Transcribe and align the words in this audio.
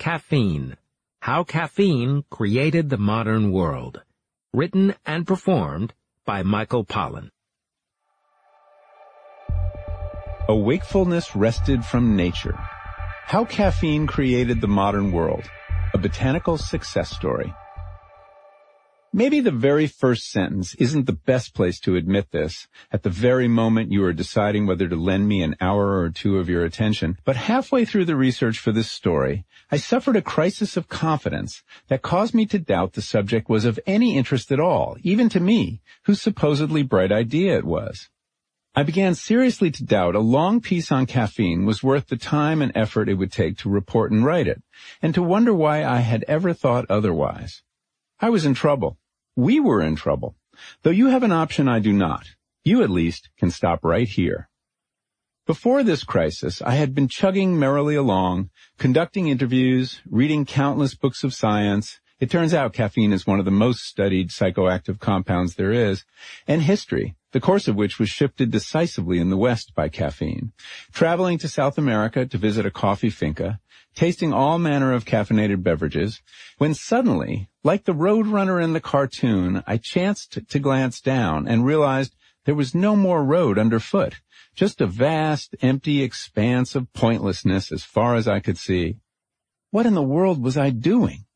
Caffeine. 0.00 0.78
How 1.20 1.44
Caffeine 1.44 2.24
Created 2.30 2.88
the 2.88 2.96
Modern 2.96 3.52
World. 3.52 4.00
Written 4.54 4.94
and 5.04 5.26
performed 5.26 5.92
by 6.24 6.42
Michael 6.42 6.86
Pollan. 6.86 7.28
A 10.48 10.56
wakefulness 10.56 11.36
wrested 11.36 11.84
from 11.84 12.16
nature. 12.16 12.58
How 13.26 13.44
caffeine 13.44 14.06
created 14.06 14.62
the 14.62 14.68
modern 14.68 15.12
world. 15.12 15.44
A 15.92 15.98
botanical 15.98 16.56
success 16.56 17.10
story. 17.10 17.54
Maybe 19.12 19.40
the 19.40 19.50
very 19.50 19.88
first 19.88 20.30
sentence 20.30 20.76
isn't 20.76 21.06
the 21.06 21.12
best 21.12 21.52
place 21.52 21.80
to 21.80 21.96
admit 21.96 22.30
this 22.30 22.68
at 22.92 23.02
the 23.02 23.10
very 23.10 23.48
moment 23.48 23.90
you 23.90 24.04
are 24.04 24.12
deciding 24.12 24.66
whether 24.66 24.86
to 24.86 24.94
lend 24.94 25.26
me 25.26 25.42
an 25.42 25.56
hour 25.60 25.98
or 25.98 26.10
two 26.10 26.38
of 26.38 26.48
your 26.48 26.64
attention, 26.64 27.18
but 27.24 27.34
halfway 27.34 27.84
through 27.84 28.04
the 28.04 28.14
research 28.14 28.60
for 28.60 28.70
this 28.70 28.88
story, 28.88 29.44
I 29.68 29.78
suffered 29.78 30.14
a 30.14 30.22
crisis 30.22 30.76
of 30.76 30.88
confidence 30.88 31.64
that 31.88 32.02
caused 32.02 32.34
me 32.34 32.46
to 32.46 32.60
doubt 32.60 32.92
the 32.92 33.02
subject 33.02 33.48
was 33.48 33.64
of 33.64 33.80
any 33.84 34.16
interest 34.16 34.52
at 34.52 34.60
all, 34.60 34.96
even 35.02 35.28
to 35.30 35.40
me, 35.40 35.80
whose 36.04 36.22
supposedly 36.22 36.84
bright 36.84 37.10
idea 37.10 37.58
it 37.58 37.64
was. 37.64 38.08
I 38.76 38.84
began 38.84 39.16
seriously 39.16 39.72
to 39.72 39.84
doubt 39.84 40.14
a 40.14 40.20
long 40.20 40.60
piece 40.60 40.92
on 40.92 41.06
caffeine 41.06 41.66
was 41.66 41.82
worth 41.82 42.06
the 42.06 42.16
time 42.16 42.62
and 42.62 42.70
effort 42.76 43.08
it 43.08 43.14
would 43.14 43.32
take 43.32 43.58
to 43.58 43.70
report 43.70 44.12
and 44.12 44.24
write 44.24 44.46
it, 44.46 44.62
and 45.02 45.12
to 45.14 45.22
wonder 45.22 45.52
why 45.52 45.84
I 45.84 45.98
had 45.98 46.24
ever 46.28 46.52
thought 46.52 46.86
otherwise. 46.88 47.64
I 48.20 48.30
was 48.30 48.44
in 48.44 48.54
trouble. 48.54 48.98
We 49.36 49.60
were 49.60 49.80
in 49.80 49.96
trouble. 49.96 50.36
Though 50.82 50.90
you 50.90 51.06
have 51.08 51.22
an 51.22 51.32
option 51.32 51.68
I 51.68 51.78
do 51.78 51.92
not. 51.92 52.26
You 52.64 52.82
at 52.82 52.90
least 52.90 53.30
can 53.38 53.50
stop 53.50 53.84
right 53.84 54.08
here. 54.08 54.48
Before 55.46 55.82
this 55.82 56.04
crisis, 56.04 56.60
I 56.62 56.74
had 56.74 56.94
been 56.94 57.08
chugging 57.08 57.58
merrily 57.58 57.94
along, 57.94 58.50
conducting 58.78 59.28
interviews, 59.28 60.00
reading 60.08 60.44
countless 60.44 60.94
books 60.94 61.24
of 61.24 61.34
science. 61.34 62.00
It 62.20 62.30
turns 62.30 62.52
out 62.52 62.74
caffeine 62.74 63.12
is 63.12 63.26
one 63.26 63.38
of 63.38 63.46
the 63.46 63.50
most 63.50 63.80
studied 63.80 64.28
psychoactive 64.28 65.00
compounds 65.00 65.54
there 65.54 65.72
is, 65.72 66.04
and 66.46 66.62
history, 66.62 67.16
the 67.32 67.40
course 67.40 67.66
of 67.66 67.76
which 67.76 67.98
was 67.98 68.10
shifted 68.10 68.50
decisively 68.50 69.18
in 69.18 69.30
the 69.30 69.36
West 69.36 69.72
by 69.74 69.88
caffeine, 69.88 70.52
traveling 70.92 71.38
to 71.38 71.48
South 71.48 71.78
America 71.78 72.26
to 72.26 72.38
visit 72.38 72.66
a 72.66 72.70
coffee 72.70 73.10
finca, 73.10 73.58
tasting 73.94 74.32
all 74.32 74.58
manner 74.58 74.92
of 74.92 75.04
caffeinated 75.04 75.62
beverages, 75.62 76.22
when 76.58 76.74
suddenly, 76.74 77.48
like 77.62 77.84
the 77.84 77.94
roadrunner 77.94 78.62
in 78.62 78.72
the 78.72 78.80
cartoon, 78.80 79.62
I 79.66 79.76
chanced 79.76 80.38
to 80.48 80.58
glance 80.58 81.00
down 81.00 81.48
and 81.48 81.64
realized 81.64 82.14
there 82.44 82.54
was 82.54 82.74
no 82.74 82.96
more 82.96 83.24
road 83.24 83.58
underfoot, 83.58 84.20
just 84.54 84.80
a 84.80 84.86
vast, 84.86 85.54
empty 85.60 86.02
expanse 86.02 86.74
of 86.74 86.92
pointlessness 86.92 87.70
as 87.70 87.84
far 87.84 88.14
as 88.14 88.26
I 88.26 88.40
could 88.40 88.58
see. 88.58 88.96
What 89.70 89.86
in 89.86 89.94
the 89.94 90.02
world 90.02 90.42
was 90.42 90.56
I 90.56 90.70
doing? 90.70 91.26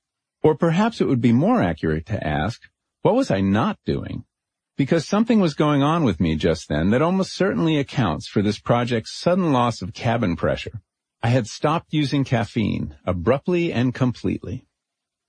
Or 0.43 0.55
perhaps 0.57 1.01
it 1.01 1.07
would 1.07 1.21
be 1.21 1.33
more 1.33 1.63
accurate 1.63 2.07
to 2.07 2.27
ask, 2.27 2.61
what 3.03 3.15
was 3.15 3.31
I 3.31 3.41
not 3.41 3.79
doing? 3.85 4.25
Because 4.77 5.07
something 5.07 5.41
was 5.41 5.55
going 5.55 5.83
on 5.83 6.05
with 6.05 6.21
me 6.21 6.35
just 6.37 6.69
then 6.69 6.91
that 6.91 7.03
almost 7.03 7.35
certainly 7.35 7.79
accounts 7.79 8.27
for 8.27 8.43
this 8.43 8.59
project's 8.59 9.17
sudden 9.17 9.53
loss 9.53 9.83
of 9.83 9.95
cabin 9.95 10.37
pressure. 10.37 10.83
I 11.25 11.29
had 11.29 11.47
stopped 11.47 11.95
using 11.95 12.23
caffeine, 12.23 12.97
abruptly 13.07 13.73
and 13.73 13.95
completely. 13.95 14.67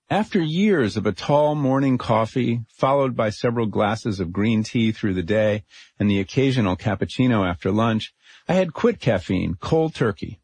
After 0.10 0.42
years 0.42 0.98
of 0.98 1.06
a 1.06 1.14
tall 1.14 1.56
morning 1.56 1.98
coffee, 1.98 2.66
followed 2.68 3.16
by 3.16 3.30
several 3.30 3.66
glasses 3.68 4.20
of 4.20 4.34
green 4.34 4.62
tea 4.62 4.92
through 4.92 5.14
the 5.14 5.24
day 5.24 5.64
and 5.98 6.10
the 6.10 6.20
occasional 6.20 6.76
cappuccino 6.76 7.50
after 7.50 7.72
lunch, 7.72 8.14
I 8.46 8.56
had 8.56 8.74
quit 8.74 9.00
caffeine 9.00 9.56
cold 9.62 9.96
turkey. 9.96 10.42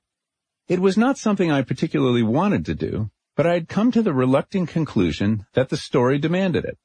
It 0.70 0.80
was 0.80 0.96
not 0.96 1.18
something 1.18 1.52
I 1.52 1.64
particularly 1.64 2.24
wanted 2.24 2.66
to 2.68 2.74
do, 2.74 3.12
but 3.36 3.46
I 3.46 3.56
had 3.56 3.68
come 3.68 3.92
to 3.92 4.02
the 4.02 4.14
reluctant 4.14 4.70
conclusion 4.70 5.48
that 5.54 5.68
the 5.68 5.76
story 5.76 6.18
demanded 6.18 6.64
it. 6.64 6.78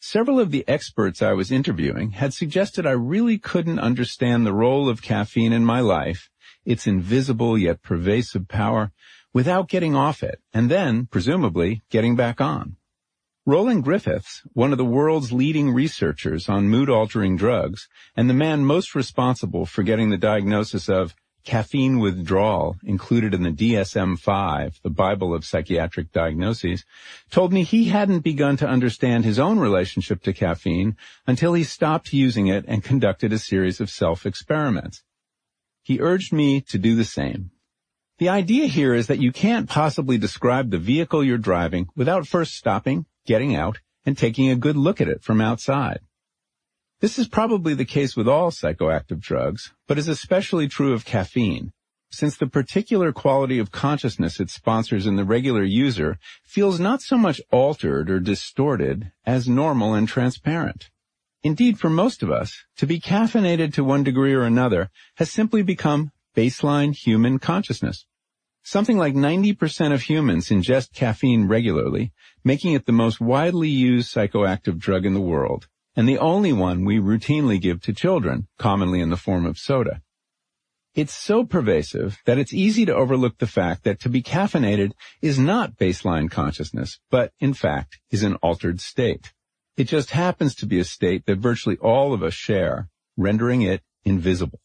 Several 0.00 0.40
of 0.40 0.50
the 0.50 0.66
experts 0.66 1.20
I 1.20 1.34
was 1.34 1.52
interviewing 1.52 2.12
had 2.12 2.32
suggested 2.32 2.86
I 2.86 2.92
really 2.92 3.36
couldn't 3.36 3.80
understand 3.80 4.46
the 4.46 4.54
role 4.54 4.88
of 4.88 5.02
caffeine 5.02 5.52
in 5.52 5.62
my 5.66 5.80
life 5.80 6.30
its 6.64 6.86
invisible 6.86 7.56
yet 7.58 7.82
pervasive 7.82 8.48
power 8.48 8.92
without 9.32 9.68
getting 9.68 9.94
off 9.94 10.22
it, 10.22 10.40
and 10.52 10.70
then, 10.70 11.06
presumably, 11.06 11.82
getting 11.90 12.16
back 12.16 12.40
on. 12.40 12.76
Roland 13.46 13.84
Griffiths, 13.84 14.42
one 14.54 14.72
of 14.72 14.78
the 14.78 14.84
world's 14.86 15.30
leading 15.30 15.70
researchers 15.70 16.48
on 16.48 16.68
mood-altering 16.68 17.36
drugs, 17.36 17.88
and 18.16 18.30
the 18.30 18.34
man 18.34 18.64
most 18.64 18.94
responsible 18.94 19.66
for 19.66 19.82
getting 19.82 20.08
the 20.08 20.16
diagnosis 20.16 20.88
of 20.88 21.14
caffeine 21.44 21.98
withdrawal 21.98 22.76
included 22.84 23.34
in 23.34 23.42
the 23.42 23.50
DSM-5, 23.50 24.80
the 24.82 24.88
Bible 24.88 25.34
of 25.34 25.44
psychiatric 25.44 26.10
diagnoses, 26.10 26.86
told 27.30 27.52
me 27.52 27.64
he 27.64 27.84
hadn't 27.84 28.20
begun 28.20 28.56
to 28.56 28.66
understand 28.66 29.26
his 29.26 29.38
own 29.38 29.58
relationship 29.58 30.22
to 30.22 30.32
caffeine 30.32 30.96
until 31.26 31.52
he 31.52 31.64
stopped 31.64 32.14
using 32.14 32.46
it 32.46 32.64
and 32.66 32.82
conducted 32.82 33.30
a 33.30 33.38
series 33.38 33.78
of 33.78 33.90
self-experiments. 33.90 35.02
He 35.84 36.00
urged 36.00 36.32
me 36.32 36.62
to 36.62 36.78
do 36.78 36.96
the 36.96 37.04
same. 37.04 37.50
The 38.18 38.30
idea 38.30 38.66
here 38.66 38.94
is 38.94 39.06
that 39.08 39.20
you 39.20 39.32
can't 39.32 39.68
possibly 39.68 40.16
describe 40.16 40.70
the 40.70 40.78
vehicle 40.78 41.22
you're 41.22 41.36
driving 41.36 41.88
without 41.94 42.26
first 42.26 42.54
stopping, 42.54 43.04
getting 43.26 43.54
out, 43.54 43.80
and 44.06 44.16
taking 44.16 44.50
a 44.50 44.56
good 44.56 44.76
look 44.76 45.02
at 45.02 45.08
it 45.08 45.22
from 45.22 45.42
outside. 45.42 46.00
This 47.00 47.18
is 47.18 47.28
probably 47.28 47.74
the 47.74 47.84
case 47.84 48.16
with 48.16 48.26
all 48.26 48.50
psychoactive 48.50 49.20
drugs, 49.20 49.74
but 49.86 49.98
is 49.98 50.08
especially 50.08 50.68
true 50.68 50.94
of 50.94 51.04
caffeine, 51.04 51.70
since 52.10 52.38
the 52.38 52.46
particular 52.46 53.12
quality 53.12 53.58
of 53.58 53.70
consciousness 53.70 54.40
it 54.40 54.48
sponsors 54.48 55.06
in 55.06 55.16
the 55.16 55.24
regular 55.24 55.64
user 55.64 56.18
feels 56.44 56.80
not 56.80 57.02
so 57.02 57.18
much 57.18 57.42
altered 57.50 58.08
or 58.08 58.20
distorted 58.20 59.12
as 59.26 59.46
normal 59.46 59.92
and 59.92 60.08
transparent. 60.08 60.88
Indeed, 61.44 61.78
for 61.78 61.90
most 61.90 62.22
of 62.22 62.30
us, 62.30 62.64
to 62.78 62.86
be 62.86 62.98
caffeinated 62.98 63.74
to 63.74 63.84
one 63.84 64.02
degree 64.02 64.32
or 64.32 64.44
another 64.44 64.90
has 65.16 65.30
simply 65.30 65.62
become 65.62 66.10
baseline 66.34 66.96
human 66.96 67.38
consciousness. 67.38 68.06
Something 68.62 68.96
like 68.96 69.14
90% 69.14 69.92
of 69.92 70.00
humans 70.00 70.48
ingest 70.48 70.94
caffeine 70.94 71.46
regularly, 71.46 72.14
making 72.44 72.72
it 72.72 72.86
the 72.86 72.92
most 72.92 73.20
widely 73.20 73.68
used 73.68 74.12
psychoactive 74.14 74.78
drug 74.78 75.04
in 75.04 75.12
the 75.12 75.20
world, 75.20 75.68
and 75.94 76.08
the 76.08 76.16
only 76.16 76.54
one 76.54 76.82
we 76.82 76.98
routinely 76.98 77.60
give 77.60 77.82
to 77.82 77.92
children, 77.92 78.48
commonly 78.58 79.02
in 79.02 79.10
the 79.10 79.18
form 79.18 79.44
of 79.44 79.58
soda. 79.58 80.00
It's 80.94 81.12
so 81.12 81.44
pervasive 81.44 82.22
that 82.24 82.38
it's 82.38 82.54
easy 82.54 82.86
to 82.86 82.94
overlook 82.94 83.36
the 83.36 83.46
fact 83.46 83.84
that 83.84 84.00
to 84.00 84.08
be 84.08 84.22
caffeinated 84.22 84.92
is 85.20 85.38
not 85.38 85.76
baseline 85.76 86.30
consciousness, 86.30 87.00
but 87.10 87.34
in 87.38 87.52
fact 87.52 88.00
is 88.10 88.22
an 88.22 88.36
altered 88.36 88.80
state. 88.80 89.34
It 89.76 89.88
just 89.88 90.10
happens 90.10 90.54
to 90.56 90.66
be 90.66 90.78
a 90.78 90.84
state 90.84 91.26
that 91.26 91.38
virtually 91.38 91.76
all 91.78 92.12
of 92.12 92.22
us 92.22 92.34
share, 92.34 92.88
rendering 93.16 93.62
it 93.62 93.82
invisible. 94.04 94.60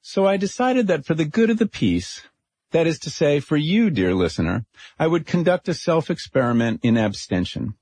So 0.00 0.26
I 0.26 0.38
decided 0.38 0.86
that 0.86 1.04
for 1.04 1.14
the 1.14 1.26
good 1.26 1.50
of 1.50 1.58
the 1.58 1.66
piece, 1.66 2.22
that 2.70 2.86
is 2.86 2.98
to 3.00 3.10
say, 3.10 3.40
for 3.40 3.58
you, 3.58 3.90
dear 3.90 4.14
listener, 4.14 4.64
I 4.98 5.08
would 5.08 5.26
conduct 5.26 5.68
a 5.68 5.74
self-experiment 5.74 6.80
in 6.82 6.96
abstention. 6.96 7.74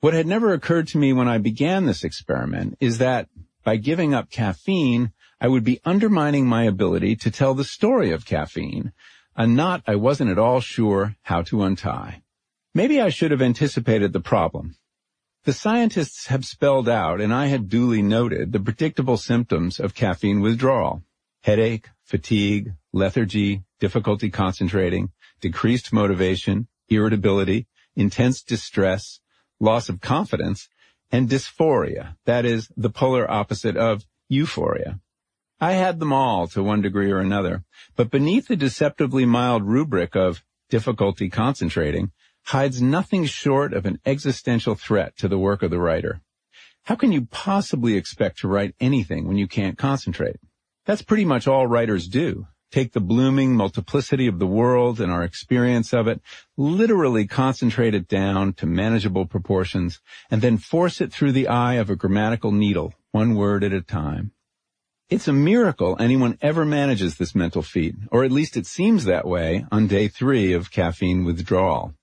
What 0.00 0.12
had 0.12 0.26
never 0.26 0.52
occurred 0.52 0.88
to 0.88 0.98
me 0.98 1.12
when 1.12 1.28
I 1.28 1.38
began 1.38 1.86
this 1.86 2.04
experiment 2.04 2.76
is 2.78 2.98
that 2.98 3.28
by 3.64 3.76
giving 3.76 4.12
up 4.12 4.30
caffeine, 4.30 5.12
I 5.40 5.48
would 5.48 5.64
be 5.64 5.80
undermining 5.84 6.46
my 6.46 6.64
ability 6.64 7.16
to 7.16 7.30
tell 7.30 7.54
the 7.54 7.64
story 7.64 8.10
of 8.10 8.26
caffeine, 8.26 8.92
a 9.34 9.46
knot 9.46 9.82
I 9.86 9.96
wasn't 9.96 10.30
at 10.30 10.38
all 10.38 10.60
sure 10.60 11.16
how 11.22 11.42
to 11.42 11.62
untie. 11.62 12.22
Maybe 12.74 13.00
I 13.00 13.08
should 13.08 13.30
have 13.30 13.42
anticipated 13.42 14.12
the 14.12 14.20
problem 14.20 14.76
the 15.44 15.52
scientists 15.52 16.26
have 16.28 16.44
spelled 16.44 16.88
out, 16.88 17.20
and 17.20 17.34
I 17.34 17.46
had 17.46 17.68
duly 17.68 18.00
noted, 18.00 18.52
the 18.52 18.60
predictable 18.60 19.16
symptoms 19.16 19.80
of 19.80 19.94
caffeine 19.94 20.40
withdrawal. 20.40 21.02
Headache, 21.42 21.88
fatigue, 22.04 22.72
lethargy, 22.92 23.64
difficulty 23.80 24.30
concentrating, 24.30 25.10
decreased 25.40 25.92
motivation, 25.92 26.68
irritability, 26.88 27.66
intense 27.96 28.42
distress, 28.42 29.20
loss 29.58 29.88
of 29.88 30.00
confidence, 30.00 30.68
and 31.10 31.28
dysphoria, 31.28 32.16
that 32.24 32.44
is, 32.44 32.70
the 32.76 32.90
polar 32.90 33.28
opposite 33.28 33.76
of 33.76 34.04
euphoria. 34.28 35.00
I 35.60 35.72
had 35.72 35.98
them 35.98 36.12
all 36.12 36.46
to 36.48 36.62
one 36.62 36.82
degree 36.82 37.10
or 37.10 37.18
another, 37.18 37.64
but 37.96 38.10
beneath 38.10 38.46
the 38.48 38.56
deceptively 38.56 39.26
mild 39.26 39.64
rubric 39.64 40.14
of 40.14 40.44
difficulty 40.70 41.28
concentrating 41.28 42.12
hides 42.44 42.82
nothing 42.82 43.24
short 43.24 43.72
of 43.72 43.86
an 43.86 43.98
existential 44.04 44.74
threat 44.74 45.16
to 45.16 45.28
the 45.28 45.38
work 45.38 45.62
of 45.62 45.70
the 45.70 45.80
writer. 45.80 46.20
How 46.84 46.96
can 46.96 47.12
you 47.12 47.26
possibly 47.26 47.96
expect 47.96 48.38
to 48.38 48.48
write 48.48 48.74
anything 48.80 49.28
when 49.28 49.38
you 49.38 49.46
can't 49.46 49.78
concentrate? 49.78 50.36
That's 50.84 51.02
pretty 51.02 51.24
much 51.24 51.46
all 51.46 51.66
writers 51.66 52.08
do. 52.08 52.46
Take 52.72 52.92
the 52.92 53.00
blooming 53.00 53.54
multiplicity 53.54 54.26
of 54.26 54.38
the 54.38 54.46
world 54.46 55.00
and 55.00 55.12
our 55.12 55.22
experience 55.22 55.92
of 55.92 56.08
it, 56.08 56.20
literally 56.56 57.26
concentrate 57.26 57.94
it 57.94 58.08
down 58.08 58.54
to 58.54 58.66
manageable 58.66 59.26
proportions, 59.26 60.00
and 60.30 60.40
then 60.40 60.56
force 60.56 61.00
it 61.00 61.12
through 61.12 61.32
the 61.32 61.48
eye 61.48 61.74
of 61.74 61.90
a 61.90 61.96
grammatical 61.96 62.50
needle, 62.50 62.94
one 63.10 63.34
word 63.34 63.62
at 63.62 63.74
a 63.74 63.82
time. 63.82 64.32
It's 65.10 65.28
a 65.28 65.32
miracle 65.34 65.98
anyone 66.00 66.38
ever 66.40 66.64
manages 66.64 67.16
this 67.16 67.34
mental 67.34 67.60
feat, 67.60 67.94
or 68.10 68.24
at 68.24 68.32
least 68.32 68.56
it 68.56 68.66
seems 68.66 69.04
that 69.04 69.26
way 69.26 69.66
on 69.70 69.86
day 69.86 70.08
three 70.08 70.54
of 70.54 70.70
caffeine 70.70 71.24
withdrawal. 71.24 71.94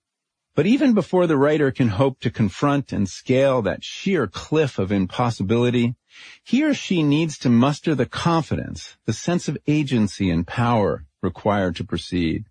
But 0.59 0.67
even 0.67 0.93
before 0.93 1.25
the 1.25 1.37
writer 1.37 1.71
can 1.71 1.87
hope 1.87 2.19
to 2.19 2.29
confront 2.29 2.91
and 2.91 3.07
scale 3.07 3.61
that 3.61 3.81
sheer 3.81 4.27
cliff 4.27 4.77
of 4.77 4.91
impossibility, 4.91 5.95
he 6.43 6.65
or 6.65 6.73
she 6.73 7.01
needs 7.01 7.37
to 7.37 7.49
muster 7.49 7.95
the 7.95 8.05
confidence, 8.05 8.97
the 9.05 9.13
sense 9.13 9.47
of 9.47 9.57
agency 9.67 10.29
and 10.29 10.45
power 10.45 11.05
required 11.21 11.77
to 11.77 11.85
proceed. 11.85 12.43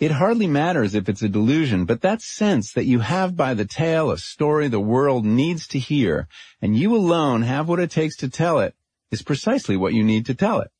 It 0.00 0.10
hardly 0.10 0.48
matters 0.48 0.96
if 0.96 1.08
it's 1.08 1.22
a 1.22 1.28
delusion, 1.28 1.84
but 1.84 2.00
that 2.00 2.20
sense 2.20 2.72
that 2.72 2.86
you 2.86 2.98
have 2.98 3.36
by 3.36 3.54
the 3.54 3.64
tail 3.64 4.10
a 4.10 4.18
story 4.18 4.66
the 4.66 4.80
world 4.80 5.24
needs 5.24 5.68
to 5.68 5.78
hear, 5.78 6.26
and 6.60 6.76
you 6.76 6.96
alone 6.96 7.42
have 7.42 7.68
what 7.68 7.78
it 7.78 7.92
takes 7.92 8.16
to 8.16 8.28
tell 8.28 8.58
it, 8.58 8.74
is 9.12 9.22
precisely 9.22 9.76
what 9.76 9.94
you 9.94 10.02
need 10.02 10.26
to 10.26 10.34
tell 10.34 10.62
it. 10.62 10.72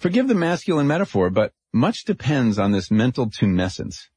Forgive 0.00 0.26
the 0.26 0.34
masculine 0.34 0.88
metaphor, 0.88 1.30
but 1.30 1.52
much 1.72 2.02
depends 2.02 2.58
on 2.58 2.72
this 2.72 2.90
mental 2.90 3.30
tumescence. 3.30 4.08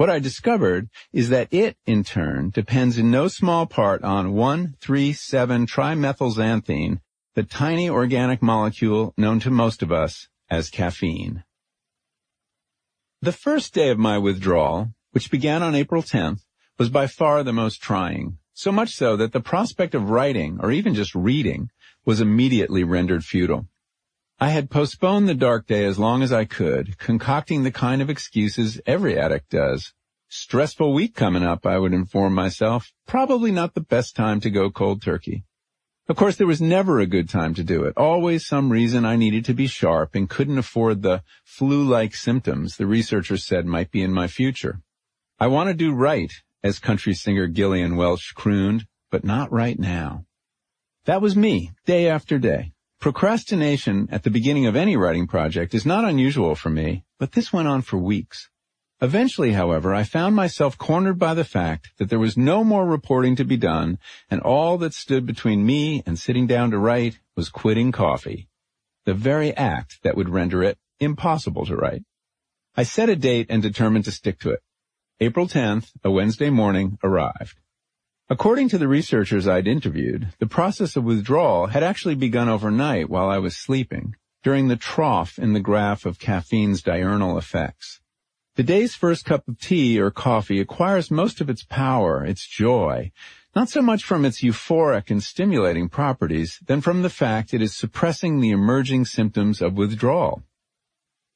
What 0.00 0.08
I 0.08 0.18
discovered 0.18 0.88
is 1.12 1.28
that 1.28 1.52
it, 1.52 1.76
in 1.84 2.04
turn, 2.04 2.48
depends 2.48 2.96
in 2.96 3.10
no 3.10 3.28
small 3.28 3.66
part 3.66 4.02
on 4.02 4.32
1,3,7-trimethylxanthine, 4.32 7.00
the 7.34 7.42
tiny 7.42 7.90
organic 7.90 8.40
molecule 8.40 9.12
known 9.18 9.40
to 9.40 9.50
most 9.50 9.82
of 9.82 9.92
us 9.92 10.28
as 10.48 10.70
caffeine. 10.70 11.44
The 13.20 13.32
first 13.32 13.74
day 13.74 13.90
of 13.90 13.98
my 13.98 14.16
withdrawal, 14.16 14.88
which 15.10 15.30
began 15.30 15.62
on 15.62 15.74
April 15.74 16.02
10th, 16.02 16.46
was 16.78 16.88
by 16.88 17.06
far 17.06 17.44
the 17.44 17.52
most 17.52 17.82
trying, 17.82 18.38
so 18.54 18.72
much 18.72 18.94
so 18.94 19.18
that 19.18 19.32
the 19.32 19.40
prospect 19.40 19.94
of 19.94 20.08
writing, 20.08 20.56
or 20.62 20.72
even 20.72 20.94
just 20.94 21.14
reading, 21.14 21.68
was 22.06 22.22
immediately 22.22 22.84
rendered 22.84 23.22
futile. 23.22 23.66
I 24.42 24.48
had 24.48 24.70
postponed 24.70 25.28
the 25.28 25.34
dark 25.34 25.66
day 25.66 25.84
as 25.84 25.98
long 25.98 26.22
as 26.22 26.32
I 26.32 26.46
could, 26.46 26.96
concocting 26.96 27.62
the 27.62 27.70
kind 27.70 28.00
of 28.00 28.08
excuses 28.08 28.80
every 28.86 29.18
addict 29.18 29.50
does. 29.50 29.92
Stressful 30.30 30.94
week 30.94 31.14
coming 31.14 31.42
up, 31.42 31.66
I 31.66 31.76
would 31.76 31.92
inform 31.92 32.32
myself. 32.32 32.90
Probably 33.06 33.52
not 33.52 33.74
the 33.74 33.82
best 33.82 34.16
time 34.16 34.40
to 34.40 34.48
go 34.48 34.70
cold 34.70 35.02
turkey. 35.02 35.44
Of 36.08 36.16
course, 36.16 36.36
there 36.36 36.46
was 36.46 36.62
never 36.62 37.00
a 37.00 37.06
good 37.06 37.28
time 37.28 37.52
to 37.52 37.62
do 37.62 37.84
it. 37.84 37.92
Always 37.98 38.46
some 38.46 38.72
reason 38.72 39.04
I 39.04 39.16
needed 39.16 39.44
to 39.44 39.52
be 39.52 39.66
sharp 39.66 40.14
and 40.14 40.30
couldn't 40.30 40.56
afford 40.56 41.02
the 41.02 41.22
flu-like 41.44 42.14
symptoms 42.14 42.78
the 42.78 42.86
researchers 42.86 43.44
said 43.44 43.66
might 43.66 43.90
be 43.90 44.02
in 44.02 44.12
my 44.14 44.26
future. 44.26 44.80
I 45.38 45.48
want 45.48 45.68
to 45.68 45.74
do 45.74 45.92
right, 45.92 46.32
as 46.64 46.78
country 46.78 47.12
singer 47.12 47.46
Gillian 47.46 47.94
Welch 47.94 48.32
crooned, 48.34 48.86
but 49.10 49.22
not 49.22 49.52
right 49.52 49.78
now. 49.78 50.24
That 51.04 51.20
was 51.20 51.36
me, 51.36 51.72
day 51.84 52.08
after 52.08 52.38
day. 52.38 52.72
Procrastination 53.00 54.08
at 54.12 54.24
the 54.24 54.30
beginning 54.30 54.66
of 54.66 54.76
any 54.76 54.94
writing 54.94 55.26
project 55.26 55.72
is 55.72 55.86
not 55.86 56.04
unusual 56.04 56.54
for 56.54 56.68
me, 56.68 57.02
but 57.18 57.32
this 57.32 57.50
went 57.50 57.66
on 57.66 57.80
for 57.80 57.96
weeks. 57.96 58.50
Eventually, 59.00 59.52
however, 59.52 59.94
I 59.94 60.02
found 60.02 60.36
myself 60.36 60.76
cornered 60.76 61.18
by 61.18 61.32
the 61.32 61.42
fact 61.42 61.92
that 61.96 62.10
there 62.10 62.18
was 62.18 62.36
no 62.36 62.62
more 62.62 62.84
reporting 62.84 63.36
to 63.36 63.44
be 63.46 63.56
done, 63.56 63.98
and 64.30 64.42
all 64.42 64.76
that 64.76 64.92
stood 64.92 65.24
between 65.24 65.64
me 65.64 66.02
and 66.04 66.18
sitting 66.18 66.46
down 66.46 66.72
to 66.72 66.78
write 66.78 67.18
was 67.36 67.48
quitting 67.48 67.90
coffee. 67.90 68.50
The 69.06 69.14
very 69.14 69.56
act 69.56 70.00
that 70.02 70.14
would 70.14 70.28
render 70.28 70.62
it 70.62 70.76
impossible 70.98 71.64
to 71.64 71.76
write. 71.76 72.02
I 72.76 72.82
set 72.82 73.08
a 73.08 73.16
date 73.16 73.46
and 73.48 73.62
determined 73.62 74.04
to 74.04 74.12
stick 74.12 74.40
to 74.40 74.50
it. 74.50 74.60
April 75.20 75.48
10th, 75.48 75.90
a 76.04 76.10
Wednesday 76.10 76.50
morning, 76.50 76.98
arrived. 77.02 77.60
According 78.32 78.68
to 78.68 78.78
the 78.78 78.86
researchers 78.86 79.48
I'd 79.48 79.66
interviewed, 79.66 80.28
the 80.38 80.46
process 80.46 80.94
of 80.94 81.02
withdrawal 81.02 81.66
had 81.66 81.82
actually 81.82 82.14
begun 82.14 82.48
overnight 82.48 83.10
while 83.10 83.28
I 83.28 83.38
was 83.38 83.56
sleeping, 83.56 84.14
during 84.44 84.68
the 84.68 84.76
trough 84.76 85.36
in 85.36 85.52
the 85.52 85.58
graph 85.58 86.06
of 86.06 86.20
caffeine's 86.20 86.80
diurnal 86.80 87.36
effects. 87.36 88.00
The 88.54 88.62
day's 88.62 88.94
first 88.94 89.24
cup 89.24 89.48
of 89.48 89.58
tea 89.58 90.00
or 90.00 90.12
coffee 90.12 90.60
acquires 90.60 91.10
most 91.10 91.40
of 91.40 91.50
its 91.50 91.64
power, 91.64 92.24
its 92.24 92.46
joy, 92.46 93.10
not 93.56 93.68
so 93.68 93.82
much 93.82 94.04
from 94.04 94.24
its 94.24 94.44
euphoric 94.44 95.10
and 95.10 95.20
stimulating 95.20 95.88
properties, 95.88 96.60
than 96.64 96.80
from 96.80 97.02
the 97.02 97.10
fact 97.10 97.52
it 97.52 97.60
is 97.60 97.76
suppressing 97.76 98.38
the 98.38 98.52
emerging 98.52 99.06
symptoms 99.06 99.60
of 99.60 99.74
withdrawal. 99.74 100.44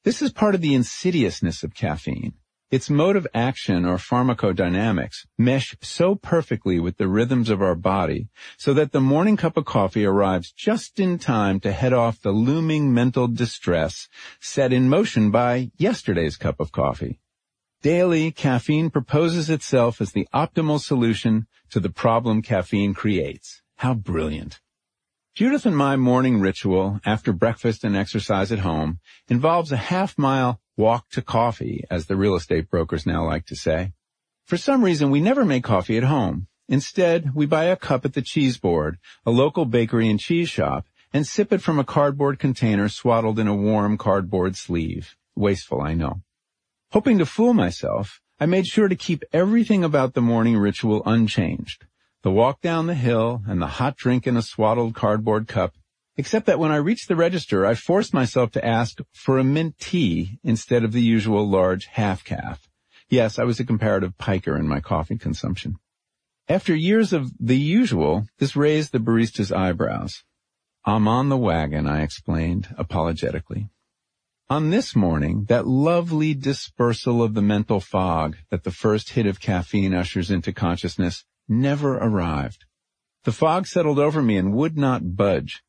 This 0.05 0.21
is 0.21 0.31
part 0.31 0.55
of 0.55 0.61
the 0.61 0.73
insidiousness 0.73 1.61
of 1.61 1.75
caffeine. 1.75 2.35
Its 2.71 2.89
mode 2.89 3.15
of 3.15 3.27
action 3.33 3.85
or 3.85 3.97
pharmacodynamics 3.97 5.27
mesh 5.37 5.75
so 5.81 6.15
perfectly 6.15 6.79
with 6.79 6.97
the 6.97 7.07
rhythms 7.07 7.51
of 7.51 7.61
our 7.61 7.75
body 7.75 8.27
so 8.57 8.73
that 8.73 8.91
the 8.91 8.99
morning 8.99 9.37
cup 9.37 9.55
of 9.55 9.65
coffee 9.65 10.03
arrives 10.03 10.51
just 10.51 10.99
in 10.99 11.19
time 11.19 11.59
to 11.59 11.71
head 11.71 11.93
off 11.93 12.19
the 12.21 12.31
looming 12.31 12.91
mental 12.91 13.27
distress 13.27 14.09
set 14.39 14.73
in 14.73 14.89
motion 14.89 15.29
by 15.29 15.69
yesterday's 15.77 16.37
cup 16.37 16.59
of 16.59 16.71
coffee. 16.71 17.19
Daily, 17.83 18.31
caffeine 18.31 18.89
proposes 18.89 19.47
itself 19.47 20.01
as 20.01 20.11
the 20.11 20.27
optimal 20.33 20.79
solution 20.79 21.45
to 21.69 21.79
the 21.79 21.91
problem 21.91 22.41
caffeine 22.41 22.95
creates. 22.95 23.61
How 23.75 23.93
brilliant. 23.93 24.59
Judith 25.35 25.67
and 25.67 25.77
my 25.77 25.97
morning 25.97 26.39
ritual 26.39 26.99
after 27.05 27.31
breakfast 27.31 27.83
and 27.83 27.95
exercise 27.95 28.51
at 28.51 28.59
home 28.59 28.99
involves 29.27 29.71
a 29.71 29.77
half 29.77 30.17
mile 30.17 30.61
walk 30.77 31.09
to 31.11 31.21
coffee, 31.21 31.83
as 31.89 32.05
the 32.05 32.15
real 32.15 32.35
estate 32.35 32.69
brokers 32.69 33.05
now 33.05 33.25
like 33.25 33.45
to 33.45 33.55
say. 33.55 33.93
For 34.45 34.57
some 34.57 34.83
reason, 34.83 35.09
we 35.09 35.21
never 35.21 35.45
make 35.45 35.63
coffee 35.63 35.97
at 35.97 36.03
home. 36.03 36.47
Instead, 36.67 37.33
we 37.35 37.45
buy 37.45 37.65
a 37.65 37.75
cup 37.75 38.05
at 38.05 38.13
the 38.13 38.21
cheese 38.21 38.57
board, 38.57 38.97
a 39.25 39.31
local 39.31 39.65
bakery 39.65 40.09
and 40.09 40.19
cheese 40.19 40.49
shop, 40.49 40.85
and 41.13 41.25
sip 41.25 41.53
it 41.53 41.61
from 41.61 41.79
a 41.79 41.83
cardboard 41.83 42.39
container 42.39 42.89
swaddled 42.89 43.39
in 43.39 43.47
a 43.47 43.55
warm 43.55 43.97
cardboard 43.97 44.55
sleeve. 44.55 45.15
Wasteful, 45.35 45.81
I 45.81 45.93
know. 45.93 46.21
Hoping 46.91 47.19
to 47.19 47.25
fool 47.25 47.53
myself, 47.53 48.21
I 48.39 48.45
made 48.45 48.67
sure 48.67 48.87
to 48.87 48.95
keep 48.95 49.23
everything 49.31 49.83
about 49.83 50.13
the 50.13 50.21
morning 50.21 50.57
ritual 50.57 51.01
unchanged. 51.05 51.85
The 52.23 52.31
walk 52.31 52.61
down 52.61 52.87
the 52.87 52.95
hill 52.95 53.43
and 53.47 53.61
the 53.61 53.67
hot 53.67 53.95
drink 53.95 54.27
in 54.27 54.35
a 54.35 54.41
swaddled 54.41 54.95
cardboard 54.95 55.47
cup 55.47 55.75
Except 56.17 56.45
that 56.45 56.59
when 56.59 56.71
I 56.71 56.77
reached 56.77 57.07
the 57.07 57.15
register, 57.15 57.65
I 57.65 57.75
forced 57.75 58.13
myself 58.13 58.51
to 58.51 58.65
ask 58.65 58.99
for 59.11 59.37
a 59.37 59.43
mint 59.43 59.77
tea 59.79 60.39
instead 60.43 60.83
of 60.83 60.93
the 60.93 61.01
usual 61.01 61.47
large 61.47 61.87
half 61.87 62.23
caf. 62.23 62.69
Yes, 63.09 63.37
I 63.37 63.43
was 63.43 63.59
a 63.59 63.65
comparative 63.65 64.17
piker 64.17 64.57
in 64.57 64.67
my 64.67 64.79
coffee 64.79 65.17
consumption. 65.17 65.75
After 66.47 66.75
years 66.75 67.11
of 67.11 67.31
the 67.39 67.57
usual, 67.57 68.27
this 68.39 68.55
raised 68.55 68.91
the 68.91 68.99
barista's 68.99 69.51
eyebrows. 69.51 70.23
I'm 70.85 71.07
on 71.07 71.29
the 71.29 71.37
wagon, 71.37 71.87
I 71.87 72.03
explained 72.03 72.73
apologetically. 72.77 73.69
On 74.49 74.69
this 74.69 74.95
morning, 74.95 75.45
that 75.45 75.65
lovely 75.65 76.35
dispersal 76.35 77.23
of 77.23 77.33
the 77.33 77.41
mental 77.41 77.79
fog 77.79 78.37
that 78.51 78.63
the 78.63 78.71
first 78.71 79.09
hit 79.09 79.25
of 79.25 79.39
caffeine 79.39 79.95
ushers 79.95 80.29
into 80.29 80.53
consciousness 80.53 81.25
never 81.49 81.97
arrived. 81.97 82.63
The 83.23 83.31
fog 83.31 83.65
settled 83.65 83.97
over 83.97 84.21
me 84.21 84.37
and 84.37 84.53
would 84.53 84.77
not 84.77 85.15
budge. 85.15 85.63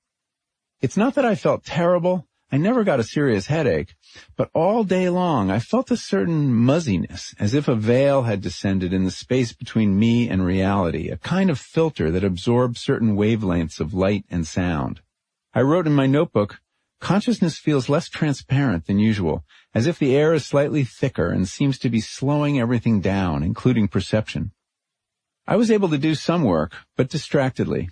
It's 0.83 0.97
not 0.97 1.14
that 1.14 1.25
I 1.25 1.35
felt 1.35 1.64
terrible. 1.64 2.28
I 2.52 2.59
never 2.59 2.85
got 2.85 3.00
a 3.00 3.04
serious 3.04 3.47
headache, 3.47 3.95
but 4.37 4.50
all 4.54 4.85
day 4.85 5.09
long 5.09 5.50
I 5.50 5.59
felt 5.59 5.90
a 5.90 5.97
certain 5.97 6.54
muzziness, 6.54 7.35
as 7.40 7.54
if 7.54 7.66
a 7.66 7.75
veil 7.75 8.23
had 8.23 8.40
descended 8.40 8.92
in 8.92 9.04
the 9.04 9.11
space 9.11 9.52
between 9.52 9.99
me 9.99 10.28
and 10.28 10.45
reality, 10.45 11.09
a 11.09 11.16
kind 11.16 11.50
of 11.50 11.59
filter 11.59 12.11
that 12.11 12.23
absorbs 12.23 12.83
certain 12.83 13.16
wavelengths 13.16 13.80
of 13.80 13.95
light 13.95 14.26
and 14.30 14.47
sound. 14.47 15.00
I 15.54 15.62
wrote 15.62 15.87
in 15.87 15.95
my 15.95 16.06
notebook, 16.06 16.61
consciousness 17.00 17.59
feels 17.59 17.88
less 17.88 18.09
transparent 18.09 18.87
than 18.87 18.99
usual, 18.99 19.45
as 19.75 19.87
if 19.87 19.99
the 19.99 20.14
air 20.14 20.35
is 20.35 20.45
slightly 20.45 20.85
thicker 20.85 21.30
and 21.30 21.49
seems 21.49 21.78
to 21.78 21.88
be 21.88 22.00
slowing 22.00 22.61
everything 22.61 23.00
down, 23.00 23.42
including 23.42 23.88
perception. 23.88 24.52
I 25.47 25.56
was 25.56 25.71
able 25.71 25.88
to 25.88 25.99
do 25.99 26.14
some 26.14 26.45
work, 26.45 26.75
but 26.97 27.09
distractedly. 27.09 27.88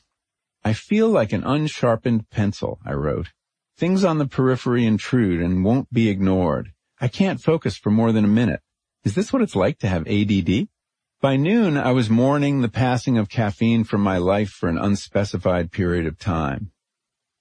I 0.64 0.72
feel 0.72 1.10
like 1.10 1.32
an 1.32 1.44
unsharpened 1.44 2.30
pencil, 2.30 2.78
I 2.86 2.94
wrote. 2.94 3.32
Things 3.76 4.02
on 4.02 4.16
the 4.18 4.26
periphery 4.26 4.86
intrude 4.86 5.42
and 5.42 5.62
won't 5.62 5.92
be 5.92 6.08
ignored. 6.08 6.72
I 7.00 7.08
can't 7.08 7.40
focus 7.40 7.76
for 7.76 7.90
more 7.90 8.12
than 8.12 8.24
a 8.24 8.28
minute. 8.28 8.60
Is 9.04 9.14
this 9.14 9.30
what 9.30 9.42
it's 9.42 9.54
like 9.54 9.78
to 9.80 9.88
have 9.88 10.08
ADD? 10.08 10.68
By 11.20 11.36
noon, 11.36 11.76
I 11.76 11.90
was 11.92 12.08
mourning 12.08 12.62
the 12.62 12.70
passing 12.70 13.18
of 13.18 13.28
caffeine 13.28 13.84
from 13.84 14.00
my 14.00 14.16
life 14.16 14.48
for 14.48 14.70
an 14.70 14.78
unspecified 14.78 15.70
period 15.70 16.06
of 16.06 16.18
time. 16.18 16.70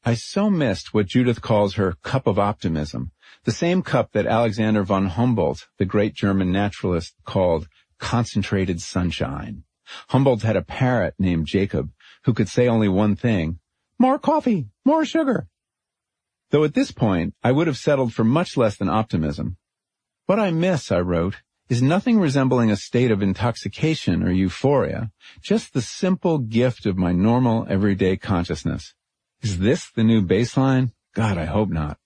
I 0.03 0.15
so 0.15 0.49
missed 0.49 0.93
what 0.93 1.07
Judith 1.07 1.41
calls 1.41 1.75
her 1.75 1.93
cup 2.03 2.27
of 2.27 2.37
optimism, 2.37 3.11
the 3.45 3.53
same 3.53 3.81
cup 3.83 4.11
that 4.11 4.25
Alexander 4.25 4.83
von 4.83 5.05
Humboldt, 5.05 5.67
the 5.77 5.85
great 5.85 6.13
German 6.13 6.51
naturalist, 6.51 7.15
called 7.23 7.69
concentrated 7.99 8.81
sunshine. 8.81 9.63
Humboldt 10.09 10.41
had 10.41 10.57
a 10.57 10.61
parrot 10.61 11.15
named 11.19 11.47
Jacob 11.47 11.91
who 12.25 12.33
could 12.33 12.49
say 12.49 12.67
only 12.67 12.87
one 12.87 13.15
thing, 13.15 13.59
more 13.99 14.19
coffee, 14.19 14.67
more 14.85 15.05
sugar. 15.05 15.47
Though 16.49 16.63
at 16.63 16.73
this 16.73 16.91
point, 16.91 17.33
I 17.43 17.51
would 17.51 17.67
have 17.67 17.77
settled 17.77 18.13
for 18.13 18.23
much 18.23 18.57
less 18.57 18.77
than 18.77 18.89
optimism. 18.89 19.57
What 20.25 20.39
I 20.39 20.51
miss, 20.51 20.91
I 20.91 20.99
wrote, 20.99 21.37
is 21.69 21.81
nothing 21.81 22.19
resembling 22.19 22.69
a 22.69 22.75
state 22.75 23.11
of 23.11 23.21
intoxication 23.21 24.23
or 24.23 24.31
euphoria, 24.31 25.11
just 25.41 25.73
the 25.73 25.81
simple 25.81 26.37
gift 26.37 26.85
of 26.85 26.97
my 26.97 27.11
normal 27.11 27.65
everyday 27.69 28.17
consciousness. 28.17 28.93
Is 29.41 29.59
this 29.59 29.89
the 29.89 30.03
new 30.03 30.21
baseline? 30.21 30.91
God, 31.15 31.37
I 31.37 31.45
hope 31.45 31.69
not. 31.69 31.97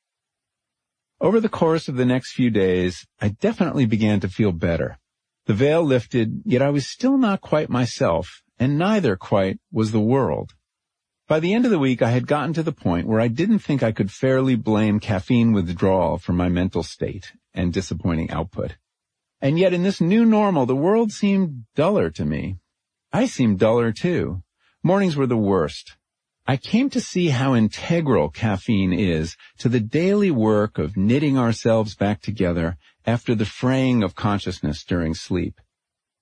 Over 1.20 1.40
the 1.40 1.50
course 1.50 1.88
of 1.88 1.96
the 1.96 2.06
next 2.06 2.34
few 2.34 2.50
days, 2.50 3.06
I 3.20 3.30
definitely 3.30 3.86
began 3.86 4.20
to 4.20 4.30
feel 4.30 4.52
better. 4.52 5.00
The 5.46 5.54
veil 5.54 5.84
lifted, 5.84 6.44
yet 6.46 6.62
I 6.62 6.70
was 6.70 6.88
still 6.88 7.18
not 7.18 7.42
quite 7.42 7.70
myself, 7.70 8.44
and 8.60 8.78
neither 8.78 9.16
quite 9.16 9.60
was 9.72 9.92
the 9.92 10.00
world. 10.00 10.54
By 11.28 11.40
the 11.42 11.54
end 11.54 11.66
of 11.66 11.72
the 11.72 11.80
week, 11.80 12.02
I 12.02 12.12
had 12.12 12.26
gotten 12.26 12.54
to 12.54 12.64
the 12.64 12.72
point 12.72 13.08
where 13.08 13.20
I 13.20 13.28
didn't 13.28 13.60
think 13.60 13.84
I 13.84 13.92
could 13.92 14.12
fairly 14.12 14.56
blame 14.56 15.00
caffeine 15.00 15.52
withdrawal 15.52 16.18
for 16.18 16.32
my 16.32 16.48
mental 16.48 16.84
state 16.84 17.34
and 17.54 17.74
disappointing 17.74 18.32
output. 18.32 18.78
And 19.42 19.60
yet 19.60 19.74
in 19.74 19.84
this 19.84 20.00
new 20.00 20.26
normal, 20.26 20.66
the 20.66 20.76
world 20.76 21.12
seemed 21.12 21.66
duller 21.76 22.10
to 22.12 22.24
me. 22.24 22.58
I 23.12 23.26
seemed 23.26 23.60
duller 23.60 23.92
too. 23.92 24.42
Mornings 24.84 25.18
were 25.18 25.28
the 25.28 25.36
worst. 25.36 25.98
I 26.48 26.56
came 26.56 26.90
to 26.92 27.02
see 27.02 27.28
how 27.28 27.56
integral 27.56 28.30
caffeine 28.30 28.94
is 28.94 29.36
to 29.58 29.68
the 29.68 29.82
daily 29.82 30.32
work 30.32 30.78
of 30.78 30.96
knitting 30.96 31.38
ourselves 31.38 31.94
back 31.94 32.22
together 32.22 32.78
after 33.06 33.36
the 33.36 33.46
fraying 33.46 34.02
of 34.02 34.16
consciousness 34.16 34.86
during 34.86 35.14
sleep. 35.14 35.60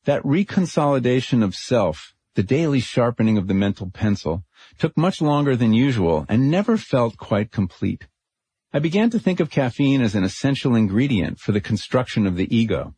That 0.05 0.23
reconsolidation 0.23 1.43
of 1.43 1.53
self, 1.53 2.14
the 2.35 2.43
daily 2.43 2.79
sharpening 2.79 3.37
of 3.37 3.47
the 3.47 3.53
mental 3.53 3.89
pencil, 3.89 4.43
took 4.77 4.95
much 4.95 5.21
longer 5.21 5.55
than 5.55 5.73
usual 5.73 6.25
and 6.29 6.51
never 6.51 6.77
felt 6.77 7.17
quite 7.17 7.51
complete. 7.51 8.07
I 8.71 8.79
began 8.79 9.09
to 9.09 9.19
think 9.19 9.39
of 9.39 9.49
caffeine 9.49 10.01
as 10.01 10.15
an 10.15 10.23
essential 10.23 10.75
ingredient 10.75 11.39
for 11.39 11.51
the 11.51 11.61
construction 11.61 12.27
of 12.27 12.35
the 12.35 12.53
ego. 12.55 12.93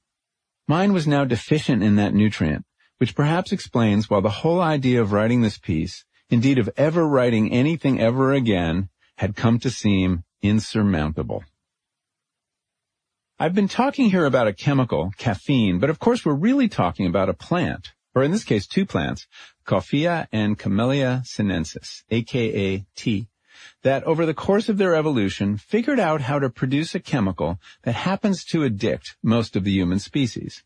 Mine 0.68 0.92
was 0.92 1.08
now 1.08 1.24
deficient 1.24 1.82
in 1.82 1.96
that 1.96 2.14
nutrient, 2.14 2.66
which 2.98 3.16
perhaps 3.16 3.52
explains 3.52 4.10
why 4.10 4.20
the 4.20 4.30
whole 4.30 4.60
idea 4.60 5.02
of 5.02 5.12
writing 5.12 5.42
this 5.42 5.58
piece 5.58 6.04
indeed 6.30 6.58
of 6.58 6.70
ever 6.76 7.08
writing 7.08 7.52
anything 7.52 8.00
ever 8.00 8.34
again, 8.34 8.90
had 9.18 9.36
come 9.36 9.60
to 9.60 9.70
seem 9.70 10.24
insurmountable. 10.42 11.44
I've 13.40 13.54
been 13.54 13.68
talking 13.68 14.10
here 14.10 14.26
about 14.26 14.48
a 14.48 14.54
chemical, 14.54 15.12
caffeine, 15.18 15.80
but 15.80 15.90
of 15.90 16.00
course 16.00 16.26
we're 16.26 16.34
really 16.34 16.68
talking 16.68 17.06
about 17.06 17.30
a 17.30 17.34
plant, 17.34 17.94
or 18.18 18.24
in 18.24 18.32
this 18.32 18.44
case 18.44 18.66
two 18.66 18.84
plants, 18.84 19.28
Coffea 19.64 20.28
and 20.32 20.58
Camellia 20.58 21.22
sinensis, 21.24 22.04
aka 22.10 22.84
tea, 22.96 23.28
that 23.84 24.04
over 24.06 24.26
the 24.26 24.34
course 24.34 24.70
of 24.70 24.80
their 24.80 24.96
evolution 24.96 25.56
figured 25.56 26.00
out 26.00 26.22
how 26.22 26.40
to 26.40 26.50
produce 26.50 26.96
a 26.96 27.00
chemical 27.00 27.60
that 27.84 27.94
happens 27.94 28.44
to 28.46 28.64
addict 28.64 29.18
most 29.22 29.56
of 29.56 29.64
the 29.64 29.72
human 29.72 30.00
species. 30.00 30.64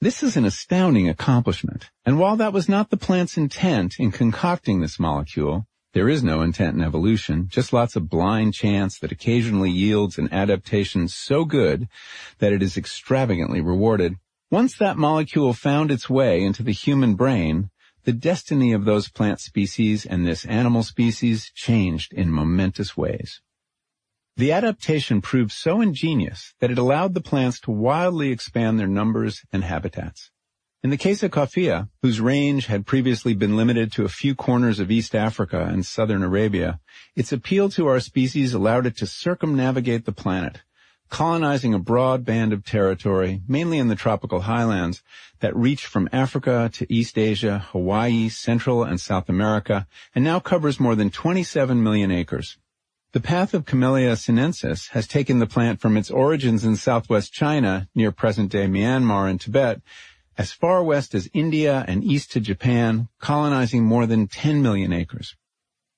This 0.00 0.24
is 0.24 0.36
an 0.36 0.44
astounding 0.44 1.08
accomplishment, 1.08 1.90
and 2.04 2.18
while 2.18 2.34
that 2.34 2.52
was 2.52 2.68
not 2.68 2.90
the 2.90 2.96
plant's 2.96 3.36
intent 3.36 3.94
in 4.00 4.10
concocting 4.10 4.80
this 4.80 4.98
molecule, 4.98 5.68
there 5.92 6.08
is 6.08 6.24
no 6.24 6.42
intent 6.42 6.76
in 6.76 6.82
evolution, 6.82 7.46
just 7.48 7.72
lots 7.72 7.94
of 7.94 8.08
blind 8.08 8.54
chance 8.54 8.98
that 8.98 9.12
occasionally 9.12 9.70
yields 9.70 10.18
an 10.18 10.32
adaptation 10.32 11.06
so 11.06 11.44
good 11.44 11.86
that 12.40 12.52
it 12.52 12.60
is 12.60 12.76
extravagantly 12.76 13.60
rewarded. 13.60 14.16
Once 14.52 14.76
that 14.76 14.98
molecule 14.98 15.54
found 15.54 15.90
its 15.90 16.10
way 16.10 16.42
into 16.42 16.62
the 16.62 16.72
human 16.72 17.14
brain, 17.14 17.70
the 18.04 18.12
destiny 18.12 18.74
of 18.74 18.84
those 18.84 19.08
plant 19.08 19.40
species 19.40 20.04
and 20.04 20.26
this 20.26 20.44
animal 20.44 20.82
species 20.82 21.50
changed 21.54 22.12
in 22.12 22.30
momentous 22.30 22.94
ways. 22.94 23.40
The 24.36 24.52
adaptation 24.52 25.22
proved 25.22 25.52
so 25.52 25.80
ingenious 25.80 26.52
that 26.60 26.70
it 26.70 26.76
allowed 26.76 27.14
the 27.14 27.22
plants 27.22 27.60
to 27.60 27.70
wildly 27.70 28.30
expand 28.30 28.78
their 28.78 28.86
numbers 28.86 29.40
and 29.54 29.64
habitats. 29.64 30.30
In 30.82 30.90
the 30.90 30.98
case 30.98 31.22
of 31.22 31.30
coffea, 31.30 31.88
whose 32.02 32.20
range 32.20 32.66
had 32.66 32.84
previously 32.84 33.32
been 33.32 33.56
limited 33.56 33.90
to 33.92 34.04
a 34.04 34.10
few 34.10 34.34
corners 34.34 34.80
of 34.80 34.90
East 34.90 35.14
Africa 35.14 35.64
and 35.66 35.86
southern 35.86 36.22
Arabia, 36.22 36.78
its 37.16 37.32
appeal 37.32 37.70
to 37.70 37.86
our 37.86 38.00
species 38.00 38.52
allowed 38.52 38.84
it 38.84 38.98
to 38.98 39.06
circumnavigate 39.06 40.04
the 40.04 40.12
planet, 40.12 40.60
colonizing 41.12 41.74
a 41.74 41.78
broad 41.78 42.24
band 42.24 42.54
of 42.54 42.64
territory, 42.64 43.42
mainly 43.46 43.76
in 43.76 43.88
the 43.88 43.94
tropical 43.94 44.40
highlands, 44.40 45.02
that 45.40 45.54
reached 45.54 45.84
from 45.84 46.08
Africa 46.10 46.70
to 46.72 46.90
East 46.90 47.18
Asia, 47.18 47.66
Hawaii, 47.70 48.30
Central 48.30 48.82
and 48.82 48.98
South 48.98 49.28
America, 49.28 49.86
and 50.14 50.24
now 50.24 50.40
covers 50.40 50.80
more 50.80 50.94
than 50.94 51.10
27 51.10 51.82
million 51.82 52.10
acres. 52.10 52.56
The 53.12 53.20
path 53.20 53.52
of 53.52 53.66
Camellia 53.66 54.16
sinensis 54.16 54.88
has 54.92 55.06
taken 55.06 55.38
the 55.38 55.46
plant 55.46 55.82
from 55.82 55.98
its 55.98 56.10
origins 56.10 56.64
in 56.64 56.76
southwest 56.76 57.30
China, 57.30 57.90
near 57.94 58.10
present-day 58.10 58.66
Myanmar 58.66 59.28
and 59.28 59.38
Tibet, 59.38 59.82
as 60.38 60.52
far 60.52 60.82
west 60.82 61.14
as 61.14 61.28
India 61.34 61.84
and 61.86 62.02
east 62.02 62.32
to 62.32 62.40
Japan, 62.40 63.08
colonizing 63.20 63.84
more 63.84 64.06
than 64.06 64.28
10 64.28 64.62
million 64.62 64.94
acres. 64.94 65.36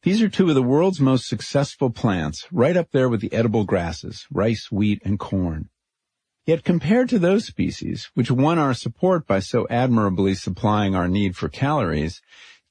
These 0.04 0.20
are 0.20 0.28
two 0.28 0.50
of 0.50 0.54
the 0.54 0.62
world's 0.62 1.00
most 1.00 1.26
successful 1.26 1.88
plants, 1.88 2.46
right 2.52 2.76
up 2.76 2.90
there 2.92 3.08
with 3.08 3.22
the 3.22 3.32
edible 3.32 3.64
grasses, 3.64 4.26
rice, 4.30 4.70
wheat, 4.70 5.00
and 5.02 5.18
corn. 5.18 5.70
Yet 6.44 6.62
compared 6.62 7.08
to 7.08 7.18
those 7.18 7.46
species, 7.46 8.10
which 8.12 8.30
won 8.30 8.58
our 8.58 8.74
support 8.74 9.26
by 9.26 9.38
so 9.38 9.66
admirably 9.70 10.34
supplying 10.34 10.94
our 10.94 11.08
need 11.08 11.36
for 11.36 11.48
calories, 11.48 12.20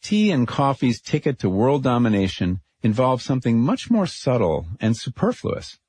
tea 0.03 0.29
and 0.29 0.47
coffee's 0.47 1.01
ticket 1.01 1.39
to 1.39 1.49
world 1.49 1.81
domination 1.81 2.61
involve 2.83 3.23
something 3.23 3.59
much 3.59 3.89
more 3.89 4.05
subtle 4.05 4.67
and 4.79 4.95
superfluous, 4.95 5.79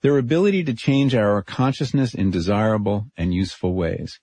their 0.00 0.16
ability 0.16 0.64
to 0.64 0.72
change 0.72 1.14
our 1.14 1.42
consciousness 1.42 2.14
in 2.14 2.30
desirable 2.30 3.08
and 3.18 3.34
useful 3.34 3.74
ways. 3.74 4.18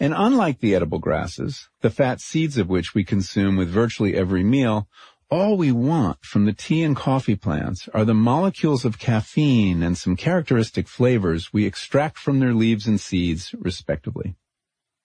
And 0.00 0.12
unlike 0.16 0.58
the 0.58 0.74
edible 0.74 0.98
grasses, 0.98 1.68
the 1.82 1.90
fat 1.90 2.20
seeds 2.20 2.58
of 2.58 2.68
which 2.68 2.94
we 2.94 3.04
consume 3.04 3.56
with 3.56 3.68
virtually 3.68 4.16
every 4.16 4.42
meal, 4.42 4.88
all 5.30 5.56
we 5.56 5.70
want 5.70 6.24
from 6.24 6.44
the 6.44 6.52
tea 6.52 6.82
and 6.82 6.96
coffee 6.96 7.36
plants 7.36 7.88
are 7.94 8.04
the 8.04 8.14
molecules 8.14 8.84
of 8.84 8.98
caffeine 8.98 9.80
and 9.80 9.96
some 9.96 10.16
characteristic 10.16 10.88
flavors 10.88 11.52
we 11.52 11.66
extract 11.66 12.18
from 12.18 12.40
their 12.40 12.52
leaves 12.52 12.88
and 12.88 13.00
seeds, 13.00 13.54
respectively. 13.58 14.34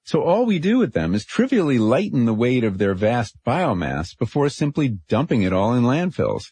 So 0.03 0.23
all 0.23 0.45
we 0.45 0.57
do 0.57 0.79
with 0.79 0.93
them 0.93 1.13
is 1.13 1.25
trivially 1.25 1.77
lighten 1.77 2.25
the 2.25 2.33
weight 2.33 2.63
of 2.63 2.79
their 2.79 2.95
vast 2.95 3.35
biomass 3.45 4.17
before 4.17 4.49
simply 4.49 4.97
dumping 5.07 5.43
it 5.43 5.53
all 5.53 5.73
in 5.73 5.83
landfills. 5.83 6.51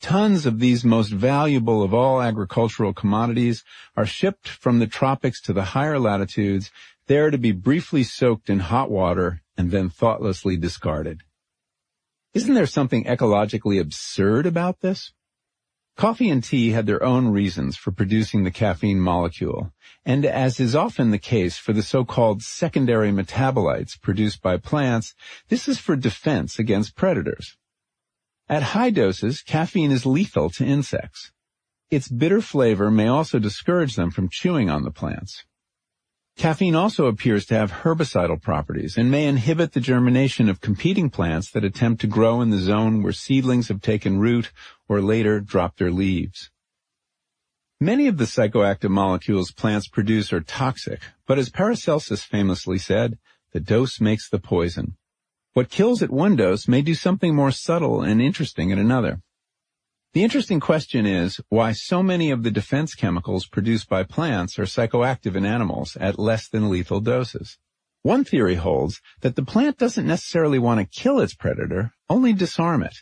Tons 0.00 0.46
of 0.46 0.60
these 0.60 0.84
most 0.84 1.10
valuable 1.10 1.82
of 1.82 1.92
all 1.92 2.22
agricultural 2.22 2.94
commodities 2.94 3.64
are 3.96 4.06
shipped 4.06 4.48
from 4.48 4.78
the 4.78 4.86
tropics 4.86 5.40
to 5.42 5.52
the 5.52 5.64
higher 5.64 5.98
latitudes, 5.98 6.70
there 7.06 7.30
to 7.30 7.38
be 7.38 7.52
briefly 7.52 8.04
soaked 8.04 8.48
in 8.48 8.60
hot 8.60 8.88
water 8.88 9.42
and 9.56 9.72
then 9.72 9.90
thoughtlessly 9.90 10.56
discarded. 10.56 11.22
Isn't 12.32 12.54
there 12.54 12.66
something 12.66 13.04
ecologically 13.04 13.80
absurd 13.80 14.46
about 14.46 14.80
this? 14.80 15.12
Coffee 15.96 16.30
and 16.30 16.44
tea 16.44 16.70
had 16.70 16.86
their 16.86 17.02
own 17.02 17.28
reasons 17.28 17.76
for 17.76 17.90
producing 17.90 18.44
the 18.44 18.52
caffeine 18.52 19.00
molecule, 19.00 19.72
and 20.04 20.24
as 20.24 20.60
is 20.60 20.76
often 20.76 21.10
the 21.10 21.18
case 21.18 21.58
for 21.58 21.72
the 21.72 21.82
so-called 21.82 22.42
secondary 22.42 23.10
metabolites 23.10 24.00
produced 24.00 24.40
by 24.42 24.56
plants, 24.56 25.14
this 25.48 25.66
is 25.66 25.78
for 25.78 25.96
defense 25.96 26.58
against 26.58 26.94
predators. 26.94 27.56
At 28.48 28.62
high 28.62 28.90
doses, 28.90 29.42
caffeine 29.42 29.90
is 29.90 30.06
lethal 30.06 30.50
to 30.50 30.64
insects. 30.64 31.32
Its 31.90 32.08
bitter 32.08 32.40
flavor 32.40 32.92
may 32.92 33.08
also 33.08 33.40
discourage 33.40 33.96
them 33.96 34.12
from 34.12 34.28
chewing 34.30 34.70
on 34.70 34.84
the 34.84 34.92
plants. 34.92 35.44
Caffeine 36.36 36.74
also 36.74 37.06
appears 37.06 37.44
to 37.46 37.54
have 37.54 37.70
herbicidal 37.70 38.40
properties 38.40 38.96
and 38.96 39.10
may 39.10 39.26
inhibit 39.26 39.72
the 39.72 39.80
germination 39.80 40.48
of 40.48 40.60
competing 40.60 41.10
plants 41.10 41.50
that 41.50 41.64
attempt 41.64 42.00
to 42.00 42.06
grow 42.06 42.40
in 42.40 42.50
the 42.50 42.58
zone 42.58 43.02
where 43.02 43.12
seedlings 43.12 43.68
have 43.68 43.80
taken 43.80 44.18
root 44.18 44.50
or 44.88 45.02
later 45.02 45.40
drop 45.40 45.76
their 45.76 45.90
leaves. 45.90 46.50
Many 47.78 48.08
of 48.08 48.18
the 48.18 48.24
psychoactive 48.24 48.90
molecules 48.90 49.52
plants 49.52 49.88
produce 49.88 50.32
are 50.32 50.40
toxic, 50.40 51.00
but 51.26 51.38
as 51.38 51.48
Paracelsus 51.48 52.22
famously 52.22 52.78
said, 52.78 53.18
the 53.52 53.60
dose 53.60 54.00
makes 54.00 54.28
the 54.28 54.38
poison. 54.38 54.96
What 55.52 55.70
kills 55.70 56.02
at 56.02 56.10
one 56.10 56.36
dose 56.36 56.68
may 56.68 56.82
do 56.82 56.94
something 56.94 57.34
more 57.34 57.50
subtle 57.50 58.02
and 58.02 58.22
interesting 58.22 58.70
at 58.70 58.78
another. 58.78 59.20
The 60.12 60.24
interesting 60.24 60.58
question 60.58 61.06
is 61.06 61.40
why 61.50 61.70
so 61.70 62.02
many 62.02 62.32
of 62.32 62.42
the 62.42 62.50
defense 62.50 62.96
chemicals 62.96 63.46
produced 63.46 63.88
by 63.88 64.02
plants 64.02 64.58
are 64.58 64.64
psychoactive 64.64 65.36
in 65.36 65.46
animals 65.46 65.96
at 66.00 66.18
less 66.18 66.48
than 66.48 66.68
lethal 66.68 66.98
doses. 66.98 67.58
One 68.02 68.24
theory 68.24 68.56
holds 68.56 69.00
that 69.20 69.36
the 69.36 69.44
plant 69.44 69.78
doesn't 69.78 70.08
necessarily 70.08 70.58
want 70.58 70.80
to 70.80 71.00
kill 71.00 71.20
its 71.20 71.34
predator, 71.34 71.92
only 72.08 72.32
disarm 72.32 72.82
it. 72.82 72.96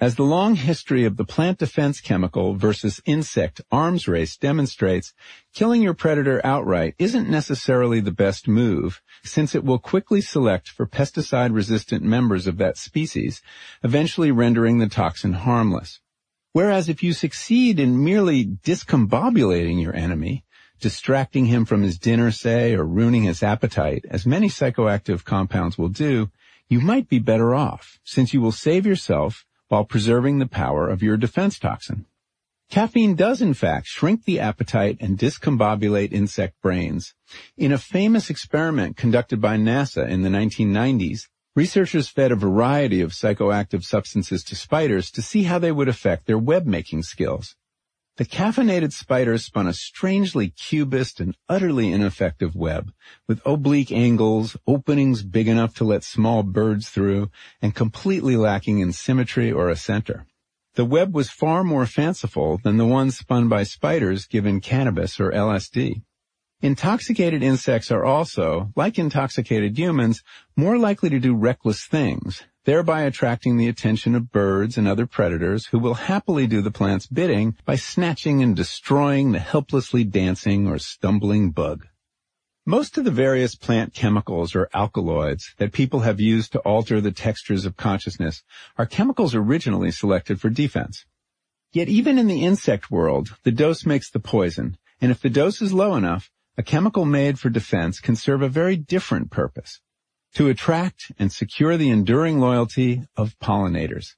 As 0.00 0.14
the 0.14 0.22
long 0.22 0.54
history 0.54 1.04
of 1.04 1.18
the 1.18 1.26
plant 1.26 1.58
defense 1.58 2.00
chemical 2.00 2.54
versus 2.54 3.02
insect 3.04 3.60
arms 3.70 4.08
race 4.08 4.38
demonstrates, 4.38 5.12
killing 5.52 5.82
your 5.82 5.92
predator 5.92 6.40
outright 6.44 6.94
isn't 6.98 7.28
necessarily 7.28 8.00
the 8.00 8.10
best 8.10 8.48
move, 8.48 9.02
since 9.22 9.54
it 9.54 9.64
will 9.64 9.78
quickly 9.78 10.22
select 10.22 10.66
for 10.70 10.86
pesticide-resistant 10.86 12.02
members 12.02 12.46
of 12.46 12.56
that 12.56 12.78
species, 12.78 13.42
eventually 13.82 14.30
rendering 14.30 14.78
the 14.78 14.88
toxin 14.88 15.34
harmless. 15.34 16.00
Whereas 16.52 16.88
if 16.88 17.02
you 17.02 17.12
succeed 17.12 17.80
in 17.80 18.04
merely 18.04 18.44
discombobulating 18.44 19.80
your 19.80 19.94
enemy, 19.96 20.44
distracting 20.80 21.46
him 21.46 21.64
from 21.64 21.82
his 21.82 21.98
dinner, 21.98 22.30
say, 22.30 22.74
or 22.74 22.84
ruining 22.84 23.22
his 23.22 23.42
appetite, 23.42 24.04
as 24.10 24.26
many 24.26 24.48
psychoactive 24.48 25.24
compounds 25.24 25.78
will 25.78 25.88
do, 25.88 26.30
you 26.68 26.80
might 26.80 27.08
be 27.08 27.18
better 27.18 27.54
off, 27.54 27.98
since 28.04 28.34
you 28.34 28.40
will 28.40 28.52
save 28.52 28.84
yourself 28.84 29.46
while 29.68 29.84
preserving 29.84 30.38
the 30.38 30.46
power 30.46 30.90
of 30.90 31.02
your 31.02 31.16
defense 31.16 31.58
toxin. 31.58 32.04
Caffeine 32.70 33.14
does 33.14 33.42
in 33.42 33.54
fact 33.54 33.86
shrink 33.86 34.24
the 34.24 34.40
appetite 34.40 34.96
and 35.00 35.18
discombobulate 35.18 36.12
insect 36.12 36.60
brains. 36.62 37.14
In 37.56 37.72
a 37.72 37.78
famous 37.78 38.30
experiment 38.30 38.96
conducted 38.96 39.40
by 39.40 39.56
NASA 39.56 40.08
in 40.08 40.22
the 40.22 40.30
1990s, 40.30 41.28
researchers 41.54 42.08
fed 42.08 42.32
a 42.32 42.36
variety 42.36 43.00
of 43.00 43.12
psychoactive 43.12 43.84
substances 43.84 44.42
to 44.44 44.54
spiders 44.54 45.10
to 45.10 45.22
see 45.22 45.42
how 45.42 45.58
they 45.58 45.72
would 45.72 45.88
affect 45.88 46.26
their 46.26 46.38
web-making 46.38 47.02
skills. 47.02 47.56
The 48.16 48.24
caffeinated 48.26 48.92
spider 48.92 49.38
spun 49.38 49.66
a 49.66 49.72
strangely 49.72 50.50
cubist 50.50 51.18
and 51.18 51.34
utterly 51.48 51.90
ineffective 51.90 52.54
web, 52.54 52.92
with 53.26 53.40
oblique 53.46 53.90
angles, 53.90 54.54
openings 54.66 55.22
big 55.22 55.48
enough 55.48 55.74
to 55.76 55.84
let 55.84 56.04
small 56.04 56.42
birds 56.42 56.90
through, 56.90 57.30
and 57.62 57.74
completely 57.74 58.36
lacking 58.36 58.80
in 58.80 58.92
symmetry 58.92 59.50
or 59.50 59.70
a 59.70 59.76
center. 59.76 60.26
The 60.74 60.84
web 60.84 61.14
was 61.14 61.30
far 61.30 61.64
more 61.64 61.86
fanciful 61.86 62.58
than 62.62 62.76
the 62.76 62.86
one 62.86 63.10
spun 63.10 63.48
by 63.48 63.62
spiders 63.62 64.26
given 64.26 64.60
cannabis 64.60 65.18
or 65.18 65.30
LSD. 65.30 66.02
Intoxicated 66.62 67.42
insects 67.42 67.90
are 67.90 68.04
also, 68.04 68.72
like 68.76 68.96
intoxicated 68.96 69.76
humans, 69.76 70.22
more 70.54 70.78
likely 70.78 71.10
to 71.10 71.18
do 71.18 71.34
reckless 71.34 71.84
things, 71.86 72.44
thereby 72.64 73.02
attracting 73.02 73.56
the 73.56 73.66
attention 73.66 74.14
of 74.14 74.30
birds 74.30 74.78
and 74.78 74.86
other 74.86 75.04
predators 75.04 75.66
who 75.66 75.80
will 75.80 75.94
happily 75.94 76.46
do 76.46 76.62
the 76.62 76.70
plant's 76.70 77.08
bidding 77.08 77.56
by 77.64 77.74
snatching 77.74 78.44
and 78.44 78.54
destroying 78.54 79.32
the 79.32 79.40
helplessly 79.40 80.04
dancing 80.04 80.68
or 80.68 80.78
stumbling 80.78 81.50
bug. 81.50 81.88
Most 82.64 82.96
of 82.96 83.02
the 83.04 83.10
various 83.10 83.56
plant 83.56 83.92
chemicals 83.92 84.54
or 84.54 84.70
alkaloids 84.72 85.54
that 85.58 85.72
people 85.72 85.98
have 86.00 86.20
used 86.20 86.52
to 86.52 86.60
alter 86.60 87.00
the 87.00 87.10
textures 87.10 87.64
of 87.64 87.76
consciousness 87.76 88.44
are 88.78 88.86
chemicals 88.86 89.34
originally 89.34 89.90
selected 89.90 90.40
for 90.40 90.48
defense. 90.48 91.06
Yet 91.72 91.88
even 91.88 92.18
in 92.18 92.28
the 92.28 92.44
insect 92.44 92.88
world, 92.88 93.36
the 93.42 93.50
dose 93.50 93.84
makes 93.84 94.12
the 94.12 94.20
poison, 94.20 94.78
and 95.00 95.10
if 95.10 95.20
the 95.20 95.28
dose 95.28 95.60
is 95.60 95.72
low 95.72 95.96
enough, 95.96 96.30
a 96.56 96.62
chemical 96.62 97.04
made 97.04 97.38
for 97.38 97.48
defense 97.48 97.98
can 97.98 98.14
serve 98.14 98.42
a 98.42 98.48
very 98.48 98.76
different 98.76 99.30
purpose 99.30 99.80
to 100.34 100.48
attract 100.48 101.12
and 101.18 101.32
secure 101.32 101.76
the 101.76 101.90
enduring 101.90 102.40
loyalty 102.40 103.02
of 103.16 103.38
pollinators. 103.38 104.14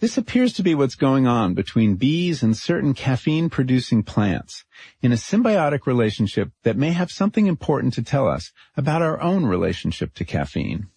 This 0.00 0.18
appears 0.18 0.52
to 0.54 0.62
be 0.62 0.74
what's 0.74 0.96
going 0.96 1.26
on 1.26 1.54
between 1.54 1.94
bees 1.94 2.42
and 2.42 2.56
certain 2.56 2.94
caffeine-producing 2.94 4.02
plants 4.02 4.64
in 5.00 5.12
a 5.12 5.16
symbiotic 5.16 5.86
relationship 5.86 6.50
that 6.62 6.76
may 6.76 6.90
have 6.90 7.10
something 7.10 7.46
important 7.46 7.94
to 7.94 8.02
tell 8.02 8.28
us 8.28 8.52
about 8.76 9.02
our 9.02 9.20
own 9.20 9.46
relationship 9.46 10.12
to 10.14 10.24
caffeine. 10.24 10.88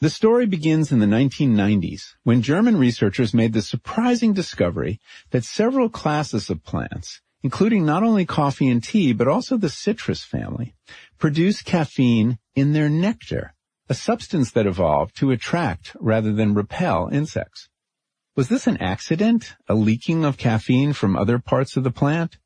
The 0.00 0.10
story 0.10 0.46
begins 0.46 0.92
in 0.92 1.00
the 1.00 1.06
1990s 1.06 2.14
when 2.22 2.40
German 2.40 2.76
researchers 2.76 3.34
made 3.34 3.52
the 3.52 3.62
surprising 3.62 4.32
discovery 4.32 5.00
that 5.30 5.44
several 5.44 5.88
classes 5.88 6.48
of 6.48 6.62
plants, 6.62 7.20
including 7.42 7.84
not 7.84 8.02
only 8.02 8.24
coffee 8.24 8.68
and 8.68 8.82
tea 8.82 9.12
but 9.12 9.28
also 9.28 9.56
the 9.56 9.68
citrus 9.68 10.24
family, 10.24 10.74
produce 11.18 11.62
caffeine 11.62 12.38
in 12.54 12.72
their 12.72 12.88
nectar 12.88 13.54
a 13.88 13.94
substance 13.94 14.52
that 14.52 14.66
evolved 14.66 15.16
to 15.16 15.30
attract 15.30 15.96
rather 15.98 16.32
than 16.32 16.54
repel 16.54 17.08
insects. 17.10 17.68
Was 18.36 18.48
this 18.48 18.66
an 18.66 18.76
accident, 18.78 19.54
a 19.66 19.74
leaking 19.74 20.24
of 20.24 20.36
caffeine 20.36 20.92
from 20.92 21.16
other 21.16 21.38
parts 21.38 21.76
of 21.76 21.84
the 21.84 21.90
plant? 21.90 22.38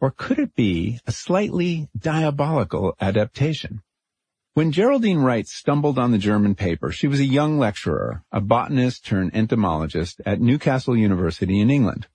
Or 0.00 0.10
could 0.10 0.38
it 0.38 0.54
be 0.54 1.00
a 1.06 1.12
slightly 1.12 1.88
diabolical 1.98 2.94
adaptation? 3.00 3.82
When 4.54 4.72
Geraldine 4.72 5.18
Wright 5.18 5.46
stumbled 5.46 5.98
on 5.98 6.10
the 6.10 6.18
German 6.18 6.54
paper, 6.54 6.90
she 6.90 7.06
was 7.06 7.20
a 7.20 7.24
young 7.24 7.58
lecturer, 7.58 8.22
a 8.30 8.40
botanist 8.40 9.04
turned 9.04 9.34
entomologist 9.34 10.20
at 10.26 10.40
Newcastle 10.40 10.96
University 10.96 11.60
in 11.60 11.70
England. 11.70 12.08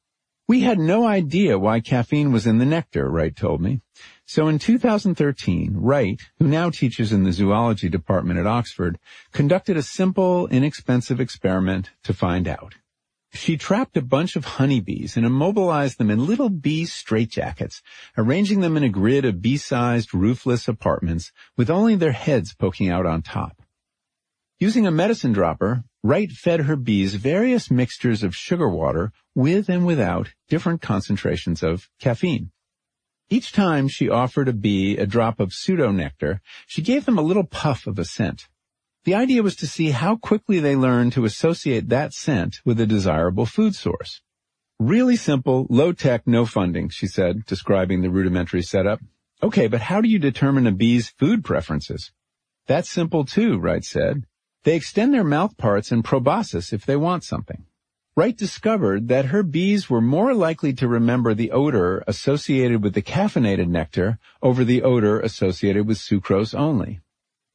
We 0.48 0.62
had 0.62 0.78
no 0.78 1.08
idea 1.08 1.58
why 1.58 1.80
caffeine 1.80 2.32
was 2.32 2.46
in 2.46 2.60
the 2.60 2.68
nectar, 2.68 3.10
Wright 3.10 3.36
told 3.36 3.62
me. 3.62 3.82
So 4.28 4.48
in 4.48 4.60
2013, 4.60 5.74
Wright, 5.76 6.22
who 6.38 6.48
now 6.48 6.70
teaches 6.70 7.12
in 7.12 7.24
the 7.24 7.32
zoology 7.32 7.90
department 7.90 8.38
at 8.38 8.46
Oxford, 8.46 9.00
conducted 9.32 9.76
a 9.76 9.82
simple, 9.82 10.46
inexpensive 10.48 11.20
experiment 11.20 11.90
to 12.04 12.14
find 12.14 12.48
out. 12.48 12.76
She 13.34 13.58
trapped 13.58 13.98
a 13.98 14.04
bunch 14.04 14.36
of 14.36 14.46
honeybees 14.46 15.18
and 15.18 15.26
immobilized 15.26 15.98
them 15.98 16.12
in 16.12 16.28
little 16.28 16.50
bee 16.50 16.84
straitjackets, 16.84 17.82
arranging 18.16 18.60
them 18.60 18.78
in 18.78 18.84
a 18.84 18.90
grid 18.90 19.26
of 19.26 19.42
bee-sized 19.42 20.14
roofless 20.14 20.68
apartments 20.68 21.32
with 21.58 21.72
only 21.72 21.96
their 21.96 22.12
heads 22.12 22.54
poking 22.54 22.90
out 22.90 23.08
on 23.08 23.24
top. 23.24 23.64
Using 24.58 24.88
a 24.88 24.92
medicine 24.92 25.34
dropper, 25.34 25.84
Wright 26.02 26.32
fed 26.32 26.62
her 26.62 26.78
bees 26.78 27.16
various 27.16 27.70
mixtures 27.70 28.24
of 28.24 28.34
sugar 28.34 28.70
water 28.70 29.12
with 29.34 29.68
and 29.68 29.86
without 29.86 30.30
different 30.48 30.82
concentrations 30.82 31.62
of 31.62 31.90
caffeine. 32.00 32.52
Each 33.30 33.52
time 33.52 33.90
she 33.90 34.08
offered 34.08 34.48
a 34.48 34.54
bee 34.54 34.98
a 34.98 35.06
drop 35.06 35.42
of 35.42 35.52
pseudo-nectar, 35.52 36.40
she 36.68 36.82
gave 36.82 37.04
them 37.04 37.18
a 37.18 37.22
little 37.22 37.44
puff 37.44 37.86
of 37.86 38.00
a 38.00 38.06
scent. 38.06 38.48
The 39.04 39.14
idea 39.16 39.44
was 39.44 39.58
to 39.58 39.68
see 39.68 39.92
how 39.92 40.16
quickly 40.16 40.60
they 40.60 40.78
learned 40.78 41.12
to 41.14 41.26
associate 41.26 41.90
that 41.90 42.14
scent 42.14 42.62
with 42.64 42.80
a 42.80 42.86
desirable 42.86 43.46
food 43.46 43.76
source. 43.76 44.22
Really 44.80 45.18
simple, 45.18 45.68
low-tech, 45.70 46.26
no 46.26 46.46
funding, 46.46 46.88
she 46.88 47.08
said, 47.08 47.46
describing 47.46 48.02
the 48.02 48.10
rudimentary 48.10 48.62
setup. 48.62 49.02
Okay, 49.44 49.68
but 49.68 49.82
how 49.82 50.00
do 50.00 50.08
you 50.08 50.18
determine 50.18 50.66
a 50.66 50.72
bee's 50.72 51.10
food 51.10 51.44
preferences? 51.44 52.14
That's 52.68 52.90
simple 52.90 53.26
too, 53.26 53.58
Wright 53.58 53.84
said. 53.84 54.24
They 54.66 54.76
extend 54.76 55.14
their 55.14 55.24
mouth 55.24 55.58
parts 55.58 55.92
and 55.92 56.04
proboscis 56.04 56.74
if 56.74 56.88
they 56.88 56.96
want 56.96 57.24
something. 57.24 57.66
Wright 58.18 58.36
discovered 58.36 59.10
that 59.10 59.26
her 59.26 59.44
bees 59.44 59.92
were 59.92 60.02
more 60.02 60.34
likely 60.34 60.74
to 60.74 60.88
remember 60.88 61.36
the 61.36 61.52
odor 61.52 62.04
associated 62.08 62.82
with 62.82 62.96
the 62.96 63.04
caffeinated 63.04 63.68
nectar 63.68 64.18
over 64.42 64.66
the 64.66 64.82
odor 64.82 65.20
associated 65.20 65.86
with 65.86 66.00
sucrose 66.00 66.56
only. 66.56 67.00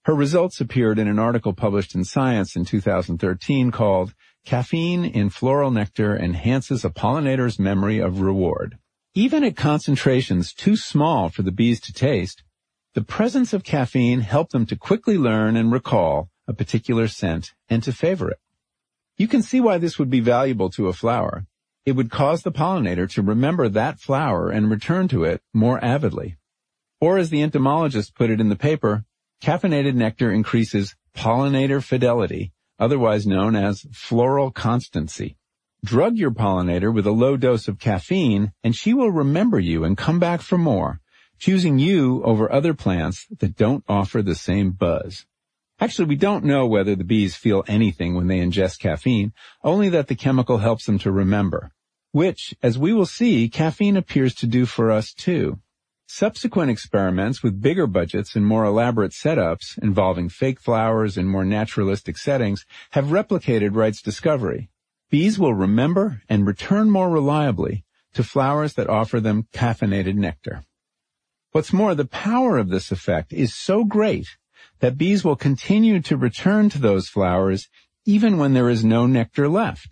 Her 0.05 0.15
results 0.15 0.61
appeared 0.61 1.01
in 1.01 1.09
an 1.09 1.19
article 1.19 1.53
published 1.53 1.97
in 1.97 2.05
Science 2.05 2.55
in 2.55 2.65
2013 2.65 3.73
called 3.73 4.15
Caffeine 4.47 5.05
in 5.05 5.31
Floral 5.31 5.73
Nectar 5.73 6.17
Enhances 6.17 6.85
a 6.85 6.91
Pollinator's 6.91 7.59
Memory 7.59 7.99
of 7.99 8.21
Reward. 8.21 8.79
Even 9.17 9.43
at 9.43 9.57
concentrations 9.57 10.53
too 10.53 10.77
small 10.77 11.29
for 11.29 11.43
the 11.43 11.51
bees 11.51 11.81
to 11.81 11.93
taste, 11.93 12.45
the 12.95 13.03
presence 13.03 13.53
of 13.53 13.65
caffeine 13.65 14.21
helped 14.21 14.53
them 14.53 14.65
to 14.67 14.77
quickly 14.77 15.19
learn 15.19 15.57
and 15.57 15.73
recall 15.73 16.30
a 16.51 16.53
particular 16.53 17.07
scent 17.07 17.55
and 17.69 17.81
to 17.85 17.93
favor 17.93 18.29
it. 18.29 18.41
You 19.17 19.29
can 19.29 19.41
see 19.41 19.61
why 19.61 19.79
this 19.79 20.01
would 20.01 20.11
be 20.11 20.19
valuable 20.19 20.69
to 20.71 20.89
a 20.89 20.93
flower. 20.93 21.47
It 21.87 21.93
would 21.93 22.11
cause 22.11 22.43
the 22.43 22.51
pollinator 22.51 23.09
to 23.11 23.23
remember 23.23 23.69
that 23.69 24.01
flower 24.01 24.51
and 24.51 24.69
return 24.69 25.07
to 25.09 25.23
it 25.23 25.43
more 25.55 25.83
avidly. 25.83 26.39
Or 27.01 27.19
as 27.19 27.31
the 27.31 27.41
entomologist 27.41 28.17
put 28.17 28.31
it 28.31 28.41
in 28.41 28.49
the 28.49 28.57
paper, 28.57 29.05
caffeinated 29.41 29.95
nectar 29.95 30.33
increases 30.33 30.97
pollinator 31.17 31.81
fidelity, 31.81 32.53
otherwise 32.81 33.29
known 33.29 33.55
as 33.55 33.87
floral 33.93 34.51
constancy. 34.51 35.37
Drug 35.85 36.17
your 36.17 36.33
pollinator 36.33 36.93
with 36.93 37.07
a 37.07 37.13
low 37.13 37.37
dose 37.37 37.69
of 37.69 37.79
caffeine 37.79 38.53
and 38.65 38.75
she 38.75 38.93
will 38.93 39.13
remember 39.13 39.61
you 39.61 39.85
and 39.85 39.97
come 39.97 40.19
back 40.19 40.41
for 40.41 40.59
more, 40.59 41.01
choosing 41.39 41.79
you 41.79 42.25
over 42.25 42.53
other 42.53 42.75
plants 42.75 43.29
that 43.39 43.57
don't 43.57 43.85
offer 43.89 44.21
the 44.21 44.35
same 44.35 44.73
buzz. 44.73 45.27
Actually, 45.83 46.09
we 46.09 46.17
don't 46.17 46.45
know 46.45 46.67
whether 46.67 46.95
the 46.95 47.05
bees 47.05 47.37
feel 47.37 47.65
anything 47.67 48.15
when 48.15 48.27
they 48.27 48.39
ingest 48.39 48.81
caffeine, 48.81 49.33
only 49.65 49.89
that 49.89 50.09
the 50.09 50.15
chemical 50.15 50.59
helps 50.59 50.85
them 50.85 50.99
to 50.99 51.11
remember, 51.11 51.73
which, 52.13 52.55
as 52.63 52.79
we 52.79 52.93
will 52.93 53.07
see, 53.07 53.49
caffeine 53.49 53.97
appears 53.97 54.35
to 54.35 54.47
do 54.47 54.67
for 54.67 54.91
us 54.91 55.15
too. 55.15 55.59
Subsequent 56.07 56.71
experiments 56.71 57.43
with 57.43 57.63
bigger 57.63 57.87
budgets 57.87 58.37
and 58.37 58.45
more 58.45 58.65
elaborate 58.65 59.13
setups 59.13 59.79
involving 59.79 60.29
fake 60.29 60.61
flowers 60.61 61.17
and 61.17 61.27
more 61.27 61.47
naturalistic 61.47 62.19
settings 62.19 62.67
have 62.91 63.07
replicated 63.07 63.75
Wright's 63.75 64.03
discovery. 64.03 64.69
Bees 65.09 65.39
will 65.39 65.55
remember 65.55 66.21
and 66.29 66.47
return 66.47 66.91
more 66.91 67.09
reliably 67.09 67.85
to 68.13 68.23
flowers 68.23 68.75
that 68.75 68.91
offer 68.91 69.19
them 69.19 69.47
caffeinated 69.55 70.17
nectar. 70.17 70.63
What's 71.53 71.73
more, 71.73 71.95
the 71.95 72.05
power 72.05 72.59
of 72.59 72.69
this 72.69 72.93
effect 72.93 73.33
is 73.33 73.55
so 73.55 73.85
great 73.85 74.37
that 74.81 74.99
bees 74.99 75.25
will 75.25 75.37
continue 75.37 76.01
to 76.01 76.17
return 76.17 76.69
to 76.71 76.79
those 76.79 77.09
flowers 77.09 77.69
even 78.05 78.39
when 78.39 78.55
there 78.55 78.69
is 78.69 78.85
no 78.85 79.07
nectar 79.07 79.49
left. 79.49 79.89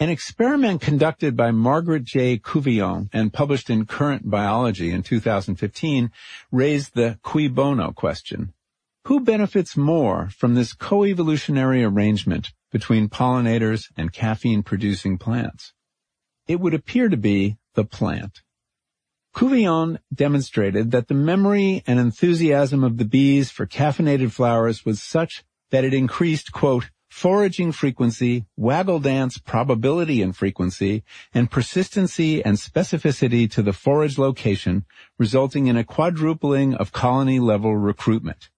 An 0.00 0.08
experiment 0.08 0.80
conducted 0.80 1.36
by 1.36 1.50
Margaret 1.50 2.04
J. 2.04 2.38
Couvillon 2.38 3.08
and 3.12 3.32
published 3.32 3.68
in 3.68 3.84
Current 3.84 4.30
Biology 4.30 4.92
in 4.92 5.02
2015 5.02 6.12
raised 6.52 6.94
the 6.94 7.18
cui 7.22 7.48
bono 7.48 7.90
question. 7.90 8.54
Who 9.06 9.20
benefits 9.20 9.76
more 9.76 10.28
from 10.30 10.54
this 10.54 10.72
coevolutionary 10.72 11.84
arrangement 11.84 12.52
between 12.70 13.08
pollinators 13.08 13.86
and 13.96 14.12
caffeine-producing 14.12 15.18
plants? 15.18 15.72
It 16.46 16.60
would 16.60 16.74
appear 16.74 17.08
to 17.08 17.16
be 17.16 17.56
the 17.74 17.84
plant. 17.84 18.42
Couvillon 19.34 19.98
demonstrated 20.12 20.90
that 20.90 21.08
the 21.08 21.14
memory 21.14 21.82
and 21.86 22.00
enthusiasm 22.00 22.82
of 22.82 22.96
the 22.96 23.04
bees 23.04 23.50
for 23.50 23.66
caffeinated 23.66 24.32
flowers 24.32 24.84
was 24.84 25.02
such 25.02 25.44
that 25.70 25.84
it 25.84 25.94
increased, 25.94 26.50
quote, 26.52 26.90
foraging 27.08 27.72
frequency, 27.72 28.46
waggle 28.56 29.00
dance 29.00 29.38
probability 29.38 30.22
and 30.22 30.36
frequency, 30.36 31.02
and 31.32 31.50
persistency 31.50 32.44
and 32.44 32.56
specificity 32.56 33.50
to 33.50 33.62
the 33.62 33.72
forage 33.72 34.18
location, 34.18 34.84
resulting 35.18 35.66
in 35.66 35.76
a 35.76 35.84
quadrupling 35.84 36.74
of 36.74 36.92
colony 36.92 37.38
level 37.38 37.76
recruitment. 37.76 38.50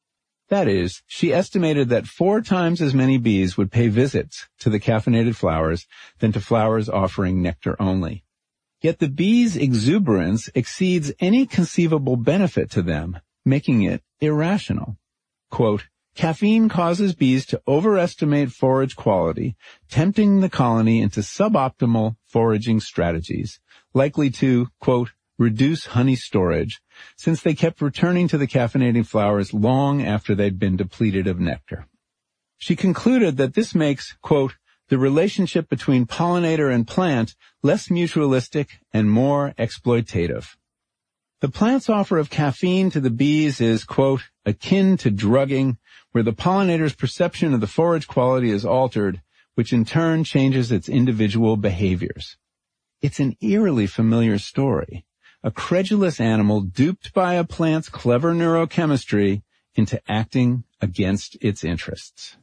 That 0.48 0.66
is, 0.66 1.02
she 1.06 1.32
estimated 1.32 1.90
that 1.90 2.08
four 2.08 2.40
times 2.40 2.82
as 2.82 2.92
many 2.92 3.18
bees 3.18 3.56
would 3.56 3.70
pay 3.70 3.86
visits 3.88 4.48
to 4.58 4.70
the 4.70 4.80
caffeinated 4.80 5.36
flowers 5.36 5.86
than 6.18 6.32
to 6.32 6.40
flowers 6.40 6.88
offering 6.88 7.40
nectar 7.40 7.76
only. 7.80 8.24
Yet 8.82 8.98
the 8.98 9.08
bees' 9.08 9.56
exuberance 9.56 10.48
exceeds 10.54 11.12
any 11.20 11.46
conceivable 11.46 12.16
benefit 12.16 12.70
to 12.72 12.82
them, 12.82 13.18
making 13.44 13.82
it 13.82 14.02
irrational. 14.20 14.96
Quote, 15.50 15.88
Caffeine 16.14 16.68
causes 16.68 17.14
bees 17.14 17.46
to 17.46 17.62
overestimate 17.68 18.50
forage 18.50 18.96
quality, 18.96 19.56
tempting 19.88 20.40
the 20.40 20.48
colony 20.48 21.00
into 21.00 21.20
suboptimal 21.20 22.16
foraging 22.26 22.80
strategies, 22.80 23.60
likely 23.94 24.30
to, 24.30 24.68
quote, 24.80 25.12
reduce 25.38 25.86
honey 25.86 26.16
storage, 26.16 26.80
since 27.16 27.40
they 27.40 27.54
kept 27.54 27.80
returning 27.80 28.28
to 28.28 28.36
the 28.36 28.46
caffeinating 28.46 29.06
flowers 29.06 29.54
long 29.54 30.02
after 30.02 30.34
they'd 30.34 30.58
been 30.58 30.76
depleted 30.76 31.26
of 31.26 31.40
nectar. 31.40 31.86
She 32.58 32.76
concluded 32.76 33.38
that 33.38 33.54
this 33.54 33.74
makes, 33.74 34.14
quote, 34.20 34.56
the 34.90 34.98
relationship 34.98 35.68
between 35.68 36.04
pollinator 36.04 36.74
and 36.74 36.86
plant 36.86 37.36
less 37.62 37.88
mutualistic 37.88 38.70
and 38.92 39.08
more 39.08 39.54
exploitative. 39.56 40.56
The 41.40 41.48
plant's 41.48 41.88
offer 41.88 42.18
of 42.18 42.28
caffeine 42.28 42.90
to 42.90 43.00
the 43.00 43.08
bees 43.08 43.60
is, 43.60 43.84
quote, 43.84 44.22
akin 44.44 44.96
to 44.98 45.10
drugging, 45.10 45.78
where 46.10 46.24
the 46.24 46.32
pollinator's 46.32 46.96
perception 46.96 47.54
of 47.54 47.60
the 47.60 47.68
forage 47.68 48.08
quality 48.08 48.50
is 48.50 48.64
altered, 48.64 49.22
which 49.54 49.72
in 49.72 49.84
turn 49.84 50.24
changes 50.24 50.72
its 50.72 50.88
individual 50.88 51.56
behaviors. 51.56 52.36
It's 53.00 53.20
an 53.20 53.36
eerily 53.40 53.86
familiar 53.86 54.38
story. 54.38 55.06
A 55.44 55.52
credulous 55.52 56.20
animal 56.20 56.62
duped 56.62 57.14
by 57.14 57.34
a 57.34 57.44
plant's 57.44 57.88
clever 57.88 58.34
neurochemistry 58.34 59.42
into 59.76 60.02
acting 60.10 60.64
against 60.80 61.36
its 61.40 61.62
interests. 61.62 62.36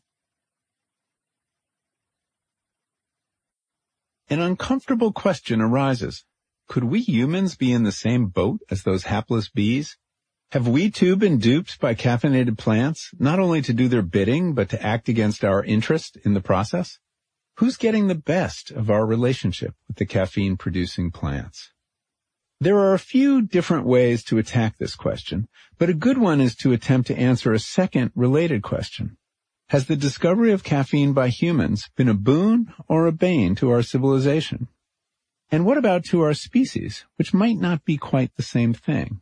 An 4.29 4.41
uncomfortable 4.41 5.13
question 5.13 5.61
arises. 5.61 6.25
Could 6.67 6.83
we 6.83 6.99
humans 6.99 7.55
be 7.55 7.71
in 7.71 7.83
the 7.83 7.93
same 7.93 8.25
boat 8.27 8.59
as 8.69 8.83
those 8.83 9.05
hapless 9.05 9.47
bees? 9.47 9.97
Have 10.51 10.67
we 10.67 10.91
too 10.91 11.15
been 11.15 11.37
duped 11.37 11.79
by 11.79 11.95
caffeinated 11.95 12.57
plants, 12.57 13.11
not 13.17 13.39
only 13.39 13.61
to 13.61 13.73
do 13.73 13.87
their 13.87 14.01
bidding, 14.01 14.53
but 14.53 14.67
to 14.69 14.85
act 14.85 15.07
against 15.07 15.45
our 15.45 15.63
interest 15.63 16.17
in 16.25 16.33
the 16.33 16.41
process? 16.41 16.99
Who's 17.55 17.77
getting 17.77 18.07
the 18.07 18.15
best 18.15 18.69
of 18.69 18.89
our 18.89 19.05
relationship 19.05 19.75
with 19.87 19.95
the 19.95 20.05
caffeine 20.05 20.57
producing 20.57 21.09
plants? 21.09 21.71
There 22.59 22.77
are 22.79 22.93
a 22.93 22.99
few 22.99 23.41
different 23.41 23.85
ways 23.85 24.25
to 24.25 24.37
attack 24.37 24.77
this 24.77 24.95
question, 24.95 25.47
but 25.77 25.89
a 25.89 25.93
good 25.93 26.17
one 26.17 26.41
is 26.41 26.53
to 26.57 26.73
attempt 26.73 27.07
to 27.07 27.17
answer 27.17 27.53
a 27.53 27.59
second 27.59 28.11
related 28.13 28.61
question. 28.61 29.17
Has 29.69 29.87
the 29.87 29.97
discovery 29.97 30.53
of 30.53 30.63
caffeine 30.63 31.11
by 31.11 31.27
humans 31.27 31.89
been 31.97 32.07
a 32.07 32.13
boon 32.13 32.73
or 32.87 33.05
a 33.05 33.11
bane 33.11 33.53
to 33.55 33.69
our 33.69 33.81
civilization? 33.81 34.69
And 35.51 35.65
what 35.65 35.77
about 35.77 36.05
to 36.05 36.21
our 36.21 36.33
species, 36.33 37.03
which 37.17 37.33
might 37.33 37.57
not 37.57 37.83
be 37.83 37.97
quite 37.97 38.33
the 38.35 38.43
same 38.43 38.73
thing? 38.73 39.19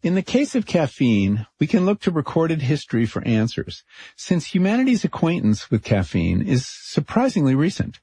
In 0.00 0.14
the 0.14 0.22
case 0.22 0.54
of 0.54 0.64
caffeine, 0.64 1.48
we 1.58 1.66
can 1.66 1.84
look 1.84 2.00
to 2.02 2.12
recorded 2.12 2.62
history 2.62 3.04
for 3.04 3.26
answers, 3.26 3.82
since 4.16 4.54
humanity's 4.54 5.04
acquaintance 5.04 5.72
with 5.72 5.82
caffeine 5.82 6.40
is 6.40 6.68
surprisingly 6.68 7.56
recent. 7.56 7.98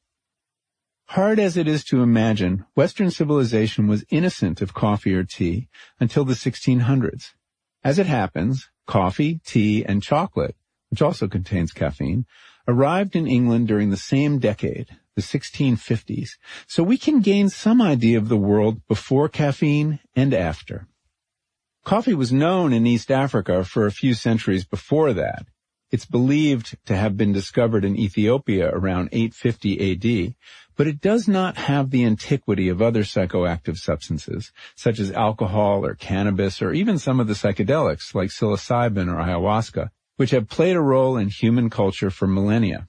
Hard 1.05 1.39
as 1.39 1.55
it 1.55 1.69
is 1.69 1.86
to 1.86 2.01
imagine, 2.01 2.65
Western 2.75 3.12
civilization 3.12 3.88
was 3.88 4.03
innocent 4.10 4.62
of 4.62 4.73
coffee 4.73 5.13
or 5.13 5.23
tea 5.23 5.69
until 6.01 6.25
the 6.25 6.34
1600s. 6.34 7.27
As 7.81 7.97
it 7.97 8.07
happens, 8.07 8.69
coffee, 8.88 9.39
tea, 9.45 9.86
and 9.86 10.03
chocolate, 10.03 10.55
which 10.91 11.01
also 11.01 11.27
contains 11.27 11.71
caffeine, 11.71 12.25
arrived 12.67 13.15
in 13.15 13.25
England 13.25 13.67
during 13.67 13.89
the 13.89 13.97
same 13.97 14.38
decade, 14.38 14.88
the 15.15 15.21
1650s, 15.21 16.32
so 16.67 16.84
we 16.84 16.97
can 16.97 17.21
gain 17.21 17.49
some 17.49 17.82
idea 17.82 18.17
of 18.17 18.30
the 18.30 18.38
world 18.38 18.86
before 18.88 19.27
caffeine 19.27 19.99
and 20.15 20.34
after. 20.34 20.88
Coffee 21.84 22.13
was 22.13 22.32
known 22.32 22.73
in 22.73 22.86
East 22.86 23.10
Africa 23.10 23.63
for 23.63 23.86
a 23.88 23.91
few 23.91 24.13
centuries 24.13 24.65
before 24.65 25.13
that. 25.13 25.47
It's 25.89 26.06
believed 26.06 26.77
to 26.86 26.95
have 26.95 27.17
been 27.17 27.34
discovered 27.34 27.84
in 27.84 27.99
Ethiopia 27.99 28.69
around 28.69 29.10
850 29.12 29.91
AD, 29.91 30.36
but 30.77 30.88
it 30.88 31.01
does 31.01 31.27
not 31.27 31.58
have 31.58 31.89
the 31.89 32.06
antiquity 32.06 32.69
of 32.69 32.82
other 32.82 33.04
psychoactive 33.04 33.77
substances, 33.77 34.51
such 34.75 34.99
as 34.99 35.12
alcohol 35.12 35.86
or 35.86 35.95
cannabis 35.95 36.62
or 36.62 36.71
even 36.71 36.97
some 36.97 37.19
of 37.19 37.27
the 37.27 37.34
psychedelics 37.34 38.15
like 38.15 38.30
psilocybin 38.30 39.12
or 39.12 39.17
ayahuasca, 39.17 39.89
which 40.21 40.29
have 40.29 40.47
played 40.47 40.75
a 40.75 40.79
role 40.79 41.17
in 41.17 41.29
human 41.29 41.67
culture 41.67 42.12
for 42.12 42.27
millennia. 42.27 42.88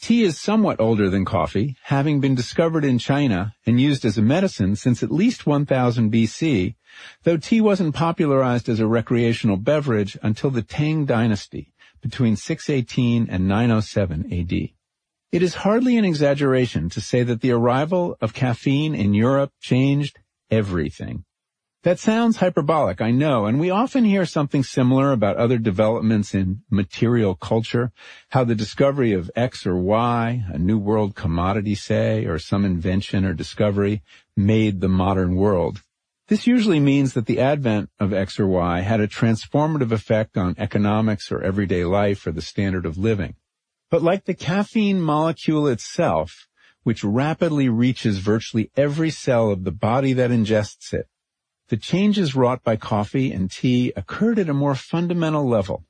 Tea 0.00 0.22
is 0.22 0.38
somewhat 0.38 0.78
older 0.78 1.10
than 1.10 1.24
coffee, 1.24 1.74
having 1.82 2.20
been 2.20 2.36
discovered 2.36 2.84
in 2.84 3.00
China 3.00 3.52
and 3.66 3.80
used 3.80 4.04
as 4.04 4.16
a 4.16 4.22
medicine 4.22 4.76
since 4.76 5.02
at 5.02 5.10
least 5.10 5.44
1000 5.44 6.12
BC, 6.12 6.76
though 7.24 7.36
tea 7.36 7.60
wasn't 7.60 7.96
popularized 7.96 8.68
as 8.68 8.78
a 8.78 8.86
recreational 8.86 9.56
beverage 9.56 10.16
until 10.22 10.50
the 10.50 10.62
Tang 10.62 11.04
dynasty 11.04 11.72
between 12.00 12.36
618 12.36 13.26
and 13.28 13.48
907 13.48 14.32
AD. 14.32 14.52
It 15.32 15.42
is 15.42 15.56
hardly 15.66 15.98
an 15.98 16.04
exaggeration 16.04 16.88
to 16.90 17.00
say 17.00 17.24
that 17.24 17.40
the 17.40 17.50
arrival 17.50 18.16
of 18.20 18.34
caffeine 18.34 18.94
in 18.94 19.14
Europe 19.14 19.50
changed 19.60 20.20
everything. 20.48 21.24
That 21.86 22.00
sounds 22.00 22.38
hyperbolic, 22.38 23.00
I 23.00 23.12
know, 23.12 23.46
and 23.46 23.60
we 23.60 23.70
often 23.70 24.02
hear 24.02 24.26
something 24.26 24.64
similar 24.64 25.12
about 25.12 25.36
other 25.36 25.56
developments 25.56 26.34
in 26.34 26.62
material 26.68 27.36
culture, 27.36 27.92
how 28.30 28.42
the 28.42 28.56
discovery 28.56 29.12
of 29.12 29.30
X 29.36 29.64
or 29.64 29.76
Y, 29.76 30.44
a 30.48 30.58
new 30.58 30.78
world 30.78 31.14
commodity 31.14 31.76
say, 31.76 32.24
or 32.24 32.40
some 32.40 32.64
invention 32.64 33.24
or 33.24 33.34
discovery 33.34 34.02
made 34.36 34.80
the 34.80 34.88
modern 34.88 35.36
world. 35.36 35.82
This 36.26 36.44
usually 36.44 36.80
means 36.80 37.12
that 37.12 37.26
the 37.26 37.38
advent 37.38 37.88
of 38.00 38.12
X 38.12 38.40
or 38.40 38.48
Y 38.48 38.80
had 38.80 38.98
a 38.98 39.06
transformative 39.06 39.92
effect 39.92 40.36
on 40.36 40.56
economics 40.58 41.30
or 41.30 41.40
everyday 41.40 41.84
life 41.84 42.26
or 42.26 42.32
the 42.32 42.42
standard 42.42 42.84
of 42.84 42.98
living. 42.98 43.36
But 43.92 44.02
like 44.02 44.24
the 44.24 44.34
caffeine 44.34 45.00
molecule 45.00 45.68
itself, 45.68 46.48
which 46.82 47.04
rapidly 47.04 47.68
reaches 47.68 48.18
virtually 48.18 48.72
every 48.76 49.10
cell 49.10 49.52
of 49.52 49.62
the 49.62 49.70
body 49.70 50.14
that 50.14 50.32
ingests 50.32 50.92
it, 50.92 51.06
the 51.68 51.76
changes 51.76 52.34
wrought 52.34 52.62
by 52.62 52.76
coffee 52.76 53.32
and 53.32 53.50
tea 53.50 53.92
occurred 53.96 54.38
at 54.38 54.48
a 54.48 54.54
more 54.54 54.74
fundamental 54.74 55.48
level, 55.48 55.84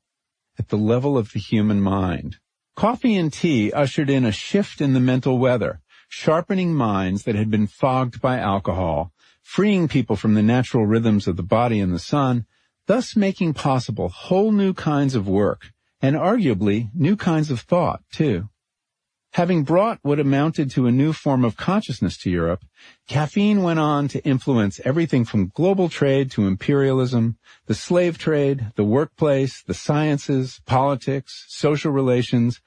at 0.58 0.68
the 0.68 0.78
level 0.78 1.18
of 1.18 1.32
the 1.32 1.38
human 1.38 1.80
mind. 1.80 2.36
Coffee 2.74 3.16
and 3.16 3.32
tea 3.32 3.72
ushered 3.72 4.10
in 4.10 4.24
a 4.24 4.32
shift 4.32 4.80
in 4.80 4.94
the 4.94 5.00
mental 5.00 5.38
weather, 5.38 5.80
sharpening 6.08 6.74
minds 6.74 7.24
that 7.24 7.34
had 7.34 7.50
been 7.50 7.66
fogged 7.66 8.20
by 8.20 8.38
alcohol, 8.38 9.12
freeing 9.42 9.88
people 9.88 10.16
from 10.16 10.34
the 10.34 10.42
natural 10.42 10.86
rhythms 10.86 11.26
of 11.26 11.36
the 11.36 11.42
body 11.42 11.80
and 11.80 11.92
the 11.92 11.98
sun, 11.98 12.46
thus 12.86 13.16
making 13.16 13.54
possible 13.54 14.08
whole 14.08 14.52
new 14.52 14.72
kinds 14.72 15.14
of 15.14 15.28
work, 15.28 15.72
and 16.00 16.16
arguably 16.16 16.90
new 16.94 17.16
kinds 17.16 17.50
of 17.50 17.60
thought, 17.60 18.02
too. 18.12 18.48
Having 19.32 19.64
brought 19.64 19.98
what 20.02 20.18
amounted 20.18 20.70
to 20.70 20.86
a 20.86 20.92
new 20.92 21.12
form 21.12 21.44
of 21.44 21.56
consciousness 21.56 22.16
to 22.18 22.30
Europe, 22.30 22.64
caffeine 23.06 23.62
went 23.62 23.78
on 23.78 24.08
to 24.08 24.24
influence 24.24 24.80
everything 24.84 25.24
from 25.24 25.52
global 25.54 25.88
trade 25.88 26.30
to 26.30 26.46
imperialism, 26.46 27.36
the 27.66 27.74
slave 27.74 28.16
trade, 28.16 28.72
the 28.76 28.84
workplace, 28.84 29.62
the 29.62 29.74
sciences, 29.74 30.60
politics, 30.64 31.44
social 31.48 31.92
relations, 31.92 32.60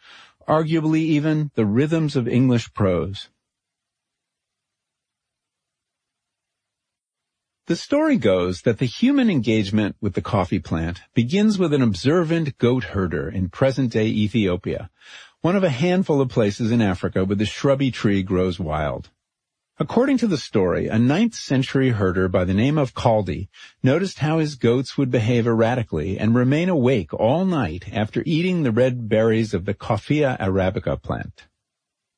arguably 0.48 1.02
even 1.02 1.52
the 1.56 1.66
rhythms 1.66 2.16
of 2.16 2.28
English 2.28 2.74
prose. 2.74 3.30
The 7.70 7.76
story 7.76 8.18
goes 8.18 8.64
that 8.64 8.80
the 8.80 8.88
human 8.88 9.30
engagement 9.30 9.96
with 10.02 10.16
the 10.16 10.24
coffee 10.24 10.58
plant 10.58 11.02
begins 11.14 11.60
with 11.60 11.72
an 11.72 11.84
observant 11.84 12.58
goat 12.58 12.84
herder 12.84 13.30
in 13.30 13.50
present-day 13.50 14.08
Ethiopia, 14.08 14.90
one 15.42 15.56
of 15.56 15.64
a 15.64 15.70
handful 15.70 16.20
of 16.20 16.28
places 16.28 16.70
in 16.70 16.82
Africa 16.82 17.24
where 17.24 17.36
the 17.36 17.46
shrubby 17.46 17.92
tree 17.92 18.22
grows 18.22 18.60
wild. 18.60 19.10
According 19.78 20.18
to 20.18 20.28
the 20.28 20.38
story, 20.38 20.88
a 20.88 21.00
ninth 21.00 21.34
century 21.34 21.92
herder 21.92 22.28
by 22.28 22.44
the 22.44 22.54
name 22.54 22.78
of 22.78 22.94
Kaldi 22.94 23.48
noticed 23.82 24.20
how 24.20 24.40
his 24.40 24.56
goats 24.56 24.98
would 24.98 25.10
behave 25.10 25.48
erratically 25.48 26.20
and 26.20 26.36
remain 26.36 26.68
awake 26.68 27.14
all 27.14 27.46
night 27.46 27.86
after 27.94 28.22
eating 28.26 28.64
the 28.64 28.74
red 28.74 29.08
berries 29.08 29.54
of 29.54 29.64
the 29.64 29.74
Coffea 29.74 30.38
arabica 30.42 31.02
plant. 31.02 31.48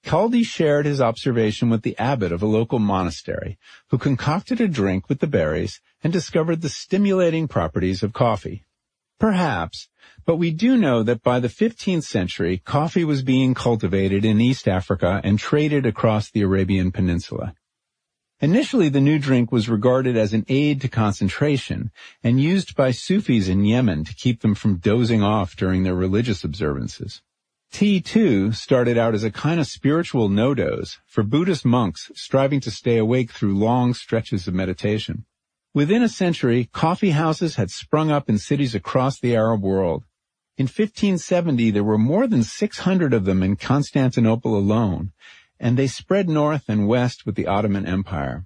Kaldi 0.04 0.44
shared 0.44 0.88
his 0.88 1.00
observation 1.00 1.70
with 1.70 1.84
the 1.84 1.96
abbot 2.00 2.32
of 2.32 2.42
a 2.42 2.48
local 2.48 2.80
monastery, 2.80 3.60
who 3.90 4.00
concocted 4.00 4.60
a 4.60 4.68
drink 4.68 5.08
with 5.08 5.20
the 5.20 5.28
berries 5.28 5.80
and 6.04 6.12
discovered 6.12 6.62
the 6.62 6.70
stimulating 6.70 7.48
properties 7.48 8.02
of 8.02 8.14
coffee. 8.14 8.66
Perhaps, 9.20 9.90
but 10.26 10.38
we 10.38 10.52
do 10.52 10.78
know 10.78 11.04
that 11.04 11.24
by 11.24 11.40
the 11.40 11.48
15th 11.48 12.04
century, 12.04 12.58
coffee 12.58 13.04
was 13.04 13.24
being 13.24 13.54
cultivated 13.54 14.24
in 14.26 14.42
East 14.42 14.68
Africa 14.68 15.22
and 15.24 15.38
traded 15.38 15.86
across 15.86 16.30
the 16.30 16.42
Arabian 16.42 16.92
Peninsula. 16.92 17.54
Initially, 18.40 18.90
the 18.90 19.00
new 19.00 19.20
drink 19.20 19.52
was 19.52 19.70
regarded 19.70 20.18
as 20.18 20.34
an 20.34 20.46
aid 20.48 20.82
to 20.82 20.88
concentration 20.88 21.92
and 22.24 22.42
used 22.42 22.76
by 22.76 22.90
Sufis 22.90 23.48
in 23.48 23.66
Yemen 23.66 24.04
to 24.04 24.16
keep 24.16 24.42
them 24.42 24.56
from 24.56 24.78
dozing 24.78 25.22
off 25.22 25.56
during 25.56 25.84
their 25.84 25.94
religious 25.94 26.44
observances. 26.44 27.22
Tea, 27.72 28.02
too, 28.02 28.52
started 28.52 28.98
out 28.98 29.14
as 29.14 29.24
a 29.24 29.32
kind 29.32 29.60
of 29.60 29.68
spiritual 29.68 30.28
NoDoz 30.28 30.98
for 31.06 31.24
Buddhist 31.24 31.64
monks 31.64 32.12
striving 32.16 32.60
to 32.62 32.72
stay 32.72 32.98
awake 32.98 33.32
through 33.32 33.58
long 33.58 33.94
stretches 33.94 34.48
of 34.48 34.54
meditation. 34.56 35.26
Within 35.74 36.04
a 36.04 36.10
century, 36.10 36.70
coffee 36.74 37.12
houses 37.12 37.56
had 37.56 37.70
sprung 37.70 38.12
up 38.12 38.28
in 38.28 38.38
cities 38.38 38.76
across 38.76 39.18
the 39.18 39.34
Arab 39.38 39.62
world. 39.62 40.04
In 40.58 40.66
1570, 40.66 41.72
there 41.72 41.84
were 41.84 41.98
more 41.98 42.28
than 42.28 42.44
600 42.44 43.14
of 43.14 43.24
them 43.24 43.42
in 43.42 43.56
Constantinople 43.56 44.58
alone, 44.58 45.14
and 45.62 45.78
they 45.78 45.88
spread 45.88 46.28
north 46.28 46.66
and 46.68 46.90
west 46.90 47.26
with 47.26 47.36
the 47.36 47.48
Ottoman 47.48 47.86
Empire. 47.86 48.44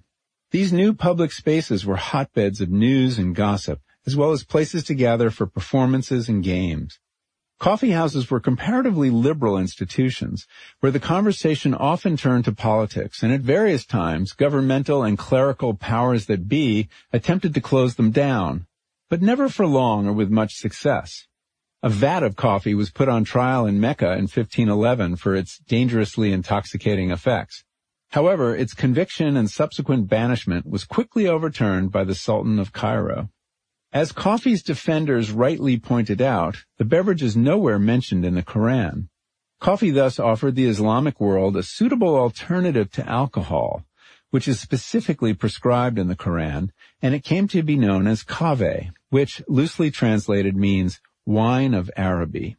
These 0.52 0.72
new 0.72 0.94
public 0.94 1.32
spaces 1.32 1.84
were 1.84 1.96
hotbeds 1.96 2.60
of 2.60 2.70
news 2.70 3.18
and 3.18 3.34
gossip, 3.34 3.80
as 4.06 4.14
well 4.14 4.30
as 4.30 4.44
places 4.44 4.84
to 4.84 4.94
gather 4.94 5.30
for 5.30 5.46
performances 5.46 6.28
and 6.28 6.44
games. 6.44 7.00
Coffee 7.58 7.92
houses 7.92 8.30
were 8.30 8.38
comparatively 8.38 9.08
liberal 9.08 9.56
institutions, 9.56 10.46
where 10.80 10.92
the 10.92 11.00
conversation 11.00 11.72
often 11.72 12.16
turned 12.16 12.44
to 12.44 12.52
politics, 12.52 13.22
and 13.22 13.32
at 13.32 13.40
various 13.40 13.86
times, 13.86 14.32
governmental 14.32 15.02
and 15.02 15.16
clerical 15.16 15.72
powers 15.72 16.26
that 16.26 16.48
be 16.48 16.88
attempted 17.14 17.54
to 17.54 17.60
close 17.62 17.94
them 17.94 18.10
down, 18.10 18.66
but 19.08 19.22
never 19.22 19.48
for 19.48 19.66
long 19.66 20.06
or 20.06 20.12
with 20.12 20.28
much 20.28 20.54
success. 20.54 21.26
A 21.82 21.88
vat 21.88 22.22
of 22.22 22.36
coffee 22.36 22.74
was 22.74 22.90
put 22.90 23.08
on 23.08 23.24
trial 23.24 23.64
in 23.64 23.80
Mecca 23.80 24.12
in 24.12 24.22
1511 24.24 25.16
for 25.16 25.34
its 25.34 25.58
dangerously 25.58 26.32
intoxicating 26.32 27.10
effects. 27.10 27.64
However, 28.10 28.54
its 28.54 28.74
conviction 28.74 29.36
and 29.36 29.50
subsequent 29.50 30.08
banishment 30.08 30.66
was 30.66 30.84
quickly 30.84 31.26
overturned 31.26 31.90
by 31.90 32.04
the 32.04 32.14
Sultan 32.14 32.58
of 32.58 32.72
Cairo. 32.72 33.30
As 33.96 34.12
coffee's 34.12 34.62
defenders 34.62 35.30
rightly 35.30 35.78
pointed 35.78 36.20
out, 36.20 36.66
the 36.76 36.84
beverage 36.84 37.22
is 37.22 37.34
nowhere 37.34 37.78
mentioned 37.78 38.26
in 38.26 38.34
the 38.34 38.42
Koran. 38.42 39.08
Coffee 39.58 39.90
thus 39.90 40.18
offered 40.18 40.54
the 40.54 40.66
Islamic 40.66 41.18
world 41.18 41.56
a 41.56 41.62
suitable 41.62 42.14
alternative 42.14 42.90
to 42.90 43.08
alcohol, 43.08 43.86
which 44.28 44.48
is 44.48 44.60
specifically 44.60 45.32
prescribed 45.32 45.98
in 45.98 46.08
the 46.08 46.14
Koran, 46.14 46.72
and 47.00 47.14
it 47.14 47.24
came 47.24 47.48
to 47.48 47.62
be 47.62 47.78
known 47.78 48.06
as 48.06 48.22
kave, 48.22 48.90
which 49.08 49.42
loosely 49.48 49.90
translated 49.90 50.58
means 50.58 51.00
wine 51.24 51.72
of 51.72 51.90
Araby. 51.96 52.58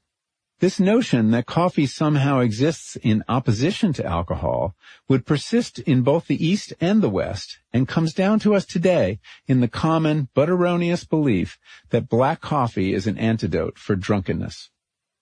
This 0.60 0.80
notion 0.80 1.30
that 1.32 1.46
coffee 1.46 1.86
somehow 1.86 2.40
exists 2.40 2.98
in 3.04 3.24
opposition 3.30 3.94
to 3.94 4.04
alcohol 4.04 4.76
would 5.08 5.24
persist 5.24 5.78
in 5.78 6.02
both 6.02 6.26
the 6.26 6.44
East 6.44 6.74
and 6.82 7.04
the 7.04 7.12
West 7.12 7.60
and 7.72 7.88
comes 7.88 8.12
down 8.12 8.40
to 8.40 8.56
us 8.56 8.66
today 8.66 9.20
in 9.46 9.60
the 9.60 9.68
common 9.68 10.30
but 10.34 10.50
erroneous 10.50 11.04
belief 11.04 11.60
that 11.92 12.10
black 12.10 12.42
coffee 12.42 12.96
is 12.96 13.06
an 13.06 13.20
antidote 13.20 13.78
for 13.78 13.96
drunkenness. 13.96 14.72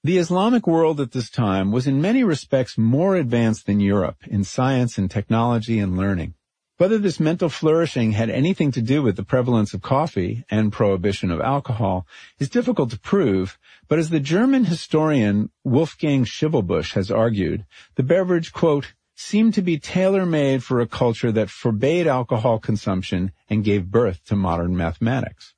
The 0.06 0.19
Islamic 0.19 0.65
world 0.65 1.02
at 1.02 1.12
this 1.12 1.30
time 1.30 1.74
was 1.74 1.86
in 1.86 2.02
many 2.02 2.24
respects 2.24 2.78
more 2.78 3.17
advanced 3.17 3.65
than 3.65 3.82
Europe 3.82 4.26
in 4.28 4.45
science 4.45 4.98
and 4.98 5.12
technology 5.12 5.80
and 5.80 5.98
learning. 5.98 6.36
Whether 6.78 6.98
this 6.98 7.22
mental 7.22 7.48
flourishing 7.48 8.12
had 8.12 8.30
anything 8.30 8.74
to 8.74 8.82
do 8.82 9.02
with 9.02 9.16
the 9.16 9.24
prevalence 9.24 9.74
of 9.74 9.82
coffee 9.82 10.44
and 10.50 10.74
prohibition 10.74 11.32
of 11.32 11.40
alcohol 11.40 12.06
is 12.38 12.50
difficult 12.50 12.90
to 12.92 13.00
prove, 13.00 13.58
but 13.88 13.98
as 13.98 14.10
the 14.10 14.20
German 14.20 14.66
historian 14.66 15.52
Wolfgang 15.64 16.26
Schivelbusch 16.26 16.92
has 16.92 17.10
argued, 17.10 17.66
the 17.96 18.04
beverage, 18.04 18.52
quote, 18.52 18.94
seemed 19.16 19.54
to 19.54 19.62
be 19.62 19.80
tailor-made 19.80 20.66
for 20.66 20.82
a 20.82 20.88
culture 20.88 21.32
that 21.32 21.50
forbade 21.50 22.08
alcohol 22.08 22.60
consumption 22.60 23.32
and 23.50 23.64
gave 23.64 23.90
birth 23.90 24.22
to 24.26 24.36
modern 24.36 24.76
mathematics. 24.76 25.55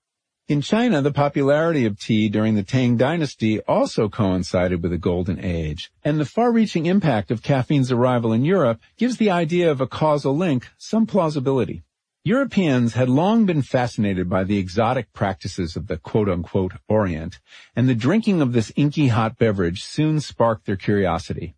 In 0.50 0.62
China, 0.62 1.02
the 1.02 1.12
popularity 1.12 1.86
of 1.86 2.00
tea 2.00 2.30
during 2.30 2.56
the 2.56 2.64
Tang 2.64 2.96
dynasty 2.96 3.60
also 3.64 4.08
coincided 4.08 4.82
with 4.82 4.94
a 4.94 4.98
golden 4.98 5.44
age, 5.44 5.92
and 6.06 6.18
the 6.18 6.24
far-reaching 6.24 6.86
impact 6.86 7.32
of 7.32 7.44
caffeine's 7.44 7.92
arrival 7.92 8.32
in 8.32 8.46
Europe 8.46 8.80
gives 8.96 9.18
the 9.18 9.30
idea 9.30 9.70
of 9.70 9.82
a 9.82 9.88
causal 9.88 10.38
link 10.38 10.70
some 10.78 11.06
plausibility. 11.06 11.84
Europeans 12.24 12.94
had 12.94 13.10
long 13.10 13.46
been 13.46 13.62
fascinated 13.62 14.30
by 14.30 14.46
the 14.46 14.58
exotic 14.58 15.12
practices 15.12 15.76
of 15.76 15.88
the 15.88 15.98
quote-unquote 15.98 16.76
Orient, 16.88 17.42
and 17.76 17.90
the 17.90 17.94
drinking 17.94 18.42
of 18.42 18.54
this 18.54 18.72
inky 18.78 19.10
hot 19.10 19.38
beverage 19.38 19.84
soon 19.84 20.22
sparked 20.22 20.66
their 20.66 20.78
curiosity. 20.78 21.57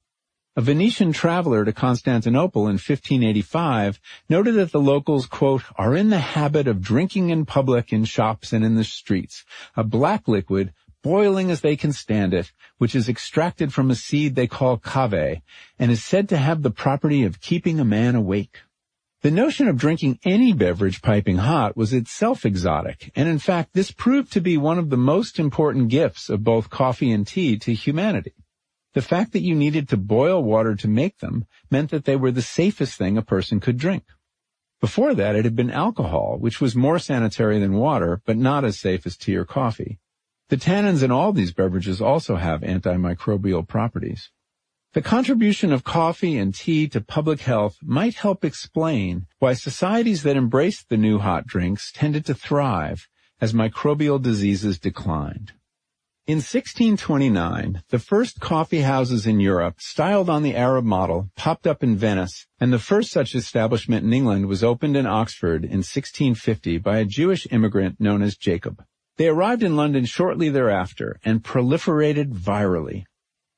A 0.60 0.62
Venetian 0.62 1.14
traveler 1.14 1.64
to 1.64 1.72
Constantinople 1.72 2.64
in 2.64 2.74
1585 2.74 3.98
noted 4.28 4.56
that 4.56 4.74
the 4.74 4.82
locals, 4.82 5.26
quote, 5.26 5.64
are 5.78 5.96
in 5.96 6.10
the 6.10 6.20
habit 6.20 6.68
of 6.68 6.82
drinking 6.82 7.30
in 7.30 7.46
public 7.46 7.94
in 7.94 8.04
shops 8.04 8.52
and 8.52 8.66
in 8.66 8.76
the 8.76 8.84
streets, 8.84 9.46
a 9.78 9.86
black 9.86 10.28
liquid, 10.28 10.74
boiling 11.02 11.50
as 11.50 11.62
they 11.62 11.78
can 11.78 11.94
stand 11.94 12.34
it, 12.34 12.52
which 12.78 12.94
is 12.94 13.08
extracted 13.08 13.72
from 13.72 13.90
a 13.90 13.96
seed 13.96 14.36
they 14.36 14.48
call 14.48 14.78
kave, 14.78 15.42
and 15.80 15.92
is 15.92 16.04
said 16.04 16.28
to 16.28 16.36
have 16.36 16.62
the 16.62 16.72
property 16.72 17.24
of 17.24 17.40
keeping 17.40 17.80
a 17.80 17.86
man 17.86 18.16
awake. 18.16 18.60
The 19.22 19.32
notion 19.32 19.70
of 19.70 19.78
drinking 19.78 20.20
any 20.26 20.52
beverage 20.52 21.02
piping 21.02 21.38
hot 21.38 21.78
was 21.78 21.94
itself 21.94 22.46
exotic, 22.46 23.14
and 23.16 23.30
in 23.30 23.40
fact 23.40 23.72
this 23.72 23.92
proved 23.92 24.34
to 24.34 24.42
be 24.42 24.58
one 24.58 24.78
of 24.78 24.90
the 24.90 24.98
most 24.98 25.40
important 25.40 25.88
gifts 25.88 26.30
of 26.30 26.44
both 26.44 26.70
coffee 26.70 27.14
and 27.14 27.26
tea 27.26 27.58
to 27.60 27.74
humanity. 27.74 28.34
The 28.94 29.02
fact 29.02 29.34
that 29.34 29.44
you 29.44 29.54
needed 29.54 29.88
to 29.90 29.98
boil 29.98 30.44
water 30.44 30.76
to 30.76 30.88
make 30.88 31.20
them 31.20 31.46
meant 31.70 31.92
that 31.92 32.06
they 32.06 32.16
were 32.16 32.32
the 32.32 32.42
safest 32.42 32.98
thing 32.98 33.18
a 33.18 33.22
person 33.22 33.60
could 33.60 33.78
drink. 33.78 34.04
Before 34.82 35.14
that, 35.14 35.36
it 35.36 35.46
had 35.46 35.56
been 35.56 35.70
alcohol, 35.70 36.38
which 36.40 36.60
was 36.60 36.76
more 36.76 37.00
sanitary 37.00 37.60
than 37.60 37.74
water, 37.74 38.22
but 38.26 38.38
not 38.38 38.64
as 38.66 38.80
safe 38.80 39.06
as 39.06 39.18
tea 39.18 39.36
or 39.36 39.46
coffee. 39.46 40.00
The 40.48 40.58
tannins 40.58 41.04
in 41.04 41.12
all 41.12 41.34
these 41.34 41.54
beverages 41.54 42.02
also 42.02 42.38
have 42.38 42.62
antimicrobial 42.62 43.68
properties. 43.68 44.32
The 44.94 45.04
contribution 45.04 45.72
of 45.72 45.84
coffee 45.84 46.36
and 46.38 46.56
tea 46.56 46.88
to 46.88 47.02
public 47.02 47.42
health 47.42 47.78
might 47.84 48.16
help 48.16 48.44
explain 48.44 49.28
why 49.38 49.54
societies 49.54 50.24
that 50.24 50.36
embraced 50.36 50.90
the 50.90 50.98
new 50.98 51.20
hot 51.20 51.46
drinks 51.46 51.92
tended 51.92 52.26
to 52.26 52.34
thrive 52.34 53.08
as 53.40 53.54
microbial 53.54 54.20
diseases 54.20 54.80
declined. 54.80 55.54
In 56.30 56.44
1629, 56.44 57.82
the 57.90 57.98
first 57.98 58.40
coffee 58.40 58.82
houses 58.82 59.26
in 59.26 59.40
Europe, 59.40 59.82
styled 59.82 60.30
on 60.30 60.44
the 60.44 60.56
Arab 60.56 60.86
model, 60.86 61.32
popped 61.36 61.66
up 61.66 61.82
in 61.82 61.96
Venice, 61.96 62.46
and 62.60 62.72
the 62.72 62.78
first 62.78 63.10
such 63.10 63.34
establishment 63.34 64.06
in 64.06 64.14
England 64.14 64.46
was 64.46 64.64
opened 64.64 64.96
in 64.96 65.08
Oxford 65.08 65.64
in 65.64 65.80
1650 65.80 66.78
by 66.78 67.00
a 67.00 67.06
Jewish 67.06 67.48
immigrant 67.50 68.00
known 68.00 68.22
as 68.22 68.38
Jacob. 68.38 68.84
They 69.18 69.28
arrived 69.28 69.64
in 69.64 69.76
London 69.76 70.06
shortly 70.06 70.50
thereafter 70.50 71.20
and 71.26 71.44
proliferated 71.44 72.32
virally. 72.32 73.06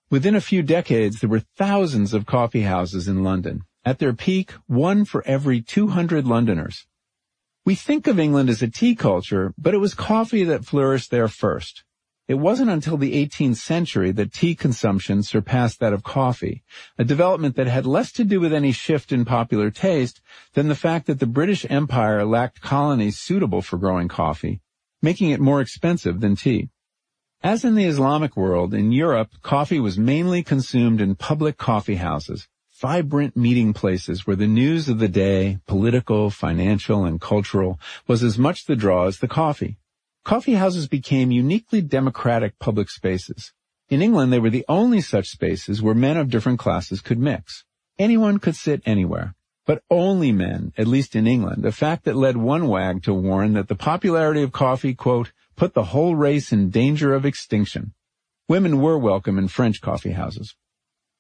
Within 0.10 0.38
a 0.38 0.39
few 0.39 0.63
decades, 0.63 1.19
there 1.19 1.29
were 1.29 1.43
thousands 1.57 2.13
of 2.13 2.25
coffee 2.25 2.62
houses 2.62 3.05
in 3.05 3.21
London. 3.21 3.63
At 3.84 3.99
their 3.99 4.13
peak, 4.13 4.51
one 4.67 5.03
for 5.03 5.27
every 5.27 5.62
200 5.62 6.25
Londoners. 6.25 6.88
We 7.65 7.75
think 7.75 8.07
of 8.07 8.17
England 8.17 8.49
as 8.49 8.62
a 8.62 8.69
tea 8.69 8.95
culture, 8.95 9.53
but 9.57 9.73
it 9.73 9.79
was 9.79 9.93
coffee 9.93 10.45
that 10.45 10.63
flourished 10.63 11.12
there 11.12 11.27
first. 11.27 11.84
It 12.32 12.39
wasn't 12.39 12.70
until 12.70 12.96
the 12.96 13.28
18th 13.28 13.58
century 13.58 14.13
that 14.13 14.32
tea 14.32 14.56
consumption 14.56 15.22
surpassed 15.22 15.82
that 15.82 15.91
of 15.91 16.02
coffee, 16.02 16.63
a 16.98 17.04
development 17.04 17.58
that 17.58 17.67
had 17.67 17.86
less 17.86 18.10
to 18.13 18.24
do 18.24 18.39
with 18.39 18.54
any 18.54 18.72
shift 18.72 19.12
in 19.12 19.26
popular 19.26 19.70
taste 19.70 20.22
than 20.54 20.70
the 20.70 20.74
fact 20.76 21.08
that 21.08 21.20
the 21.20 21.26
British 21.26 21.65
Empire 21.70 22.24
lacked 22.24 22.62
colonies 22.62 23.20
suitable 23.20 23.62
for 23.62 23.78
growing 23.78 24.08
coffee, 24.08 24.62
making 25.02 25.32
it 25.32 25.41
more 25.41 25.60
expensive 25.60 26.22
than 26.22 26.38
tea. 26.38 26.70
As 27.44 27.65
in 27.65 27.76
the 27.76 27.84
Islamic 27.84 28.38
world, 28.38 28.74
in 28.74 28.94
Europe, 28.94 29.32
coffee 29.41 29.82
was 29.82 29.98
mainly 29.98 30.41
consumed 30.41 31.02
in 31.02 31.15
public 31.15 31.58
coffee 31.58 31.96
houses, 31.96 32.48
vibrant 32.80 33.36
meeting 33.36 33.74
places 33.74 34.26
where 34.26 34.38
the 34.38 34.48
news 34.48 34.88
of 34.88 35.00
the 35.00 35.10
day, 35.10 35.60
political, 35.67 36.30
financial, 36.30 37.04
and 37.04 37.20
cultural, 37.20 37.78
was 38.08 38.24
as 38.24 38.38
much 38.38 38.67
the 38.67 38.78
draw 38.78 39.08
as 39.08 39.20
the 39.20 39.28
coffee. 39.28 39.80
Coffee 40.23 40.53
houses 40.53 40.88
became 40.88 41.31
uniquely 41.31 41.81
democratic 41.81 42.57
public 42.60 42.89
spaces. 42.89 43.53
In 43.89 44.01
England, 44.01 44.31
they 44.31 44.39
were 44.39 44.51
the 44.51 44.65
only 44.69 45.01
such 45.01 45.27
spaces 45.27 45.81
where 45.81 45.95
men 45.95 46.15
of 46.15 46.29
different 46.29 46.60
classes 46.60 47.01
could 47.01 47.19
mix. 47.19 47.65
Anyone 47.97 48.38
could 48.38 48.55
sit 48.55 48.81
anywhere. 48.86 49.36
But 49.65 49.84
only 49.89 50.31
men, 50.31 50.73
at 50.77 50.88
least 50.88 51.15
in 51.15 51.27
England, 51.27 51.65
a 51.65 51.71
fact 51.71 52.05
that 52.05 52.15
led 52.15 52.38
one 52.38 52.67
wag 52.67 53.03
to 53.03 53.13
warn 53.13 53.53
that 53.53 53.67
the 53.67 53.75
popularity 53.75 54.41
of 54.41 54.51
coffee, 54.51 54.93
quote, 54.93 55.31
put 55.55 55.73
the 55.73 55.86
whole 55.86 56.15
race 56.15 56.51
in 56.53 56.69
danger 56.69 57.13
of 57.13 57.25
extinction. 57.25 57.93
Women 58.47 58.79
were 58.79 58.97
welcome 58.97 59.38
in 59.38 59.47
French 59.47 59.81
coffee 59.81 60.12
houses. 60.12 60.55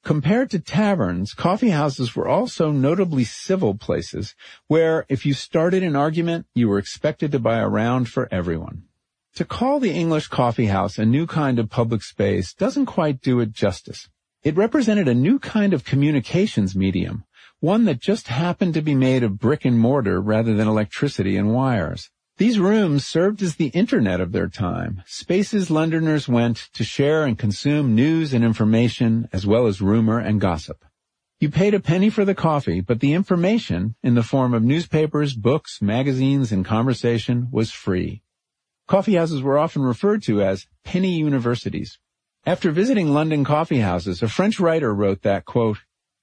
Compared 0.03 0.49
to 0.51 0.59
taverns, 0.59 1.33
coffee 1.33 1.69
houses 1.69 2.15
were 2.15 2.27
also 2.27 2.71
notably 2.71 3.23
civil 3.23 3.75
places 3.75 4.35
where 4.67 5.05
if 5.09 5.25
you 5.25 5.33
started 5.33 5.83
an 5.83 5.95
argument, 5.95 6.47
you 6.55 6.69
were 6.69 6.79
expected 6.79 7.31
to 7.31 7.39
buy 7.39 7.57
a 7.57 7.67
round 7.67 8.09
for 8.09 8.27
everyone. 8.31 8.83
To 9.35 9.45
call 9.45 9.79
the 9.79 9.93
English 9.93 10.27
coffee 10.27 10.65
house 10.65 10.99
a 10.99 11.05
new 11.05 11.25
kind 11.25 11.57
of 11.57 11.69
public 11.69 12.03
space 12.03 12.53
doesn't 12.53 12.85
quite 12.85 13.21
do 13.21 13.39
it 13.39 13.53
justice. 13.53 14.09
It 14.43 14.57
represented 14.57 15.07
a 15.07 15.13
new 15.13 15.39
kind 15.39 15.73
of 15.73 15.85
communications 15.85 16.75
medium, 16.75 17.23
one 17.61 17.85
that 17.85 18.01
just 18.01 18.27
happened 18.27 18.73
to 18.73 18.81
be 18.81 18.93
made 18.93 19.23
of 19.23 19.39
brick 19.39 19.63
and 19.63 19.79
mortar 19.79 20.19
rather 20.19 20.53
than 20.53 20.67
electricity 20.67 21.37
and 21.37 21.53
wires. 21.53 22.09
These 22.39 22.59
rooms 22.59 23.07
served 23.07 23.41
as 23.41 23.55
the 23.55 23.67
internet 23.67 24.19
of 24.19 24.33
their 24.33 24.49
time, 24.49 25.01
spaces 25.05 25.71
Londoners 25.71 26.27
went 26.27 26.67
to 26.73 26.83
share 26.83 27.23
and 27.23 27.39
consume 27.39 27.95
news 27.95 28.33
and 28.33 28.43
information 28.43 29.29
as 29.31 29.47
well 29.47 29.65
as 29.65 29.79
rumor 29.79 30.19
and 30.19 30.41
gossip. 30.41 30.83
You 31.39 31.49
paid 31.49 31.73
a 31.73 31.79
penny 31.79 32.09
for 32.09 32.25
the 32.25 32.35
coffee, 32.35 32.81
but 32.81 32.99
the 32.99 33.13
information, 33.13 33.95
in 34.03 34.15
the 34.15 34.23
form 34.23 34.53
of 34.53 34.61
newspapers, 34.61 35.33
books, 35.35 35.81
magazines, 35.81 36.51
and 36.51 36.65
conversation, 36.65 37.47
was 37.49 37.71
free. 37.71 38.23
Coffeehouses 38.91 39.41
were 39.41 39.57
often 39.57 39.83
referred 39.83 40.21
to 40.21 40.41
as 40.41 40.67
penny 40.83 41.17
universities. 41.17 41.97
After 42.45 42.71
visiting 42.71 43.13
London 43.13 43.45
coffeehouses, 43.45 44.21
a 44.21 44.27
French 44.27 44.59
writer 44.59 44.93
wrote 44.93 45.21
that, 45.21 45.45
quote, 45.45 45.77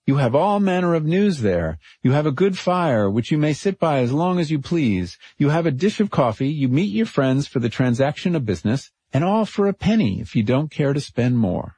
you 0.07 0.17
have 0.17 0.35
all 0.35 0.61
manner 0.61 0.95
of 0.95 1.07
news 1.07 1.41
there. 1.41 1.79
You 2.03 2.13
have 2.13 2.27
a 2.27 2.31
good 2.31 2.59
fire, 2.59 3.09
which 3.09 3.31
you 3.31 3.39
may 3.39 3.55
sit 3.55 3.79
by 3.79 4.01
as 4.01 4.13
long 4.13 4.39
as 4.39 4.51
you 4.51 4.59
please. 4.59 5.17
You 5.39 5.49
have 5.49 5.65
a 5.65 5.71
dish 5.71 5.99
of 5.99 6.11
coffee. 6.11 6.51
You 6.51 6.69
meet 6.69 6.93
your 6.93 7.07
friends 7.07 7.49
for 7.49 7.59
the 7.59 7.71
transaction 7.71 8.37
of 8.37 8.45
business, 8.45 8.91
and 9.15 9.25
all 9.25 9.47
for 9.47 9.67
a 9.67 9.73
penny 9.73 10.21
if 10.21 10.37
you 10.37 10.43
don't 10.43 10.71
care 10.71 10.93
to 10.93 11.01
spend 11.01 11.39
more. 11.39 11.77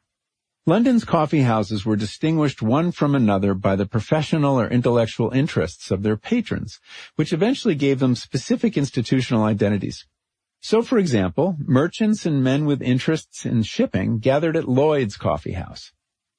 London's 0.66 1.04
coffee 1.04 1.42
houses 1.42 1.86
were 1.86 1.94
distinguished 1.94 2.62
one 2.62 2.90
from 2.90 3.14
another 3.14 3.54
by 3.54 3.76
the 3.76 3.86
professional 3.86 4.58
or 4.58 4.66
intellectual 4.66 5.30
interests 5.30 5.92
of 5.92 6.02
their 6.02 6.16
patrons, 6.16 6.80
which 7.14 7.32
eventually 7.32 7.76
gave 7.76 8.00
them 8.00 8.16
specific 8.16 8.76
institutional 8.76 9.44
identities. 9.44 10.04
So, 10.62 10.82
for 10.82 10.98
example, 10.98 11.56
merchants 11.58 12.26
and 12.26 12.44
men 12.44 12.66
with 12.66 12.82
interests 12.82 13.46
in 13.46 13.62
shipping 13.62 14.18
gathered 14.18 14.56
at 14.56 14.68
Lloyd's 14.68 15.16
Coffee 15.16 15.52
House. 15.52 15.92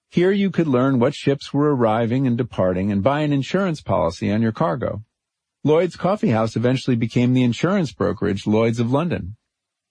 Here 0.09 0.31
you 0.31 0.51
could 0.51 0.67
learn 0.67 0.99
what 0.99 1.15
ships 1.15 1.53
were 1.53 1.75
arriving 1.75 2.27
and 2.27 2.37
departing 2.37 2.91
and 2.91 3.01
buy 3.01 3.21
an 3.21 3.33
insurance 3.33 3.81
policy 3.81 4.31
on 4.31 4.41
your 4.41 4.51
cargo. 4.51 5.03
Lloyd's 5.63 5.95
Coffee 5.95 6.29
House 6.29 6.55
eventually 6.55 6.95
became 6.95 7.33
the 7.33 7.43
insurance 7.43 7.93
brokerage 7.93 8.45
Lloyd's 8.45 8.79
of 8.79 8.91
London. 8.91 9.37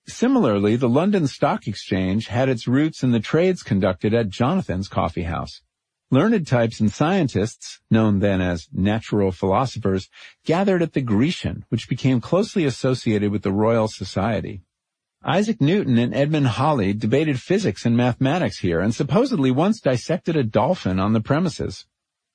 Similarly, 0.07 0.77
the 0.77 0.89
London 0.89 1.27
Stock 1.27 1.67
Exchange 1.67 2.29
had 2.29 2.49
its 2.49 2.69
roots 2.69 3.03
in 3.03 3.11
the 3.11 3.21
trades 3.21 3.63
conducted 3.63 4.15
at 4.15 4.29
Jonathan's 4.29 4.89
Coffee 4.89 5.25
House. 5.25 5.63
Learned 6.13 6.45
types 6.45 6.81
and 6.81 6.91
scientists, 6.91 7.81
known 7.89 8.19
then 8.19 8.41
as 8.41 8.69
natural 8.73 9.31
philosophers, 9.31 10.09
gathered 10.45 10.83
at 10.83 10.93
the 10.93 11.01
Grecian, 11.01 11.65
which 11.69 11.89
became 11.89 12.21
closely 12.21 12.65
associated 12.65 13.31
with 13.31 13.43
the 13.43 13.53
Royal 13.53 13.87
Society. 13.87 14.63
Isaac 15.23 15.61
Newton 15.61 15.99
and 15.99 16.13
Edmund 16.13 16.49
Halley 16.49 16.95
debated 16.95 17.41
physics 17.41 17.87
and 17.87 17.97
mathematics 17.97 18.59
here 18.59 18.81
and 18.81 18.93
supposedly 18.93 19.53
once 19.53 19.81
dissected 19.81 20.35
a 20.35 20.43
dolphin 20.43 20.99
on 20.99 21.13
the 21.13 21.21
premises. 21.21 21.87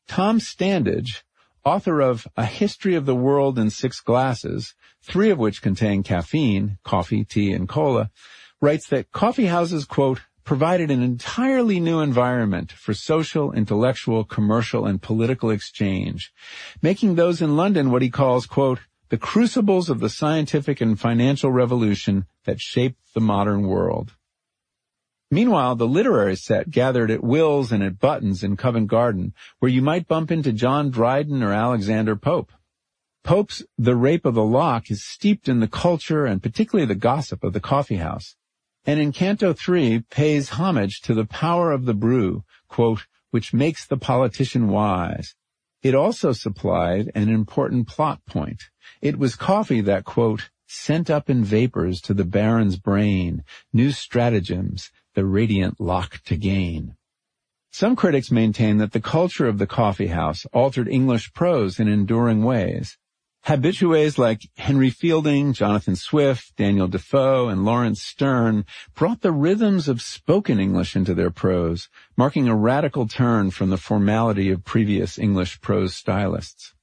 Tom 0.08 0.40
Standage, 0.40 1.24
author 1.66 2.00
of 2.00 2.28
A 2.38 2.46
History 2.46 2.96
of 2.96 3.06
the 3.06 3.16
World 3.16 3.60
in 3.60 3.72
Six 3.72 4.00
Glasses, 4.00 4.76
three 5.02 5.32
of 5.32 5.40
which 5.40 5.62
contain 5.62 6.04
caffeine, 6.04 6.78
coffee, 6.84 7.26
tea, 7.26 7.52
and 7.52 7.68
cola, 7.68 8.10
writes 8.62 8.88
that 8.88 9.12
coffee 9.12 9.48
houses, 9.48 9.84
quote, 9.84 10.22
provided 10.46 10.92
an 10.92 11.02
entirely 11.02 11.80
new 11.80 12.00
environment 12.00 12.72
for 12.72 12.94
social, 12.94 13.52
intellectual, 13.52 14.24
commercial, 14.24 14.86
and 14.86 15.02
political 15.02 15.50
exchange, 15.50 16.32
making 16.82 17.16
those 17.16 17.42
in 17.42 17.58
London 17.58 17.90
what 17.90 18.04
he 18.04 18.10
calls, 18.10 18.46
quote, 18.46 18.80
the 19.10 19.18
crucibles 19.18 19.90
of 19.90 20.00
the 20.00 20.10
scientific 20.10 20.82
and 20.82 21.00
financial 21.00 21.52
revolution 21.52 22.26
that 22.46 22.60
shaped 22.60 23.00
the 23.14 23.22
modern 23.22 23.68
world. 23.68 24.14
Meanwhile, 25.32 25.76
the 25.76 25.88
literary 25.88 26.36
set 26.36 26.70
gathered 26.70 27.10
at 27.10 27.24
Will's 27.24 27.72
and 27.72 27.84
at 27.84 28.00
Button's 28.00 28.44
in 28.44 28.56
Covent 28.56 28.88
Garden, 28.88 29.34
where 29.60 29.72
you 29.72 29.82
might 29.82 30.08
bump 30.08 30.32
into 30.32 30.54
John 30.54 30.92
Dryden 30.92 31.42
or 31.42 31.52
Alexander 31.52 32.16
Pope. 32.16 32.52
Pope's 33.24 33.64
The 33.80 33.96
Rape 33.96 34.26
of 34.26 34.36
the 34.36 34.44
Lock 34.44 34.92
is 34.92 35.04
steeped 35.04 35.50
in 35.50 35.60
the 35.60 35.68
culture 35.68 36.26
and 36.28 36.44
particularly 36.44 36.86
the 36.86 36.94
gossip 36.94 37.44
of 37.44 37.54
the 37.54 37.60
coffee 37.60 37.98
house. 37.98 38.36
And 38.86 39.00
in 39.00 39.12
Canto 39.12 39.54
3 39.54 40.02
pays 40.12 40.50
homage 40.50 41.02
to 41.02 41.14
the 41.14 41.26
power 41.26 41.72
of 41.72 41.86
the 41.86 41.94
brew, 41.94 42.44
quote, 42.68 43.08
which 43.32 43.54
makes 43.54 43.86
the 43.86 43.98
politician 43.98 44.68
wise. 44.68 45.36
It 45.82 45.96
also 45.96 46.32
supplied 46.32 47.12
an 47.16 47.30
important 47.30 47.88
plot 47.88 48.24
point. 48.26 48.64
It 49.02 49.18
was 49.18 49.36
coffee 49.36 49.82
that, 49.82 50.04
quote, 50.04 50.50
sent 50.68 51.10
up 51.10 51.30
in 51.30 51.44
vapors 51.44 52.00
to 52.02 52.14
the 52.14 52.26
baron's 52.26 52.78
brain 52.78 53.44
new 53.74 53.92
stratagems, 53.92 54.92
the 55.14 55.26
radiant 55.26 55.80
lock 55.80 56.22
to 56.26 56.38
gain. 56.38 56.96
Some 57.72 57.96
critics 57.96 58.32
maintain 58.32 58.78
that 58.78 58.94
the 58.94 59.02
culture 59.02 59.48
of 59.48 59.58
the 59.58 59.68
coffee 59.68 60.08
house 60.08 60.46
altered 60.54 60.88
English 60.88 61.34
prose 61.34 61.80
in 61.80 61.88
enduring 61.88 62.44
ways. 62.44 62.98
Habitués 63.46 64.18
like 64.18 64.50
Henry 64.58 64.90
Fielding, 64.90 65.54
Jonathan 65.54 65.96
Swift, 65.96 66.56
Daniel 66.56 66.88
Defoe, 66.88 67.48
and 67.48 67.64
Laurence 67.64 68.02
Sterne 68.02 68.66
brought 68.96 69.22
the 69.22 69.32
rhythms 69.32 69.88
of 69.88 70.02
spoken 70.02 70.60
English 70.60 70.96
into 70.96 71.14
their 71.14 71.30
prose, 71.30 71.88
marking 72.18 72.48
a 72.48 72.56
radical 72.56 73.08
turn 73.08 73.52
from 73.52 73.70
the 73.70 73.78
formality 73.78 74.50
of 74.50 74.66
previous 74.66 75.20
English 75.20 75.62
prose 75.62 75.94
stylists. 75.94 76.74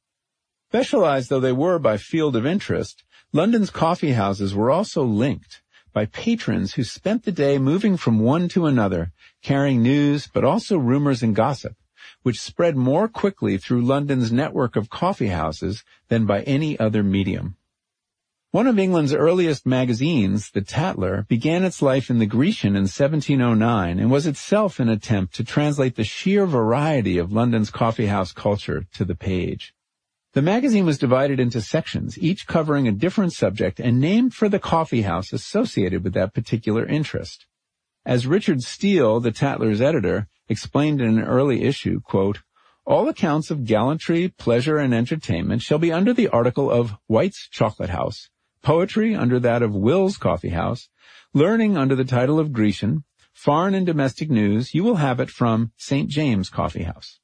Specialized 0.70 1.30
though 1.30 1.40
they 1.40 1.50
were 1.50 1.80
by 1.80 1.96
field 1.96 2.36
of 2.36 2.46
interest, 2.46 3.02
London's 3.32 3.70
coffee 3.70 4.12
houses 4.12 4.54
were 4.54 4.70
also 4.70 5.02
linked 5.02 5.62
by 5.92 6.06
patrons 6.06 6.74
who 6.74 6.84
spent 6.84 7.24
the 7.24 7.32
day 7.32 7.58
moving 7.58 7.96
from 7.96 8.20
one 8.20 8.48
to 8.50 8.66
another, 8.66 9.10
carrying 9.42 9.82
news, 9.82 10.28
but 10.32 10.44
also 10.44 10.78
rumors 10.78 11.24
and 11.24 11.34
gossip, 11.34 11.74
which 12.22 12.40
spread 12.40 12.76
more 12.76 13.08
quickly 13.08 13.58
through 13.58 13.82
London's 13.82 14.32
network 14.32 14.76
of 14.76 14.90
coffee 14.90 15.28
houses 15.28 15.84
than 16.08 16.26
by 16.26 16.42
any 16.42 16.78
other 16.78 17.02
medium. 17.02 17.56
One 18.52 18.66
of 18.66 18.78
England's 18.78 19.14
earliest 19.14 19.64
magazines, 19.64 20.50
The 20.50 20.60
Tatler, 20.60 21.26
began 21.26 21.64
its 21.64 21.80
life 21.80 22.10
in 22.10 22.18
the 22.18 22.26
Grecian 22.26 22.76
in 22.76 22.82
1709 22.82 23.98
and 23.98 24.10
was 24.10 24.26
itself 24.26 24.78
an 24.78 24.90
attempt 24.90 25.34
to 25.36 25.44
translate 25.44 25.96
the 25.96 26.04
sheer 26.04 26.44
variety 26.44 27.16
of 27.16 27.32
London's 27.32 27.70
coffeehouse 27.70 28.32
culture 28.32 28.84
to 28.92 29.06
the 29.06 29.14
page. 29.14 29.74
The 30.34 30.42
magazine 30.42 30.84
was 30.84 30.98
divided 30.98 31.40
into 31.40 31.62
sections, 31.62 32.18
each 32.18 32.46
covering 32.46 32.86
a 32.86 32.92
different 32.92 33.32
subject 33.32 33.80
and 33.80 33.98
named 33.98 34.34
for 34.34 34.50
the 34.50 34.58
coffee 34.58 35.02
house 35.02 35.32
associated 35.32 36.04
with 36.04 36.12
that 36.12 36.34
particular 36.34 36.86
interest. 36.86 37.46
As 38.04 38.26
Richard 38.26 38.62
Steele, 38.62 39.20
the 39.20 39.30
Tatler's 39.30 39.80
editor, 39.80 40.28
explained 40.52 41.00
in 41.00 41.18
an 41.18 41.24
early 41.24 41.64
issue, 41.64 42.00
quote, 42.00 42.42
all 42.84 43.08
accounts 43.08 43.50
of 43.50 43.64
gallantry, 43.64 44.28
pleasure, 44.28 44.76
and 44.76 44.94
entertainment 44.94 45.62
shall 45.62 45.78
be 45.78 45.92
under 45.92 46.12
the 46.12 46.28
article 46.28 46.70
of 46.70 46.94
White's 47.06 47.48
Chocolate 47.50 47.90
House, 47.90 48.28
poetry 48.62 49.14
under 49.14 49.40
that 49.40 49.62
of 49.62 49.74
Will's 49.74 50.16
Coffee 50.16 50.50
House, 50.50 50.88
learning 51.32 51.76
under 51.76 51.96
the 51.96 52.04
title 52.04 52.38
of 52.38 52.52
Grecian, 52.52 53.04
foreign 53.32 53.74
and 53.74 53.86
domestic 53.86 54.30
news, 54.30 54.74
you 54.74 54.84
will 54.84 54.96
have 54.96 55.20
it 55.20 55.30
from 55.30 55.72
St. 55.76 56.08
James 56.08 56.50
Coffee 56.50 56.82
House. 56.82 57.18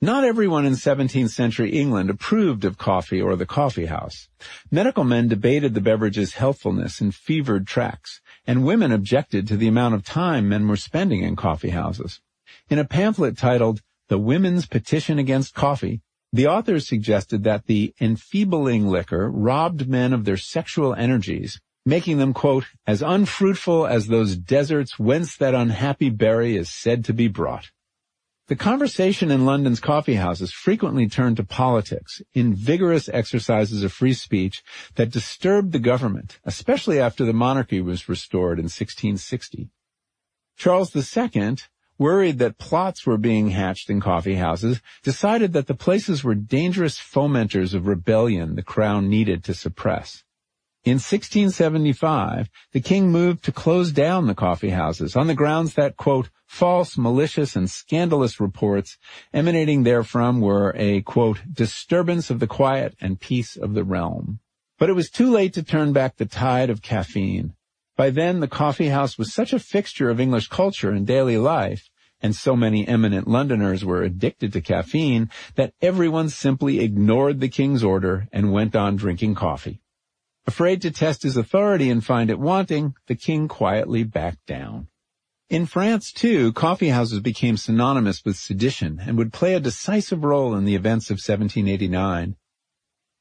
Not 0.00 0.22
everyone 0.22 0.64
in 0.64 0.74
17th 0.74 1.30
century 1.30 1.72
England 1.72 2.08
approved 2.08 2.64
of 2.64 2.78
coffee 2.78 3.20
or 3.20 3.34
the 3.34 3.46
coffee 3.46 3.86
house. 3.86 4.28
Medical 4.70 5.02
men 5.02 5.26
debated 5.26 5.74
the 5.74 5.80
beverage's 5.80 6.34
healthfulness 6.34 7.00
in 7.00 7.10
fevered 7.10 7.66
tracts, 7.66 8.20
and 8.46 8.64
women 8.64 8.92
objected 8.92 9.48
to 9.48 9.56
the 9.56 9.66
amount 9.66 9.96
of 9.96 10.04
time 10.04 10.48
men 10.48 10.68
were 10.68 10.76
spending 10.76 11.22
in 11.22 11.34
coffee 11.34 11.70
houses. 11.70 12.20
In 12.70 12.78
a 12.78 12.84
pamphlet 12.84 13.38
titled 13.38 13.80
The 14.08 14.18
Women's 14.18 14.66
Petition 14.66 15.18
Against 15.18 15.54
Coffee, 15.54 16.02
the 16.34 16.48
authors 16.48 16.86
suggested 16.86 17.42
that 17.44 17.64
the 17.64 17.94
enfeebling 17.98 18.86
liquor 18.86 19.30
robbed 19.30 19.88
men 19.88 20.12
of 20.12 20.26
their 20.26 20.36
sexual 20.36 20.94
energies, 20.94 21.58
making 21.86 22.18
them, 22.18 22.34
quote, 22.34 22.66
as 22.86 23.00
unfruitful 23.00 23.86
as 23.86 24.08
those 24.08 24.36
deserts 24.36 24.98
whence 24.98 25.34
that 25.38 25.54
unhappy 25.54 26.10
berry 26.10 26.56
is 26.56 26.68
said 26.68 27.06
to 27.06 27.14
be 27.14 27.26
brought. 27.26 27.70
The 28.48 28.56
conversation 28.56 29.30
in 29.30 29.46
London's 29.46 29.80
coffee 29.80 30.16
houses 30.16 30.52
frequently 30.52 31.08
turned 31.08 31.38
to 31.38 31.44
politics 31.44 32.20
in 32.34 32.54
vigorous 32.54 33.08
exercises 33.08 33.82
of 33.82 33.94
free 33.94 34.12
speech 34.12 34.62
that 34.96 35.10
disturbed 35.10 35.72
the 35.72 35.78
government, 35.78 36.38
especially 36.44 37.00
after 37.00 37.24
the 37.24 37.32
monarchy 37.32 37.80
was 37.80 38.10
restored 38.10 38.58
in 38.58 38.64
1660. 38.64 39.70
Charles 40.58 40.94
II, 40.94 41.56
worried 41.98 42.38
that 42.38 42.58
plots 42.58 43.04
were 43.04 43.18
being 43.18 43.50
hatched 43.50 43.90
in 43.90 44.00
coffee 44.00 44.36
houses, 44.36 44.80
decided 45.02 45.52
that 45.52 45.66
the 45.66 45.74
places 45.74 46.22
were 46.22 46.34
dangerous 46.34 46.98
fomenters 46.98 47.74
of 47.74 47.86
rebellion 47.86 48.54
the 48.54 48.62
crown 48.62 49.08
needed 49.08 49.42
to 49.44 49.54
suppress. 49.54 50.24
In 50.84 50.94
1675, 50.94 52.48
the 52.72 52.80
king 52.80 53.10
moved 53.10 53.44
to 53.44 53.52
close 53.52 53.92
down 53.92 54.26
the 54.26 54.34
coffee 54.34 54.70
houses 54.70 55.16
on 55.16 55.26
the 55.26 55.34
grounds 55.34 55.74
that, 55.74 55.96
quote, 55.96 56.30
false, 56.46 56.96
malicious, 56.96 57.56
and 57.56 57.68
scandalous 57.68 58.40
reports 58.40 58.96
emanating 59.34 59.82
therefrom 59.82 60.40
were 60.40 60.72
a, 60.76 61.02
quote, 61.02 61.40
disturbance 61.52 62.30
of 62.30 62.38
the 62.38 62.46
quiet 62.46 62.96
and 63.00 63.20
peace 63.20 63.56
of 63.56 63.74
the 63.74 63.84
realm. 63.84 64.38
But 64.78 64.88
it 64.88 64.94
was 64.94 65.10
too 65.10 65.30
late 65.30 65.52
to 65.54 65.62
turn 65.62 65.92
back 65.92 66.16
the 66.16 66.24
tide 66.24 66.70
of 66.70 66.80
caffeine. 66.80 67.54
By 67.98 68.10
then, 68.10 68.38
the 68.38 68.46
coffee 68.46 68.90
house 68.90 69.18
was 69.18 69.34
such 69.34 69.52
a 69.52 69.58
fixture 69.58 70.08
of 70.08 70.20
English 70.20 70.46
culture 70.46 70.92
and 70.92 71.04
daily 71.04 71.36
life, 71.36 71.90
and 72.22 72.34
so 72.34 72.54
many 72.54 72.86
eminent 72.86 73.26
Londoners 73.26 73.84
were 73.84 74.04
addicted 74.04 74.52
to 74.52 74.60
caffeine 74.60 75.30
that 75.56 75.74
everyone 75.82 76.28
simply 76.28 76.78
ignored 76.78 77.40
the 77.40 77.48
king's 77.48 77.82
order 77.82 78.28
and 78.32 78.52
went 78.52 78.76
on 78.76 78.94
drinking 78.94 79.34
coffee. 79.34 79.80
Afraid 80.46 80.80
to 80.82 80.92
test 80.92 81.24
his 81.24 81.36
authority 81.36 81.90
and 81.90 82.04
find 82.04 82.30
it 82.30 82.38
wanting, 82.38 82.94
the 83.08 83.16
king 83.16 83.48
quietly 83.48 84.04
backed 84.04 84.46
down. 84.46 84.86
In 85.50 85.66
France, 85.66 86.12
too, 86.12 86.52
coffee 86.52 86.90
houses 86.90 87.18
became 87.18 87.56
synonymous 87.56 88.24
with 88.24 88.36
sedition 88.36 89.00
and 89.04 89.18
would 89.18 89.32
play 89.32 89.54
a 89.54 89.60
decisive 89.60 90.22
role 90.22 90.54
in 90.54 90.64
the 90.64 90.76
events 90.76 91.10
of 91.10 91.14
1789. 91.14 92.36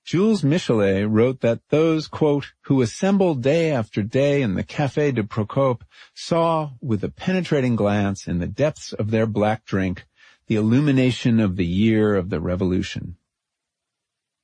Jules 0.07 0.41
Michelet 0.41 1.05
wrote 1.05 1.41
that 1.41 1.59
those, 1.67 2.07
quote, 2.07 2.53
who 2.61 2.81
assembled 2.81 3.43
day 3.43 3.71
after 3.71 4.01
day 4.01 4.41
in 4.41 4.53
the 4.53 4.63
Café 4.63 5.13
de 5.13 5.21
Procope 5.21 5.83
saw, 6.13 6.71
with 6.79 7.03
a 7.03 7.09
penetrating 7.09 7.75
glance 7.75 8.25
in 8.25 8.39
the 8.39 8.47
depths 8.47 8.93
of 8.93 9.11
their 9.11 9.25
black 9.25 9.65
drink, 9.65 10.05
the 10.45 10.55
illumination 10.55 11.41
of 11.41 11.57
the 11.57 11.65
year 11.65 12.15
of 12.15 12.29
the 12.29 12.39
Revolution. 12.39 13.17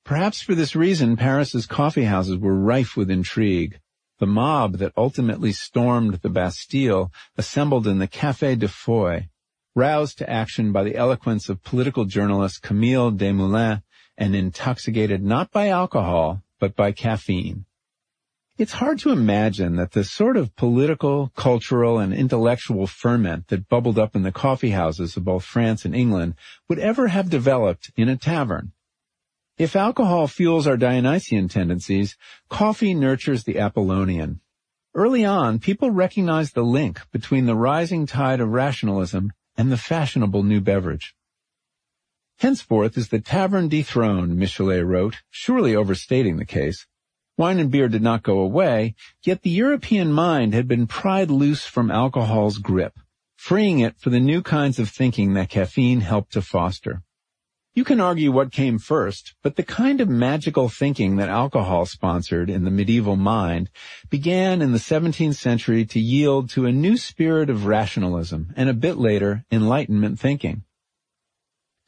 Perhaps 0.04 0.42
for 0.42 0.54
this 0.54 0.76
reason, 0.76 1.16
Paris's 1.16 1.66
coffeehouses 1.66 2.42
were 2.42 2.60
rife 2.60 2.98
with 2.98 3.10
intrigue. 3.10 3.80
The 4.20 4.28
mob 4.28 4.80
that 4.80 4.92
ultimately 4.98 5.54
stormed 5.54 6.16
the 6.16 6.30
Bastille 6.30 7.10
assembled 7.38 7.88
in 7.88 8.00
the 8.00 8.08
Café 8.10 8.60
de 8.60 8.68
Foy, 8.68 9.30
roused 9.76 10.18
to 10.18 10.30
action 10.30 10.74
by 10.74 10.84
the 10.84 10.98
eloquence 10.98 11.48
of 11.48 11.64
political 11.64 12.04
journalist 12.04 12.62
Camille 12.62 13.12
Desmoulins 13.12 13.82
and 14.18 14.36
intoxicated 14.36 15.24
not 15.24 15.52
by 15.52 15.70
alcohol, 15.70 16.44
but 16.60 16.76
by 16.76 16.92
caffeine. 16.92 17.66
It's 18.56 18.74
hard 18.74 19.00
to 19.00 19.10
imagine 19.10 19.78
that 19.78 19.94
the 19.94 20.04
sort 20.04 20.38
of 20.38 20.56
political, 20.56 21.32
cultural, 21.36 21.98
and 21.98 22.14
intellectual 22.14 22.86
ferment 22.86 23.48
that 23.48 23.68
bubbled 23.68 23.98
up 23.98 24.16
in 24.16 24.22
the 24.22 24.32
coffeehouses 24.32 25.18
of 25.18 25.24
both 25.24 25.44
France 25.44 25.86
and 25.86 25.96
England 25.96 26.36
would 26.70 26.78
ever 26.78 27.08
have 27.08 27.32
developed 27.32 27.92
in 27.98 28.10
a 28.10 28.16
tavern. 28.16 28.72
If 29.58 29.76
alcohol 29.76 30.28
fuels 30.28 30.68
our 30.68 30.78
Dionysian 30.78 31.48
tendencies, 31.48 32.16
coffee 32.48 32.94
nurtures 32.94 33.44
the 33.44 33.58
Apollonian. 33.58 34.40
Early 34.94 35.26
on, 35.26 35.58
people 35.58 35.90
recognized 35.90 36.54
the 36.54 36.64
link 36.64 37.02
between 37.12 37.48
the 37.48 37.56
rising 37.56 38.06
tide 38.06 38.40
of 38.40 38.50
rationalism 38.50 39.34
and 39.58 39.72
the 39.72 39.78
fashionable 39.78 40.44
new 40.44 40.62
beverage. 40.62 41.16
Henceforth 42.40 42.98
is 42.98 43.10
the 43.10 43.20
tavern 43.20 43.70
dethroned, 43.70 44.38
Michelet 44.38 44.86
wrote, 44.86 45.22
surely 45.30 45.76
overstating 45.76 46.38
the 46.38 46.46
case. 46.46 46.88
Wine 47.38 47.60
and 47.60 47.72
beer 47.72 47.88
did 47.88 48.02
not 48.02 48.22
go 48.22 48.40
away, 48.40 48.96
yet 49.24 49.42
the 49.42 49.50
European 49.50 50.12
mind 50.12 50.54
had 50.54 50.68
been 50.68 50.86
pried 50.86 51.32
loose 51.32 51.66
from 51.66 51.90
alcohol's 51.90 52.60
grip, 52.60 53.00
freeing 53.36 53.80
it 53.80 53.98
for 53.98 54.10
the 54.10 54.20
new 54.20 54.42
kinds 54.42 54.78
of 54.78 54.90
thinking 54.90 55.34
that 55.34 55.50
caffeine 55.50 56.02
helped 56.02 56.34
to 56.34 56.42
foster. 56.42 57.02
You 57.76 57.84
can 57.84 58.00
argue 58.00 58.32
what 58.32 58.52
came 58.52 58.78
first, 58.78 59.34
but 59.42 59.56
the 59.56 59.64
kind 59.64 60.00
of 60.00 60.08
magical 60.08 60.70
thinking 60.70 61.16
that 61.16 61.30
alcohol 61.30 61.88
sponsored 61.88 62.48
in 62.48 62.66
the 62.66 62.70
medieval 62.70 63.16
mind 63.16 63.72
began 64.12 64.62
in 64.62 64.74
the 64.74 64.78
17th 64.78 65.36
century 65.36 65.84
to 65.86 66.00
yield 66.00 66.52
to 66.52 66.68
a 66.68 66.72
new 66.72 66.98
spirit 66.98 67.50
of 67.50 67.66
rationalism 67.66 68.54
and 68.56 68.70
a 68.70 68.76
bit 68.76 68.98
later, 68.98 69.44
Enlightenment 69.52 70.20
thinking. 70.20 70.66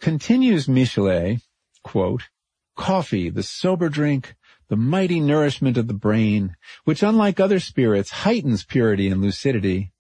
Continues 0.06 0.68
Michelet, 0.68 1.42
quote, 1.84 2.30
coffee, 2.78 3.32
the 3.32 3.42
sober 3.42 3.90
drink, 3.90 4.36
the 4.68 4.76
mighty 4.76 5.20
nourishment 5.20 5.78
of 5.78 5.88
the 5.88 5.96
brain, 5.96 6.56
which 6.84 7.02
unlike 7.02 7.40
other 7.40 7.60
spirits 7.60 8.12
heightens 8.12 8.64
purity 8.64 9.08
and 9.08 9.20
lucidity, 9.20 9.92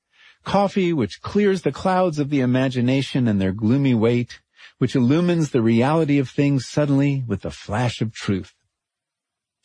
coffee 0.43 0.93
which 0.93 1.23
clears 1.23 1.63
the 1.63 1.71
clouds 1.71 2.19
of 2.19 2.29
the 2.29 2.39
imagination 2.39 3.27
and 3.27 3.41
their 3.41 3.51
gloomy 3.51 3.95
weight, 3.95 4.41
which 4.77 4.95
illumines 4.95 5.49
the 5.49 5.63
reality 5.63 6.19
of 6.19 6.29
things 6.29 6.67
suddenly 6.67 7.23
with 7.25 7.43
a 7.43 7.49
flash 7.49 7.99
of 7.99 8.13
truth. 8.13 8.53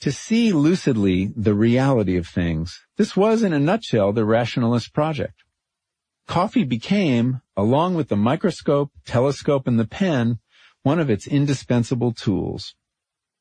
To 0.01 0.11
see 0.11 0.55
lucidly 0.55 1.35
the 1.37 1.53
reality 1.53 2.17
of 2.17 2.27
things, 2.27 2.81
this 2.97 3.15
was 3.15 3.43
in 3.43 3.53
a 3.53 3.61
nutshell 3.61 4.15
the 4.15 4.25
rationalist 4.25 4.95
project. 4.95 5.45
Coffee 6.31 6.63
became, 6.63 7.41
along 7.57 7.97
with 7.97 8.09
the 8.09 8.17
microscope, 8.17 8.93
telescope, 9.05 9.67
and 9.67 9.81
the 9.81 9.85
pen, 9.85 10.39
one 10.85 11.01
of 11.01 11.11
its 11.11 11.27
indispensable 11.27 12.13
tools. 12.13 12.77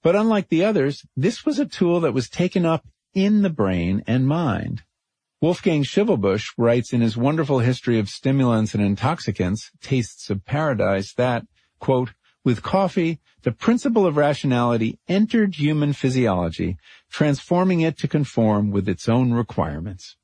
But 0.02 0.16
unlike 0.16 0.50
the 0.50 0.64
others, 0.64 1.06
this 1.16 1.46
was 1.46 1.60
a 1.60 1.68
tool 1.68 2.00
that 2.00 2.16
was 2.16 2.28
taken 2.28 2.66
up 2.66 2.88
in 3.14 3.44
the 3.44 3.52
brain 3.52 4.02
and 4.08 4.28
mind. 4.28 4.82
Wolfgang 5.40 5.84
Schivelbusch 5.84 6.46
writes 6.58 6.92
in 6.92 7.02
his 7.02 7.16
wonderful 7.16 7.60
history 7.60 8.00
of 8.00 8.10
stimulants 8.10 8.74
and 8.74 8.84
intoxicants, 8.84 9.70
Tastes 9.84 10.32
of 10.32 10.44
Paradise, 10.44 11.14
that 11.14 11.46
quote, 11.80 12.14
with 12.44 12.64
coffee, 12.64 13.20
the 13.44 13.52
principle 13.52 14.08
of 14.08 14.18
rationality 14.18 14.98
entered 15.08 15.54
human 15.54 15.94
physiology, 15.94 16.76
transforming 17.12 17.82
it 17.82 18.00
to 18.00 18.08
conform 18.08 18.72
with 18.72 18.90
its 18.90 19.08
own 19.08 19.32
requirements. 19.32 20.18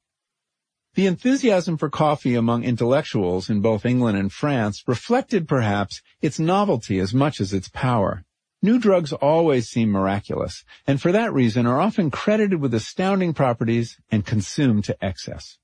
The 0.96 1.08
enthusiasm 1.08 1.76
for 1.76 1.90
coffee 1.90 2.36
among 2.36 2.64
intellectuals 2.64 3.50
in 3.50 3.60
both 3.60 3.86
England 3.86 4.18
and 4.18 4.32
France 4.32 4.82
reflected 4.88 5.46
perhaps 5.46 6.02
its 6.22 6.40
novelty 6.40 7.00
as 7.00 7.14
much 7.14 7.42
as 7.42 7.52
its 7.52 7.68
power. 7.68 8.24
New 8.62 8.80
drugs 8.80 9.12
always 9.12 9.68
seem 9.68 9.92
miraculous, 9.92 10.64
and 10.88 11.02
for 11.02 11.12
that 11.12 11.34
reason 11.34 11.66
are 11.66 11.82
often 11.82 12.10
credited 12.10 12.62
with 12.62 12.74
astounding 12.74 13.34
properties 13.34 14.00
and 14.10 14.26
consumed 14.26 14.86
to 14.86 14.98
excess. 15.04 15.58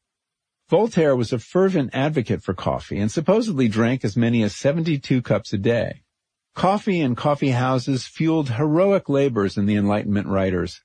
Voltaire 0.70 1.16
was 1.16 1.32
a 1.32 1.40
fervent 1.40 1.92
advocate 1.94 2.44
for 2.44 2.54
coffee 2.54 3.00
and 3.00 3.10
supposedly 3.10 3.70
drank 3.70 4.04
as 4.04 4.18
many 4.18 4.44
as 4.44 4.54
72 4.58 5.22
cups 5.22 5.54
a 5.54 5.58
day. 5.58 6.04
Coffee 6.56 7.00
and 7.00 7.16
coffee 7.16 7.52
houses 7.52 8.06
fueled 8.06 8.50
heroic 8.50 9.08
labors 9.08 9.58
in 9.58 9.66
the 9.66 9.78
Enlightenment 9.78 10.28
writers. 10.28 10.82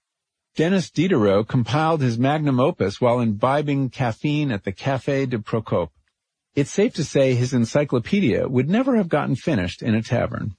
Denis 0.57 0.91
Diderot 0.91 1.49
compiled 1.49 2.01
his 2.01 2.19
magnum 2.19 2.59
opus 2.59 2.99
while 2.99 3.21
imbibing 3.21 3.91
caffeine 3.91 4.51
at 4.51 4.65
the 4.65 4.73
Café 4.73 5.29
de 5.29 5.39
Procope. 5.39 5.93
It's 6.55 6.71
safe 6.71 6.95
to 6.95 7.05
say 7.05 7.35
his 7.35 7.53
encyclopedia 7.53 8.49
would 8.49 8.67
never 8.67 8.97
have 8.97 9.11
gotten 9.11 9.37
finished 9.37 9.83
in 9.83 9.95
a 9.95 10.01
tavern. 10.01 10.57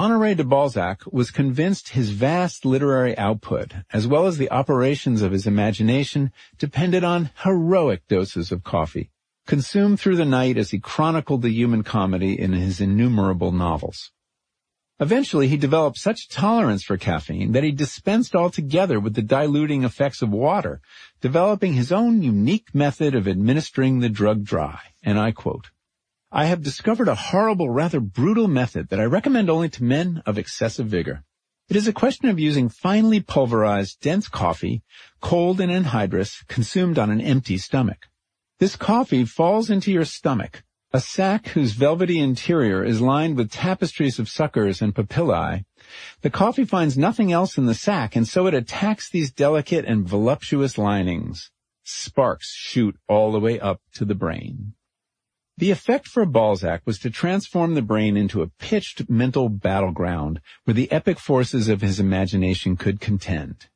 Honoré 0.00 0.36
de 0.36 0.42
Balzac 0.42 1.02
was 1.12 1.30
convinced 1.30 1.90
his 1.90 2.10
vast 2.10 2.64
literary 2.64 3.16
output, 3.16 3.72
as 3.92 4.04
well 4.04 4.26
as 4.26 4.36
the 4.36 4.50
operations 4.50 5.22
of 5.22 5.30
his 5.30 5.46
imagination, 5.46 6.32
depended 6.58 7.04
on 7.04 7.30
heroic 7.44 8.08
doses 8.08 8.50
of 8.50 8.64
coffee, 8.64 9.12
consumed 9.46 10.00
through 10.00 10.16
the 10.16 10.24
night 10.24 10.56
as 10.56 10.72
he 10.72 10.80
chronicled 10.80 11.42
the 11.42 11.52
human 11.52 11.84
comedy 11.84 12.36
in 12.36 12.52
his 12.52 12.80
innumerable 12.80 13.52
novels. 13.52 14.10
Eventually, 15.00 15.48
he 15.48 15.56
developed 15.56 15.96
such 15.96 16.28
tolerance 16.28 16.82
for 16.82 16.98
caffeine 16.98 17.52
that 17.52 17.64
he 17.64 17.72
dispensed 17.72 18.36
altogether 18.36 19.00
with 19.00 19.14
the 19.14 19.22
diluting 19.22 19.82
effects 19.82 20.20
of 20.20 20.28
water, 20.28 20.82
developing 21.22 21.72
his 21.72 21.90
own 21.90 22.22
unique 22.22 22.74
method 22.74 23.14
of 23.14 23.26
administering 23.26 24.00
the 24.00 24.10
drug 24.10 24.44
dry, 24.44 24.78
and 25.02 25.18
I 25.18 25.32
quote, 25.32 25.70
I 26.30 26.44
have 26.44 26.62
discovered 26.62 27.08
a 27.08 27.14
horrible, 27.14 27.70
rather 27.70 27.98
brutal 27.98 28.46
method 28.46 28.90
that 28.90 29.00
I 29.00 29.04
recommend 29.04 29.48
only 29.48 29.70
to 29.70 29.82
men 29.82 30.22
of 30.26 30.36
excessive 30.36 30.88
vigor. 30.88 31.24
It 31.70 31.76
is 31.76 31.88
a 31.88 31.94
question 31.94 32.28
of 32.28 32.38
using 32.38 32.68
finely 32.68 33.20
pulverized, 33.20 34.00
dense 34.02 34.28
coffee, 34.28 34.82
cold 35.22 35.62
and 35.62 35.72
anhydrous, 35.72 36.46
consumed 36.46 36.98
on 36.98 37.10
an 37.10 37.22
empty 37.22 37.56
stomach. 37.56 38.06
This 38.58 38.76
coffee 38.76 39.24
falls 39.24 39.70
into 39.70 39.90
your 39.90 40.04
stomach, 40.04 40.62
a 40.92 41.00
sac 41.00 41.48
whose 41.48 41.72
velvety 41.72 42.18
interior 42.18 42.84
is 42.84 43.00
lined 43.00 43.36
with 43.36 43.50
tapestries 43.50 44.18
of 44.18 44.28
suckers 44.28 44.82
and 44.82 44.94
papillae. 44.94 45.64
The 46.22 46.30
coffee 46.30 46.64
finds 46.64 46.98
nothing 46.98 47.30
else 47.30 47.56
in 47.56 47.66
the 47.66 47.74
sac, 47.74 48.16
and 48.16 48.26
so 48.26 48.46
it 48.46 48.54
attacks 48.54 49.08
these 49.08 49.30
delicate 49.30 49.84
and 49.84 50.06
voluptuous 50.06 50.78
linings. 50.78 51.50
Sparks 51.84 52.52
shoot 52.54 52.96
all 53.08 53.30
the 53.30 53.40
way 53.40 53.60
up 53.60 53.80
to 53.94 54.04
the 54.04 54.14
brain. 54.16 54.74
The 55.58 55.70
effect 55.70 56.08
for 56.08 56.24
Balzac 56.26 56.82
was 56.86 56.98
to 57.00 57.10
transform 57.10 57.74
the 57.74 57.82
brain 57.82 58.16
into 58.16 58.42
a 58.42 58.48
pitched 58.48 59.08
mental 59.08 59.48
battleground 59.48 60.40
where 60.64 60.74
the 60.74 60.90
epic 60.90 61.18
forces 61.18 61.68
of 61.68 61.82
his 61.82 62.00
imagination 62.00 62.76
could 62.76 62.98
contend. 62.98 63.68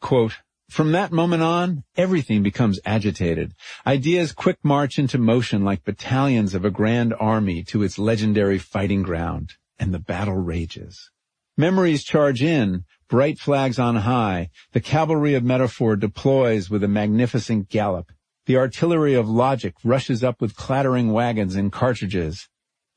Quote, 0.00 0.38
from 0.70 0.92
that 0.92 1.12
moment 1.12 1.42
on, 1.42 1.84
everything 1.96 2.42
becomes 2.42 2.80
agitated. 2.84 3.54
Ideas 3.86 4.32
quick 4.32 4.58
march 4.62 4.98
into 4.98 5.18
motion 5.18 5.64
like 5.64 5.84
battalions 5.84 6.54
of 6.54 6.64
a 6.64 6.70
grand 6.70 7.14
army 7.20 7.62
to 7.64 7.82
its 7.82 7.98
legendary 7.98 8.58
fighting 8.58 9.02
ground, 9.02 9.52
and 9.78 9.92
the 9.92 9.98
battle 9.98 10.36
rages. 10.36 11.10
Memories 11.56 12.02
charge 12.02 12.42
in, 12.42 12.84
bright 13.08 13.38
flags 13.38 13.78
on 13.78 13.96
high, 13.96 14.50
the 14.72 14.80
cavalry 14.80 15.34
of 15.34 15.44
metaphor 15.44 15.94
deploys 15.94 16.68
with 16.68 16.82
a 16.82 16.88
magnificent 16.88 17.68
gallop, 17.68 18.10
the 18.46 18.56
artillery 18.56 19.14
of 19.14 19.28
logic 19.28 19.74
rushes 19.84 20.24
up 20.24 20.40
with 20.40 20.56
clattering 20.56 21.12
wagons 21.12 21.54
and 21.54 21.72
cartridges. 21.72 22.48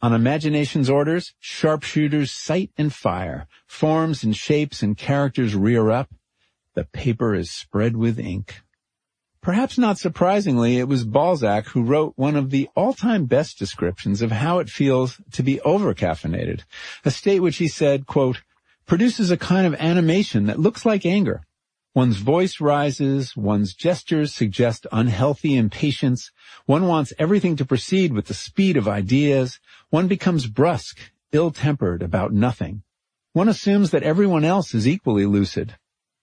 On 0.01 0.13
imagination's 0.13 0.89
orders, 0.89 1.33
sharpshooters 1.39 2.31
sight 2.31 2.71
and 2.77 2.93
fire, 2.93 3.47
forms 3.65 4.23
and 4.23 4.35
shapes 4.35 4.83
and 4.83 4.97
characters 4.97 5.55
rear 5.55 5.89
up. 5.89 6.09
The 6.77 6.83
paper 6.83 7.33
is 7.33 7.49
spread 7.49 7.97
with 7.97 8.19
ink. 8.19 8.61
Perhaps 9.41 9.79
not 9.79 9.97
surprisingly, 9.97 10.77
it 10.77 10.87
was 10.87 11.05
Balzac 11.05 11.65
who 11.69 11.81
wrote 11.81 12.13
one 12.17 12.35
of 12.35 12.51
the 12.51 12.69
all-time 12.75 13.25
best 13.25 13.57
descriptions 13.57 14.21
of 14.21 14.29
how 14.29 14.59
it 14.59 14.69
feels 14.69 15.19
to 15.31 15.41
be 15.41 15.59
overcaffeinated, 15.65 16.65
a 17.03 17.09
state 17.09 17.39
which 17.39 17.57
he 17.57 17.67
said, 17.67 18.05
quote, 18.05 18.43
produces 18.85 19.31
a 19.31 19.37
kind 19.37 19.65
of 19.65 19.73
animation 19.79 20.45
that 20.45 20.59
looks 20.59 20.85
like 20.85 21.03
anger. 21.03 21.41
One's 21.95 22.17
voice 22.17 22.61
rises, 22.61 23.35
one's 23.35 23.73
gestures 23.73 24.35
suggest 24.35 24.85
unhealthy 24.91 25.55
impatience, 25.55 26.31
one 26.67 26.85
wants 26.85 27.11
everything 27.17 27.55
to 27.55 27.65
proceed 27.65 28.13
with 28.13 28.27
the 28.27 28.35
speed 28.35 28.77
of 28.77 28.87
ideas, 28.87 29.59
one 29.89 30.07
becomes 30.07 30.45
brusque, 30.45 31.11
ill-tempered 31.31 32.03
about 32.03 32.33
nothing. 32.33 32.83
One 33.33 33.49
assumes 33.49 33.89
that 33.89 34.03
everyone 34.03 34.45
else 34.45 34.75
is 34.75 34.87
equally 34.87 35.25
lucid, 35.25 35.75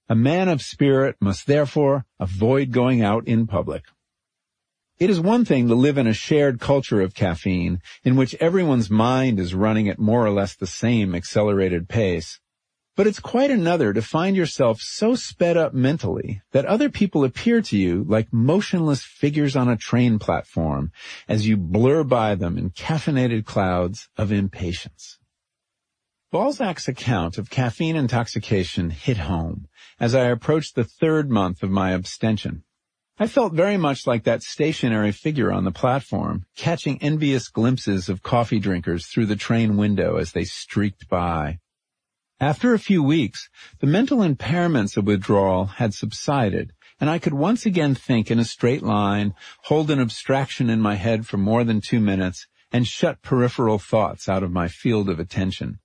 a 0.09 0.14
man 0.14 0.48
of 0.48 0.61
spirit 0.61 1.16
must 1.20 1.46
therefore 1.46 2.05
avoid 2.20 2.72
going 2.72 3.02
out 3.02 3.26
in 3.26 3.46
public. 3.46 3.84
It 4.98 5.11
is 5.11 5.18
one 5.18 5.44
thing 5.44 5.68
to 5.68 5.74
live 5.74 5.98
in 5.98 6.07
a 6.07 6.12
shared 6.12 6.61
culture 6.61 7.00
of 7.00 7.14
caffeine 7.14 7.80
in 8.05 8.14
which 8.14 8.34
everyone's 8.34 8.90
mind 8.90 9.40
is 9.40 9.55
running 9.55 9.88
at 9.88 9.98
more 9.98 10.24
or 10.24 10.30
less 10.30 10.55
the 10.55 10.66
same 10.66 11.14
accelerated 11.14 11.88
pace. 11.88 12.38
But 12.96 13.09
it's 13.09 13.18
quite 13.18 13.50
another 13.50 13.92
to 13.92 14.00
find 14.00 14.36
yourself 14.36 14.80
so 14.80 15.16
sped 15.16 15.57
up 15.57 15.74
mentally 15.74 16.42
that 16.52 16.64
other 16.66 16.90
people 16.90 17.24
appear 17.24 17.61
to 17.62 17.76
you 17.76 18.05
like 18.07 18.32
motionless 18.32 19.02
figures 19.02 19.57
on 19.57 19.68
a 19.68 19.76
train 19.76 20.20
platform 20.20 20.92
as 21.26 21.48
you 21.48 21.57
blur 21.57 22.05
by 22.05 22.36
them 22.36 22.57
in 22.57 22.70
caffeinated 22.70 23.46
clouds 23.46 24.09
of 24.16 24.30
impatience. 24.30 25.13
Balzac's 26.35 26.89
account 26.89 27.39
of 27.39 27.49
caffeine 27.49 27.95
intoxication 27.95 28.91
hit 28.91 29.18
home 29.18 29.68
as 30.01 30.16
I 30.16 30.24
approached 30.24 30.74
the 30.74 30.82
third 30.82 31.30
month 31.30 31.62
of 31.62 31.70
my 31.70 31.93
abstention. 31.93 32.64
I 33.20 33.28
felt 33.28 33.53
very 33.53 33.76
much 33.76 34.05
like 34.05 34.24
that 34.24 34.43
stationary 34.43 35.12
figure 35.12 35.53
on 35.53 35.62
the 35.62 35.70
platform, 35.70 36.45
catching 36.57 37.01
envious 37.01 37.47
glimpses 37.47 38.09
of 38.09 38.24
coffee 38.24 38.59
drinkers 38.59 39.07
through 39.07 39.26
the 39.26 39.37
train 39.37 39.76
window 39.76 40.16
as 40.16 40.32
they 40.32 40.43
streaked 40.43 41.09
by. 41.09 41.61
After 42.41 42.74
a 42.74 42.80
few 42.80 43.01
weeks, 43.01 43.49
the 43.78 43.87
mental 43.87 44.18
impairments 44.18 44.97
of 44.97 45.07
withdrawal 45.07 45.66
had 45.66 45.95
subsided, 45.95 46.72
and 46.99 47.09
I 47.09 47.20
could 47.20 47.35
once 47.35 47.64
again 47.64 47.95
think 47.95 48.28
in 48.28 48.41
a 48.41 48.45
straight 48.45 48.82
line, 48.82 49.35
hold 49.66 49.89
an 49.89 50.01
abstraction 50.01 50.68
in 50.68 50.80
my 50.80 50.97
head 50.97 51.28
for 51.28 51.37
more 51.37 51.62
than 51.62 51.80
two 51.80 52.01
minutes, 52.01 52.49
and 52.72 52.89
shut 52.89 53.22
peripheral 53.22 53.78
thoughts 53.78 54.28
out 54.28 54.43
of 54.43 54.51
my 54.51 54.66
field 54.66 55.09
of 55.09 55.20
attention. 55.20 55.78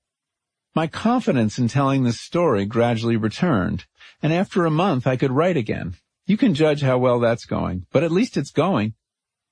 My 0.75 0.85
confidence 0.85 1.57
in 1.57 1.67
telling 1.67 2.03
this 2.03 2.21
story 2.21 2.65
gradually 2.65 3.17
returned, 3.17 3.85
and 4.21 4.31
after 4.31 4.65
a 4.65 4.71
month 4.71 5.07
I 5.07 5.15
could 5.15 5.31
write 5.31 5.57
again. 5.57 5.95
You 6.27 6.37
can 6.37 6.53
judge 6.53 6.81
how 6.81 6.99
well 6.99 7.19
that's 7.19 7.45
going, 7.45 7.87
but 7.91 8.03
at 8.03 8.11
least 8.11 8.37
it's 8.37 8.51
going. 8.51 8.93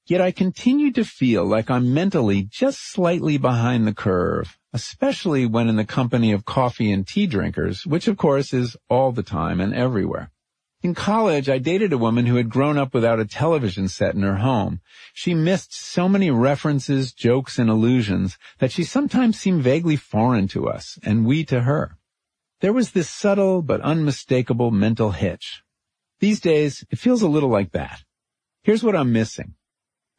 Yet 0.05 0.21
I 0.21 0.31
continued 0.31 0.93
to 0.95 1.03
feel 1.03 1.43
like 1.43 1.71
I'm 1.71 1.93
mentally 1.93 2.43
just 2.43 2.91
slightly 2.91 3.37
behind 3.37 3.87
the 3.87 3.95
curve, 3.95 4.57
especially 4.73 5.47
when 5.47 5.67
in 5.67 5.75
the 5.75 5.85
company 5.85 6.31
of 6.31 6.45
coffee 6.45 6.91
and 6.91 7.05
tea 7.05 7.25
drinkers, 7.25 7.85
which 7.85 8.07
of 8.07 8.15
course 8.15 8.53
is 8.53 8.77
all 8.89 9.11
the 9.11 9.23
time 9.23 9.59
and 9.59 9.73
everywhere. 9.73 10.31
In 10.87 10.95
college, 10.95 11.49
I 11.49 11.57
dated 11.57 11.91
a 11.91 11.97
woman 11.97 12.27
who 12.27 12.37
had 12.37 12.47
grown 12.49 12.77
up 12.77 12.93
without 12.93 13.19
a 13.19 13.25
television 13.25 13.89
set 13.89 14.15
in 14.15 14.21
her 14.21 14.37
home. 14.37 14.79
She 15.13 15.33
missed 15.33 15.73
so 15.73 16.07
many 16.07 16.31
references, 16.31 17.11
jokes, 17.11 17.59
and 17.59 17.69
allusions 17.69 18.37
that 18.59 18.71
she 18.71 18.85
sometimes 18.85 19.37
seemed 19.37 19.63
vaguely 19.63 19.97
foreign 19.97 20.47
to 20.47 20.69
us, 20.69 20.97
and 21.03 21.25
we 21.25 21.43
to 21.43 21.63
her. 21.63 21.97
There 22.61 22.71
was 22.71 22.91
this 22.91 23.09
subtle 23.09 23.61
but 23.61 23.81
unmistakable 23.81 24.71
mental 24.71 25.11
hitch. 25.11 25.61
These 26.21 26.39
days, 26.39 26.85
it 26.89 26.99
feels 26.99 27.21
a 27.21 27.27
little 27.27 27.49
like 27.49 27.73
that. 27.73 28.03
Here's 28.63 28.81
what 28.81 28.95
I'm 28.95 29.11
missing. 29.11 29.55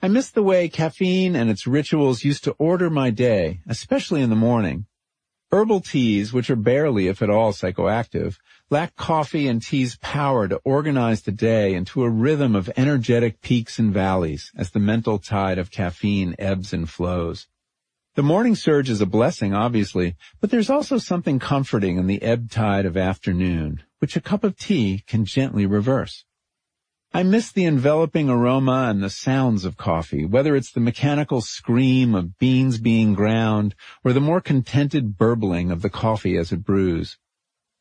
I 0.02 0.08
miss 0.08 0.28
the 0.28 0.42
way 0.42 0.68
caffeine 0.68 1.34
and 1.34 1.48
its 1.48 1.66
rituals 1.66 2.24
used 2.24 2.44
to 2.44 2.54
order 2.58 2.90
my 2.90 3.08
day, 3.08 3.60
especially 3.66 4.20
in 4.20 4.28
the 4.28 4.36
morning. 4.36 4.84
Herbal 5.50 5.80
teas, 5.80 6.34
which 6.34 6.50
are 6.50 6.56
barely, 6.56 7.06
if 7.06 7.22
at 7.22 7.30
all, 7.30 7.54
psychoactive, 7.54 8.36
lack 8.70 8.94
coffee 8.96 9.48
and 9.48 9.62
tea's 9.62 9.96
power 10.02 10.46
to 10.46 10.60
organize 10.62 11.22
the 11.22 11.32
day 11.32 11.72
into 11.72 12.02
a 12.02 12.10
rhythm 12.10 12.54
of 12.54 12.70
energetic 12.76 13.40
peaks 13.40 13.78
and 13.78 13.94
valleys 13.94 14.52
as 14.54 14.70
the 14.70 14.78
mental 14.78 15.18
tide 15.18 15.56
of 15.56 15.70
caffeine 15.70 16.34
ebbs 16.38 16.74
and 16.74 16.90
flows. 16.90 17.48
The 18.14 18.22
morning 18.22 18.54
surge 18.54 18.90
is 18.90 19.00
a 19.00 19.06
blessing, 19.06 19.54
obviously, 19.54 20.16
but 20.40 20.50
there's 20.50 20.68
also 20.68 20.98
something 20.98 21.38
comforting 21.38 21.96
in 21.96 22.06
the 22.06 22.20
ebb 22.20 22.50
tide 22.50 22.84
of 22.84 22.96
afternoon, 22.96 23.82
which 24.00 24.16
a 24.16 24.20
cup 24.20 24.44
of 24.44 24.58
tea 24.58 25.02
can 25.06 25.24
gently 25.24 25.64
reverse. 25.64 26.24
I 27.10 27.22
miss 27.22 27.50
the 27.50 27.64
enveloping 27.64 28.28
aroma 28.28 28.88
and 28.90 29.02
the 29.02 29.08
sounds 29.08 29.64
of 29.64 29.78
coffee, 29.78 30.26
whether 30.26 30.54
it's 30.54 30.72
the 30.72 30.80
mechanical 30.80 31.40
scream 31.40 32.14
of 32.14 32.36
beans 32.38 32.78
being 32.78 33.14
ground 33.14 33.74
or 34.04 34.12
the 34.12 34.20
more 34.20 34.42
contented 34.42 35.16
burbling 35.16 35.70
of 35.70 35.80
the 35.80 35.88
coffee 35.88 36.36
as 36.36 36.52
it 36.52 36.64
brews. 36.64 37.16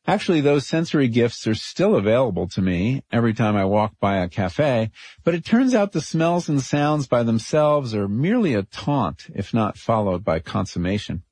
Actually, 0.08 0.40
those 0.40 0.66
sensory 0.66 1.06
gifts 1.06 1.46
are 1.46 1.54
still 1.54 1.94
available 1.94 2.48
to 2.48 2.62
me 2.62 3.02
every 3.12 3.34
time 3.34 3.54
I 3.54 3.66
walk 3.66 3.92
by 4.00 4.16
a 4.16 4.28
cafe, 4.28 4.90
but 5.22 5.34
it 5.34 5.44
turns 5.44 5.74
out 5.74 5.92
the 5.92 6.00
smells 6.00 6.48
and 6.48 6.62
sounds 6.62 7.06
by 7.06 7.22
themselves 7.22 7.94
are 7.94 8.08
merely 8.08 8.54
a 8.54 8.62
taunt, 8.62 9.26
if 9.34 9.52
not 9.52 9.76
followed 9.76 10.24
by 10.24 10.38
consummation. 10.38 11.24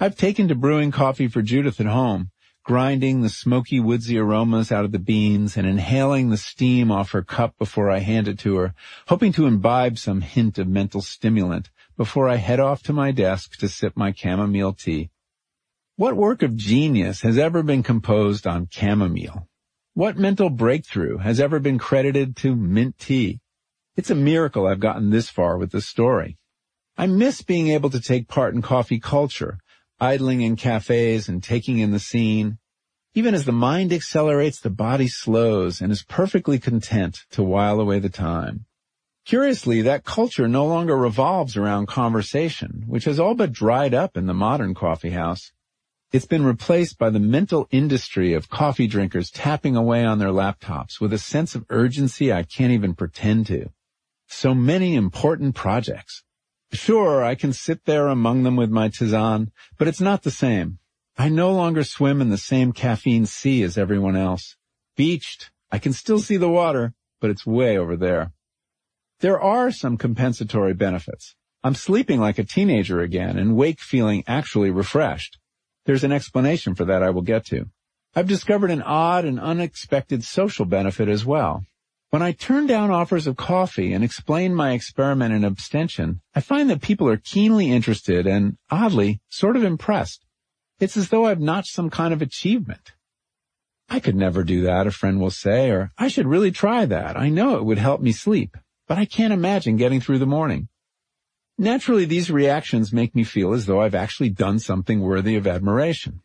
I've 0.00 0.16
taken 0.16 0.48
to 0.48 0.56
brewing 0.56 0.90
coffee 0.90 1.28
for 1.28 1.42
Judith 1.42 1.78
at 1.78 1.86
home, 1.86 2.32
grinding 2.64 3.22
the 3.22 3.28
smoky 3.28 3.78
woodsy 3.78 4.18
aromas 4.18 4.72
out 4.72 4.84
of 4.84 4.90
the 4.90 4.98
beans 4.98 5.56
and 5.56 5.64
inhaling 5.64 6.30
the 6.30 6.36
steam 6.36 6.90
off 6.90 7.12
her 7.12 7.22
cup 7.22 7.56
before 7.56 7.88
I 7.88 8.00
hand 8.00 8.26
it 8.26 8.40
to 8.40 8.56
her, 8.56 8.74
hoping 9.06 9.30
to 9.34 9.46
imbibe 9.46 9.96
some 9.96 10.22
hint 10.22 10.58
of 10.58 10.66
mental 10.66 11.02
stimulant 11.02 11.70
before 11.96 12.28
I 12.28 12.34
head 12.34 12.58
off 12.58 12.82
to 12.82 12.92
my 12.92 13.12
desk 13.12 13.58
to 13.58 13.68
sip 13.68 13.96
my 13.96 14.12
chamomile 14.12 14.72
tea. 14.72 15.11
What 15.96 16.16
work 16.16 16.42
of 16.42 16.56
genius 16.56 17.20
has 17.20 17.36
ever 17.36 17.62
been 17.62 17.82
composed 17.82 18.46
on 18.46 18.66
chamomile? 18.70 19.46
What 19.92 20.16
mental 20.16 20.48
breakthrough 20.48 21.18
has 21.18 21.38
ever 21.38 21.60
been 21.60 21.78
credited 21.78 22.34
to 22.36 22.56
mint 22.56 22.96
tea? 22.96 23.40
It's 23.94 24.08
a 24.08 24.14
miracle 24.14 24.66
I've 24.66 24.80
gotten 24.80 25.10
this 25.10 25.28
far 25.28 25.58
with 25.58 25.70
this 25.70 25.86
story. 25.86 26.38
I 26.96 27.06
miss 27.08 27.42
being 27.42 27.68
able 27.68 27.90
to 27.90 28.00
take 28.00 28.26
part 28.26 28.54
in 28.54 28.62
coffee 28.62 29.00
culture, 29.00 29.58
idling 30.00 30.40
in 30.40 30.56
cafes 30.56 31.28
and 31.28 31.42
taking 31.42 31.78
in 31.78 31.90
the 31.90 32.00
scene. 32.00 32.56
Even 33.14 33.34
as 33.34 33.44
the 33.44 33.52
mind 33.52 33.92
accelerates, 33.92 34.60
the 34.60 34.70
body 34.70 35.08
slows 35.08 35.82
and 35.82 35.92
is 35.92 36.02
perfectly 36.04 36.58
content 36.58 37.26
to 37.32 37.42
while 37.42 37.78
away 37.80 37.98
the 37.98 38.08
time. 38.08 38.64
Curiously, 39.26 39.82
that 39.82 40.04
culture 40.04 40.48
no 40.48 40.64
longer 40.64 40.96
revolves 40.96 41.54
around 41.54 41.86
conversation, 41.86 42.84
which 42.86 43.04
has 43.04 43.20
all 43.20 43.34
but 43.34 43.52
dried 43.52 43.92
up 43.92 44.16
in 44.16 44.24
the 44.24 44.32
modern 44.32 44.72
coffee 44.72 45.10
house. 45.10 45.52
It's 46.12 46.26
been 46.26 46.44
replaced 46.44 46.98
by 46.98 47.08
the 47.08 47.18
mental 47.18 47.66
industry 47.70 48.34
of 48.34 48.50
coffee 48.50 48.86
drinkers 48.86 49.30
tapping 49.30 49.76
away 49.76 50.04
on 50.04 50.18
their 50.18 50.28
laptops 50.28 51.00
with 51.00 51.14
a 51.14 51.18
sense 51.18 51.54
of 51.54 51.64
urgency 51.70 52.30
I 52.30 52.42
can't 52.42 52.70
even 52.70 52.94
pretend 52.94 53.46
to. 53.46 53.70
So 54.26 54.54
many 54.54 54.94
important 54.94 55.54
projects. 55.54 56.22
Sure, 56.70 57.24
I 57.24 57.34
can 57.34 57.54
sit 57.54 57.86
there 57.86 58.08
among 58.08 58.42
them 58.42 58.56
with 58.56 58.68
my 58.68 58.90
tisane, 58.90 59.52
but 59.78 59.88
it's 59.88 60.02
not 60.02 60.22
the 60.22 60.30
same. 60.30 60.78
I 61.16 61.30
no 61.30 61.50
longer 61.50 61.82
swim 61.82 62.20
in 62.20 62.28
the 62.28 62.36
same 62.36 62.72
caffeine 62.72 63.24
sea 63.24 63.62
as 63.62 63.78
everyone 63.78 64.16
else. 64.16 64.56
Beached, 64.96 65.50
I 65.70 65.78
can 65.78 65.94
still 65.94 66.18
see 66.18 66.36
the 66.36 66.50
water, 66.50 66.92
but 67.22 67.30
it's 67.30 67.46
way 67.46 67.78
over 67.78 67.96
there. 67.96 68.32
There 69.20 69.40
are 69.40 69.70
some 69.70 69.96
compensatory 69.96 70.74
benefits. 70.74 71.36
I'm 71.64 71.74
sleeping 71.74 72.20
like 72.20 72.38
a 72.38 72.44
teenager 72.44 73.00
again 73.00 73.38
and 73.38 73.56
wake 73.56 73.80
feeling 73.80 74.24
actually 74.26 74.70
refreshed. 74.70 75.38
There's 75.84 76.04
an 76.04 76.12
explanation 76.12 76.74
for 76.74 76.84
that 76.84 77.02
I 77.02 77.10
will 77.10 77.22
get 77.22 77.44
to. 77.46 77.66
I've 78.14 78.28
discovered 78.28 78.70
an 78.70 78.82
odd 78.82 79.24
and 79.24 79.40
unexpected 79.40 80.22
social 80.22 80.64
benefit 80.64 81.08
as 81.08 81.24
well. 81.24 81.64
When 82.10 82.22
I 82.22 82.32
turn 82.32 82.66
down 82.66 82.90
offers 82.90 83.26
of 83.26 83.36
coffee 83.36 83.94
and 83.94 84.04
explain 84.04 84.54
my 84.54 84.72
experiment 84.72 85.32
in 85.32 85.44
abstention, 85.44 86.20
I 86.34 86.40
find 86.40 86.68
that 86.68 86.82
people 86.82 87.08
are 87.08 87.16
keenly 87.16 87.70
interested 87.70 88.26
and, 88.26 88.58
oddly, 88.70 89.20
sort 89.30 89.56
of 89.56 89.64
impressed. 89.64 90.26
It's 90.78 90.96
as 90.96 91.08
though 91.08 91.24
I've 91.24 91.40
notched 91.40 91.72
some 91.72 91.88
kind 91.88 92.12
of 92.12 92.20
achievement. 92.20 92.92
I 93.88 93.98
could 93.98 94.14
never 94.14 94.44
do 94.44 94.60
that, 94.62 94.86
a 94.86 94.90
friend 94.90 95.20
will 95.20 95.30
say, 95.30 95.70
or 95.70 95.90
I 95.96 96.08
should 96.08 96.26
really 96.26 96.50
try 96.50 96.84
that. 96.84 97.16
I 97.16 97.30
know 97.30 97.56
it 97.56 97.64
would 97.64 97.78
help 97.78 98.02
me 98.02 98.12
sleep, 98.12 98.56
but 98.86 98.98
I 98.98 99.06
can't 99.06 99.32
imagine 99.32 99.76
getting 99.76 100.00
through 100.00 100.18
the 100.18 100.26
morning. 100.26 100.68
Naturally, 101.58 102.04
these 102.04 102.30
reactions 102.30 102.92
make 102.92 103.14
me 103.14 103.24
feel 103.24 103.52
as 103.52 103.66
though 103.66 103.80
I've 103.80 103.94
actually 103.94 104.30
done 104.30 104.58
something 104.58 105.00
worthy 105.00 105.36
of 105.36 105.46
admiration. 105.46 106.20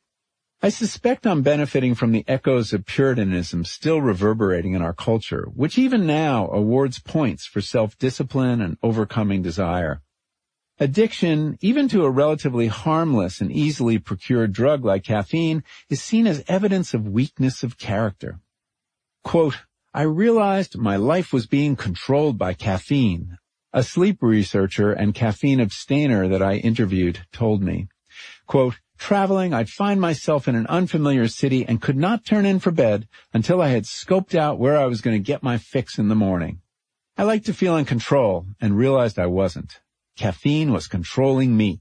I 0.61 0.69
suspect 0.69 1.27
I'm 1.27 1.43
benefiting 1.43 1.93
from 1.93 2.11
the 2.11 2.25
echoes 2.27 2.73
of 2.73 2.85
Puritanism 2.85 3.63
still 3.63 4.01
reverberating 4.01 4.73
in 4.73 4.81
our 4.81 4.93
culture, 4.93 5.47
which 5.53 5.77
even 5.77 6.07
now 6.07 6.49
awards 6.49 6.99
points 6.99 7.45
for 7.45 7.61
self-discipline 7.61 8.61
and 8.61 8.77
overcoming 8.81 9.43
desire. 9.43 10.01
Addiction, 10.79 11.57
even 11.61 11.87
to 11.89 12.05
a 12.05 12.09
relatively 12.09 12.67
harmless 12.67 13.41
and 13.41 13.51
easily 13.51 13.99
procured 13.99 14.53
drug 14.53 14.83
like 14.83 15.03
caffeine, 15.03 15.63
is 15.89 16.01
seen 16.01 16.25
as 16.25 16.43
evidence 16.47 16.93
of 16.93 17.07
weakness 17.07 17.61
of 17.61 17.77
character. 17.77 18.39
Quote, 19.23 19.57
I 19.93 20.03
realized 20.03 20.77
my 20.77 20.95
life 20.95 21.33
was 21.33 21.47
being 21.47 21.75
controlled 21.75 22.37
by 22.37 22.53
caffeine. 22.53 23.37
A 23.77 23.83
sleep 23.83 24.23
researcher 24.23 24.91
and 24.91 25.13
caffeine 25.13 25.61
abstainer 25.61 26.27
that 26.29 26.41
I 26.41 26.55
interviewed 26.55 27.27
told 27.31 27.61
me, 27.61 27.89
quote, 28.47 28.79
Traveling, 28.97 29.53
I'd 29.53 29.69
find 29.69 30.01
myself 30.01 30.47
in 30.47 30.55
an 30.55 30.65
unfamiliar 30.65 31.27
city 31.27 31.63
and 31.63 31.79
could 31.79 31.95
not 31.95 32.25
turn 32.25 32.47
in 32.47 32.57
for 32.57 32.71
bed 32.71 33.07
until 33.35 33.61
I 33.61 33.67
had 33.67 33.83
scoped 33.83 34.33
out 34.33 34.57
where 34.57 34.75
I 34.75 34.87
was 34.87 35.01
going 35.01 35.15
to 35.15 35.23
get 35.23 35.43
my 35.43 35.59
fix 35.59 35.99
in 35.99 36.07
the 36.07 36.15
morning. 36.15 36.61
I 37.19 37.21
liked 37.21 37.45
to 37.45 37.53
feel 37.53 37.77
in 37.77 37.85
control 37.85 38.47
and 38.59 38.75
realized 38.75 39.19
I 39.19 39.27
wasn't. 39.27 39.79
Caffeine 40.15 40.71
was 40.71 40.87
controlling 40.87 41.55
me. 41.55 41.79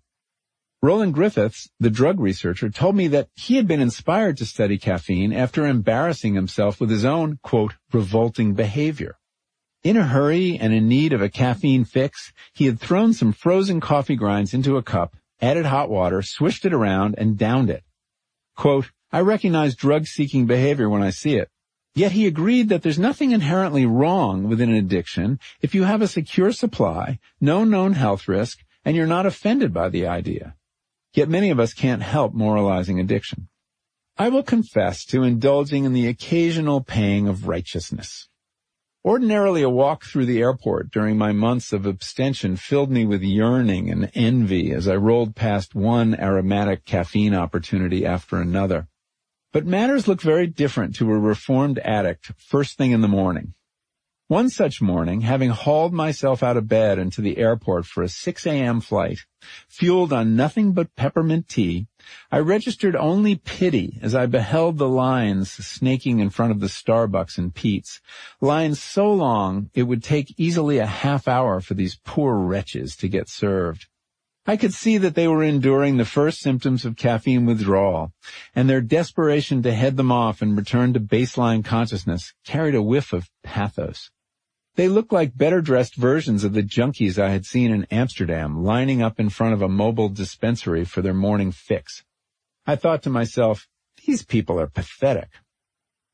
Roland 0.83 1.15
Griffiths, 1.15 1.71
the 1.81 1.89
drug 1.89 2.21
researcher, 2.21 2.69
told 2.69 2.95
me 2.95 3.09
that 3.09 3.31
he 3.37 3.57
had 3.57 3.67
been 3.67 3.81
inspired 3.81 4.37
to 4.37 4.45
study 4.45 4.77
caffeine 4.77 5.33
after 5.33 5.67
embarrassing 5.67 6.35
himself 6.35 6.79
with 6.79 6.91
his 6.91 7.07
own, 7.07 7.39
quote, 7.43 7.77
revolting 7.91 8.53
behavior. 8.53 9.17
In 9.87 9.97
a 9.97 10.03
hurry 10.03 10.59
and 10.59 10.75
in 10.75 10.89
need 10.89 11.13
of 11.13 11.23
a 11.23 11.29
caffeine 11.29 11.85
fix, 11.85 12.33
he 12.53 12.67
had 12.67 12.81
thrown 12.81 13.13
some 13.13 13.31
frozen 13.31 13.81
coffee 13.81 14.17
grinds 14.17 14.53
into 14.53 14.77
a 14.77 14.83
cup 14.83 15.15
added 15.41 15.65
hot 15.65 15.89
water, 15.89 16.23
swished 16.23 16.65
it 16.65 16.73
around, 16.73 17.15
and 17.19 17.39
downed 17.39 17.71
it. 17.71 17.85
Quote, 18.57 18.91
I 19.13 19.21
recognize 19.21 19.77
drug-seeking 19.77 20.47
behavior 20.47 20.91
when 20.91 21.05
I 21.05 21.11
see 21.11 21.37
it. 21.37 21.51
Yet 21.95 22.11
he 22.11 22.27
agreed 22.27 22.69
that 22.69 22.83
there's 22.83 22.99
nothing 22.99 23.31
inherently 23.31 23.87
wrong 23.87 24.49
with 24.49 24.61
an 24.61 24.73
addiction 24.73 25.39
if 25.63 25.73
you 25.73 25.85
have 25.85 26.03
a 26.03 26.09
secure 26.09 26.51
supply, 26.51 27.21
no 27.41 27.63
known 27.63 27.93
health 27.93 28.27
risk, 28.27 28.65
and 28.85 28.97
you're 28.97 29.07
not 29.07 29.25
offended 29.25 29.73
by 29.73 29.89
the 29.89 30.05
idea. 30.05 30.57
Yet 31.15 31.29
many 31.29 31.51
of 31.51 31.61
us 31.61 31.73
can't 31.73 32.03
help 32.03 32.35
moralizing 32.35 32.99
addiction. 32.99 33.47
I 34.19 34.31
will 34.31 34.43
confess 34.43 35.05
to 35.05 35.23
indulging 35.23 35.85
in 35.85 35.93
the 35.93 36.09
occasional 36.09 36.81
pang 36.81 37.29
of 37.29 37.47
righteousness. 37.47 38.27
Ordinarily, 39.07 39.63
a 39.63 39.71
walk 39.71 40.03
through 40.03 40.27
the 40.27 40.41
airport 40.41 40.91
during 40.91 41.17
my 41.17 41.31
months 41.31 41.73
of 41.73 41.87
abstention 41.87 42.57
filled 42.57 42.91
me 42.91 43.07
with 43.07 43.23
yearning 43.23 43.89
and 43.89 44.11
envy 44.17 44.73
as 44.73 44.89
I 44.89 44.97
rolled 44.97 45.37
past 45.37 45.77
one 45.77 46.19
aromatic 46.19 46.85
caffeine 46.85 47.33
opportunity 47.33 48.05
after 48.05 48.39
another. 48.39 48.89
But 49.53 49.65
matters 49.65 50.09
look 50.09 50.21
very 50.21 50.49
different 50.49 50.97
to 50.97 51.09
a 51.13 51.19
reformed 51.21 51.79
addict 51.85 52.33
first 52.37 52.77
thing 52.77 52.91
in 52.91 53.01
the 53.01 53.07
morning. 53.07 53.55
One 54.29 54.51
such 54.51 54.83
morning, 54.83 55.21
having 55.21 55.51
hauled 55.51 55.93
myself 55.93 56.43
out 56.43 56.57
of 56.57 56.67
bed 56.67 56.99
into 56.99 57.21
the 57.21 57.39
airport 57.39 57.87
for 57.87 58.03
a 58.03 58.09
6 58.09 58.45
a.m. 58.45 58.81
flight, 58.81 59.21
fueled 59.69 60.13
on 60.13 60.35
nothing 60.35 60.73
but 60.73 60.97
peppermint 60.97 61.47
tea, 61.47 61.87
I 62.33 62.41
registered 62.41 62.97
only 62.97 63.37
pity 63.37 64.01
as 64.03 64.17
I 64.17 64.27
beheld 64.27 64.79
the 64.79 64.89
lines 64.89 65.53
snaking 65.53 66.19
in 66.19 66.31
front 66.31 66.51
of 66.51 66.59
the 66.59 66.67
Starbucks 66.67 67.39
and 67.39 67.55
Peet's, 67.55 68.01
lines 68.41 68.83
so 68.83 69.13
long 69.13 69.71
it 69.75 69.85
would 69.85 70.03
take 70.03 70.35
easily 70.37 70.79
a 70.79 70.87
half 70.87 71.29
hour 71.29 71.61
for 71.61 71.75
these 71.75 72.01
poor 72.05 72.37
wretches 72.37 72.97
to 72.97 73.09
get 73.09 73.29
served. 73.29 73.87
I 74.45 74.57
could 74.57 74.75
see 74.75 74.99
that 74.99 75.15
they 75.15 75.29
were 75.29 75.45
enduring 75.45 75.99
the 75.99 76.05
first 76.05 76.41
symptoms 76.41 76.85
of 76.85 76.97
caffeine 76.97 77.47
withdrawal, 77.47 78.13
and 78.57 78.69
their 78.69 78.81
desperation 78.81 79.63
to 79.63 79.73
head 79.73 79.97
them 79.97 80.11
off 80.11 80.43
and 80.43 80.57
return 80.57 80.95
to 80.95 81.01
baseline 81.01 81.65
consciousness 81.65 82.35
carried 82.45 82.75
a 82.75 82.83
whiff 82.83 83.13
of 83.13 83.31
pathos. 83.45 84.11
They 84.77 84.89
looked 84.89 85.13
like 85.13 85.37
better 85.37 85.63
dressed 85.63 85.97
versions 85.97 86.45
of 86.45 86.53
the 86.53 86.63
junkies 86.63 87.19
I 87.19 87.31
had 87.31 87.47
seen 87.47 87.73
in 87.73 87.87
Amsterdam 87.91 88.63
lining 88.63 89.01
up 89.01 89.19
in 89.19 89.31
front 89.31 89.55
of 89.55 89.63
a 89.63 89.69
mobile 89.69 90.11
dispensary 90.11 90.85
for 90.85 91.01
their 91.01 91.15
morning 91.15 91.51
fix. 91.51 92.05
I 92.67 92.77
thought 92.77 93.03
to 93.05 93.11
myself, 93.11 93.67
these 94.05 94.23
people 94.23 94.61
are 94.61 94.67
pathetic. 94.67 95.31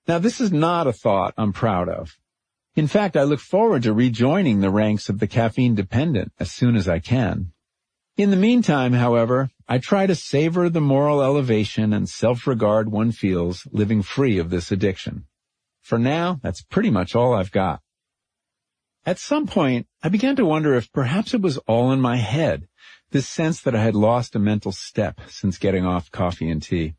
Now 0.06 0.20
this 0.20 0.40
is 0.40 0.52
not 0.52 0.86
a 0.86 0.92
thought 0.92 1.34
I'm 1.36 1.52
proud 1.52 1.88
of. 1.88 2.16
In 2.76 2.86
fact, 2.86 3.16
I 3.16 3.24
look 3.24 3.40
forward 3.40 3.82
to 3.82 3.92
rejoining 3.92 4.60
the 4.60 4.70
ranks 4.70 5.08
of 5.08 5.18
the 5.18 5.26
caffeine 5.26 5.74
dependent 5.74 6.32
as 6.38 6.52
soon 6.52 6.76
as 6.76 6.88
I 6.88 7.00
can. 7.00 7.52
In 8.16 8.30
the 8.30 8.36
meantime, 8.36 8.92
however, 8.92 9.50
I 9.68 9.78
try 9.78 10.06
to 10.06 10.14
savor 10.14 10.70
the 10.70 10.80
moral 10.80 11.20
elevation 11.20 11.92
and 11.92 12.08
self-regard 12.08 12.92
one 12.92 13.10
feels 13.10 13.66
living 13.72 14.02
free 14.02 14.38
of 14.38 14.50
this 14.50 14.70
addiction. 14.70 15.24
For 15.80 15.98
now, 15.98 16.38
that's 16.42 16.62
pretty 16.62 16.90
much 16.90 17.16
all 17.16 17.34
I've 17.34 17.50
got. 17.50 17.81
At 19.04 19.18
some 19.18 19.48
point, 19.48 19.88
I 20.00 20.08
began 20.08 20.36
to 20.36 20.44
wonder 20.44 20.74
if 20.74 20.92
perhaps 20.92 21.34
it 21.34 21.40
was 21.40 21.58
all 21.66 21.90
in 21.90 22.00
my 22.00 22.16
head, 22.16 22.68
this 23.10 23.28
sense 23.28 23.60
that 23.62 23.74
I 23.74 23.82
had 23.82 23.96
lost 23.96 24.36
a 24.36 24.38
mental 24.38 24.70
step 24.70 25.20
since 25.28 25.58
getting 25.58 25.84
off 25.84 26.12
coffee 26.12 26.48
and 26.48 26.62
tea. 26.62 26.94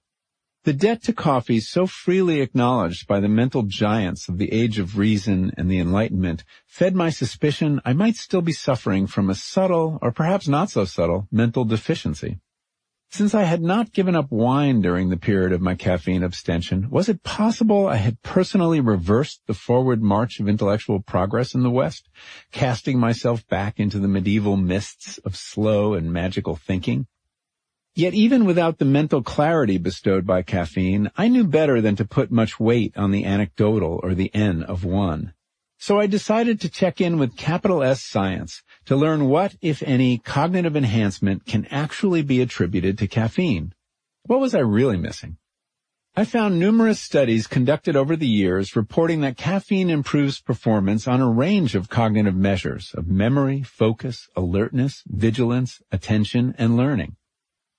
The 0.66 0.74
debt 0.74 1.02
to 1.04 1.14
coffee 1.14 1.62
so 1.62 1.88
freely 1.88 2.42
acknowledged 2.42 3.08
by 3.08 3.22
the 3.22 3.30
mental 3.30 3.64
giants 3.64 4.28
of 4.28 4.38
the 4.38 4.52
age 4.52 4.80
of 4.80 4.98
reason 4.98 5.54
and 5.58 5.72
the 5.72 5.80
enlightenment 5.80 6.44
fed 6.68 6.94
my 6.94 7.10
suspicion 7.10 7.82
I 7.86 7.94
might 7.94 8.18
still 8.18 8.42
be 8.42 8.52
suffering 8.52 9.08
from 9.08 9.30
a 9.30 9.36
subtle, 9.36 9.98
or 10.02 10.12
perhaps 10.12 10.48
not 10.48 10.70
so 10.70 10.84
subtle, 10.84 11.28
mental 11.32 11.64
deficiency. 11.64 12.40
Since 13.14 13.36
I 13.36 13.44
had 13.44 13.62
not 13.62 13.94
given 13.94 14.16
up 14.16 14.32
wine 14.32 14.82
during 14.82 15.10
the 15.10 15.18
period 15.18 15.52
of 15.52 15.62
my 15.62 15.76
caffeine 15.76 16.24
abstention, 16.24 16.90
was 16.90 17.10
it 17.10 17.22
possible 17.22 17.88
I 17.88 17.98
had 17.98 18.24
personally 18.24 18.80
reversed 18.80 19.44
the 19.46 19.54
forward 19.54 20.02
march 20.02 20.40
of 20.40 20.50
intellectual 20.50 21.00
progress 21.00 21.54
in 21.54 21.62
the 21.62 21.70
West, 21.70 22.10
casting 22.52 22.98
myself 22.98 23.48
back 23.48 23.80
into 23.80 24.00
the 24.00 24.08
medieval 24.08 24.58
mists 24.58 25.20
of 25.20 25.36
slow 25.36 25.94
and 25.94 26.12
magical 26.12 26.56
thinking? 26.56 27.06
Yet 27.94 28.16
even 28.16 28.46
without 28.46 28.80
the 28.80 28.86
mental 28.86 29.22
clarity 29.22 29.78
bestowed 29.78 30.26
by 30.26 30.42
caffeine, 30.42 31.12
I 31.16 31.28
knew 31.28 31.44
better 31.44 31.82
than 31.82 31.96
to 31.98 32.06
put 32.06 32.32
much 32.32 32.60
weight 32.60 32.98
on 32.98 33.12
the 33.12 33.26
anecdotal 33.26 34.00
or 34.02 34.16
the 34.16 34.34
N 34.34 34.64
of 34.64 34.84
one. 34.84 35.36
So 35.78 36.00
I 36.00 36.08
decided 36.08 36.60
to 36.62 36.70
check 36.70 37.00
in 37.00 37.20
with 37.20 37.38
capital 37.38 37.84
S 37.84 38.04
science 38.04 38.64
to 38.86 38.96
learn 38.96 39.30
what, 39.30 39.56
if 39.62 39.82
any, 39.84 40.18
cognitive 40.18 40.76
enhancement 40.76 41.46
can 41.46 41.66
actually 41.72 42.22
be 42.22 42.42
attributed 42.42 42.98
to 42.98 43.08
caffeine. 43.08 43.74
What 44.24 44.40
was 44.40 44.56
I 44.56 44.60
really 44.60 44.98
missing? 44.98 45.38
I 46.16 46.26
found 46.26 46.60
numerous 46.60 47.00
studies 47.00 47.48
conducted 47.48 47.96
over 47.96 48.16
the 48.16 48.28
years 48.28 48.76
reporting 48.76 49.22
that 49.22 49.36
caffeine 49.36 49.90
improves 49.90 50.40
performance 50.40 51.08
on 51.08 51.22
a 51.22 51.30
range 51.30 51.74
of 51.74 51.90
cognitive 51.90 52.36
measures 52.36 52.94
of 52.94 53.08
memory, 53.08 53.64
focus, 53.64 54.30
alertness, 54.36 55.02
vigilance, 55.08 55.82
attention, 55.92 56.54
and 56.60 56.78
learning. 56.78 57.16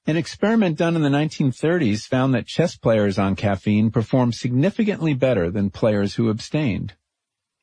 An 0.06 0.16
experiment 0.16 0.76
done 0.76 0.96
in 0.96 1.02
the 1.02 1.08
1930s 1.08 2.08
found 2.08 2.34
that 2.34 2.48
chess 2.48 2.76
players 2.76 3.18
on 3.18 3.36
caffeine 3.36 3.92
performed 3.92 4.34
significantly 4.34 5.14
better 5.14 5.48
than 5.48 5.70
players 5.70 6.16
who 6.16 6.28
abstained. 6.28 6.94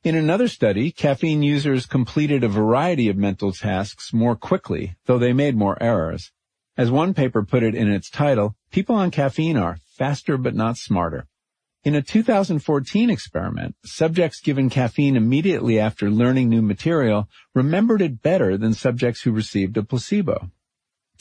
In 0.04 0.16
another 0.16 0.48
study, 0.48 0.90
caffeine 0.90 1.44
users 1.44 1.86
completed 1.86 2.42
a 2.42 2.48
variety 2.48 3.08
of 3.08 3.16
mental 3.16 3.52
tasks 3.52 4.12
more 4.12 4.34
quickly, 4.34 4.96
though 5.06 5.18
they 5.18 5.32
made 5.32 5.54
more 5.54 5.80
errors. 5.80 6.32
As 6.76 6.90
one 6.90 7.14
paper 7.14 7.44
put 7.44 7.62
it 7.62 7.76
in 7.76 7.88
its 7.88 8.10
title, 8.10 8.56
people 8.72 8.96
on 8.96 9.12
caffeine 9.12 9.56
are 9.56 9.78
faster 9.96 10.36
but 10.36 10.56
not 10.56 10.76
smarter. 10.76 11.28
In 11.84 11.94
a 11.94 12.02
2014 12.02 13.10
experiment, 13.10 13.76
subjects 13.84 14.40
given 14.40 14.68
caffeine 14.68 15.14
immediately 15.14 15.78
after 15.78 16.10
learning 16.10 16.48
new 16.48 16.62
material 16.62 17.28
remembered 17.54 18.02
it 18.02 18.22
better 18.22 18.56
than 18.56 18.74
subjects 18.74 19.22
who 19.22 19.30
received 19.30 19.76
a 19.76 19.84
placebo. 19.84 20.50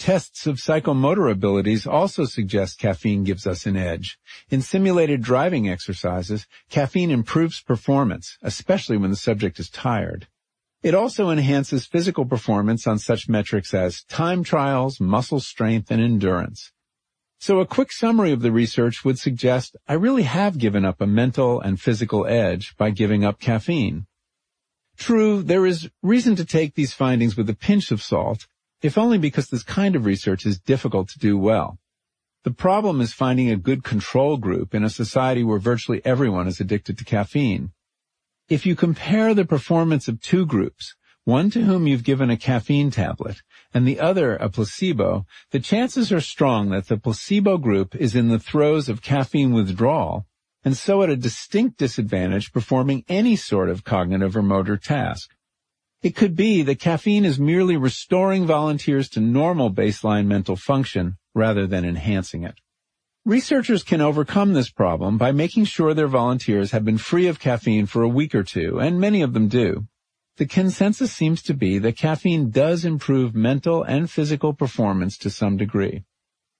Tests 0.01 0.47
of 0.47 0.55
psychomotor 0.55 1.31
abilities 1.31 1.85
also 1.85 2.25
suggest 2.25 2.79
caffeine 2.79 3.23
gives 3.23 3.45
us 3.45 3.67
an 3.67 3.77
edge. 3.77 4.17
In 4.49 4.63
simulated 4.63 5.21
driving 5.21 5.69
exercises, 5.69 6.47
caffeine 6.71 7.11
improves 7.11 7.61
performance, 7.61 8.35
especially 8.41 8.97
when 8.97 9.11
the 9.11 9.15
subject 9.15 9.59
is 9.59 9.69
tired. 9.69 10.27
It 10.81 10.95
also 10.95 11.29
enhances 11.29 11.85
physical 11.85 12.25
performance 12.25 12.87
on 12.87 12.97
such 12.97 13.29
metrics 13.29 13.75
as 13.75 14.01
time 14.05 14.43
trials, 14.43 14.99
muscle 14.99 15.39
strength, 15.39 15.91
and 15.91 16.01
endurance. 16.01 16.71
So 17.37 17.59
a 17.59 17.67
quick 17.67 17.91
summary 17.91 18.31
of 18.31 18.41
the 18.41 18.51
research 18.51 19.05
would 19.05 19.19
suggest 19.19 19.75
I 19.87 19.93
really 19.93 20.23
have 20.23 20.57
given 20.57 20.83
up 20.83 20.99
a 20.99 21.05
mental 21.05 21.61
and 21.61 21.79
physical 21.79 22.25
edge 22.25 22.75
by 22.75 22.89
giving 22.89 23.23
up 23.23 23.39
caffeine. 23.39 24.07
True, 24.97 25.43
there 25.43 25.67
is 25.67 25.91
reason 26.01 26.35
to 26.37 26.43
take 26.43 26.73
these 26.73 26.91
findings 26.91 27.37
with 27.37 27.47
a 27.51 27.55
pinch 27.55 27.91
of 27.91 28.01
salt, 28.01 28.47
if 28.82 28.97
only 28.97 29.17
because 29.17 29.47
this 29.47 29.63
kind 29.63 29.95
of 29.95 30.05
research 30.05 30.45
is 30.45 30.59
difficult 30.59 31.09
to 31.09 31.19
do 31.19 31.38
well. 31.38 31.79
The 32.43 32.51
problem 32.51 33.01
is 33.01 33.13
finding 33.13 33.51
a 33.51 33.55
good 33.55 33.84
control 33.84 34.38
group 34.38 34.73
in 34.73 34.84
a 34.84 34.89
society 34.89 35.43
where 35.43 35.59
virtually 35.59 36.01
everyone 36.03 36.47
is 36.47 36.59
addicted 36.59 36.97
to 36.97 37.05
caffeine. 37.05 37.71
If 38.49 38.65
you 38.65 38.75
compare 38.75 39.34
the 39.34 39.45
performance 39.45 40.07
of 40.07 40.21
two 40.21 40.45
groups, 40.45 40.95
one 41.23 41.51
to 41.51 41.61
whom 41.61 41.86
you've 41.86 42.03
given 42.03 42.32
a 42.32 42.38
caffeine 42.38 42.89
tablet 42.89 43.38
and 43.73 43.88
the 43.88 43.99
other 43.99 44.36
a 44.36 44.49
placebo, 44.49 45.25
the 45.51 45.59
chances 45.59 46.11
are 46.11 46.19
strong 46.19 46.69
that 46.69 46.88
the 46.88 46.97
placebo 46.97 47.57
group 47.57 47.95
is 47.95 48.15
in 48.15 48.29
the 48.29 48.39
throes 48.39 48.89
of 48.89 49.03
caffeine 49.03 49.53
withdrawal 49.53 50.25
and 50.63 50.77
so 50.77 51.01
at 51.01 51.09
a 51.09 51.15
distinct 51.15 51.77
disadvantage 51.77 52.51
performing 52.51 53.03
any 53.07 53.36
sort 53.36 53.69
of 53.69 53.84
cognitive 53.84 54.36
or 54.36 54.43
motor 54.43 54.77
task. 54.77 55.32
It 56.03 56.15
could 56.15 56.35
be 56.35 56.63
that 56.63 56.79
caffeine 56.79 57.25
is 57.25 57.39
merely 57.39 57.77
restoring 57.77 58.47
volunteers 58.47 59.07
to 59.09 59.19
normal 59.19 59.71
baseline 59.71 60.25
mental 60.25 60.55
function 60.55 61.17
rather 61.35 61.67
than 61.67 61.85
enhancing 61.85 62.43
it. 62.43 62.55
Researchers 63.23 63.83
can 63.83 64.01
overcome 64.01 64.53
this 64.53 64.71
problem 64.71 65.19
by 65.19 65.31
making 65.31 65.65
sure 65.65 65.93
their 65.93 66.07
volunteers 66.07 66.71
have 66.71 66.83
been 66.83 66.97
free 66.97 67.27
of 67.27 67.39
caffeine 67.39 67.85
for 67.85 68.01
a 68.01 68.09
week 68.09 68.33
or 68.33 68.41
two, 68.41 68.79
and 68.79 68.99
many 68.99 69.21
of 69.21 69.33
them 69.33 69.47
do. 69.47 69.85
The 70.37 70.47
consensus 70.47 71.13
seems 71.13 71.43
to 71.43 71.53
be 71.53 71.77
that 71.77 71.97
caffeine 71.97 72.49
does 72.49 72.83
improve 72.83 73.35
mental 73.35 73.83
and 73.83 74.09
physical 74.09 74.53
performance 74.53 75.19
to 75.19 75.29
some 75.29 75.55
degree. 75.55 76.03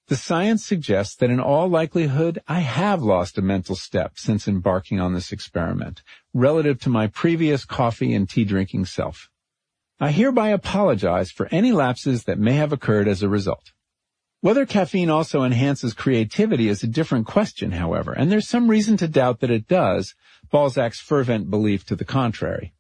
The 0.08 0.18
science 0.18 0.64
suggests 0.64 1.16
that 1.16 1.32
in 1.32 1.40
all 1.40 1.68
likelihood, 1.68 2.44
I 2.48 2.60
have 2.60 3.02
lost 3.02 3.40
a 3.40 3.42
mental 3.42 3.76
step 3.76 4.20
since 4.20 4.48
embarking 4.48 5.00
on 5.00 5.16
this 5.16 5.32
experiment, 5.32 6.04
relative 6.32 6.80
to 6.82 6.90
my 6.90 7.08
previous 7.08 7.66
coffee 7.66 8.14
and 8.14 8.30
tea 8.30 8.46
drinking 8.46 8.86
self. 8.86 9.31
I 10.04 10.10
hereby 10.10 10.50
apologize 10.50 11.30
for 11.30 11.48
any 11.52 11.72
lapses 11.72 12.24
that 12.24 12.40
may 12.40 12.54
have 12.54 12.74
occurred 12.74 13.08
as 13.08 13.22
a 13.22 13.30
result. 13.30 13.72
Whether 14.40 14.66
caffeine 14.66 15.12
also 15.12 15.44
enhances 15.44 15.94
creativity 15.94 16.70
is 16.70 16.82
a 16.82 16.88
different 16.88 17.28
question, 17.28 17.74
however, 17.74 18.12
and 18.12 18.32
there's 18.32 18.50
some 18.50 18.68
reason 18.68 18.98
to 18.98 19.08
doubt 19.08 19.42
that 19.42 19.52
it 19.52 19.68
does, 19.68 20.16
Balzac's 20.50 21.00
fervent 21.00 21.52
belief 21.52 21.86
to 21.86 21.96
the 21.96 22.04
contrary. 22.04 22.74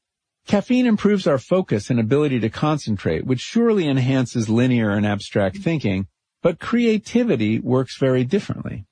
Caffeine 0.47 0.87
improves 0.87 1.27
our 1.27 1.37
focus 1.37 1.91
and 1.91 1.99
ability 1.99 2.39
to 2.39 2.49
concentrate, 2.49 3.23
which 3.23 3.39
surely 3.39 3.87
enhances 3.87 4.49
linear 4.49 4.89
and 4.89 5.05
abstract 5.05 5.57
thinking, 5.57 6.07
but 6.41 6.57
creativity 6.57 7.59
works 7.59 7.99
very 7.99 8.23
differently. 8.23 8.87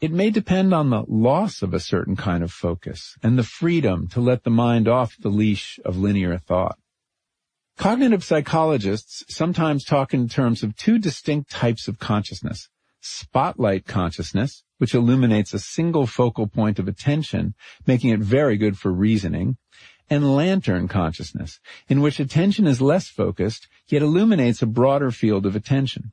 It 0.00 0.12
may 0.12 0.30
depend 0.30 0.72
on 0.72 0.88
the 0.88 1.04
loss 1.06 1.60
of 1.60 1.74
a 1.74 1.80
certain 1.80 2.16
kind 2.16 2.42
of 2.42 2.50
focus 2.50 3.18
and 3.22 3.38
the 3.38 3.42
freedom 3.42 4.08
to 4.12 4.20
let 4.22 4.44
the 4.44 4.50
mind 4.50 4.88
off 4.88 5.14
the 5.20 5.28
leash 5.28 5.78
of 5.84 5.98
linear 5.98 6.38
thought. 6.38 6.78
Cognitive 7.76 8.24
psychologists 8.24 9.22
sometimes 9.28 9.84
talk 9.84 10.14
in 10.14 10.28
terms 10.28 10.62
of 10.62 10.74
two 10.76 10.98
distinct 10.98 11.50
types 11.50 11.88
of 11.88 11.98
consciousness. 11.98 12.70
Spotlight 13.00 13.84
consciousness, 13.84 14.64
which 14.78 14.94
illuminates 14.94 15.52
a 15.52 15.58
single 15.58 16.06
focal 16.06 16.46
point 16.46 16.78
of 16.78 16.88
attention, 16.88 17.54
making 17.86 18.10
it 18.10 18.20
very 18.20 18.56
good 18.56 18.78
for 18.78 18.90
reasoning, 18.90 19.58
and 20.08 20.34
lantern 20.34 20.88
consciousness, 20.88 21.60
in 21.86 22.00
which 22.00 22.18
attention 22.18 22.66
is 22.66 22.80
less 22.80 23.08
focused, 23.08 23.68
yet 23.88 24.02
illuminates 24.02 24.62
a 24.62 24.66
broader 24.66 25.10
field 25.10 25.44
of 25.44 25.54
attention. 25.54 26.12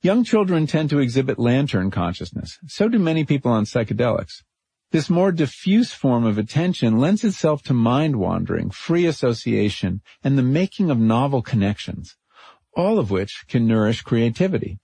Young 0.00 0.24
children 0.24 0.66
tend 0.66 0.88
to 0.88 1.00
exhibit 1.00 1.38
lantern 1.38 1.90
consciousness. 1.90 2.58
So 2.66 2.88
do 2.88 2.98
many 2.98 3.24
people 3.24 3.52
on 3.52 3.66
psychedelics. 3.66 4.42
This 4.90 5.10
more 5.10 5.32
diffuse 5.32 5.92
form 5.92 6.24
of 6.24 6.38
attention 6.38 6.98
lends 6.98 7.22
itself 7.22 7.62
to 7.64 7.74
mind 7.74 8.16
wandering, 8.16 8.70
free 8.70 9.04
association, 9.04 10.00
and 10.24 10.38
the 10.38 10.42
making 10.42 10.90
of 10.90 10.98
novel 10.98 11.42
connections, 11.42 12.16
all 12.74 12.98
of 12.98 13.10
which 13.10 13.44
can 13.48 13.66
nourish 13.66 14.00
creativity. 14.00 14.78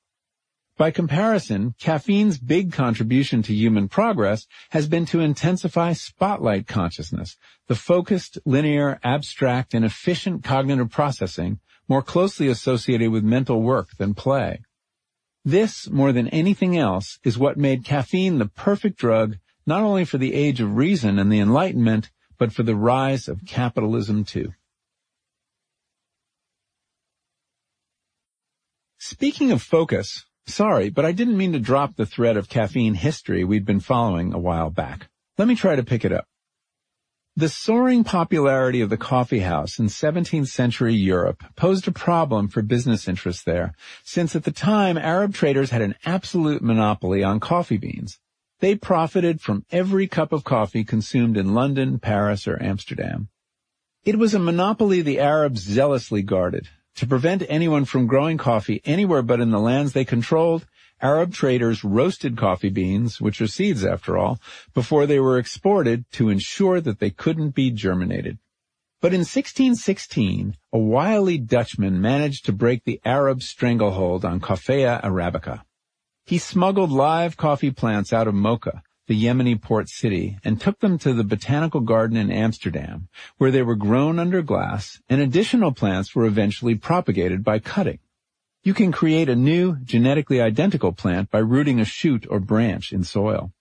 By 0.77 0.91
comparison, 0.91 1.75
caffeine's 1.79 2.37
big 2.37 2.71
contribution 2.71 3.43
to 3.45 3.55
human 3.55 3.89
progress 3.89 4.47
has 4.71 4.89
been 4.89 5.07
to 5.07 5.21
intensify 5.21 5.95
spotlight 5.95 6.67
consciousness, 6.67 7.39
the 7.69 7.77
focused, 7.77 8.39
linear, 8.45 9.01
abstract, 9.05 9.73
and 9.73 9.87
efficient 9.87 10.45
cognitive 10.45 10.91
processing 10.91 11.61
more 11.89 12.03
closely 12.03 12.49
associated 12.49 13.11
with 13.11 13.25
mental 13.25 13.63
work 13.63 13.97
than 13.97 14.13
play. 14.13 14.61
This, 15.45 15.89
more 15.89 16.13
than 16.13 16.29
anything 16.29 16.77
else, 16.77 17.19
is 17.23 17.39
what 17.39 17.57
made 17.57 17.85
caffeine 17.85 18.39
the 18.39 18.47
perfect 18.47 18.99
drug 18.99 19.37
not 19.67 19.83
only 19.83 20.05
for 20.05 20.19
the 20.19 20.35
age 20.35 20.61
of 20.61 20.77
reason 20.77 21.19
and 21.19 21.33
the 21.33 21.41
Enlightenment, 21.41 22.11
but 22.39 22.53
for 22.53 22.63
the 22.63 22.77
rise 22.77 23.29
of 23.29 23.47
capitalism 23.47 24.25
too. 24.25 24.53
Speaking 28.99 29.51
of 29.51 29.63
focus, 29.63 30.25
sorry, 30.47 30.89
but 30.89 31.05
I 31.05 31.13
didn't 31.13 31.37
mean 31.37 31.53
to 31.53 31.59
drop 31.59 31.97
the 31.97 32.07
thread 32.07 32.37
of 32.37 32.49
caffeine 32.49 32.95
history 32.95 33.45
we'd 33.45 33.67
been 33.67 33.81
following 33.81 34.33
a 34.33 34.39
while 34.39 34.71
back. 34.71 35.09
Let 35.37 35.49
me 35.49 35.55
try 35.55 35.77
to 35.77 35.85
pick 35.85 36.05
it 36.05 36.13
up. 36.13 36.27
The 37.37 37.49
soaring 37.49 38.05
popularity 38.05 38.81
of 38.81 38.91
the 38.91 38.97
coffee 38.97 39.41
house 39.41 39.81
in 39.81 39.87
17th 39.87 40.47
century 40.47 40.95
Europe 40.95 41.43
posed 41.57 41.89
a 41.89 41.93
problem 41.93 42.47
for 42.47 42.63
business 42.63 43.09
interests 43.09 43.43
there, 43.43 43.75
since 44.05 44.37
at 44.37 44.45
the 44.45 44.53
time 44.53 44.97
Arab 44.97 45.35
traders 45.35 45.71
had 45.71 45.83
an 45.83 45.97
absolute 46.05 46.63
monopoly 46.63 47.25
on 47.25 47.41
coffee 47.41 47.77
beans. 47.77 48.21
They 48.65 48.77
profited 48.77 49.43
from 49.43 49.67
every 49.71 50.07
cup 50.07 50.33
of 50.33 50.43
coffee 50.43 50.85
consumed 50.85 51.37
in 51.37 51.53
London, 51.53 51.99
Paris, 51.99 52.49
or 52.49 52.57
Amsterdam. 52.63 53.29
It 54.07 54.19
was 54.19 54.33
a 54.33 54.39
monopoly 54.39 55.03
the 55.03 55.21
Arabs 55.21 55.61
zealously 55.61 56.23
guarded. 56.23 56.71
To 56.95 57.07
prevent 57.07 57.45
anyone 57.47 57.85
from 57.85 58.07
growing 58.07 58.39
coffee 58.39 58.81
anywhere 58.87 59.21
but 59.21 59.39
in 59.39 59.51
the 59.51 59.61
lands 59.61 59.93
they 59.93 60.07
controlled, 60.07 60.67
Arab 61.03 61.35
traders 61.35 61.85
roasted 61.85 62.39
coffee 62.39 62.71
beans, 62.71 63.21
which 63.21 63.43
are 63.43 63.47
seeds 63.47 63.85
after 63.85 64.17
all, 64.17 64.41
before 64.73 65.05
they 65.05 65.21
were 65.21 65.39
exported 65.39 66.11
to 66.13 66.31
ensure 66.31 66.81
that 66.81 67.01
they 67.01 67.11
couldn't 67.11 67.51
be 67.51 67.71
germinated. 67.71 68.39
But 69.03 69.13
in 69.13 69.27
1616, 69.27 70.57
a 70.73 70.79
wily 70.79 71.37
Dutchman 71.37 72.01
managed 72.01 72.47
to 72.47 72.53
break 72.55 72.85
the 72.85 72.99
Arab 73.05 73.43
stranglehold 73.43 74.25
on 74.25 74.41
Coffea 74.41 75.03
arabica. 75.03 75.65
He 76.27 76.39
smuggled 76.39 76.91
live 76.91 77.37
coffee 77.37 77.71
plants 77.71 78.11
out 78.11 78.27
of 78.27 78.35
Mocha, 78.35 78.83
the 79.07 79.15
Yemeni 79.15 79.61
port 79.61 79.91
city, 79.91 80.39
and 80.43 80.59
took 80.59 80.81
them 80.81 80.97
to 81.01 81.13
the 81.13 81.23
botanical 81.23 81.83
garden 81.83 82.17
in 82.17 82.31
Amsterdam, 82.31 83.09
where 83.37 83.51
they 83.51 83.63
were 83.63 83.77
grown 83.77 84.19
under 84.19 84.41
glass, 84.41 84.99
and 85.11 85.21
additional 85.21 85.73
plants 85.73 86.15
were 86.15 86.25
eventually 86.25 86.77
propagated 86.77 87.45
by 87.45 87.59
cutting. 87.59 87.99
You 88.63 88.73
can 88.73 88.91
create 88.91 89.29
a 89.29 89.37
new, 89.37 89.77
genetically 89.85 90.41
identical 90.41 90.93
plant 90.93 91.31
by 91.31 91.41
rooting 91.41 91.79
a 91.79 91.85
shoot 91.85 92.27
or 92.31 92.41
branch 92.41 92.91
in 92.91 93.05
soil. 93.05 93.53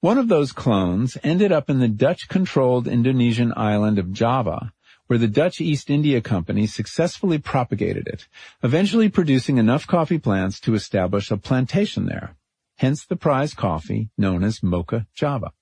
One 0.00 0.18
of 0.18 0.26
those 0.26 0.50
clones 0.50 1.16
ended 1.22 1.52
up 1.52 1.70
in 1.70 1.78
the 1.78 1.86
Dutch-controlled 1.86 2.88
Indonesian 2.88 3.52
island 3.56 4.00
of 4.00 4.12
Java, 4.12 4.72
where 5.08 5.18
the 5.18 5.28
Dutch 5.28 5.60
East 5.60 5.90
India 5.90 6.20
Company 6.20 6.66
successfully 6.66 7.38
propagated 7.38 8.06
it, 8.06 8.28
eventually 8.62 9.08
producing 9.08 9.58
enough 9.58 9.86
coffee 9.86 10.18
plants 10.18 10.60
to 10.60 10.74
establish 10.74 11.30
a 11.30 11.36
plantation 11.36 12.06
there. 12.06 12.36
Hence 12.76 13.04
the 13.04 13.16
prize 13.16 13.54
coffee 13.54 14.10
known 14.16 14.44
as 14.44 14.62
Mocha 14.62 15.06
Java. 15.14 15.52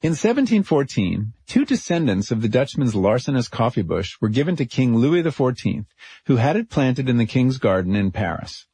In 0.00 0.10
1714, 0.10 1.32
two 1.48 1.64
descendants 1.64 2.30
of 2.30 2.40
the 2.40 2.48
Dutchman's 2.48 2.94
larcenous 2.94 3.48
coffee 3.48 3.82
bush 3.82 4.16
were 4.20 4.28
given 4.28 4.54
to 4.54 4.64
King 4.64 4.96
Louis 4.96 5.24
XIV, 5.24 5.86
who 6.26 6.36
had 6.36 6.54
it 6.54 6.70
planted 6.70 7.08
in 7.08 7.16
the 7.16 7.26
King's 7.26 7.58
Garden 7.58 7.96
in 7.96 8.12
Paris. 8.12 8.67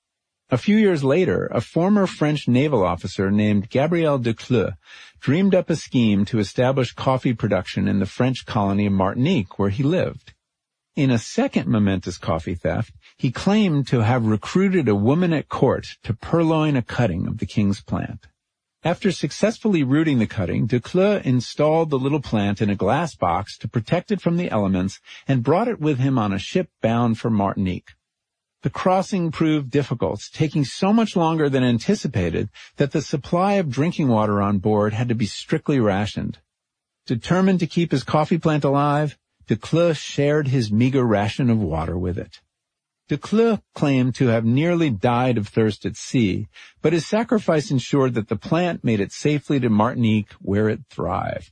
A 0.51 0.59
few 0.59 0.77
years 0.77 1.03
later, 1.03 1.47
a 1.47 1.63
former 1.63 2.07
French 2.07 2.47
naval 2.49 2.85
officer 2.85 3.31
named 3.31 3.71
Gabriel 3.71 4.19
de 4.19 4.35
Clieu 4.35 4.73
dreamed 5.19 5.55
up 5.55 5.71
a 5.71 5.77
scheme 5.77 6.27
to 6.27 6.39
establish 6.39 6.93
coffee 6.93 7.33
production 7.33 7.89
in 7.89 7.99
the 7.99 8.07
French 8.07 8.45
colony 8.45 8.87
of 8.87 8.93
Martinique, 8.93 9.59
where 9.59 9.71
he 9.71 9.83
lived. 9.83 10.35
In 10.97 11.11
a 11.11 11.19
second 11.19 11.67
momentous 11.67 12.19
coffee 12.19 12.55
theft, 12.55 12.93
he 13.17 13.33
claimed 13.33 13.87
to 13.89 14.01
have 14.01 14.27
recruited 14.27 14.87
a 14.87 14.95
woman 14.95 15.33
at 15.33 15.49
court 15.49 15.87
to 16.03 16.13
purloin 16.13 16.77
a 16.77 16.83
cutting 16.83 17.27
of 17.27 17.39
the 17.39 17.47
king's 17.47 17.81
plant. 17.81 18.27
After 18.85 19.11
successfully 19.11 19.83
rooting 19.83 20.19
the 20.19 20.27
cutting, 20.27 20.67
de 20.67 20.79
Clieu 20.79 21.23
installed 21.25 21.89
the 21.89 21.99
little 21.99 22.21
plant 22.21 22.61
in 22.61 22.69
a 22.69 22.77
glass 22.77 23.17
box 23.17 23.57
to 23.59 23.69
protect 23.69 24.13
it 24.13 24.21
from 24.21 24.37
the 24.37 24.51
elements 24.51 25.01
and 25.27 25.43
brought 25.43 25.69
it 25.69 25.81
with 25.81 25.99
him 25.99 26.19
on 26.19 26.35
a 26.35 26.39
ship 26.39 26.69
bound 26.83 27.19
for 27.19 27.31
Martinique. 27.31 27.95
The 28.65 28.71
crossing 28.71 29.31
proved 29.31 29.71
difficult, 29.71 30.23
taking 30.33 30.65
so 30.65 30.91
much 30.91 31.17
longer 31.17 31.51
than 31.51 31.63
anticipated 31.63 32.49
that 32.77 32.93
the 32.93 33.03
supply 33.03 33.57
of 33.57 33.69
drinking 33.69 34.09
water 34.09 34.41
on 34.41 34.57
board 34.57 34.95
had 34.95 35.11
to 35.11 35.15
be 35.15 35.27
strictly 35.27 35.79
rationed. 35.79 36.39
Determined 37.05 37.61
to 37.61 37.67
keep 37.67 37.93
his 37.93 38.05
coffee 38.05 38.39
plant 38.39 38.65
alive, 38.65 39.19
de 39.49 39.57
Clieu 39.57 39.93
shared 39.93 40.49
his 40.49 40.73
meager 40.73 41.05
ration 41.05 41.51
of 41.51 41.59
water 41.59 41.99
with 41.99 42.17
it. 42.17 42.41
de 43.09 43.19
Clieu 43.19 43.59
claimed 43.75 44.15
to 44.15 44.29
have 44.29 44.47
nearly 44.47 44.89
died 44.89 45.37
of 45.37 45.49
thirst 45.49 45.85
at 45.85 45.95
sea, 45.95 46.49
but 46.81 46.95
his 46.95 47.07
sacrifice 47.07 47.71
ensured 47.71 48.15
that 48.15 48.29
the 48.29 48.37
plant 48.37 48.83
made 48.83 48.99
it 48.99 49.13
safely 49.13 49.61
to 49.61 49.69
Martinique 49.69 50.33
where 50.41 50.71
it 50.71 50.81
thrived. 50.89 51.51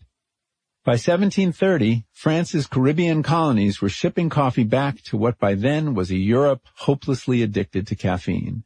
By 0.85 0.95
1730, 0.95 2.07
France's 2.11 2.67
Caribbean 2.67 3.23
colonies 3.23 3.81
were 3.81 3.89
shipping 3.89 4.29
coffee 4.29 4.65
back 4.65 5.01
to 5.03 5.17
what 5.17 5.39
by 5.39 5.55
then 5.55 5.95
was 5.95 6.11
a 6.11 6.17
Europe 6.17 6.63
hopelessly 6.75 7.41
addicted 7.41 7.87
to 7.87 7.95
caffeine. 7.95 8.65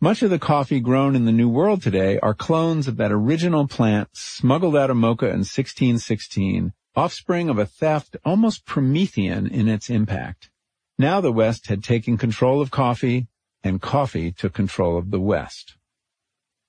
Much 0.00 0.22
of 0.22 0.30
the 0.30 0.38
coffee 0.38 0.78
grown 0.78 1.16
in 1.16 1.24
the 1.24 1.32
New 1.32 1.48
World 1.48 1.82
today 1.82 2.16
are 2.20 2.32
clones 2.32 2.86
of 2.86 2.96
that 2.98 3.10
original 3.10 3.66
plant 3.66 4.10
smuggled 4.12 4.76
out 4.76 4.88
of 4.88 4.96
Mocha 4.96 5.26
in 5.26 5.38
1616, 5.38 6.74
offspring 6.94 7.48
of 7.48 7.58
a 7.58 7.66
theft 7.66 8.16
almost 8.24 8.64
Promethean 8.64 9.48
in 9.48 9.66
its 9.66 9.90
impact. 9.90 10.48
Now 10.96 11.20
the 11.20 11.32
West 11.32 11.66
had 11.66 11.82
taken 11.82 12.16
control 12.16 12.60
of 12.60 12.70
coffee, 12.70 13.26
and 13.64 13.82
coffee 13.82 14.30
took 14.30 14.52
control 14.52 14.96
of 14.96 15.10
the 15.10 15.18
West. 15.18 15.74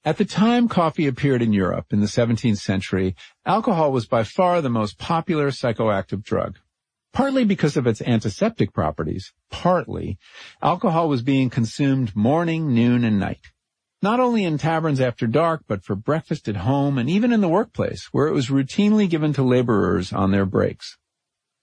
At 0.05 0.17
the 0.17 0.25
time 0.25 0.67
coffee 0.67 1.07
appeared 1.07 1.41
in 1.41 1.53
Europe 1.53 1.93
in 1.93 2.01
the 2.01 2.07
17th 2.07 2.57
century, 2.57 3.15
alcohol 3.45 3.93
was 3.93 4.05
by 4.05 4.25
far 4.25 4.61
the 4.61 4.69
most 4.69 4.97
popular 4.97 5.49
psychoactive 5.49 6.23
drug. 6.23 6.59
Partly 7.13 7.45
because 7.45 7.77
of 7.77 7.87
its 7.87 8.01
antiseptic 8.01 8.73
properties, 8.73 9.31
partly, 9.49 10.17
alcohol 10.61 11.07
was 11.07 11.21
being 11.21 11.49
consumed 11.49 12.13
morning, 12.17 12.73
noon, 12.73 13.05
and 13.05 13.17
night. 13.17 13.51
not 14.01 14.19
only 14.19 14.43
in 14.43 14.57
taverns 14.57 14.99
after 14.99 15.25
dark, 15.25 15.63
but 15.65 15.81
for 15.85 15.95
breakfast 15.95 16.49
at 16.49 16.57
home 16.57 16.97
and 16.97 17.09
even 17.09 17.31
in 17.31 17.39
the 17.39 17.47
workplace, 17.47 18.09
where 18.11 18.27
it 18.27 18.33
was 18.33 18.49
routinely 18.49 19.09
given 19.09 19.31
to 19.31 19.41
laborers 19.41 20.11
on 20.11 20.31
their 20.31 20.45
breaks. 20.45 20.97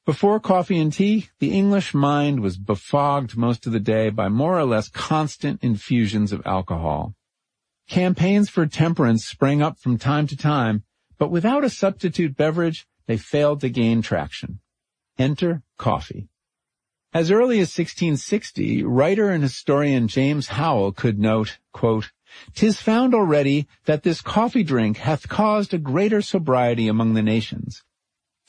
Before 0.07 0.41
coffee 0.41 0.78
and 0.78 0.91
tea, 0.91 1.28
the 1.41 1.53
English 1.53 1.93
mind 1.93 2.41
was 2.41 2.57
befogged 2.57 3.36
most 3.36 3.66
of 3.66 3.72
the 3.72 3.80
day 3.80 4.09
by 4.09 4.30
more 4.30 4.59
or 4.59 4.64
less 4.64 4.88
constant 4.88 5.62
infusions 5.62 6.32
of 6.32 6.41
alcohol. 6.47 7.14
Campaigns 7.91 8.49
for 8.49 8.66
temperance 8.66 9.26
sprang 9.26 9.61
up 9.61 9.76
from 9.76 9.99
time 9.99 10.28
to 10.28 10.36
time, 10.36 10.84
but 11.18 11.32
without 11.32 11.64
a 11.64 11.68
substitute 11.68 12.36
beverage, 12.36 12.86
they 13.07 13.16
failed 13.16 13.61
to 13.62 13.68
gain 13.68 14.01
traction. 14.01 14.61
Enter 15.18 15.64
coffee. 15.76 16.28
As 17.12 17.32
early 17.32 17.57
as 17.57 17.76
1660, 17.76 18.84
writer 18.84 19.30
and 19.30 19.43
historian 19.43 20.07
James 20.07 20.47
Howell 20.47 20.93
could 20.93 21.18
note, 21.18 21.59
quote, 21.72 22.12
Tis 22.55 22.80
found 22.80 23.12
already 23.12 23.66
that 23.86 24.05
this 24.05 24.22
coffee 24.22 24.62
drink 24.62 24.99
hath 24.99 25.28
caused 25.28 25.74
a 25.74 25.78
greater 25.78 26.22
sobriety 26.22 26.86
among 26.86 27.14
the 27.14 27.22
nations. 27.22 27.82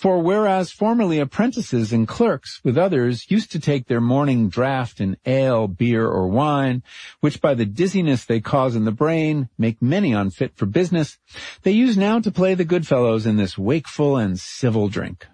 For 0.02 0.20
whereas 0.20 0.72
formerly 0.72 1.20
apprentices 1.20 1.94
and 1.94 2.08
clerks 2.08 2.60
with 2.64 2.76
others 2.76 3.30
used 3.30 3.52
to 3.52 3.60
take 3.60 3.86
their 3.86 4.02
morning 4.02 4.50
draught 4.50 5.00
in 5.00 5.16
ale, 5.28 5.68
beer, 5.68 6.08
or 6.08 6.28
wine, 6.28 6.82
which 7.20 7.40
by 7.40 7.54
the 7.54 7.68
dizziness 7.68 8.26
they 8.26 8.42
cause 8.42 8.76
in 8.76 8.86
the 8.86 8.92
brain 8.92 9.50
make 9.60 9.80
many 9.80 10.12
unfit 10.12 10.54
for 10.56 10.66
business, 10.66 11.20
they 11.62 11.70
use 11.70 11.98
now 11.98 12.20
to 12.20 12.32
play 12.32 12.56
the 12.56 12.66
good 12.66 12.88
fellows 12.88 13.28
in 13.28 13.38
this 13.38 13.60
wakeful 13.60 14.18
and 14.18 14.40
civil 14.40 14.88
drink. 14.88 15.28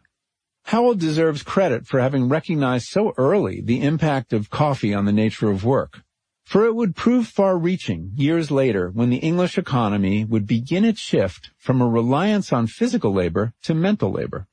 Howell 0.65 0.95
deserves 0.95 1.43
credit 1.43 1.88
for 1.88 2.01
having 2.01 2.28
recognized 2.28 2.89
so 2.89 3.13
early 3.15 3.61
the 3.61 3.82
impact 3.82 4.34
of 4.34 4.49
coffee 4.49 4.93
on 4.93 5.05
the 5.05 5.13
nature 5.13 5.49
of 5.49 5.63
work. 5.63 6.01
For 6.43 6.65
it 6.65 6.76
would 6.76 6.93
prove 6.93 7.28
far-reaching 7.28 8.11
years 8.15 8.51
later 8.51 8.89
when 8.89 9.11
the 9.11 9.18
English 9.18 9.57
economy 9.57 10.26
would 10.26 10.45
begin 10.45 10.84
its 10.84 10.99
shift 10.99 11.51
from 11.57 11.80
a 11.80 11.88
reliance 11.88 12.51
on 12.51 12.68
physical 12.68 13.13
labor 13.13 13.53
to 13.63 13.74
mental 13.74 14.11
labor. 14.11 14.45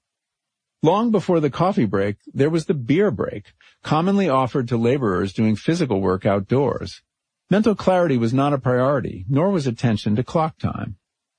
Long 0.85 1.11
before 1.11 1.41
the 1.41 1.49
coffee 1.49 1.87
break, 1.87 2.19
there 2.35 2.51
was 2.51 2.67
the 2.67 2.75
beer 2.75 3.11
break, 3.11 3.55
commonly 3.83 4.29
offered 4.29 4.69
to 4.69 4.77
laborers 4.77 5.33
doing 5.33 5.57
physical 5.57 6.03
work 6.03 6.27
outdoors. 6.27 7.01
Mental 7.49 7.75
clarity 7.75 8.19
was 8.19 8.35
not 8.35 8.53
a 8.53 8.59
priority, 8.59 9.25
nor 9.27 9.49
was 9.49 9.67
attention 9.67 10.15
to 10.17 10.23
clock 10.23 10.59
time. 10.59 10.97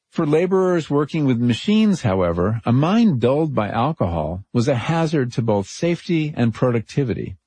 For 0.09 0.25
laborers 0.25 0.89
working 0.89 1.25
with 1.25 1.37
machines, 1.37 2.01
however, 2.01 2.59
a 2.65 2.73
mind 2.73 3.21
dulled 3.21 3.53
by 3.53 3.69
alcohol 3.69 4.43
was 4.51 4.67
a 4.67 4.73
hazard 4.73 5.31
to 5.33 5.43
both 5.43 5.67
safety 5.67 6.33
and 6.35 6.51
productivity. 6.51 7.37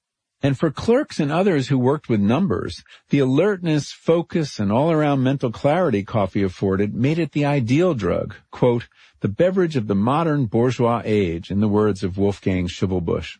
And 0.41 0.57
for 0.57 0.71
clerks 0.71 1.19
and 1.19 1.33
others 1.33 1.67
who 1.67 1.81
worked 1.81 2.09
with 2.09 2.21
numbers, 2.21 2.85
the 3.11 3.19
alertness, 3.19 3.91
focus, 3.91 4.61
and 4.61 4.71
all-around 4.71 5.25
mental 5.25 5.51
clarity 5.51 6.05
coffee 6.05 6.45
afforded 6.45 6.95
made 6.95 7.19
it 7.19 7.33
the 7.33 7.45
ideal 7.45 7.93
drug, 7.95 8.37
quote, 8.53 8.87
the 9.21 9.29
beverage 9.29 9.77
of 9.77 9.87
the 9.87 9.95
modern 9.95 10.47
bourgeois 10.47 11.03
age, 11.05 11.51
in 11.51 11.61
the 11.61 11.69
words 11.69 12.03
of 12.05 12.19
Wolfgang 12.19 12.69
Schivelbusch. 12.69 13.39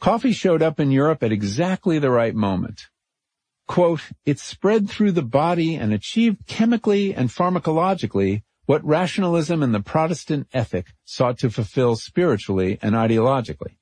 Coffee 0.00 0.32
showed 0.32 0.62
up 0.62 0.78
in 0.78 0.90
Europe 0.90 1.22
at 1.22 1.32
exactly 1.32 1.98
the 1.98 2.10
right 2.10 2.34
moment. 2.34 2.86
Quote, 3.66 4.00
it 4.24 4.38
spread 4.38 4.88
through 4.88 5.12
the 5.12 5.22
body 5.22 5.74
and 5.74 5.92
achieved 5.92 6.46
chemically 6.46 7.14
and 7.14 7.28
pharmacologically 7.28 8.42
what 8.64 8.84
rationalism 8.84 9.62
and 9.62 9.74
the 9.74 9.80
Protestant 9.80 10.46
ethic 10.52 10.92
sought 11.04 11.38
to 11.38 11.50
fulfill 11.50 11.96
spiritually 11.96 12.78
and 12.80 12.94
ideologically. 12.94 13.76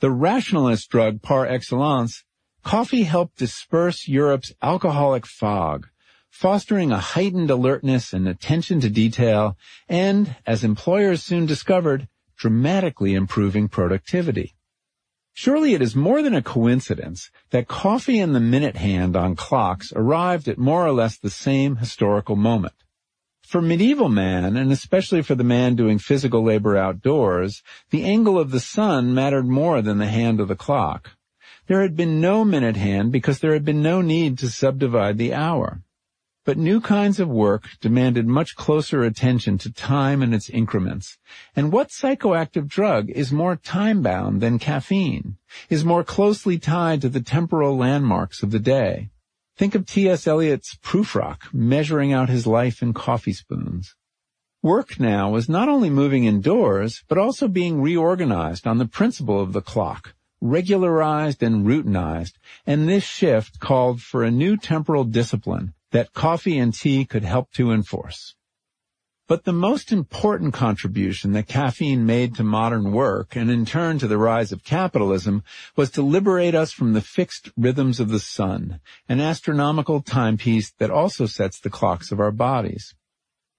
The 0.00 0.10
rationalist 0.10 0.88
drug 0.88 1.20
par 1.20 1.46
excellence, 1.46 2.24
coffee 2.64 3.02
helped 3.02 3.36
disperse 3.36 4.08
Europe's 4.08 4.52
alcoholic 4.62 5.26
fog, 5.26 5.88
fostering 6.30 6.92
a 6.92 6.98
heightened 6.98 7.50
alertness 7.50 8.12
and 8.12 8.26
attention 8.26 8.80
to 8.80 8.88
detail, 8.88 9.56
and, 9.88 10.36
as 10.46 10.64
employers 10.64 11.22
soon 11.22 11.44
discovered, 11.46 12.08
dramatically 12.36 13.14
improving 13.14 13.68
productivity. 13.68 14.54
Surely 15.32 15.74
it 15.74 15.82
is 15.82 15.94
more 15.94 16.22
than 16.22 16.34
a 16.34 16.42
coincidence 16.42 17.30
that 17.50 17.68
coffee 17.68 18.18
and 18.18 18.34
the 18.34 18.40
minute 18.40 18.76
hand 18.76 19.16
on 19.16 19.36
clocks 19.36 19.92
arrived 19.94 20.48
at 20.48 20.58
more 20.58 20.86
or 20.86 20.92
less 20.92 21.18
the 21.18 21.30
same 21.30 21.76
historical 21.76 22.36
moment. 22.36 22.74
For 23.46 23.60
medieval 23.60 24.08
man, 24.08 24.56
and 24.56 24.70
especially 24.70 25.22
for 25.22 25.34
the 25.34 25.44
man 25.44 25.74
doing 25.74 25.98
physical 25.98 26.44
labor 26.44 26.76
outdoors, 26.76 27.62
the 27.90 28.04
angle 28.04 28.38
of 28.38 28.50
the 28.50 28.60
sun 28.60 29.12
mattered 29.12 29.46
more 29.46 29.82
than 29.82 29.98
the 29.98 30.06
hand 30.06 30.40
of 30.40 30.48
the 30.48 30.56
clock. 30.56 31.16
There 31.66 31.82
had 31.82 31.96
been 31.96 32.20
no 32.20 32.44
minute 32.44 32.76
hand 32.76 33.12
because 33.12 33.40
there 33.40 33.52
had 33.52 33.64
been 33.64 33.82
no 33.82 34.02
need 34.02 34.38
to 34.38 34.50
subdivide 34.50 35.18
the 35.18 35.34
hour. 35.34 35.82
But 36.46 36.56
new 36.56 36.80
kinds 36.80 37.20
of 37.20 37.28
work 37.28 37.68
demanded 37.82 38.26
much 38.26 38.56
closer 38.56 39.02
attention 39.02 39.58
to 39.58 39.70
time 39.70 40.22
and 40.22 40.34
its 40.34 40.48
increments. 40.48 41.18
And 41.54 41.70
what 41.70 41.90
psychoactive 41.90 42.66
drug 42.66 43.10
is 43.10 43.30
more 43.30 43.56
time-bound 43.56 44.40
than 44.40 44.58
caffeine, 44.58 45.36
is 45.68 45.84
more 45.84 46.02
closely 46.02 46.58
tied 46.58 47.02
to 47.02 47.10
the 47.10 47.20
temporal 47.20 47.76
landmarks 47.76 48.42
of 48.42 48.52
the 48.52 48.58
day? 48.58 49.10
Think 49.58 49.74
of 49.74 49.84
T.S. 49.84 50.26
Eliot's 50.26 50.76
Prufrock 50.76 51.52
measuring 51.52 52.14
out 52.14 52.30
his 52.30 52.46
life 52.46 52.80
in 52.80 52.94
coffee 52.94 53.34
spoons. 53.34 53.94
Work 54.62 54.98
now 54.98 55.28
was 55.30 55.46
not 55.46 55.68
only 55.68 55.90
moving 55.90 56.24
indoors, 56.24 57.04
but 57.06 57.18
also 57.18 57.48
being 57.48 57.82
reorganized 57.82 58.66
on 58.66 58.78
the 58.78 58.88
principle 58.88 59.38
of 59.38 59.52
the 59.52 59.60
clock, 59.60 60.14
regularized 60.40 61.42
and 61.42 61.66
routinized, 61.66 62.32
and 62.66 62.88
this 62.88 63.04
shift 63.04 63.60
called 63.60 64.00
for 64.00 64.24
a 64.24 64.30
new 64.30 64.56
temporal 64.56 65.04
discipline 65.04 65.74
that 65.90 66.12
coffee 66.12 66.58
and 66.58 66.74
tea 66.74 67.04
could 67.04 67.24
help 67.24 67.50
to 67.52 67.72
enforce. 67.72 68.34
But 69.30 69.44
the 69.44 69.52
most 69.52 69.92
important 69.92 70.54
contribution 70.54 71.30
that 71.32 71.46
caffeine 71.46 72.04
made 72.04 72.34
to 72.34 72.42
modern 72.42 72.90
work 72.90 73.36
and 73.36 73.48
in 73.48 73.64
turn 73.64 74.00
to 74.00 74.08
the 74.08 74.18
rise 74.18 74.50
of 74.50 74.64
capitalism 74.64 75.44
was 75.76 75.88
to 75.92 76.02
liberate 76.02 76.56
us 76.56 76.72
from 76.72 76.94
the 76.94 77.00
fixed 77.00 77.48
rhythms 77.56 78.00
of 78.00 78.08
the 78.08 78.18
sun, 78.18 78.80
an 79.08 79.20
astronomical 79.20 80.02
timepiece 80.02 80.72
that 80.78 80.90
also 80.90 81.26
sets 81.26 81.60
the 81.60 81.70
clocks 81.70 82.10
of 82.10 82.18
our 82.18 82.32
bodies. 82.32 82.92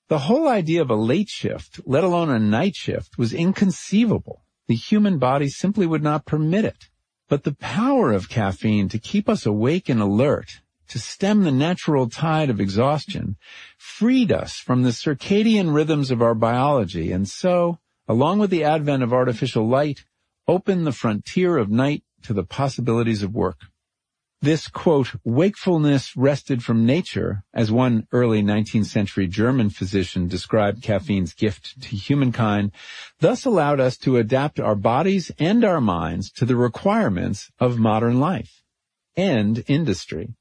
The 0.09 0.19
whole 0.19 0.49
idea 0.49 0.81
of 0.81 0.89
a 0.89 0.95
late 0.95 1.29
shift, 1.29 1.79
let 1.85 2.03
alone 2.03 2.29
a 2.29 2.37
night 2.37 2.75
shift, 2.75 3.17
was 3.17 3.33
inconceivable. 3.33 4.43
The 4.67 4.75
human 4.75 5.19
body 5.19 5.47
simply 5.47 5.87
would 5.87 6.03
not 6.03 6.25
permit 6.25 6.65
it. 6.65 6.89
But 7.29 7.45
the 7.45 7.53
power 7.53 8.11
of 8.11 8.27
caffeine 8.27 8.89
to 8.89 8.99
keep 8.99 9.29
us 9.29 9.45
awake 9.45 9.87
and 9.87 10.01
alert 10.01 10.59
to 10.91 10.99
stem 10.99 11.43
the 11.43 11.51
natural 11.53 12.09
tide 12.09 12.49
of 12.49 12.59
exhaustion, 12.59 13.37
freed 13.77 14.29
us 14.29 14.57
from 14.57 14.83
the 14.83 14.89
circadian 14.89 15.73
rhythms 15.73 16.11
of 16.11 16.21
our 16.21 16.35
biology, 16.35 17.13
and 17.13 17.29
so, 17.29 17.79
along 18.09 18.39
with 18.39 18.49
the 18.49 18.65
advent 18.65 19.01
of 19.01 19.13
artificial 19.13 19.65
light, 19.65 20.03
opened 20.49 20.85
the 20.85 20.91
frontier 20.91 21.55
of 21.55 21.69
night 21.69 22.03
to 22.21 22.33
the 22.33 22.43
possibilities 22.43 23.23
of 23.23 23.33
work. 23.33 23.61
This, 24.41 24.67
quote, 24.67 25.13
wakefulness 25.23 26.17
wrested 26.17 26.61
from 26.61 26.85
nature, 26.85 27.45
as 27.53 27.71
one 27.71 28.05
early 28.11 28.43
19th 28.43 28.87
century 28.87 29.27
German 29.27 29.69
physician 29.69 30.27
described 30.27 30.83
caffeine's 30.83 31.33
gift 31.33 31.81
to 31.83 31.95
humankind, 31.95 32.73
thus 33.21 33.45
allowed 33.45 33.79
us 33.79 33.97
to 33.99 34.17
adapt 34.17 34.59
our 34.59 34.75
bodies 34.75 35.31
and 35.39 35.63
our 35.63 35.79
minds 35.79 36.29
to 36.31 36.43
the 36.43 36.57
requirements 36.57 37.49
of 37.59 37.79
modern 37.79 38.19
life 38.19 38.61
and 39.15 39.63
industry. 39.67 40.35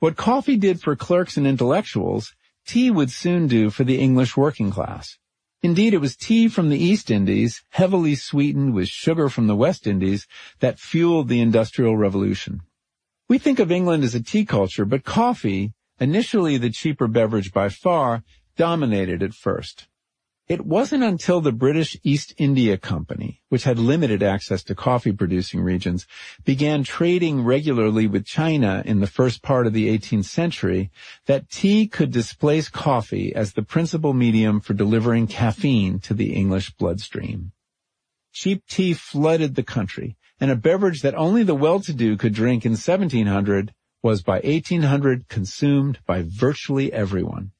What 0.00 0.16
coffee 0.16 0.56
did 0.56 0.80
for 0.80 0.94
clerks 0.94 1.36
and 1.36 1.44
intellectuals, 1.44 2.32
tea 2.64 2.88
would 2.88 3.10
soon 3.10 3.48
do 3.48 3.68
for 3.68 3.82
the 3.82 3.98
English 3.98 4.36
working 4.36 4.70
class. 4.70 5.18
Indeed, 5.60 5.92
it 5.92 5.98
was 5.98 6.14
tea 6.14 6.46
from 6.46 6.68
the 6.68 6.78
East 6.78 7.10
Indies, 7.10 7.64
heavily 7.70 8.14
sweetened 8.14 8.74
with 8.74 8.86
sugar 8.86 9.28
from 9.28 9.48
the 9.48 9.56
West 9.56 9.88
Indies, 9.88 10.28
that 10.60 10.78
fueled 10.78 11.26
the 11.26 11.40
Industrial 11.40 11.96
Revolution. 11.96 12.60
We 13.28 13.38
think 13.38 13.58
of 13.58 13.72
England 13.72 14.04
as 14.04 14.14
a 14.14 14.22
tea 14.22 14.44
culture, 14.44 14.84
but 14.84 15.02
coffee, 15.02 15.72
initially 15.98 16.58
the 16.58 16.70
cheaper 16.70 17.08
beverage 17.08 17.52
by 17.52 17.68
far, 17.68 18.22
dominated 18.56 19.20
at 19.20 19.34
first. 19.34 19.88
It 20.48 20.64
wasn't 20.64 21.04
until 21.04 21.42
the 21.42 21.52
British 21.52 21.94
East 22.02 22.32
India 22.38 22.78
Company, 22.78 23.42
which 23.50 23.64
had 23.64 23.78
limited 23.78 24.22
access 24.22 24.62
to 24.62 24.74
coffee 24.74 25.12
producing 25.12 25.60
regions, 25.60 26.06
began 26.42 26.84
trading 26.84 27.44
regularly 27.44 28.06
with 28.06 28.24
China 28.24 28.82
in 28.86 29.00
the 29.00 29.06
first 29.06 29.42
part 29.42 29.66
of 29.66 29.74
the 29.74 29.88
18th 29.88 30.24
century 30.24 30.90
that 31.26 31.50
tea 31.50 31.86
could 31.86 32.10
displace 32.10 32.70
coffee 32.70 33.34
as 33.34 33.52
the 33.52 33.62
principal 33.62 34.14
medium 34.14 34.60
for 34.60 34.72
delivering 34.72 35.26
caffeine 35.26 35.98
to 35.98 36.14
the 36.14 36.32
English 36.32 36.70
bloodstream. 36.76 37.52
Cheap 38.32 38.64
tea 38.66 38.94
flooded 38.94 39.54
the 39.54 39.62
country, 39.62 40.16
and 40.40 40.50
a 40.50 40.56
beverage 40.56 41.02
that 41.02 41.14
only 41.14 41.42
the 41.42 41.54
well-to-do 41.54 42.16
could 42.16 42.32
drink 42.32 42.64
in 42.64 42.72
1700 42.72 43.74
was 44.02 44.22
by 44.22 44.40
1800 44.40 45.28
consumed 45.28 45.98
by 46.06 46.24
virtually 46.26 46.90
everyone. 46.90 47.50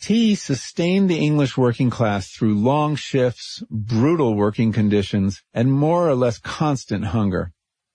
Tea 0.00 0.34
sustained 0.34 1.08
the 1.08 1.18
English 1.18 1.56
working 1.56 1.90
class 1.90 2.28
through 2.30 2.54
long 2.54 2.96
shifts, 2.96 3.62
brutal 3.70 4.34
working 4.34 4.72
conditions, 4.72 5.42
and 5.54 5.72
more 5.72 6.08
or 6.08 6.14
less 6.14 6.38
constant 6.38 7.06
hunger. 7.06 7.52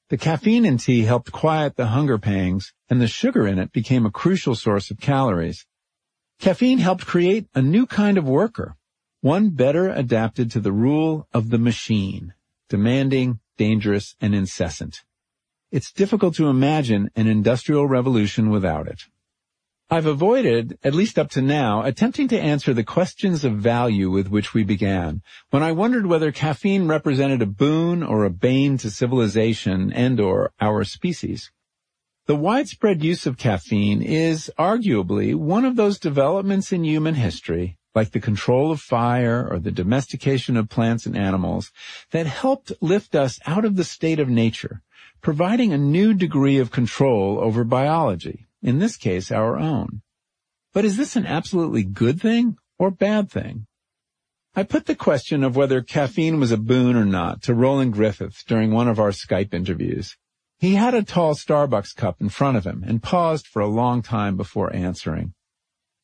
The 0.09 0.17
caffeine 0.17 0.65
in 0.65 0.77
tea 0.77 1.03
helped 1.03 1.31
quiet 1.31 1.77
the 1.77 1.87
hunger 1.87 2.17
pangs, 2.17 2.73
and 2.89 2.99
the 2.99 3.07
sugar 3.07 3.47
in 3.47 3.59
it 3.59 3.71
became 3.71 4.05
a 4.05 4.11
crucial 4.11 4.55
source 4.55 4.91
of 4.91 4.99
calories. 4.99 5.65
Caffeine 6.39 6.79
helped 6.79 7.05
create 7.05 7.47
a 7.53 7.61
new 7.61 7.85
kind 7.85 8.17
of 8.17 8.27
worker, 8.27 8.75
one 9.21 9.51
better 9.51 9.89
adapted 9.89 10.49
to 10.51 10.59
the 10.59 10.71
rule 10.71 11.27
of 11.31 11.49
the 11.49 11.59
machine, 11.59 12.33
demanding, 12.67 13.39
dangerous, 13.57 14.15
and 14.19 14.33
incessant. 14.33 15.03
It's 15.71 15.93
difficult 15.93 16.35
to 16.35 16.49
imagine 16.49 17.11
an 17.15 17.27
industrial 17.27 17.87
revolution 17.87 18.49
without 18.49 18.87
it. 18.87 19.03
I've 19.93 20.05
avoided, 20.05 20.79
at 20.85 20.95
least 20.95 21.19
up 21.19 21.29
to 21.31 21.41
now, 21.41 21.83
attempting 21.83 22.29
to 22.29 22.39
answer 22.39 22.73
the 22.73 22.81
questions 22.81 23.43
of 23.43 23.57
value 23.57 24.09
with 24.09 24.29
which 24.29 24.53
we 24.53 24.63
began, 24.63 25.21
when 25.49 25.63
I 25.63 25.73
wondered 25.73 26.05
whether 26.05 26.31
caffeine 26.31 26.87
represented 26.87 27.41
a 27.41 27.45
boon 27.45 28.01
or 28.01 28.23
a 28.23 28.29
bane 28.29 28.77
to 28.77 28.89
civilization 28.89 29.91
and 29.91 30.17
or 30.17 30.53
our 30.61 30.85
species. 30.85 31.51
The 32.25 32.37
widespread 32.37 33.03
use 33.03 33.25
of 33.25 33.37
caffeine 33.37 34.01
is 34.01 34.49
arguably 34.57 35.35
one 35.35 35.65
of 35.65 35.75
those 35.75 35.99
developments 35.99 36.71
in 36.71 36.85
human 36.85 37.15
history, 37.15 37.77
like 37.93 38.11
the 38.11 38.21
control 38.21 38.71
of 38.71 38.79
fire 38.79 39.45
or 39.51 39.59
the 39.59 39.71
domestication 39.71 40.55
of 40.55 40.69
plants 40.69 41.05
and 41.05 41.17
animals, 41.17 41.69
that 42.11 42.27
helped 42.27 42.71
lift 42.79 43.13
us 43.13 43.41
out 43.45 43.65
of 43.65 43.75
the 43.75 43.83
state 43.83 44.21
of 44.21 44.29
nature, 44.29 44.83
providing 45.21 45.73
a 45.73 45.77
new 45.77 46.13
degree 46.13 46.59
of 46.59 46.71
control 46.71 47.39
over 47.41 47.65
biology 47.65 48.47
in 48.61 48.79
this 48.79 48.97
case 48.97 49.31
our 49.31 49.57
own. 49.57 50.01
But 50.73 50.85
is 50.85 50.97
this 50.97 51.15
an 51.15 51.25
absolutely 51.25 51.83
good 51.83 52.21
thing 52.21 52.57
or 52.79 52.91
bad 52.91 53.29
thing? 53.29 53.67
I 54.55 54.63
put 54.63 54.85
the 54.85 54.95
question 54.95 55.43
of 55.43 55.55
whether 55.55 55.81
caffeine 55.81 56.39
was 56.39 56.51
a 56.51 56.57
boon 56.57 56.95
or 56.95 57.05
not 57.05 57.41
to 57.43 57.53
Roland 57.53 57.93
Griffiths 57.93 58.43
during 58.43 58.71
one 58.71 58.87
of 58.87 58.99
our 58.99 59.11
Skype 59.11 59.53
interviews. 59.53 60.17
He 60.59 60.75
had 60.75 60.93
a 60.93 61.03
tall 61.03 61.35
Starbucks 61.35 61.95
cup 61.95 62.21
in 62.21 62.29
front 62.29 62.57
of 62.57 62.65
him 62.65 62.83
and 62.85 63.01
paused 63.01 63.47
for 63.47 63.61
a 63.61 63.67
long 63.67 64.01
time 64.01 64.37
before 64.37 64.75
answering. 64.75 65.33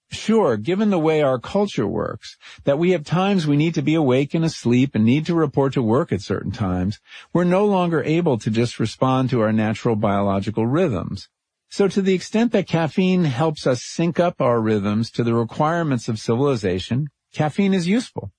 Sure, 0.09 0.55
given 0.55 0.89
the 0.89 0.97
way 0.97 1.21
our 1.21 1.37
culture 1.37 1.85
works, 1.85 2.37
that 2.63 2.79
we 2.79 2.91
have 2.91 3.03
times 3.03 3.45
we 3.45 3.57
need 3.57 3.73
to 3.73 3.81
be 3.81 3.93
awake 3.93 4.33
and 4.33 4.45
asleep 4.45 4.95
and 4.95 5.03
need 5.03 5.25
to 5.25 5.35
report 5.35 5.73
to 5.73 5.81
work 5.81 6.13
at 6.13 6.21
certain 6.21 6.51
times, 6.51 6.99
we're 7.33 7.43
no 7.43 7.65
longer 7.65 8.01
able 8.03 8.37
to 8.37 8.49
just 8.49 8.79
respond 8.79 9.29
to 9.29 9.41
our 9.41 9.51
natural 9.51 9.97
biological 9.97 10.65
rhythms. 10.65 11.27
So 11.69 11.87
to 11.87 12.01
the 12.01 12.13
extent 12.13 12.53
that 12.53 12.67
caffeine 12.67 13.25
helps 13.25 13.67
us 13.67 13.83
sync 13.83 14.19
up 14.19 14.41
our 14.41 14.61
rhythms 14.61 15.11
to 15.11 15.23
the 15.23 15.33
requirements 15.33 16.07
of 16.07 16.19
civilization, 16.19 17.07
caffeine 17.33 17.73
is 17.73 17.87
useful. 17.87 18.31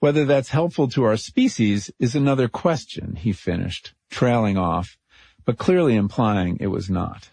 Whether 0.00 0.24
that's 0.24 0.50
helpful 0.50 0.88
to 0.88 1.04
our 1.04 1.16
species 1.16 1.90
is 1.98 2.14
another 2.14 2.48
question, 2.48 3.16
he 3.16 3.32
finished, 3.32 3.94
trailing 4.10 4.58
off, 4.58 4.98
but 5.44 5.56
clearly 5.56 5.94
implying 5.94 6.58
it 6.60 6.66
was 6.66 6.90
not. 6.90 7.30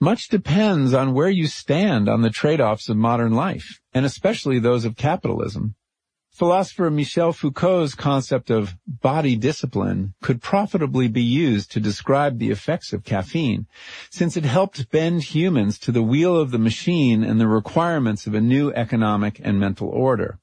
Much 0.00 0.28
depends 0.28 0.92
on 0.92 1.14
where 1.14 1.30
you 1.30 1.46
stand 1.46 2.08
on 2.08 2.22
the 2.22 2.30
trade-offs 2.30 2.88
of 2.88 2.96
modern 2.96 3.32
life, 3.32 3.80
and 3.92 4.04
especially 4.04 4.58
those 4.58 4.84
of 4.84 4.96
capitalism. 4.96 5.74
Philosopher 6.34 6.90
Michel 6.90 7.32
Foucault's 7.32 7.94
concept 7.94 8.50
of 8.50 8.76
body 8.88 9.36
discipline 9.36 10.14
could 10.20 10.42
profitably 10.42 11.06
be 11.06 11.22
used 11.22 11.70
to 11.70 11.78
describe 11.78 12.40
the 12.40 12.50
effects 12.50 12.92
of 12.92 13.04
caffeine, 13.04 13.68
since 14.10 14.36
it 14.36 14.44
helped 14.44 14.90
bend 14.90 15.22
humans 15.22 15.78
to 15.78 15.92
the 15.92 16.02
wheel 16.02 16.36
of 16.36 16.50
the 16.50 16.58
machine 16.58 17.22
and 17.22 17.40
the 17.40 17.46
requirements 17.46 18.26
of 18.26 18.34
a 18.34 18.40
new 18.40 18.72
economic 18.72 19.40
and 19.44 19.60
mental 19.60 19.88
order. 19.88 20.40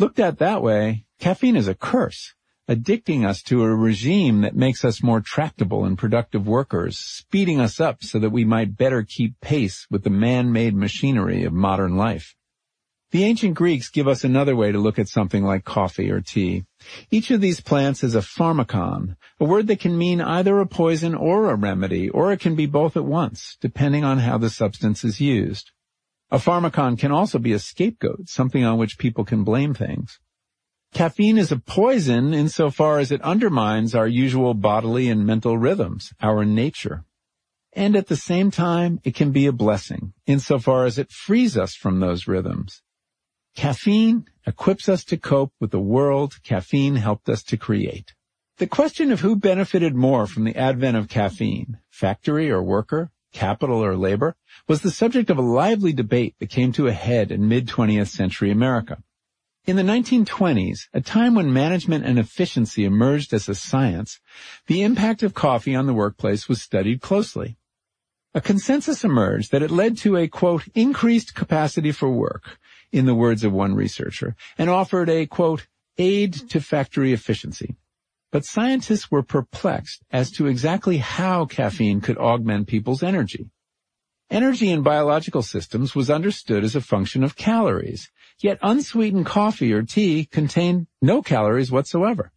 Looked 0.00 0.18
at 0.18 0.38
that 0.38 0.62
way, 0.62 1.04
caffeine 1.20 1.54
is 1.54 1.68
a 1.68 1.76
curse, 1.76 2.34
addicting 2.68 3.24
us 3.24 3.40
to 3.44 3.62
a 3.62 3.72
regime 3.72 4.40
that 4.40 4.56
makes 4.56 4.84
us 4.84 5.00
more 5.00 5.20
tractable 5.20 5.84
and 5.84 5.96
productive 5.96 6.48
workers, 6.48 6.98
speeding 6.98 7.60
us 7.60 7.78
up 7.78 8.02
so 8.02 8.18
that 8.18 8.30
we 8.30 8.44
might 8.44 8.76
better 8.76 9.04
keep 9.04 9.40
pace 9.40 9.86
with 9.92 10.02
the 10.02 10.10
man-made 10.10 10.74
machinery 10.74 11.44
of 11.44 11.52
modern 11.52 11.96
life. 11.96 12.34
The 13.10 13.24
ancient 13.24 13.54
Greeks 13.54 13.88
give 13.88 14.06
us 14.06 14.22
another 14.22 14.54
way 14.54 14.70
to 14.70 14.78
look 14.78 14.98
at 14.98 15.08
something 15.08 15.42
like 15.42 15.64
coffee 15.64 16.10
or 16.10 16.20
tea. 16.20 16.66
Each 17.10 17.30
of 17.30 17.40
these 17.40 17.62
plants 17.62 18.04
is 18.04 18.14
a 18.14 18.20
pharmakon, 18.20 19.16
a 19.40 19.44
word 19.46 19.66
that 19.68 19.80
can 19.80 19.96
mean 19.96 20.20
either 20.20 20.58
a 20.58 20.66
poison 20.66 21.14
or 21.14 21.48
a 21.48 21.54
remedy, 21.54 22.10
or 22.10 22.32
it 22.32 22.40
can 22.40 22.54
be 22.54 22.66
both 22.66 22.98
at 22.98 23.06
once, 23.06 23.56
depending 23.62 24.04
on 24.04 24.18
how 24.18 24.36
the 24.36 24.50
substance 24.50 25.04
is 25.04 25.22
used. 25.22 25.70
A 26.30 26.36
pharmakon 26.36 26.98
can 26.98 27.10
also 27.10 27.38
be 27.38 27.54
a 27.54 27.58
scapegoat, 27.58 28.28
something 28.28 28.62
on 28.62 28.76
which 28.76 28.98
people 28.98 29.24
can 29.24 29.42
blame 29.42 29.72
things. 29.72 30.20
Caffeine 30.92 31.38
is 31.38 31.50
a 31.50 31.58
poison 31.58 32.34
insofar 32.34 32.98
as 32.98 33.10
it 33.10 33.22
undermines 33.22 33.94
our 33.94 34.06
usual 34.06 34.52
bodily 34.52 35.08
and 35.08 35.24
mental 35.24 35.56
rhythms, 35.56 36.12
our 36.20 36.44
nature. 36.44 37.06
And 37.72 37.96
at 37.96 38.08
the 38.08 38.16
same 38.16 38.50
time, 38.50 39.00
it 39.02 39.14
can 39.14 39.32
be 39.32 39.46
a 39.46 39.52
blessing, 39.52 40.12
insofar 40.26 40.84
as 40.84 40.98
it 40.98 41.10
frees 41.10 41.56
us 41.56 41.74
from 41.74 42.00
those 42.00 42.28
rhythms. 42.28 42.82
Caffeine 43.58 44.24
equips 44.46 44.88
us 44.88 45.02
to 45.02 45.16
cope 45.16 45.52
with 45.58 45.72
the 45.72 45.80
world 45.80 46.40
caffeine 46.44 46.94
helped 46.94 47.28
us 47.28 47.42
to 47.42 47.56
create. 47.56 48.14
The 48.58 48.68
question 48.68 49.10
of 49.10 49.18
who 49.18 49.34
benefited 49.34 49.96
more 49.96 50.28
from 50.28 50.44
the 50.44 50.54
advent 50.54 50.96
of 50.96 51.08
caffeine, 51.08 51.78
factory 51.90 52.52
or 52.52 52.62
worker, 52.62 53.10
capital 53.32 53.84
or 53.84 53.96
labor, 53.96 54.36
was 54.68 54.82
the 54.82 54.92
subject 54.92 55.28
of 55.28 55.38
a 55.38 55.42
lively 55.42 55.92
debate 55.92 56.36
that 56.38 56.50
came 56.50 56.70
to 56.70 56.86
a 56.86 56.92
head 56.92 57.32
in 57.32 57.48
mid-20th 57.48 58.06
century 58.06 58.52
America. 58.52 59.02
In 59.66 59.74
the 59.74 59.82
1920s, 59.82 60.82
a 60.94 61.00
time 61.00 61.34
when 61.34 61.52
management 61.52 62.04
and 62.04 62.16
efficiency 62.16 62.84
emerged 62.84 63.34
as 63.34 63.48
a 63.48 63.56
science, 63.56 64.20
the 64.68 64.82
impact 64.84 65.24
of 65.24 65.34
coffee 65.34 65.74
on 65.74 65.86
the 65.86 65.94
workplace 65.94 66.48
was 66.48 66.62
studied 66.62 67.00
closely. 67.00 67.58
A 68.34 68.40
consensus 68.40 69.02
emerged 69.02 69.50
that 69.50 69.62
it 69.62 69.70
led 69.72 69.96
to 69.98 70.16
a, 70.16 70.28
quote, 70.28 70.68
increased 70.76 71.34
capacity 71.34 71.90
for 71.90 72.08
work, 72.08 72.60
in 72.92 73.06
the 73.06 73.14
words 73.14 73.44
of 73.44 73.52
one 73.52 73.74
researcher, 73.74 74.34
and 74.56 74.70
offered 74.70 75.08
a, 75.08 75.26
quote, 75.26 75.66
aid 75.98 76.32
to 76.32 76.60
factory 76.60 77.12
efficiency. 77.12 77.76
But 78.30 78.44
scientists 78.44 79.10
were 79.10 79.22
perplexed 79.22 80.02
as 80.10 80.30
to 80.32 80.46
exactly 80.46 80.98
how 80.98 81.46
caffeine 81.46 82.00
could 82.00 82.18
augment 82.18 82.68
people's 82.68 83.02
energy. 83.02 83.50
Energy 84.30 84.70
in 84.70 84.82
biological 84.82 85.42
systems 85.42 85.94
was 85.94 86.10
understood 86.10 86.62
as 86.62 86.76
a 86.76 86.82
function 86.82 87.24
of 87.24 87.36
calories, 87.36 88.10
yet 88.40 88.58
unsweetened 88.60 89.24
coffee 89.24 89.72
or 89.72 89.82
tea 89.82 90.26
contained 90.26 90.86
no 91.00 91.22
calories 91.22 91.72
whatsoever. 91.72 92.30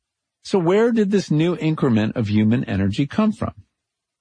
So 0.43 0.57
where 0.57 0.91
did 0.91 1.11
this 1.11 1.29
new 1.29 1.57
increment 1.57 2.15
of 2.15 2.29
human 2.29 2.63
energy 2.63 3.05
come 3.05 3.33
from? 3.33 3.53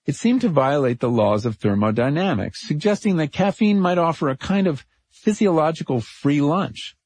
It 0.07 0.17
seemed 0.17 0.41
to 0.41 0.49
violate 0.49 0.99
the 0.99 1.09
laws 1.09 1.47
of 1.47 1.57
thermodynamics, 1.57 2.67
suggesting 2.67 3.17
that 3.17 3.33
caffeine 3.33 3.79
might 3.79 3.99
offer 3.99 4.29
a 4.29 4.37
kind 4.37 4.67
of 4.67 4.85
physiological 5.23 6.01
free 6.01 6.41
lunch. 6.41 6.97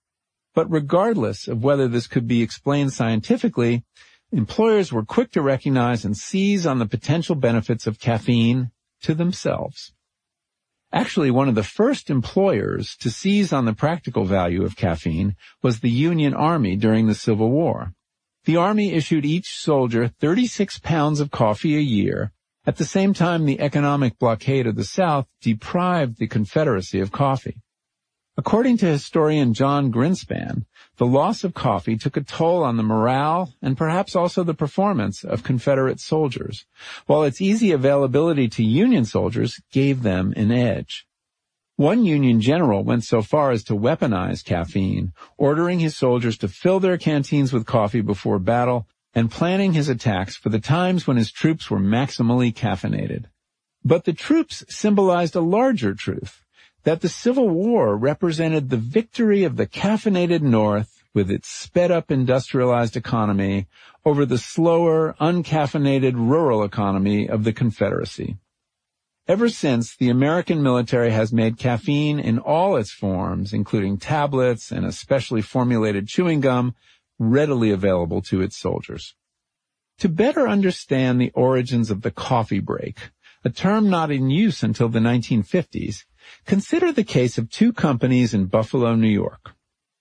But 0.54 0.70
regardless 0.70 1.48
of 1.48 1.64
whether 1.64 1.88
this 1.88 2.06
could 2.06 2.28
be 2.28 2.42
explained 2.42 2.92
scientifically, 2.92 3.84
employers 4.32 4.92
were 4.92 5.04
quick 5.04 5.32
to 5.32 5.42
recognize 5.42 6.04
and 6.04 6.16
seize 6.16 6.64
on 6.64 6.78
the 6.78 6.86
potential 6.86 7.34
benefits 7.34 7.86
of 7.86 7.98
caffeine 7.98 8.70
to 9.02 9.14
themselves. 9.14 9.92
Actually, 10.92 11.32
one 11.32 11.48
of 11.48 11.56
the 11.56 11.64
first 11.64 12.08
employers 12.08 12.94
to 13.00 13.10
seize 13.10 13.52
on 13.52 13.64
the 13.64 13.72
practical 13.72 14.24
value 14.24 14.64
of 14.64 14.76
caffeine 14.76 15.34
was 15.60 15.80
the 15.80 15.90
Union 15.90 16.32
Army 16.32 16.76
during 16.76 17.08
the 17.08 17.16
Civil 17.16 17.50
War. 17.50 17.92
The 18.44 18.56
Army 18.56 18.92
issued 18.92 19.24
each 19.24 19.56
soldier 19.56 20.06
36 20.06 20.78
pounds 20.78 21.18
of 21.18 21.32
coffee 21.32 21.76
a 21.76 21.80
year. 21.80 22.32
At 22.64 22.76
the 22.76 22.84
same 22.84 23.12
time, 23.12 23.44
the 23.44 23.60
economic 23.60 24.20
blockade 24.20 24.68
of 24.68 24.76
the 24.76 24.84
South 24.84 25.26
deprived 25.42 26.18
the 26.18 26.28
Confederacy 26.28 27.00
of 27.00 27.10
coffee. 27.10 27.60
According 28.37 28.78
to 28.78 28.87
historian 28.87 29.55
Jon 29.55 29.93
Grinspan, 29.93 30.64
the 30.97 31.07
loss 31.07 31.45
of 31.45 31.55
coffee 31.55 31.97
took 31.97 32.16
a 32.16 32.20
toll 32.20 32.64
on 32.64 32.76
the 32.76 32.82
morale 32.82 33.55
and 33.62 33.76
perhaps 33.76 34.16
also 34.16 34.43
the 34.43 34.55
performance 34.55 35.22
of 35.22 35.45
Confederate 35.45 36.01
soldiers, 36.01 36.66
while 37.07 37.22
its 37.22 37.41
easy 37.41 37.70
availability 37.70 38.49
to 38.49 38.64
Union 38.64 39.05
soldiers 39.05 39.61
gave 39.70 40.03
them 40.03 40.32
an 40.35 40.51
edge. 40.51 41.07
One 41.76 42.05
Union 42.05 42.41
general 42.41 42.82
went 42.82 43.05
so 43.05 43.22
far 43.22 43.53
as 43.53 43.62
to 43.64 43.74
weaponize 43.76 44.45
caffeine, 44.45 45.12
ordering 45.39 45.78
his 45.78 45.97
soldiers 45.97 46.37
to 46.39 46.49
fill 46.49 46.80
their 46.80 46.99
canteens 46.99 47.53
with 47.53 47.66
coffee 47.66 48.01
before 48.01 48.41
battle 48.41 48.89
and 49.14 49.30
planning 49.30 49.74
his 49.74 49.89
attacks 49.89 50.35
for 50.35 50.49
the 50.49 50.59
times 50.59 51.07
when 51.07 51.16
his 51.16 51.30
troops 51.30 51.70
were 51.70 51.78
maximally 51.78 52.53
caffeinated. 52.53 53.26
But 53.85 54.05
the 54.05 54.12
troops 54.12 54.64
symbolized 54.68 55.37
a 55.37 55.41
larger 55.41 55.95
truth 55.95 56.43
that 56.85 57.01
the 57.01 57.09
Civil 57.09 57.49
War 57.49 57.97
represented 57.97 58.70
the 58.70 58.76
victory 58.76 59.45
of 59.45 59.57
the 59.57 59.66
caffeinated 59.66 60.43
North 60.43 61.03
with 61.14 61.30
its 61.30 61.49
sped 61.49 61.91
up 61.91 62.11
industrialized 62.11 62.97
economy 62.97 63.66
over 64.05 64.26
the 64.26 64.39
slower, 64.39 65.14
uncaffeinated 65.20 66.14
rural 66.14 66.62
economy 66.62 67.28
of 67.28 67.45
the 67.45 67.53
Confederacy. 67.53 68.37
Ever 69.26 69.49
since, 69.49 69.97
the 69.97 70.11
American 70.11 70.62
military 70.62 71.11
has 71.11 71.32
made 71.32 71.57
caffeine 71.57 72.20
in 72.20 72.39
all 72.39 72.76
its 72.76 72.93
forms, 72.93 73.55
including 73.55 73.97
tablets 73.97 74.70
and 74.70 74.85
a 74.85 74.93
specially 74.93 75.41
formulated 75.41 76.09
chewing 76.09 76.41
gum, 76.41 76.74
readily 77.18 77.70
available 77.70 78.20
to 78.20 78.43
its 78.43 78.59
soldiers. 78.59 79.14
To 79.99 80.11
better 80.11 80.47
understand 80.47 81.18
the 81.18 81.30
origins 81.30 81.91
of 81.91 82.03
the 82.03 82.11
coffee 82.11 82.61
break, 82.61 83.12
a 83.45 83.51
term 83.51 83.89
not 83.89 84.11
in 84.11 84.28
use 84.28 84.62
until 84.62 84.91
the 84.91 84.99
1950s, 84.99 86.05
consider 86.46 86.92
the 86.92 87.04
case 87.04 87.38
of 87.38 87.50
two 87.50 87.72
companies 87.72 88.34
in 88.34 88.46
Buffalo, 88.46 88.94
New 88.94 89.08
York. 89.08 89.54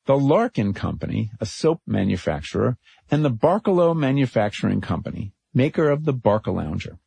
The 0.06 0.18
Larkin 0.18 0.74
Company, 0.74 1.32
a 1.40 1.46
soap 1.46 1.82
manufacturer, 1.88 2.78
and 3.10 3.24
the 3.24 3.32
Barcalo 3.32 3.96
Manufacturing 3.96 4.82
Company, 4.82 5.34
maker 5.54 5.90
of 5.90 6.04
the 6.04 6.14
Barcalounger. 6.14 6.98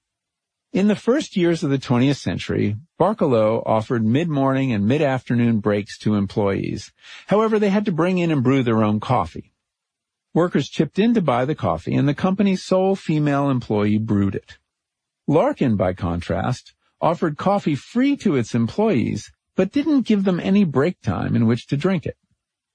In 0.72 0.88
the 0.88 0.96
first 0.96 1.36
years 1.36 1.62
of 1.62 1.70
the 1.70 1.78
20th 1.78 2.18
century, 2.18 2.76
Barcalo 2.98 3.62
offered 3.66 4.04
mid-morning 4.04 4.72
and 4.72 4.86
mid-afternoon 4.86 5.60
breaks 5.60 5.98
to 5.98 6.14
employees. 6.14 6.92
However, 7.26 7.58
they 7.58 7.70
had 7.70 7.84
to 7.86 7.92
bring 7.92 8.18
in 8.18 8.30
and 8.30 8.42
brew 8.42 8.62
their 8.62 8.82
own 8.82 9.00
coffee. 9.00 9.52
Workers 10.34 10.68
chipped 10.68 10.98
in 10.98 11.14
to 11.14 11.22
buy 11.22 11.46
the 11.46 11.54
coffee 11.54 11.94
and 11.94 12.06
the 12.06 12.14
company's 12.14 12.62
sole 12.62 12.94
female 12.94 13.48
employee 13.48 13.96
brewed 13.96 14.34
it. 14.34 14.58
Larkin, 15.26 15.76
by 15.76 15.92
contrast, 15.92 16.74
offered 17.00 17.36
coffee 17.36 17.74
free 17.74 18.16
to 18.16 18.36
its 18.36 18.54
employees, 18.54 19.30
but 19.54 19.72
didn't 19.72 20.06
give 20.06 20.24
them 20.24 20.40
any 20.40 20.64
break 20.64 21.00
time 21.00 21.34
in 21.34 21.46
which 21.46 21.66
to 21.66 21.76
drink 21.76 22.06
it. 22.06 22.16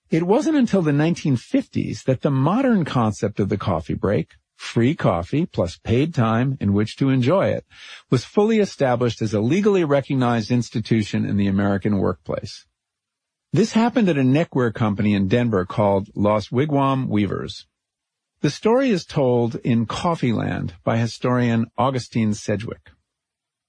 It 0.10 0.24
wasn't 0.24 0.58
until 0.58 0.82
the 0.82 0.92
1950s 0.92 2.04
that 2.04 2.22
the 2.22 2.32
modern 2.32 2.84
concept 2.84 3.40
of 3.40 3.50
the 3.50 3.58
coffee 3.58 3.94
break, 3.94 4.36
free 4.58 4.94
coffee 4.94 5.46
plus 5.46 5.78
paid 5.78 6.14
time 6.14 6.58
in 6.60 6.74
which 6.74 6.98
to 6.98 7.10
enjoy 7.10 7.48
it, 7.48 7.66
was 8.10 8.26
fully 8.26 8.60
established 8.60 9.22
as 9.22 9.34
a 9.34 9.42
legally 9.42 9.84
recognized 9.84 10.52
institution 10.52 11.26
in 11.26 11.38
the 11.38 11.48
American 11.48 11.98
workplace. 11.98 12.66
This 13.54 13.74
happened 13.74 14.08
at 14.08 14.18
a 14.18 14.24
neckwear 14.24 14.72
company 14.72 15.14
in 15.14 15.28
Denver 15.28 15.66
called 15.66 16.10
Los 16.16 16.50
Wigwam 16.50 17.08
Weavers. 17.08 17.66
The 18.42 18.50
story 18.50 18.90
is 18.90 19.06
told 19.06 19.56
in 19.56 19.86
Coffeeland 19.86 20.74
by 20.84 20.98
historian 20.98 21.68
Augustine 21.78 22.34
Sedgewick. 22.34 22.92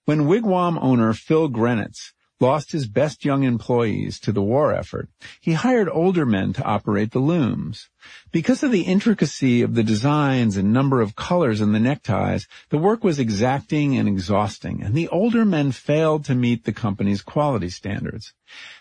When 0.05 0.27
Wigwam 0.27 0.79
owner 0.83 1.13
Phil 1.13 1.47
Greinetz 1.47 2.13
lost 2.41 2.73
his 2.73 2.89
best 2.89 3.25
young 3.25 3.45
employees 3.45 4.19
to 4.19 4.33
the 4.33 4.43
war 4.43 4.75
effort, 4.75 5.09
he 5.41 5.53
hired 5.53 5.89
older 5.89 6.27
men 6.27 6.53
to 6.55 6.65
operate 6.65 7.13
the 7.13 7.21
looms. 7.21 7.89
Because 8.33 8.65
of 8.65 8.73
the 8.73 8.83
intricacy 8.83 9.63
of 9.63 9.77
the 9.77 9.85
designs 9.85 10.57
and 10.57 10.73
number 10.73 11.01
of 11.01 11.15
colors 11.15 11.61
in 11.61 11.71
the 11.71 11.79
neckties, 11.79 12.49
the 12.71 12.79
work 12.79 13.05
was 13.05 13.21
exacting 13.21 13.97
and 13.97 14.09
exhausting, 14.09 14.83
and 14.83 14.97
the 14.97 15.07
older 15.07 15.45
men 15.45 15.71
failed 15.71 16.25
to 16.25 16.35
meet 16.35 16.65
the 16.65 16.73
company's 16.73 17.23
quality 17.23 17.69
standards. 17.69 18.35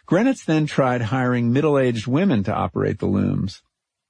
Greinetz 0.07 0.43
then 0.43 0.65
tried 0.65 1.03
hiring 1.03 1.53
middle-aged 1.53 2.07
women 2.07 2.43
to 2.45 2.51
operate 2.51 2.97
the 2.97 3.05
looms. 3.05 3.61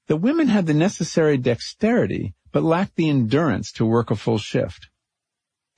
The 0.08 0.16
women 0.16 0.48
had 0.48 0.66
the 0.66 0.74
necessary 0.74 1.36
dexterity, 1.36 2.36
but 2.54 2.64
lacked 2.64 2.96
the 2.96 3.10
endurance 3.10 3.74
to 3.74 3.86
work 3.86 4.12
a 4.12 4.16
full 4.16 4.38
shift. 4.38 4.88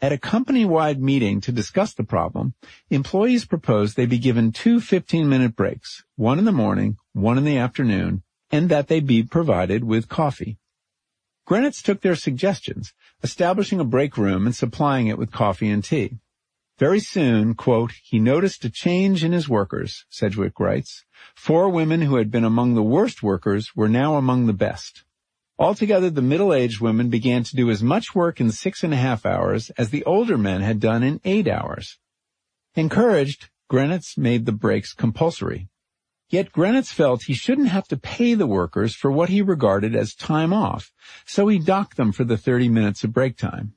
At 0.03 0.11
a 0.11 0.17
company-wide 0.17 1.01
meeting 1.01 1.39
to 1.39 1.53
discuss 1.53 1.93
the 1.93 2.03
problem, 2.03 2.55
employees 2.89 3.45
proposed 3.45 3.95
they 3.95 4.05
be 4.05 4.17
given 4.17 4.51
two 4.51 4.81
15-minute 4.81 5.55
breaks, 5.55 6.03
one 6.17 6.37
in 6.37 6.43
the 6.43 6.51
morning, 6.51 6.97
one 7.13 7.37
in 7.37 7.45
the 7.45 7.57
afternoon, 7.57 8.21
and 8.51 8.67
that 8.67 8.89
they 8.89 8.99
be 8.99 9.23
provided 9.23 9.85
with 9.85 10.09
coffee. 10.09 10.57
Greinetz 11.45 11.81
took 11.81 12.01
their 12.01 12.17
suggestions, 12.17 12.93
establishing 13.23 13.79
a 13.79 13.85
break 13.85 14.17
room 14.17 14.45
and 14.45 14.53
supplying 14.53 15.07
it 15.07 15.17
with 15.17 15.31
coffee 15.31 15.69
and 15.69 15.85
tea. 15.85 16.17
Very 16.77 16.99
soon, 16.99 17.53
quote, 17.53 17.93
he 18.03 18.19
noticed 18.19 18.65
a 18.65 18.69
change 18.69 19.23
in 19.23 19.31
his 19.31 19.47
workers, 19.47 20.03
Sedgewick 20.11 20.59
writes. 20.59 21.05
Four 21.33 21.69
women 21.69 22.01
who 22.01 22.17
had 22.17 22.29
been 22.29 22.43
among 22.43 22.73
the 22.73 22.83
worst 22.83 23.23
workers 23.23 23.73
were 23.73 23.87
now 23.87 24.17
among 24.17 24.47
the 24.47 24.51
best. 24.51 25.05
Altogether, 25.59 26.09
the 26.09 26.21
middle-aged 26.21 26.81
women 26.81 27.09
began 27.09 27.43
to 27.43 27.55
do 27.55 27.69
as 27.69 27.83
much 27.83 28.15
work 28.15 28.41
in 28.41 28.51
six 28.51 28.83
and 28.83 28.93
a 28.93 28.97
half 28.97 29.25
hours 29.25 29.69
as 29.77 29.91
the 29.91 30.03
older 30.05 30.37
men 30.37 30.61
had 30.61 30.79
done 30.79 31.03
in 31.03 31.21
eight 31.23 31.47
hours. 31.47 31.99
Encouraged, 32.75 33.49
Greinetz 33.69 34.17
made 34.17 34.45
the 34.45 34.51
breaks 34.51 34.93
compulsory. 34.93 35.69
Yet 36.29 36.51
Greinetz 36.51 36.91
felt 36.91 37.23
he 37.23 37.35
shouldn't 37.35 37.67
have 37.67 37.87
to 37.89 37.97
pay 37.97 38.33
the 38.33 38.47
workers 38.47 38.95
for 38.95 39.11
what 39.11 39.29
he 39.29 39.43
regarded 39.43 39.95
as 39.95 40.15
time 40.15 40.51
off, 40.51 40.91
so 41.27 41.47
he 41.47 41.59
docked 41.59 41.97
them 41.97 42.11
for 42.11 42.23
the 42.23 42.37
30 42.37 42.69
minutes 42.69 43.03
of 43.03 43.13
break 43.13 43.37
time. 43.37 43.73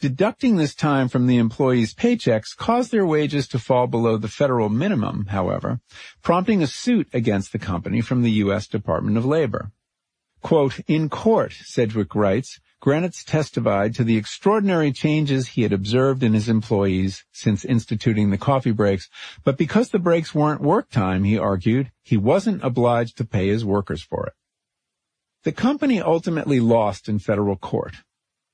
Deducting 0.00 0.56
this 0.56 0.74
time 0.74 1.08
from 1.08 1.26
the 1.26 1.38
employees' 1.38 1.94
paychecks 1.94 2.54
caused 2.56 2.90
their 2.90 3.06
wages 3.06 3.48
to 3.48 3.58
fall 3.58 3.86
below 3.86 4.18
the 4.18 4.28
federal 4.28 4.68
minimum, 4.68 5.26
however, 5.26 5.80
prompting 6.22 6.62
a 6.62 6.66
suit 6.66 7.08
against 7.14 7.52
the 7.52 7.58
company 7.58 8.02
from 8.02 8.22
the 8.22 8.32
U.S. 8.44 8.66
Department 8.66 9.16
of 9.16 9.24
Labor. 9.24 9.72
Quote, 10.42 10.80
in 10.86 11.08
court, 11.08 11.52
Sedgewick 11.52 12.14
writes, 12.14 12.60
Greinetz 12.80 13.24
testified 13.24 13.94
to 13.94 14.04
the 14.04 14.16
extraordinary 14.16 14.90
changes 14.90 15.48
he 15.48 15.62
had 15.62 15.72
observed 15.72 16.22
in 16.22 16.32
his 16.32 16.48
employees 16.48 17.24
since 17.30 17.62
instituting 17.62 18.30
the 18.30 18.38
coffee 18.38 18.72
breaks, 18.72 19.10
but 19.44 19.58
because 19.58 19.90
the 19.90 19.98
breaks 19.98 20.34
weren't 20.34 20.62
work 20.62 20.88
time, 20.88 21.24
he 21.24 21.38
argued, 21.38 21.92
he 22.02 22.16
wasn't 22.16 22.64
obliged 22.64 23.18
to 23.18 23.24
pay 23.26 23.48
his 23.48 23.66
workers 23.66 24.02
for 24.02 24.26
it. 24.28 24.32
The 25.44 25.52
company 25.52 26.00
ultimately 26.00 26.58
lost 26.58 27.06
in 27.06 27.18
federal 27.18 27.56
court. 27.56 27.96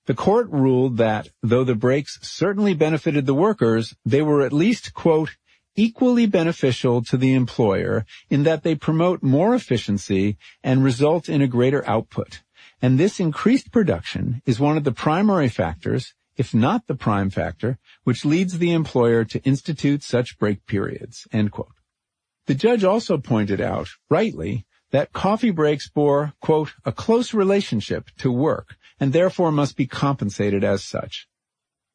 The 0.06 0.14
court 0.14 0.48
ruled 0.50 0.96
that, 0.96 1.28
though 1.42 1.64
the 1.64 1.74
breaks 1.74 2.18
certainly 2.22 2.74
benefited 2.74 3.26
the 3.26 3.34
workers, 3.34 3.94
they 4.04 4.22
were 4.22 4.42
at 4.42 4.52
least, 4.52 4.92
quote, 4.92 5.36
equally 5.76 6.26
beneficial 6.26 7.02
to 7.04 7.16
the 7.16 7.34
employer 7.34 8.04
in 8.28 8.42
that 8.42 8.62
they 8.62 8.74
promote 8.74 9.22
more 9.22 9.54
efficiency 9.54 10.36
and 10.62 10.82
result 10.82 11.28
in 11.28 11.42
a 11.42 11.46
greater 11.46 11.86
output. 11.88 12.42
And 12.82 12.98
this 12.98 13.20
increased 13.20 13.70
production 13.70 14.42
is 14.44 14.60
one 14.60 14.76
of 14.76 14.84
the 14.84 14.92
primary 14.92 15.48
factors, 15.48 16.14
if 16.36 16.52
not 16.52 16.86
the 16.86 16.94
prime 16.94 17.30
factor, 17.30 17.78
which 18.04 18.24
leads 18.24 18.58
the 18.58 18.72
employer 18.72 19.24
to 19.24 19.42
institute 19.44 20.02
such 20.02 20.38
break 20.38 20.66
periods. 20.66 21.26
The 21.32 22.54
judge 22.54 22.84
also 22.84 23.18
pointed 23.18 23.60
out, 23.60 23.88
rightly, 24.10 24.66
that 24.90 25.12
coffee 25.12 25.50
breaks 25.50 25.88
bore, 25.88 26.34
quote, 26.40 26.74
a 26.84 26.92
close 26.92 27.34
relationship 27.34 28.10
to 28.18 28.30
work 28.30 28.76
and 29.00 29.12
therefore 29.12 29.50
must 29.50 29.76
be 29.76 29.86
compensated 29.86 30.62
as 30.62 30.84
such. 30.84 31.26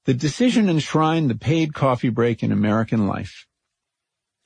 The 0.05 0.13
decision 0.13 0.67
enshrined 0.67 1.29
the 1.29 1.35
paid 1.35 1.73
coffee 1.73 2.09
break 2.09 2.43
in 2.43 2.51
American 2.51 3.07
life. 3.07 3.47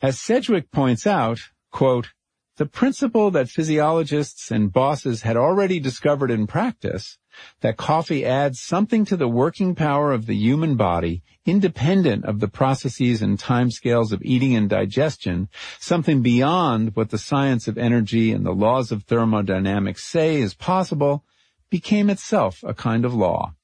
As 0.05 0.19
Sedgewick 0.19 0.69
points 0.69 1.07
out, 1.07 1.39
quote, 1.71 2.09
the 2.57 2.67
principle 2.67 3.31
that 3.31 3.49
physiologists 3.49 4.51
and 4.51 4.71
bosses 4.71 5.23
had 5.23 5.35
already 5.35 5.79
discovered 5.79 6.29
in 6.29 6.45
practice, 6.45 7.17
that 7.61 7.77
coffee 7.77 8.23
adds 8.23 8.61
something 8.61 9.03
to 9.05 9.17
the 9.17 9.27
working 9.27 9.73
power 9.73 10.11
of 10.11 10.27
the 10.27 10.35
human 10.35 10.75
body, 10.75 11.23
independent 11.47 12.23
of 12.23 12.39
the 12.39 12.47
processes 12.47 13.23
and 13.23 13.39
timescales 13.39 14.11
of 14.11 14.21
eating 14.21 14.55
and 14.55 14.69
digestion, 14.69 15.49
something 15.79 16.21
beyond 16.21 16.95
what 16.95 17.09
the 17.09 17.17
science 17.17 17.67
of 17.67 17.75
energy 17.75 18.31
and 18.31 18.45
the 18.45 18.53
laws 18.53 18.91
of 18.91 19.05
thermodynamics 19.05 20.03
say 20.03 20.35
is 20.35 20.53
possible, 20.53 21.23
became 21.71 22.11
itself 22.11 22.63
a 22.63 22.75
kind 22.75 23.05
of 23.05 23.15
law. 23.15 23.55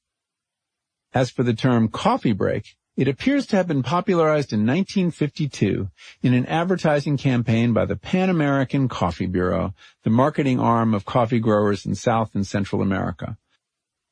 As 1.14 1.30
for 1.30 1.44
the 1.44 1.54
term 1.54 1.86
coffee 1.86 2.32
break, 2.32 2.74
it 2.96 3.08
appears 3.08 3.46
to 3.46 3.56
have 3.56 3.66
been 3.66 3.82
popularized 3.82 4.52
in 4.52 4.66
1952 4.66 5.88
in 6.22 6.34
an 6.34 6.44
advertising 6.46 7.16
campaign 7.16 7.72
by 7.72 7.86
the 7.86 7.96
Pan 7.96 8.28
American 8.28 8.88
Coffee 8.88 9.26
Bureau, 9.26 9.74
the 10.02 10.10
marketing 10.10 10.60
arm 10.60 10.92
of 10.92 11.06
coffee 11.06 11.40
growers 11.40 11.86
in 11.86 11.94
South 11.94 12.34
and 12.34 12.46
Central 12.46 12.82
America. 12.82 13.38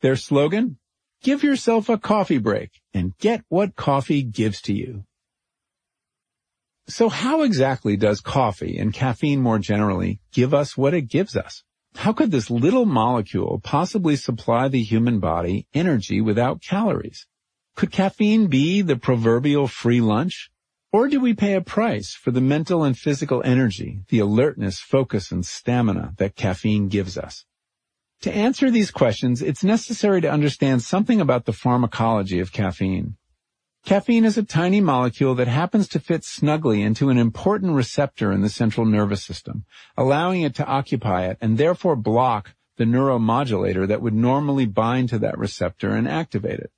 Their 0.01 0.17
slogan? 0.17 0.79
Give 1.23 1.43
yourself 1.43 1.91
a 1.91 1.99
coffee 1.99 2.39
break 2.39 2.81
and 2.95 3.17
get 3.19 3.45
what 3.49 3.77
coffee 3.77 4.23
gives 4.23 4.63
to 4.63 4.73
you. 4.73 5.05
So 6.89 7.11
how 7.11 7.43
exactly 7.43 7.99
does 7.99 8.23
coffee 8.23 8.79
and 8.79 8.95
caffeine 8.95 9.43
more 9.43 9.59
generally 9.59 10.21
give 10.33 10.55
us 10.55 10.77
what 10.77 10.95
it 10.95 11.03
gives 11.03 11.37
us? 11.37 11.63
How 11.97 12.15
could 12.15 12.31
this 12.31 12.51
little 12.51 12.87
molecule 12.87 13.61
possibly 13.63 14.17
supply 14.17 14.69
the 14.69 14.83
human 14.83 15.21
body 15.21 15.67
energy 15.75 16.23
without 16.23 16.63
calories? 16.63 17.27
Could 17.77 17.91
caffeine 17.91 18.49
be 18.49 18.83
the 18.83 18.97
proverbial 18.97 19.67
free 19.67 20.01
lunch? 20.01 20.51
Or 20.93 21.09
do 21.09 21.21
we 21.21 21.35
pay 21.35 21.55
a 21.55 21.61
price 21.61 22.15
for 22.15 22.33
the 22.33 22.41
mental 22.41 22.83
and 22.83 22.99
physical 22.99 23.43
energy, 23.45 24.01
the 24.09 24.19
alertness, 24.19 24.81
focus, 24.81 25.31
and 25.31 25.47
stamina 25.47 26.15
that 26.19 26.35
caffeine 26.35 26.89
gives 26.89 27.17
us? 27.17 27.45
To 28.23 28.33
answer 28.33 28.71
these 28.71 28.91
questions, 28.91 29.41
it's 29.41 29.65
necessary 29.65 30.21
to 30.21 30.31
understand 30.31 30.83
something 30.83 31.21
about 31.21 31.47
the 31.47 31.53
pharmacology 31.53 32.41
of 32.41 32.53
caffeine. 32.53 33.17
Caffeine 33.87 34.27
is 34.27 34.37
a 34.37 34.43
tiny 34.43 34.81
molecule 34.81 35.35
that 35.37 35.49
happens 35.49 35.89
to 35.89 36.01
fit 36.01 36.23
snugly 36.23 36.83
into 36.83 37.09
an 37.09 37.17
important 37.17 37.73
receptor 37.73 38.31
in 38.31 38.43
the 38.43 38.51
central 38.51 38.85
nervous 38.85 39.25
system, 39.25 39.65
allowing 39.97 40.43
it 40.43 40.55
to 40.57 40.67
occupy 40.67 41.27
it 41.27 41.39
and 41.41 41.57
therefore 41.57 41.97
block 41.97 42.55
the 42.77 42.85
neuromodulator 42.85 43.89
that 43.89 44.03
would 44.03 44.13
normally 44.13 44.67
bind 44.67 45.09
to 45.09 45.19
that 45.21 45.39
receptor 45.39 45.95
and 45.95 46.07
activate 46.07 46.61
it. 46.61 46.71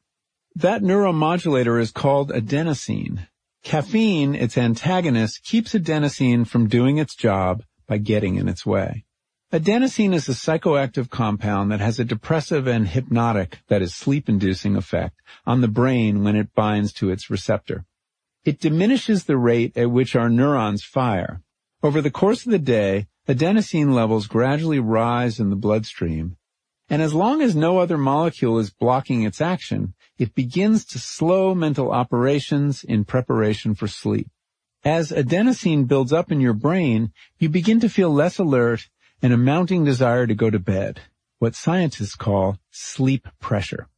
That 0.55 0.83
neuromodulator 0.83 1.81
is 1.81 1.91
called 1.91 2.31
adenosine. 2.31 3.27
Caffeine, 3.63 4.35
its 4.35 4.59
antagonist, 4.59 5.43
keeps 5.45 5.73
adenosine 5.73 6.47
from 6.47 6.69
doing 6.69 6.99
its 6.99 7.15
job 7.15 7.63
by 7.87 7.99
getting 7.99 8.37
in 8.37 8.49
its 8.49 8.67
way. 8.67 9.05
Adenosine 9.51 10.15
is 10.15 10.29
a 10.29 10.33
psychoactive 10.33 11.09
compound 11.11 11.71
that 11.71 11.81
has 11.81 11.99
a 11.99 12.05
depressive 12.05 12.67
and 12.67 12.89
hypnotic, 12.89 13.61
that 13.69 13.83
is 13.83 13.95
sleep-inducing 13.95 14.77
effect, 14.77 15.21
on 15.47 15.61
the 15.61 15.69
brain 15.69 16.23
when 16.23 16.37
it 16.37 16.55
binds 16.55 16.93
to 16.95 17.11
its 17.11 17.31
receptor. 17.31 17.85
It 18.45 18.61
diminishes 18.61 19.25
the 19.25 19.37
rate 19.37 19.77
at 19.77 19.91
which 19.91 20.17
our 20.17 20.29
neurons 20.29 20.83
fire. 20.85 21.43
Over 21.83 22.01
the 22.01 22.11
course 22.11 22.45
of 22.45 22.53
the 22.53 22.59
day, 22.59 23.07
adenosine 23.29 23.93
levels 23.93 24.27
gradually 24.27 24.81
rise 24.81 25.39
in 25.39 25.51
the 25.51 25.57
bloodstream, 25.57 26.37
and 26.89 27.01
as 27.01 27.15
long 27.15 27.41
as 27.41 27.57
no 27.57 27.79
other 27.79 27.97
molecule 27.97 28.59
is 28.59 28.71
blocking 28.71 29.23
its 29.23 29.41
action, 29.41 29.95
it 30.19 30.35
begins 30.35 30.85
to 30.87 30.99
slow 30.99 31.55
mental 31.55 31.91
operations 31.91 32.85
in 32.85 33.05
preparation 33.05 33.75
for 33.75 33.89
sleep. 33.89 34.29
As 34.85 35.11
adenosine 35.11 35.87
builds 35.87 36.13
up 36.13 36.33
in 36.33 36.41
your 36.41 36.55
brain, 36.55 37.13
you 37.39 37.49
begin 37.49 37.81
to 37.81 37.89
feel 37.89 38.11
less 38.11 38.39
alert 38.39 38.89
and 39.23 39.33
a 39.33 39.37
mounting 39.37 39.85
desire 39.85 40.27
to 40.27 40.35
go 40.35 40.51
to 40.51 40.59
bed, 40.59 41.01
what 41.39 41.55
scientists 41.55 42.17
call 42.17 42.59
sleep 42.71 43.29
pressure. 43.41 43.89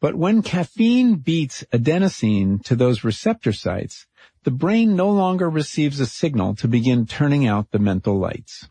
But 0.00 0.14
when 0.14 0.42
caffeine 0.42 1.16
beats 1.16 1.64
adenosine 1.72 2.62
to 2.64 2.76
those 2.76 3.02
receptor 3.02 3.52
sites, 3.52 4.06
the 4.44 4.50
brain 4.52 4.94
no 4.94 5.10
longer 5.10 5.50
receives 5.50 5.98
a 5.98 6.06
signal 6.06 6.54
to 6.56 6.68
begin 6.68 7.06
turning 7.06 7.46
out 7.46 7.70
the 7.70 7.78
mental 7.78 8.18
lights. 8.18 8.68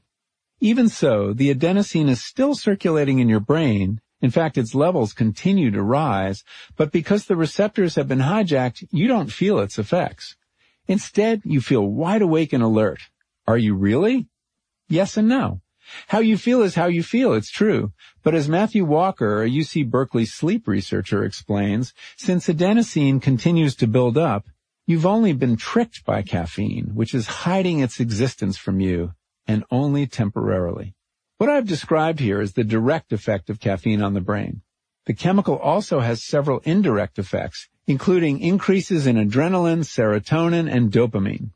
Even 0.60 0.90
so, 0.90 1.34
the 1.34 1.54
adenosine 1.54 2.10
is 2.10 2.24
still 2.24 2.56
circulating 2.56 3.20
in 3.20 3.30
your 3.30 3.40
brain. 3.40 4.02
In 4.22 4.31
fact, 4.31 4.57
its 4.57 4.73
levels 4.73 5.14
continue 5.14 5.69
to 5.72 5.84
rise, 5.84 6.44
but 6.76 6.91
because 6.91 7.26
the 7.26 7.35
receptors 7.35 7.95
have 7.95 8.07
been 8.07 8.19
hijacked, 8.19 8.88
you 8.91 9.07
don't 9.07 9.31
feel 9.31 9.60
its 9.60 9.77
effects. 9.77 10.35
Instead, 10.88 11.41
you 11.44 11.61
feel 11.61 11.85
wide 11.85 12.22
awake 12.22 12.53
and 12.53 12.64
alert. 12.64 12.99
Are 13.48 13.57
you 13.57 13.76
really? 13.76 14.27
Yes 14.89 15.18
and 15.18 15.27
no. 15.27 15.61
How 16.07 16.19
you 16.19 16.38
feel 16.38 16.64
is 16.64 16.76
how 16.76 16.88
you 16.88 17.03
feel, 17.03 17.34
it's 17.34 17.52
true. 17.52 17.94
But 18.23 18.35
as 18.35 18.49
Matthew 18.49 18.84
Walker, 18.84 19.44
a 19.44 19.49
UC 19.49 19.89
Berkeley 19.89 20.26
sleep 20.26 20.68
researcher 20.68 21.23
explains, 21.23 21.94
since 22.18 22.48
adenosine 22.48 23.22
continues 23.22 23.76
to 23.77 23.88
build 23.88 24.18
up, 24.18 24.48
you've 24.85 25.06
only 25.06 25.34
been 25.34 25.56
tricked 25.56 26.03
by 26.03 26.23
caffeine, 26.23 26.91
which 26.94 27.14
is 27.14 27.27
hiding 27.27 27.80
its 27.80 27.99
existence 27.99 28.57
from 28.57 28.80
you, 28.81 29.14
and 29.48 29.64
only 29.72 30.07
temporarily. 30.07 30.94
What 31.38 31.49
I've 31.51 31.68
described 31.68 32.19
here 32.19 32.41
is 32.41 32.53
the 32.53 32.64
direct 32.64 33.14
effect 33.14 33.51
of 33.51 33.59
caffeine 33.59 34.01
on 34.01 34.15
the 34.15 34.22
brain. 34.22 34.64
The 35.05 35.14
chemical 35.14 35.55
also 35.55 35.99
has 35.99 36.26
several 36.26 36.61
indirect 36.64 37.19
effects, 37.19 37.69
including 37.85 38.39
increases 38.39 39.05
in 39.05 39.18
adrenaline, 39.18 39.85
serotonin, 39.85 40.68
and 40.72 40.91
dopamine. 40.91 41.51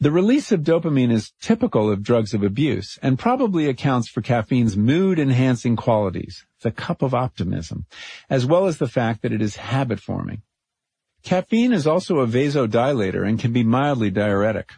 The 0.00 0.10
release 0.10 0.52
of 0.52 0.60
dopamine 0.60 1.10
is 1.10 1.32
typical 1.40 1.90
of 1.90 2.02
drugs 2.02 2.34
of 2.34 2.42
abuse 2.42 2.98
and 3.00 3.18
probably 3.18 3.66
accounts 3.66 4.10
for 4.10 4.20
caffeine's 4.20 4.76
mood-enhancing 4.76 5.76
qualities, 5.76 6.44
the 6.60 6.70
cup 6.70 7.00
of 7.00 7.14
optimism, 7.14 7.86
as 8.28 8.44
well 8.44 8.66
as 8.66 8.76
the 8.76 8.86
fact 8.86 9.22
that 9.22 9.32
it 9.32 9.40
is 9.40 9.56
habit-forming. 9.56 10.42
Caffeine 11.22 11.72
is 11.72 11.86
also 11.86 12.18
a 12.18 12.26
vasodilator 12.26 13.26
and 13.26 13.40
can 13.40 13.54
be 13.54 13.64
mildly 13.64 14.10
diuretic. 14.10 14.74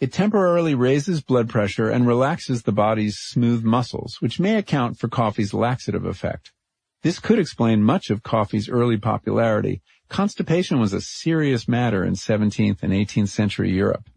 It 0.00 0.12
temporarily 0.12 0.76
raises 0.76 1.22
blood 1.22 1.48
pressure 1.48 1.90
and 1.90 2.06
relaxes 2.06 2.62
the 2.62 2.72
body's 2.72 3.18
smooth 3.18 3.64
muscles, 3.64 4.18
which 4.20 4.38
may 4.38 4.56
account 4.56 4.96
for 4.96 5.08
coffee's 5.08 5.52
laxative 5.52 6.04
effect. 6.04 6.52
This 7.02 7.18
could 7.18 7.40
explain 7.40 7.82
much 7.82 8.08
of 8.10 8.22
coffee's 8.22 8.68
early 8.68 8.96
popularity. 8.96 9.82
Constipation 10.08 10.78
was 10.78 10.92
a 10.92 11.00
serious 11.00 11.66
matter 11.66 12.04
in 12.04 12.14
17th 12.14 12.82
and 12.82 12.92
18th 12.92 13.28
century 13.28 13.72
Europe. 13.72 14.08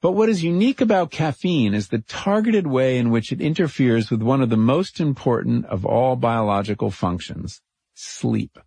But 0.00 0.12
what 0.12 0.28
is 0.28 0.44
unique 0.44 0.80
about 0.80 1.10
caffeine 1.10 1.74
is 1.74 1.88
the 1.88 1.98
targeted 1.98 2.68
way 2.68 2.96
in 2.96 3.10
which 3.10 3.32
it 3.32 3.40
interferes 3.40 4.10
with 4.10 4.22
one 4.22 4.40
of 4.40 4.48
the 4.48 4.56
most 4.56 5.00
important 5.00 5.66
of 5.66 5.84
all 5.84 6.14
biological 6.14 6.90
functions, 6.90 7.60
sleep. 7.94 8.58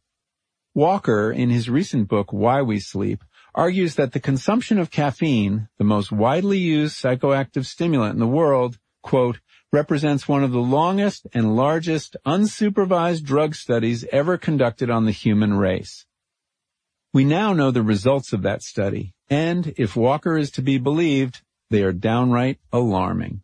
Walker, 0.76 1.32
in 1.32 1.50
his 1.50 1.70
recent 1.70 2.08
book, 2.08 2.34
Why 2.34 2.62
We 2.62 2.80
Sleep, 2.80 3.24
argues 3.56 3.96
that 3.96 4.14
the 4.14 4.20
consumption 4.20 4.78
of 4.80 4.92
caffeine, 4.92 5.68
the 5.78 5.84
most 5.84 6.12
widely 6.12 6.58
used 6.58 7.02
psychoactive 7.02 7.66
stimulant 7.66 8.14
in 8.14 8.20
the 8.20 8.28
world, 8.28 8.78
quote, 9.02 9.40
represents 9.72 10.28
one 10.28 10.44
of 10.44 10.52
the 10.52 10.60
longest 10.60 11.28
and 11.34 11.56
largest 11.56 12.16
unsupervised 12.26 13.24
drug 13.24 13.56
studies 13.56 14.06
ever 14.12 14.38
conducted 14.38 14.90
on 14.90 15.06
the 15.06 15.12
human 15.12 15.54
race. 15.54 16.06
We 17.14 17.26
now 17.26 17.54
know 17.54 17.72
the 17.72 17.84
results 17.84 18.34
of 18.34 18.42
that 18.44 18.64
study, 18.64 19.14
and 19.30 19.74
if 19.78 19.96
Walker 19.96 20.38
is 20.38 20.52
to 20.52 20.62
be 20.62 20.78
believed, 20.78 21.42
they 21.70 21.84
are 21.84 21.92
downright 21.92 22.60
alarming. 22.72 23.42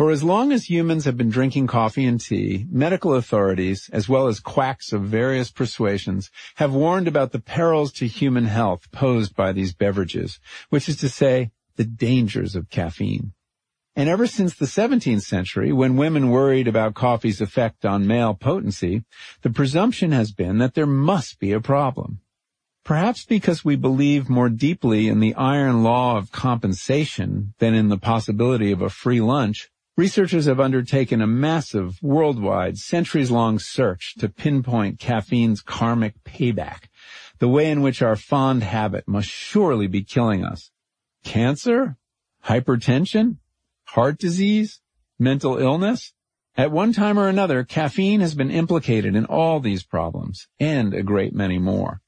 For 0.00 0.10
as 0.10 0.24
long 0.24 0.50
as 0.50 0.70
humans 0.70 1.04
have 1.04 1.18
been 1.18 1.28
drinking 1.28 1.66
coffee 1.66 2.06
and 2.06 2.18
tea, 2.18 2.64
medical 2.70 3.12
authorities, 3.12 3.90
as 3.92 4.08
well 4.08 4.28
as 4.28 4.40
quacks 4.40 4.94
of 4.94 5.02
various 5.02 5.50
persuasions, 5.50 6.30
have 6.54 6.72
warned 6.72 7.06
about 7.06 7.32
the 7.32 7.38
perils 7.38 7.92
to 7.98 8.06
human 8.06 8.46
health 8.46 8.90
posed 8.92 9.36
by 9.36 9.52
these 9.52 9.74
beverages, 9.74 10.40
which 10.70 10.88
is 10.88 10.96
to 11.00 11.10
say, 11.10 11.50
the 11.76 11.84
dangers 11.84 12.56
of 12.56 12.70
caffeine. 12.70 13.34
And 13.94 14.08
ever 14.08 14.26
since 14.26 14.54
the 14.54 14.64
17th 14.64 15.20
century, 15.20 15.70
when 15.70 15.98
women 15.98 16.30
worried 16.30 16.66
about 16.66 16.94
coffee's 16.94 17.42
effect 17.42 17.84
on 17.84 18.06
male 18.06 18.32
potency, 18.32 19.04
the 19.42 19.50
presumption 19.50 20.12
has 20.12 20.32
been 20.32 20.56
that 20.56 20.72
there 20.72 20.86
must 20.86 21.38
be 21.38 21.52
a 21.52 21.60
problem. 21.60 22.20
Perhaps 22.86 23.26
because 23.26 23.66
we 23.66 23.76
believe 23.76 24.30
more 24.30 24.48
deeply 24.48 25.08
in 25.08 25.20
the 25.20 25.34
iron 25.34 25.82
law 25.82 26.16
of 26.16 26.32
compensation 26.32 27.52
than 27.58 27.74
in 27.74 27.90
the 27.90 27.98
possibility 27.98 28.72
of 28.72 28.80
a 28.80 28.88
free 28.88 29.20
lunch, 29.20 29.68
researchers 30.00 30.46
have 30.46 30.58
undertaken 30.58 31.20
a 31.20 31.26
massive, 31.26 32.02
worldwide, 32.02 32.78
centuries-long 32.78 33.58
search 33.58 34.14
to 34.18 34.30
pinpoint 34.30 34.98
caffeine's 34.98 35.60
karmic 35.60 36.14
payback, 36.24 36.84
the 37.38 37.48
way 37.48 37.70
in 37.70 37.82
which 37.82 38.00
our 38.00 38.16
fond 38.16 38.62
habit 38.62 39.06
must 39.06 39.28
surely 39.28 39.86
be 39.86 40.02
killing 40.02 40.42
us. 40.42 40.70
Cancer? 41.22 41.98
Hypertension? 42.46 43.36
Heart 43.88 44.16
disease? 44.16 44.80
Mental 45.18 45.58
illness? 45.58 46.14
At 46.56 46.72
one 46.72 46.94
time 46.94 47.18
or 47.18 47.28
another, 47.28 47.62
caffeine 47.62 48.20
has 48.20 48.34
been 48.34 48.50
implicated 48.50 49.14
in 49.14 49.26
all 49.26 49.60
these 49.60 49.84
problems, 49.84 50.48
and 50.58 50.94
a 50.94 51.02
great 51.02 51.34
many 51.34 51.58
more. 51.58 52.00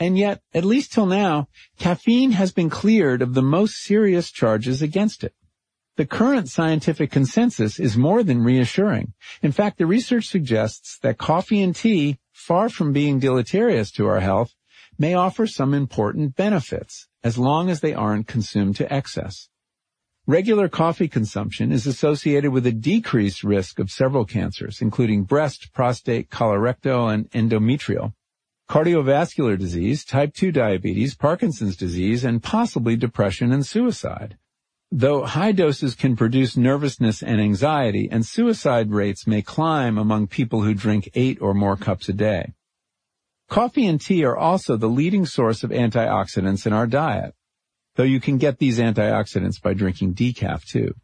And 0.00 0.16
yet, 0.16 0.40
at 0.54 0.64
least 0.64 0.90
till 0.90 1.04
now, 1.04 1.48
caffeine 1.78 2.30
has 2.30 2.50
been 2.50 2.70
cleared 2.70 3.20
of 3.20 3.34
the 3.34 3.42
most 3.42 3.74
serious 3.74 4.30
charges 4.30 4.80
against 4.80 5.22
it. 5.22 5.34
The 5.96 6.06
current 6.06 6.50
scientific 6.50 7.10
consensus 7.10 7.80
is 7.80 7.96
more 7.96 8.22
than 8.22 8.42
reassuring. 8.42 9.14
In 9.42 9.50
fact, 9.50 9.78
the 9.78 9.86
research 9.86 10.26
suggests 10.26 10.98
that 10.98 11.16
coffee 11.16 11.62
and 11.62 11.74
tea, 11.74 12.18
far 12.32 12.68
from 12.68 12.92
being 12.92 13.18
deleterious 13.18 13.90
to 13.92 14.06
our 14.06 14.20
health, 14.20 14.54
may 14.98 15.14
offer 15.14 15.46
some 15.46 15.72
important 15.72 16.36
benefits, 16.36 17.08
as 17.24 17.38
long 17.38 17.70
as 17.70 17.80
they 17.80 17.94
aren't 17.94 18.26
consumed 18.26 18.76
to 18.76 18.92
excess. 18.92 19.48
Regular 20.26 20.68
coffee 20.68 21.08
consumption 21.08 21.72
is 21.72 21.86
associated 21.86 22.52
with 22.52 22.66
a 22.66 22.72
decreased 22.72 23.42
risk 23.42 23.78
of 23.78 23.90
several 23.90 24.26
cancers, 24.26 24.82
including 24.82 25.24
breast, 25.24 25.72
prostate, 25.72 26.28
colorectal, 26.28 27.12
and 27.12 27.30
endometrial 27.30 28.12
cardiovascular 28.68 29.56
disease, 29.56 30.04
type 30.04 30.34
2 30.34 30.50
diabetes, 30.50 31.14
Parkinson's 31.14 31.76
disease, 31.76 32.24
and 32.24 32.42
possibly 32.42 32.96
depression 32.96 33.52
and 33.52 33.64
suicide. 33.64 34.36
Though 34.92 35.24
high 35.24 35.52
doses 35.52 35.96
can 35.96 36.14
produce 36.14 36.56
nervousness 36.56 37.22
and 37.22 37.40
anxiety, 37.40 38.08
and 38.10 38.24
suicide 38.24 38.92
rates 38.92 39.26
may 39.26 39.42
climb 39.42 39.98
among 39.98 40.28
people 40.28 40.62
who 40.62 40.74
drink 40.74 41.10
eight 41.14 41.38
or 41.40 41.54
more 41.54 41.76
cups 41.76 42.08
a 42.08 42.12
day. 42.12 42.54
Coffee 43.48 43.86
and 43.86 44.00
tea 44.00 44.24
are 44.24 44.36
also 44.36 44.76
the 44.76 44.88
leading 44.88 45.26
source 45.26 45.64
of 45.64 45.70
antioxidants 45.70 46.66
in 46.66 46.72
our 46.72 46.86
diet, 46.86 47.34
though 47.96 48.04
you 48.04 48.20
can 48.20 48.38
get 48.38 48.58
these 48.58 48.78
antioxidants 48.78 49.60
by 49.60 49.74
drinking 49.74 50.14
decaf 50.14 50.64
too. 50.64 50.94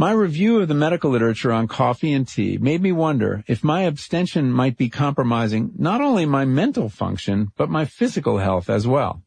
My 0.00 0.12
review 0.12 0.60
of 0.60 0.68
the 0.68 0.74
medical 0.74 1.10
literature 1.10 1.52
on 1.52 1.66
coffee 1.66 2.12
and 2.12 2.26
tea 2.26 2.58
made 2.58 2.80
me 2.82 2.92
wonder 2.92 3.42
if 3.48 3.64
my 3.64 3.82
abstention 3.82 4.52
might 4.52 4.76
be 4.76 4.88
compromising 4.88 5.72
not 5.76 6.00
only 6.00 6.26
my 6.26 6.44
mental 6.44 6.88
function, 6.88 7.48
but 7.56 7.68
my 7.70 7.84
physical 7.84 8.38
health 8.38 8.70
as 8.70 8.86
well. 8.86 9.22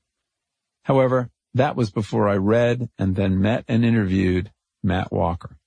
However, 0.83 1.29
that 1.53 1.75
was 1.75 1.91
before 1.91 2.29
I 2.29 2.37
read 2.37 2.89
and 2.97 3.15
then 3.15 3.41
met 3.41 3.65
and 3.67 3.83
interviewed 3.83 4.51
Matt 4.83 5.11
Walker. 5.11 5.57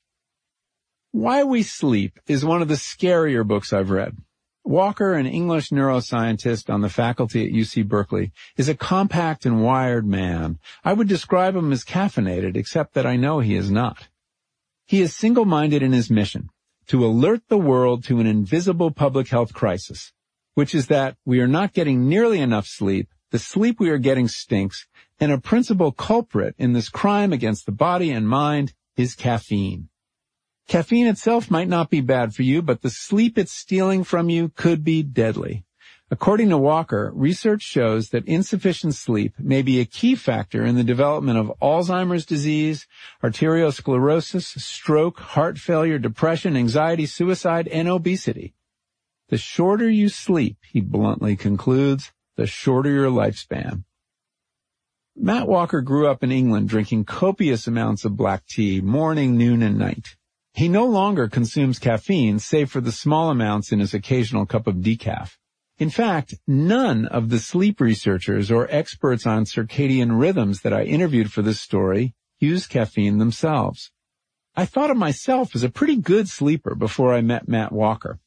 Why 1.13 1.45
We 1.45 1.63
Sleep 1.63 2.19
is 2.27 2.45
one 2.45 2.63
of 2.63 2.69
the 2.69 2.75
scarier 2.75 3.47
books 3.47 3.73
I've 3.73 3.91
read. 3.91 4.17
Walker, 4.65 5.13
an 5.13 5.27
English 5.27 5.69
neuroscientist 5.69 6.73
on 6.73 6.81
the 6.81 6.89
faculty 6.89 7.47
at 7.47 7.53
UC 7.53 7.87
Berkeley, 7.87 8.33
is 8.57 8.69
a 8.69 8.75
compact 8.75 9.45
and 9.45 9.63
wired 9.63 10.07
man. 10.07 10.59
I 10.83 10.95
would 10.95 11.07
describe 11.07 11.55
him 11.55 11.71
as 11.71 11.85
caffeinated, 11.85 12.57
except 12.57 12.95
that 12.95 13.07
I 13.07 13.17
know 13.17 13.41
he 13.41 13.57
is 13.57 13.71
not. 13.71 14.09
He 14.87 15.03
is 15.03 15.15
single-minded 15.15 15.83
in 15.83 15.93
his 15.93 16.11
mission 16.11 16.49
to 16.87 17.05
alert 17.05 17.43
the 17.49 17.59
world 17.59 18.05
to 18.05 18.21
an 18.21 18.27
invisible 18.27 18.91
public 18.91 19.29
health 19.29 19.53
crisis, 19.53 20.13
which 20.55 20.75
is 20.75 20.87
that 20.87 21.17
we 21.27 21.41
are 21.41 21.47
not 21.47 21.75
getting 21.75 22.09
nearly 22.09 22.41
enough 22.41 22.67
sleep, 22.67 23.09
the 23.31 23.39
sleep 23.39 23.79
we 23.79 23.91
are 23.91 23.99
getting 23.99 24.29
stinks, 24.29 24.87
and 25.21 25.33
a 25.33 25.39
principal 25.39 25.93
culprit 25.93 26.55
in 26.59 26.73
this 26.73 26.89
crime 26.89 27.33
against 27.33 27.67
the 27.67 27.73
body 27.73 28.11
and 28.11 28.29
mind 28.29 28.75
is 28.97 29.15
caffeine. 29.15 29.89
Caffeine 30.67 31.07
itself 31.07 31.51
might 31.51 31.69
not 31.69 31.91
be 31.91 32.01
bad 32.01 32.35
for 32.35 32.43
you, 32.43 32.63
but 32.63 32.83
the 32.83 32.91
sleep 32.91 33.37
it's 33.37 33.53
stealing 33.53 34.03
from 34.03 34.31
you 34.31 34.49
could 34.49 34.83
be 34.83 35.03
deadly. 35.03 35.65
According 36.11 36.51
to 36.51 36.59
Walker, 36.59 37.11
research 37.15 37.63
shows 37.63 38.11
that 38.11 38.27
insufficient 38.27 38.95
sleep 38.95 39.35
may 39.39 39.63
be 39.63 39.81
a 39.81 39.85
key 39.87 40.15
factor 40.15 40.65
in 40.65 40.77
the 40.77 40.85
development 40.85 41.39
of 41.39 41.53
Alzheimer's 41.61 42.27
disease, 42.27 42.87
arteriosclerosis, 43.23 44.61
stroke, 44.61 45.19
heart 45.19 45.59
failure, 45.59 45.99
depression, 45.99 46.57
anxiety, 46.57 47.07
suicide, 47.07 47.69
and 47.69 47.89
obesity. 47.89 48.55
The 49.31 49.39
shorter 49.39 49.89
you 49.89 50.09
sleep, 50.09 50.59
he 50.71 50.81
bluntly 50.81 51.37
concludes, 51.37 52.13
the 52.37 52.47
shorter 52.47 52.91
your 52.91 53.11
lifespan. 53.11 53.85
Matt 55.17 55.47
Walker 55.47 55.81
grew 55.81 56.09
up 56.09 56.25
in 56.25 56.33
England 56.33 56.69
drinking 56.69 57.05
copious 57.05 57.69
amounts 57.69 58.05
of 58.05 58.17
black 58.17 58.45
tea 58.47 58.81
morning, 58.81 59.39
noon, 59.39 59.63
and 59.63 59.79
night. 59.79 60.17
He 60.53 60.69
no 60.69 60.87
longer 60.87 61.29
consumes 61.29 61.79
caffeine 61.79 62.41
save 62.41 62.69
for 62.69 62.81
the 62.81 62.91
small 62.91 63.31
amounts 63.31 63.71
in 63.71 63.79
his 63.79 63.95
occasional 63.95 64.45
cup 64.45 64.67
of 64.67 64.83
decaf. 64.83 65.37
In 65.79 65.89
fact, 65.89 66.35
none 66.49 67.07
of 67.07 67.31
the 67.31 67.39
sleep 67.39 67.81
researchers 67.81 68.51
or 68.51 68.67
experts 68.71 69.25
on 69.25 69.45
circadian 69.45 70.19
rhythms 70.19 70.63
that 70.63 70.73
I 70.73 70.83
interviewed 70.83 71.33
for 71.33 71.43
this 71.43 71.61
story 71.61 72.15
use 72.41 72.67
caffeine 72.67 73.19
themselves. 73.19 73.93
I 74.57 74.67
thought 74.67 74.91
of 74.91 74.97
myself 74.97 75.55
as 75.55 75.63
a 75.63 75.71
pretty 75.71 75.97
good 75.97 76.29
sleeper 76.29 76.75
before 76.75 77.15
I 77.15 77.21
met 77.21 77.49
Matt 77.49 77.71
Walker. 77.71 78.19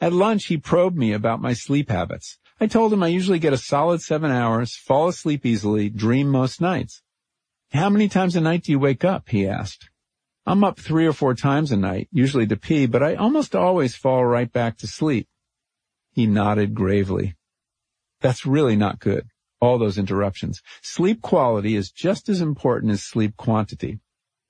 At 0.00 0.12
lunch, 0.12 0.46
he 0.46 0.56
probed 0.56 0.96
me 0.96 1.12
about 1.12 1.40
my 1.40 1.52
sleep 1.52 1.88
habits. 1.88 2.38
I 2.62 2.68
told 2.68 2.92
him 2.92 3.02
I 3.02 3.08
usually 3.08 3.40
get 3.40 3.52
a 3.52 3.58
solid 3.58 4.02
seven 4.02 4.30
hours, 4.30 4.76
fall 4.76 5.08
asleep 5.08 5.44
easily, 5.44 5.90
dream 5.90 6.28
most 6.28 6.60
nights. 6.60 7.02
How 7.72 7.90
many 7.90 8.08
times 8.08 8.36
a 8.36 8.40
night 8.40 8.62
do 8.62 8.70
you 8.70 8.78
wake 8.78 9.04
up? 9.04 9.30
he 9.30 9.48
asked. 9.48 9.90
I'm 10.46 10.62
up 10.62 10.78
three 10.78 11.04
or 11.04 11.12
four 11.12 11.34
times 11.34 11.72
a 11.72 11.76
night, 11.76 12.08
usually 12.12 12.46
to 12.46 12.56
pee, 12.56 12.86
but 12.86 13.02
I 13.02 13.16
almost 13.16 13.56
always 13.56 13.96
fall 13.96 14.24
right 14.24 14.52
back 14.52 14.76
to 14.76 14.86
sleep. 14.86 15.26
He 16.12 16.28
nodded 16.28 16.72
gravely. 16.72 17.34
That's 18.20 18.46
really 18.46 18.76
not 18.76 19.00
good. 19.00 19.26
All 19.60 19.76
those 19.76 19.98
interruptions. 19.98 20.62
Sleep 20.82 21.20
quality 21.20 21.74
is 21.74 21.90
just 21.90 22.28
as 22.28 22.40
important 22.40 22.92
as 22.92 23.02
sleep 23.02 23.36
quantity. 23.36 23.98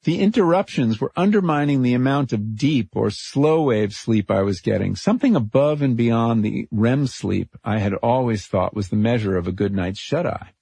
The 0.05 0.19
interruptions 0.19 1.01
were 1.01 1.13
undermining 1.15 1.83
the 1.83 1.95
amount 1.95 2.33
of 2.33 2.57
deep 2.57 2.97
or 2.97 3.09
slow 3.11 3.63
wave 3.63 3.93
sleep 3.93 4.33
I 4.33 4.43
was 4.43 4.61
getting, 4.61 4.97
something 4.97 5.37
above 5.37 5.81
and 5.81 5.97
beyond 5.97 6.45
the 6.45 6.67
REM 6.73 7.07
sleep 7.07 7.57
I 7.63 7.79
had 7.79 7.95
always 7.95 8.47
thought 8.47 8.75
was 8.75 8.89
the 8.89 8.97
measure 8.97 9.37
of 9.37 9.47
a 9.47 9.53
good 9.53 9.73
night's 9.73 10.01
shut-eye. 10.01 10.55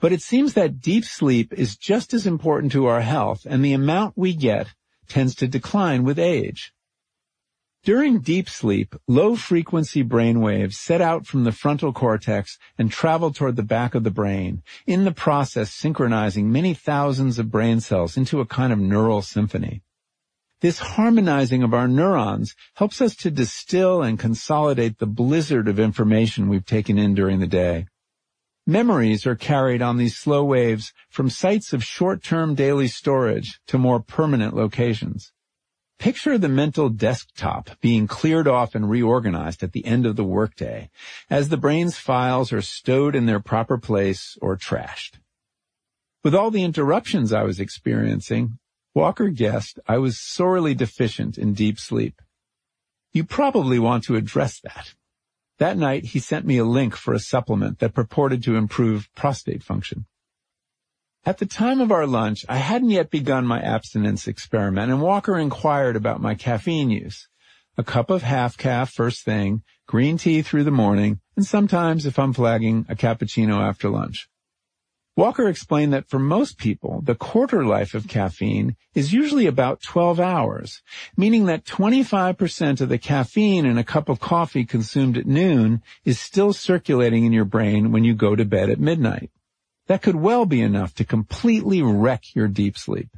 But 0.00 0.12
it 0.12 0.22
seems 0.22 0.54
that 0.54 0.80
deep 0.80 1.04
sleep 1.04 1.52
is 1.52 1.76
just 1.76 2.14
as 2.14 2.26
important 2.26 2.72
to 2.72 2.86
our 2.86 3.02
health, 3.02 3.46
and 3.46 3.62
the 3.62 3.74
amount 3.74 4.16
we 4.16 4.34
get 4.34 4.68
tends 5.08 5.34
to 5.36 5.46
decline 5.46 6.02
with 6.02 6.18
age. 6.18 6.72
During 7.86 8.18
deep 8.18 8.48
sleep, 8.48 8.96
low-frequency 9.06 10.02
brain 10.02 10.40
waves 10.40 10.76
set 10.76 11.00
out 11.00 11.24
from 11.24 11.44
the 11.44 11.52
frontal 11.52 11.92
cortex 11.92 12.58
and 12.76 12.90
travel 12.90 13.32
toward 13.32 13.54
the 13.54 13.62
back 13.62 13.94
of 13.94 14.02
the 14.02 14.10
brain, 14.10 14.64
in 14.88 15.04
the 15.04 15.12
process 15.12 15.72
synchronizing 15.72 16.50
many 16.50 16.74
thousands 16.74 17.38
of 17.38 17.52
brain 17.52 17.78
cells 17.78 18.16
into 18.16 18.40
a 18.40 18.44
kind 18.44 18.72
of 18.72 18.80
neural 18.80 19.22
symphony. 19.22 19.84
This 20.62 20.80
harmonizing 20.80 21.62
of 21.62 21.72
our 21.72 21.86
neurons 21.86 22.56
helps 22.74 23.00
us 23.00 23.14
to 23.18 23.30
distill 23.30 24.02
and 24.02 24.18
consolidate 24.18 24.98
the 24.98 25.06
blizzard 25.06 25.68
of 25.68 25.78
information 25.78 26.48
we've 26.48 26.66
taken 26.66 26.98
in 26.98 27.14
during 27.14 27.38
the 27.38 27.46
day. 27.46 27.86
Memories 28.66 29.28
are 29.28 29.36
carried 29.36 29.80
on 29.80 29.96
these 29.96 30.16
slow 30.16 30.42
waves 30.42 30.92
from 31.08 31.30
sites 31.30 31.72
of 31.72 31.84
short-term 31.84 32.56
daily 32.56 32.88
storage 32.88 33.60
to 33.68 33.78
more 33.78 34.00
permanent 34.00 34.56
locations. 34.56 35.30
Picture 35.98 36.36
the 36.36 36.48
mental 36.48 36.90
desktop 36.90 37.70
being 37.80 38.06
cleared 38.06 38.46
off 38.46 38.74
and 38.74 38.90
reorganized 38.90 39.62
at 39.62 39.72
the 39.72 39.84
end 39.86 40.04
of 40.04 40.16
the 40.16 40.24
workday 40.24 40.90
as 41.30 41.48
the 41.48 41.56
brain's 41.56 41.96
files 41.96 42.52
are 42.52 42.62
stowed 42.62 43.16
in 43.16 43.26
their 43.26 43.40
proper 43.40 43.78
place 43.78 44.36
or 44.42 44.56
trashed. 44.56 45.18
With 46.22 46.34
all 46.34 46.50
the 46.50 46.64
interruptions 46.64 47.32
I 47.32 47.44
was 47.44 47.60
experiencing, 47.60 48.58
Walker 48.94 49.28
guessed 49.28 49.78
I 49.86 49.98
was 49.98 50.18
sorely 50.18 50.74
deficient 50.74 51.38
in 51.38 51.54
deep 51.54 51.78
sleep. 51.78 52.20
You 53.12 53.24
probably 53.24 53.78
want 53.78 54.04
to 54.04 54.16
address 54.16 54.60
that. 54.60 54.94
That 55.58 55.78
night, 55.78 56.06
he 56.06 56.18
sent 56.18 56.44
me 56.44 56.58
a 56.58 56.64
link 56.64 56.94
for 56.94 57.14
a 57.14 57.18
supplement 57.18 57.78
that 57.78 57.94
purported 57.94 58.42
to 58.42 58.56
improve 58.56 59.08
prostate 59.14 59.62
function. 59.62 60.06
At 61.26 61.38
the 61.38 61.46
time 61.46 61.80
of 61.80 61.90
our 61.90 62.06
lunch, 62.06 62.46
I 62.48 62.58
hadn't 62.58 62.90
yet 62.90 63.10
begun 63.10 63.48
my 63.48 63.60
abstinence 63.60 64.28
experiment, 64.28 64.92
and 64.92 65.02
Walker 65.02 65.36
inquired 65.36 65.96
about 65.96 66.22
my 66.22 66.36
caffeine 66.36 66.88
use. 66.88 67.26
A 67.76 67.82
cup 67.82 68.10
of 68.10 68.22
half 68.22 68.56
caf 68.56 68.92
first 68.92 69.24
thing, 69.24 69.64
green 69.88 70.18
tea 70.18 70.42
through 70.42 70.62
the 70.62 70.70
morning, 70.70 71.18
and 71.34 71.44
sometimes, 71.44 72.06
if 72.06 72.16
I'm 72.16 72.32
flagging, 72.32 72.86
a 72.88 72.94
cappuccino 72.94 73.58
after 73.58 73.88
lunch. 73.88 74.28
Walker 75.16 75.48
explained 75.48 75.92
that 75.94 76.08
for 76.08 76.20
most 76.20 76.58
people, 76.58 77.00
the 77.02 77.16
quarter 77.16 77.66
life 77.66 77.94
of 77.94 78.06
caffeine 78.06 78.76
is 78.94 79.12
usually 79.12 79.48
about 79.48 79.82
12 79.82 80.20
hours, 80.20 80.80
meaning 81.16 81.46
that 81.46 81.64
25% 81.64 82.80
of 82.80 82.88
the 82.88 82.98
caffeine 82.98 83.66
in 83.66 83.78
a 83.78 83.82
cup 83.82 84.08
of 84.08 84.20
coffee 84.20 84.64
consumed 84.64 85.18
at 85.18 85.26
noon 85.26 85.82
is 86.04 86.20
still 86.20 86.52
circulating 86.52 87.24
in 87.24 87.32
your 87.32 87.44
brain 87.44 87.90
when 87.90 88.04
you 88.04 88.14
go 88.14 88.36
to 88.36 88.44
bed 88.44 88.70
at 88.70 88.78
midnight. 88.78 89.32
That 89.86 90.02
could 90.02 90.16
well 90.16 90.46
be 90.46 90.60
enough 90.62 90.94
to 90.94 91.04
completely 91.04 91.82
wreck 91.82 92.34
your 92.34 92.48
deep 92.48 92.76
sleep. 92.76 93.08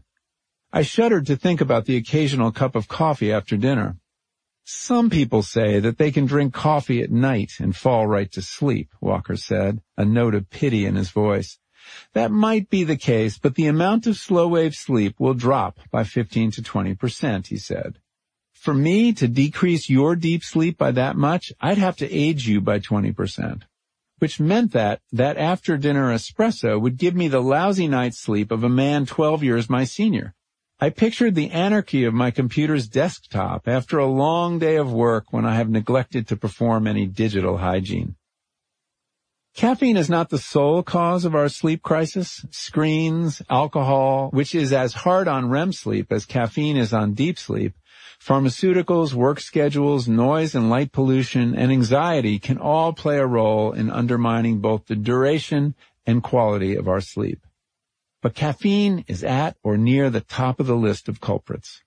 I 0.72 0.82
shuddered 0.82 1.26
to 1.26 1.36
think 1.36 1.60
about 1.60 1.86
the 1.86 1.96
occasional 1.96 2.52
cup 2.52 2.76
of 2.76 2.88
coffee 2.88 3.32
after 3.32 3.56
dinner. 3.56 3.96
Some 4.64 5.08
people 5.08 5.42
say 5.42 5.80
that 5.80 5.96
they 5.96 6.10
can 6.10 6.26
drink 6.26 6.52
coffee 6.52 7.00
at 7.02 7.10
night 7.10 7.52
and 7.58 7.74
fall 7.74 8.06
right 8.06 8.30
to 8.32 8.42
sleep, 8.42 8.90
Walker 9.00 9.36
said, 9.36 9.80
a 9.96 10.04
note 10.04 10.34
of 10.34 10.50
pity 10.50 10.84
in 10.84 10.94
his 10.94 11.10
voice. 11.10 11.58
That 12.12 12.30
might 12.30 12.68
be 12.68 12.84
the 12.84 12.98
case, 12.98 13.38
but 13.38 13.54
the 13.54 13.66
amount 13.66 14.06
of 14.06 14.18
slow 14.18 14.46
wave 14.48 14.74
sleep 14.74 15.14
will 15.18 15.32
drop 15.32 15.78
by 15.90 16.04
15 16.04 16.50
to 16.50 16.62
20%, 16.62 17.46
he 17.46 17.56
said. 17.56 17.98
For 18.52 18.74
me 18.74 19.14
to 19.14 19.26
decrease 19.26 19.88
your 19.88 20.16
deep 20.16 20.44
sleep 20.44 20.76
by 20.76 20.90
that 20.90 21.16
much, 21.16 21.50
I'd 21.60 21.78
have 21.78 21.96
to 21.98 22.12
age 22.12 22.46
you 22.46 22.60
by 22.60 22.80
20%. 22.80 23.62
Which 24.18 24.40
meant 24.40 24.72
that, 24.72 25.00
that 25.12 25.36
after 25.36 25.76
dinner 25.76 26.12
espresso 26.12 26.80
would 26.80 26.96
give 26.96 27.14
me 27.14 27.28
the 27.28 27.40
lousy 27.42 27.86
night's 27.86 28.18
sleep 28.18 28.50
of 28.50 28.64
a 28.64 28.68
man 28.68 29.06
12 29.06 29.44
years 29.44 29.70
my 29.70 29.84
senior. 29.84 30.34
I 30.80 30.90
pictured 30.90 31.34
the 31.34 31.50
anarchy 31.50 32.04
of 32.04 32.14
my 32.14 32.30
computer's 32.30 32.88
desktop 32.88 33.66
after 33.66 33.98
a 33.98 34.06
long 34.06 34.58
day 34.58 34.76
of 34.76 34.92
work 34.92 35.32
when 35.32 35.44
I 35.44 35.56
have 35.56 35.68
neglected 35.68 36.28
to 36.28 36.36
perform 36.36 36.86
any 36.86 37.06
digital 37.06 37.58
hygiene. 37.58 38.14
Caffeine 39.56 39.96
is 39.96 40.08
not 40.08 40.28
the 40.28 40.38
sole 40.38 40.84
cause 40.84 41.24
of 41.24 41.34
our 41.34 41.48
sleep 41.48 41.82
crisis. 41.82 42.46
Screens, 42.52 43.42
alcohol, 43.50 44.30
which 44.30 44.54
is 44.54 44.72
as 44.72 44.92
hard 44.92 45.26
on 45.26 45.50
REM 45.50 45.72
sleep 45.72 46.12
as 46.12 46.24
caffeine 46.24 46.76
is 46.76 46.92
on 46.92 47.14
deep 47.14 47.40
sleep, 47.40 47.74
pharmaceuticals, 48.28 49.14
work 49.14 49.40
schedules, 49.40 50.06
noise 50.06 50.54
and 50.54 50.68
light 50.68 50.92
pollution, 50.92 51.54
and 51.54 51.72
anxiety 51.72 52.38
can 52.38 52.58
all 52.58 52.92
play 52.92 53.16
a 53.16 53.26
role 53.26 53.72
in 53.72 53.90
undermining 53.90 54.60
both 54.60 54.84
the 54.84 54.94
duration 54.94 55.74
and 56.06 56.22
quality 56.22 56.76
of 56.76 56.86
our 56.86 57.00
sleep. 57.00 57.40
But 58.20 58.34
caffeine 58.34 59.06
is 59.08 59.24
at 59.24 59.56
or 59.62 59.78
near 59.78 60.10
the 60.10 60.20
top 60.20 60.60
of 60.60 60.66
the 60.66 60.76
list 60.76 61.08
of 61.08 61.22
culprits. 61.22 61.80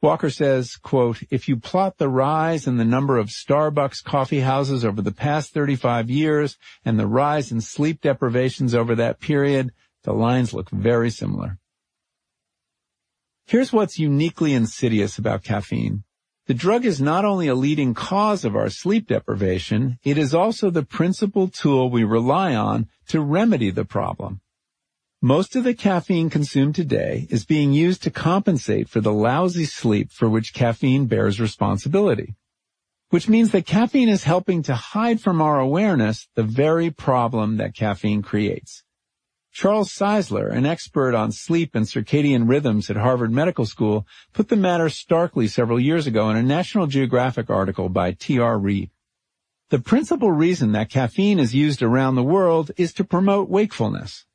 Walker 0.00 0.30
says, 0.30 0.76
quote, 0.76 1.20
if 1.30 1.48
you 1.48 1.56
plot 1.56 1.98
the 1.98 2.08
rise 2.08 2.68
in 2.68 2.76
the 2.76 2.84
number 2.84 3.18
of 3.18 3.26
Starbucks 3.26 4.04
coffee 4.04 4.40
houses 4.40 4.84
over 4.84 5.02
the 5.02 5.10
past 5.10 5.52
35 5.52 6.08
years 6.08 6.56
and 6.84 6.96
the 6.96 7.08
rise 7.08 7.50
in 7.50 7.60
sleep 7.60 8.00
deprivations 8.00 8.72
over 8.72 8.94
that 8.94 9.18
period, 9.18 9.72
the 10.04 10.12
lines 10.12 10.54
look 10.54 10.70
very 10.70 11.10
similar. 11.10 11.58
Here's 13.48 13.72
what's 13.72 13.98
uniquely 13.98 14.52
insidious 14.52 15.16
about 15.16 15.42
caffeine. 15.42 16.04
The 16.48 16.52
drug 16.52 16.84
is 16.84 17.00
not 17.00 17.24
only 17.24 17.48
a 17.48 17.54
leading 17.54 17.94
cause 17.94 18.44
of 18.44 18.54
our 18.54 18.68
sleep 18.68 19.06
deprivation, 19.06 19.98
it 20.04 20.18
is 20.18 20.34
also 20.34 20.68
the 20.68 20.82
principal 20.82 21.48
tool 21.48 21.88
we 21.88 22.04
rely 22.04 22.54
on 22.54 22.88
to 23.08 23.22
remedy 23.22 23.70
the 23.70 23.86
problem. 23.86 24.42
Most 25.22 25.56
of 25.56 25.64
the 25.64 25.72
caffeine 25.72 26.28
consumed 26.28 26.74
today 26.74 27.26
is 27.30 27.46
being 27.46 27.72
used 27.72 28.02
to 28.02 28.10
compensate 28.10 28.86
for 28.86 29.00
the 29.00 29.14
lousy 29.14 29.64
sleep 29.64 30.12
for 30.12 30.28
which 30.28 30.52
caffeine 30.52 31.06
bears 31.06 31.40
responsibility. 31.40 32.36
Which 33.08 33.30
means 33.30 33.52
that 33.52 33.64
caffeine 33.64 34.10
is 34.10 34.24
helping 34.24 34.62
to 34.64 34.74
hide 34.74 35.22
from 35.22 35.40
our 35.40 35.58
awareness 35.58 36.28
the 36.34 36.42
very 36.42 36.90
problem 36.90 37.56
that 37.56 37.74
caffeine 37.74 38.20
creates. 38.20 38.84
Charles 39.58 39.92
Czeisler, 39.92 40.52
an 40.52 40.66
expert 40.66 41.16
on 41.16 41.32
sleep 41.32 41.74
and 41.74 41.84
circadian 41.84 42.48
rhythms 42.48 42.90
at 42.90 42.96
Harvard 42.96 43.32
Medical 43.32 43.66
School, 43.66 44.06
put 44.32 44.46
the 44.46 44.54
matter 44.54 44.88
starkly 44.88 45.48
several 45.48 45.80
years 45.80 46.06
ago 46.06 46.30
in 46.30 46.36
a 46.36 46.44
National 46.44 46.86
Geographic 46.86 47.50
article 47.50 47.88
by 47.88 48.12
T.R. 48.12 48.56
Reid. 48.56 48.90
The 49.70 49.80
principal 49.80 50.30
reason 50.30 50.70
that 50.72 50.90
caffeine 50.90 51.40
is 51.40 51.56
used 51.56 51.82
around 51.82 52.14
the 52.14 52.22
world 52.22 52.70
is 52.76 52.92
to 52.92 53.04
promote 53.04 53.48
wakefulness. 53.48 54.26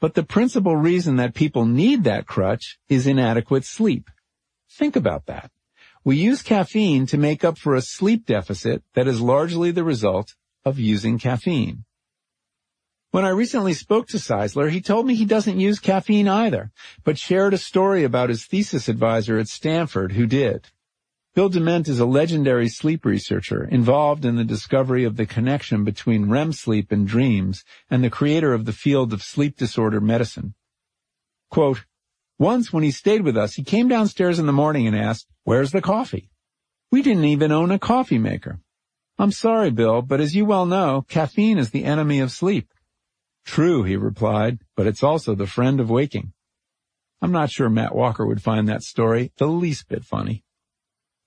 But 0.00 0.14
the 0.14 0.24
principal 0.24 0.74
reason 0.74 1.14
that 1.14 1.32
people 1.32 1.64
need 1.64 2.02
that 2.02 2.26
crutch 2.26 2.80
is 2.88 3.06
inadequate 3.06 3.64
sleep. 3.64 4.10
Think 4.68 4.96
about 4.96 5.26
that. 5.26 5.52
We 6.02 6.16
use 6.16 6.42
caffeine 6.42 7.06
to 7.06 7.16
make 7.16 7.44
up 7.44 7.56
for 7.56 7.76
a 7.76 7.82
sleep 7.82 8.26
deficit 8.26 8.82
that 8.94 9.06
is 9.06 9.20
largely 9.20 9.70
the 9.70 9.84
result 9.84 10.34
of 10.64 10.80
using 10.80 11.20
caffeine. 11.20 11.84
When 13.12 13.26
I 13.26 13.28
recently 13.28 13.74
spoke 13.74 14.08
to 14.08 14.16
Czeisler, 14.16 14.70
he 14.70 14.80
told 14.80 15.06
me 15.06 15.14
he 15.14 15.26
doesn't 15.26 15.60
use 15.60 15.78
caffeine 15.78 16.28
either, 16.28 16.72
but 17.04 17.18
shared 17.18 17.52
a 17.52 17.58
story 17.58 18.04
about 18.04 18.30
his 18.30 18.46
thesis 18.46 18.88
advisor 18.88 19.38
at 19.38 19.48
Stanford 19.48 20.12
who 20.12 20.24
did. 20.24 20.68
Bill 21.34 21.50
Dement 21.50 21.88
is 21.88 22.00
a 22.00 22.06
legendary 22.06 22.70
sleep 22.70 23.04
researcher 23.04 23.64
involved 23.64 24.24
in 24.24 24.36
the 24.36 24.44
discovery 24.44 25.04
of 25.04 25.16
the 25.16 25.26
connection 25.26 25.84
between 25.84 26.30
REM 26.30 26.54
sleep 26.54 26.90
and 26.90 27.06
dreams 27.06 27.64
and 27.90 28.02
the 28.02 28.08
creator 28.08 28.54
of 28.54 28.64
the 28.64 28.72
field 28.72 29.12
of 29.12 29.22
sleep 29.22 29.58
disorder 29.58 30.00
medicine. 30.00 30.54
Quote, 31.50 31.84
once 32.38 32.72
when 32.72 32.82
he 32.82 32.90
stayed 32.90 33.20
with 33.20 33.36
us, 33.36 33.56
he 33.56 33.62
came 33.62 33.88
downstairs 33.88 34.38
in 34.38 34.46
the 34.46 34.54
morning 34.54 34.86
and 34.86 34.96
asked, 34.96 35.26
where's 35.44 35.72
the 35.72 35.82
coffee? 35.82 36.30
We 36.90 37.02
didn't 37.02 37.26
even 37.26 37.52
own 37.52 37.72
a 37.72 37.78
coffee 37.78 38.18
maker. 38.18 38.60
I'm 39.18 39.32
sorry, 39.32 39.70
Bill, 39.70 40.00
but 40.00 40.22
as 40.22 40.34
you 40.34 40.46
well 40.46 40.64
know, 40.64 41.04
caffeine 41.10 41.58
is 41.58 41.72
the 41.72 41.84
enemy 41.84 42.18
of 42.18 42.32
sleep. 42.32 42.72
True, 43.44 43.82
he 43.82 43.96
replied, 43.96 44.58
but 44.76 44.86
it's 44.86 45.02
also 45.02 45.34
the 45.34 45.46
friend 45.46 45.80
of 45.80 45.90
waking. 45.90 46.32
I'm 47.20 47.32
not 47.32 47.50
sure 47.50 47.68
Matt 47.68 47.94
Walker 47.94 48.26
would 48.26 48.42
find 48.42 48.68
that 48.68 48.82
story 48.82 49.32
the 49.36 49.46
least 49.46 49.88
bit 49.88 50.04
funny. 50.04 50.44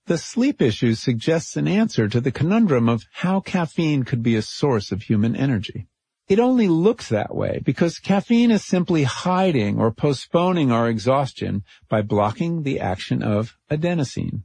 The 0.06 0.18
sleep 0.18 0.62
issue 0.62 0.94
suggests 0.94 1.56
an 1.56 1.66
answer 1.66 2.08
to 2.08 2.20
the 2.20 2.30
conundrum 2.30 2.88
of 2.88 3.04
how 3.12 3.40
caffeine 3.40 4.04
could 4.04 4.22
be 4.22 4.36
a 4.36 4.42
source 4.42 4.92
of 4.92 5.02
human 5.02 5.34
energy. 5.34 5.88
It 6.28 6.40
only 6.40 6.68
looks 6.68 7.08
that 7.08 7.34
way 7.34 7.60
because 7.64 7.98
caffeine 7.98 8.50
is 8.50 8.64
simply 8.64 9.04
hiding 9.04 9.78
or 9.78 9.92
postponing 9.92 10.72
our 10.72 10.88
exhaustion 10.88 11.64
by 11.88 12.02
blocking 12.02 12.62
the 12.62 12.80
action 12.80 13.22
of 13.22 13.56
adenosine. 13.70 14.42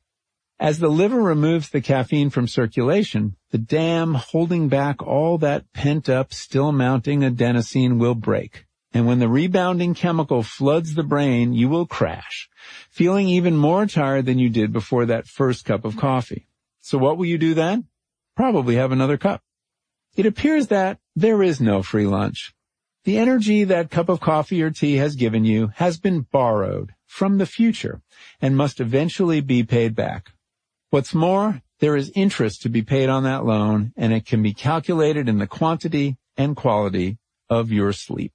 As 0.61 0.77
the 0.77 0.89
liver 0.89 1.19
removes 1.19 1.69
the 1.69 1.81
caffeine 1.81 2.29
from 2.29 2.47
circulation, 2.47 3.35
the 3.49 3.57
dam 3.57 4.13
holding 4.13 4.69
back 4.69 5.01
all 5.01 5.39
that 5.39 5.73
pent-up, 5.73 6.31
still 6.35 6.71
mounting 6.71 7.21
adenosine 7.21 7.97
will 7.97 8.13
break. 8.13 8.67
And 8.93 9.07
when 9.07 9.17
the 9.17 9.27
rebounding 9.27 9.95
chemical 9.95 10.43
floods 10.43 10.93
the 10.93 11.01
brain, 11.01 11.53
you 11.53 11.67
will 11.67 11.87
crash, 11.87 12.47
feeling 12.91 13.27
even 13.27 13.57
more 13.57 13.87
tired 13.87 14.27
than 14.27 14.37
you 14.37 14.49
did 14.49 14.71
before 14.71 15.07
that 15.07 15.25
first 15.25 15.65
cup 15.65 15.83
of 15.83 15.97
coffee. 15.97 16.47
So 16.79 16.99
what 16.99 17.17
will 17.17 17.25
you 17.25 17.39
do 17.39 17.55
then? 17.55 17.87
Probably 18.35 18.75
have 18.75 18.91
another 18.91 19.17
cup. 19.17 19.41
It 20.15 20.27
appears 20.27 20.67
that 20.67 20.99
there 21.15 21.41
is 21.41 21.59
no 21.59 21.81
free 21.81 22.05
lunch. 22.05 22.53
The 23.03 23.17
energy 23.17 23.63
that 23.63 23.89
cup 23.89 24.09
of 24.09 24.19
coffee 24.19 24.61
or 24.61 24.69
tea 24.69 24.97
has 24.97 25.15
given 25.15 25.43
you 25.43 25.71
has 25.77 25.99
been 25.99 26.27
borrowed 26.31 26.93
from 27.07 27.39
the 27.39 27.47
future 27.47 28.03
and 28.39 28.55
must 28.55 28.79
eventually 28.79 29.41
be 29.41 29.63
paid 29.63 29.95
back. 29.95 30.33
What's 30.91 31.13
more, 31.13 31.61
there 31.79 31.95
is 31.95 32.11
interest 32.15 32.63
to 32.63 32.69
be 32.69 32.81
paid 32.81 33.07
on 33.07 33.23
that 33.23 33.45
loan 33.45 33.93
and 33.95 34.11
it 34.11 34.25
can 34.25 34.43
be 34.43 34.53
calculated 34.53 35.29
in 35.29 35.37
the 35.37 35.47
quantity 35.47 36.17
and 36.35 36.53
quality 36.53 37.17
of 37.49 37.71
your 37.71 37.93
sleep. 37.93 38.33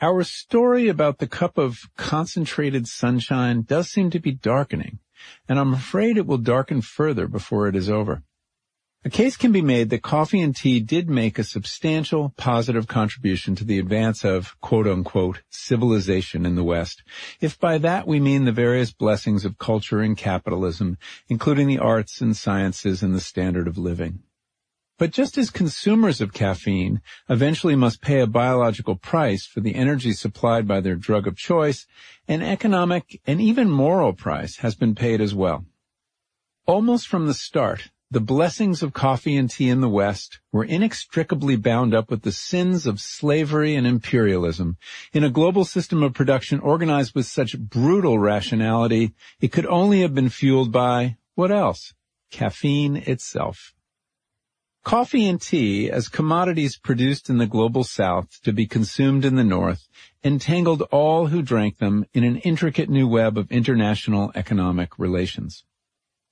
Our 0.00 0.22
story 0.22 0.86
about 0.86 1.18
the 1.18 1.26
cup 1.26 1.58
of 1.58 1.90
concentrated 1.96 2.86
sunshine 2.86 3.62
does 3.62 3.90
seem 3.90 4.10
to 4.10 4.20
be 4.20 4.30
darkening, 4.30 5.00
and 5.48 5.58
I'm 5.58 5.74
afraid 5.74 6.16
it 6.16 6.26
will 6.26 6.38
darken 6.38 6.82
further 6.82 7.26
before 7.26 7.66
it 7.66 7.74
is 7.74 7.90
over. 7.90 8.22
A 9.02 9.08
case 9.08 9.38
can 9.38 9.50
be 9.50 9.62
made 9.62 9.88
that 9.88 10.02
coffee 10.02 10.42
and 10.42 10.54
tea 10.54 10.78
did 10.78 11.08
make 11.08 11.38
a 11.38 11.44
substantial 11.44 12.34
positive 12.36 12.86
contribution 12.86 13.54
to 13.54 13.64
the 13.64 13.78
advance 13.78 14.26
of 14.26 14.60
quote 14.60 14.86
unquote 14.86 15.40
civilization 15.48 16.44
in 16.44 16.54
the 16.54 16.62
West, 16.62 17.02
if 17.40 17.58
by 17.58 17.78
that 17.78 18.06
we 18.06 18.20
mean 18.20 18.44
the 18.44 18.52
various 18.52 18.92
blessings 18.92 19.46
of 19.46 19.56
culture 19.56 20.00
and 20.00 20.18
capitalism, 20.18 20.98
including 21.30 21.66
the 21.66 21.78
arts 21.78 22.20
and 22.20 22.36
sciences 22.36 23.02
and 23.02 23.14
the 23.14 23.20
standard 23.20 23.66
of 23.66 23.78
living. 23.78 24.18
But 24.98 25.12
just 25.12 25.38
as 25.38 25.48
consumers 25.48 26.20
of 26.20 26.34
caffeine 26.34 27.00
eventually 27.30 27.76
must 27.76 28.02
pay 28.02 28.20
a 28.20 28.26
biological 28.26 28.96
price 28.96 29.46
for 29.46 29.60
the 29.60 29.76
energy 29.76 30.12
supplied 30.12 30.68
by 30.68 30.80
their 30.80 30.94
drug 30.94 31.26
of 31.26 31.38
choice, 31.38 31.86
an 32.28 32.42
economic 32.42 33.18
and 33.26 33.40
even 33.40 33.70
moral 33.70 34.12
price 34.12 34.58
has 34.58 34.74
been 34.74 34.94
paid 34.94 35.22
as 35.22 35.34
well. 35.34 35.64
Almost 36.66 37.08
from 37.08 37.26
the 37.26 37.32
start, 37.32 37.88
the 38.12 38.20
blessings 38.20 38.82
of 38.82 38.92
coffee 38.92 39.36
and 39.36 39.48
tea 39.48 39.68
in 39.68 39.80
the 39.80 39.88
West 39.88 40.40
were 40.50 40.64
inextricably 40.64 41.54
bound 41.54 41.94
up 41.94 42.10
with 42.10 42.22
the 42.22 42.32
sins 42.32 42.84
of 42.84 43.00
slavery 43.00 43.76
and 43.76 43.86
imperialism. 43.86 44.76
In 45.12 45.22
a 45.22 45.30
global 45.30 45.64
system 45.64 46.02
of 46.02 46.12
production 46.12 46.58
organized 46.58 47.14
with 47.14 47.26
such 47.26 47.56
brutal 47.56 48.18
rationality, 48.18 49.12
it 49.40 49.52
could 49.52 49.66
only 49.66 50.00
have 50.00 50.12
been 50.12 50.28
fueled 50.28 50.72
by, 50.72 51.18
what 51.36 51.52
else? 51.52 51.94
Caffeine 52.32 52.96
itself. 52.96 53.74
Coffee 54.82 55.28
and 55.28 55.40
tea, 55.40 55.88
as 55.88 56.08
commodities 56.08 56.76
produced 56.76 57.30
in 57.30 57.38
the 57.38 57.46
global 57.46 57.84
south 57.84 58.40
to 58.42 58.52
be 58.52 58.66
consumed 58.66 59.24
in 59.24 59.36
the 59.36 59.44
north, 59.44 59.88
entangled 60.24 60.82
all 60.90 61.28
who 61.28 61.42
drank 61.42 61.78
them 61.78 62.04
in 62.12 62.24
an 62.24 62.38
intricate 62.38 62.90
new 62.90 63.06
web 63.06 63.38
of 63.38 63.52
international 63.52 64.32
economic 64.34 64.98
relations. 64.98 65.64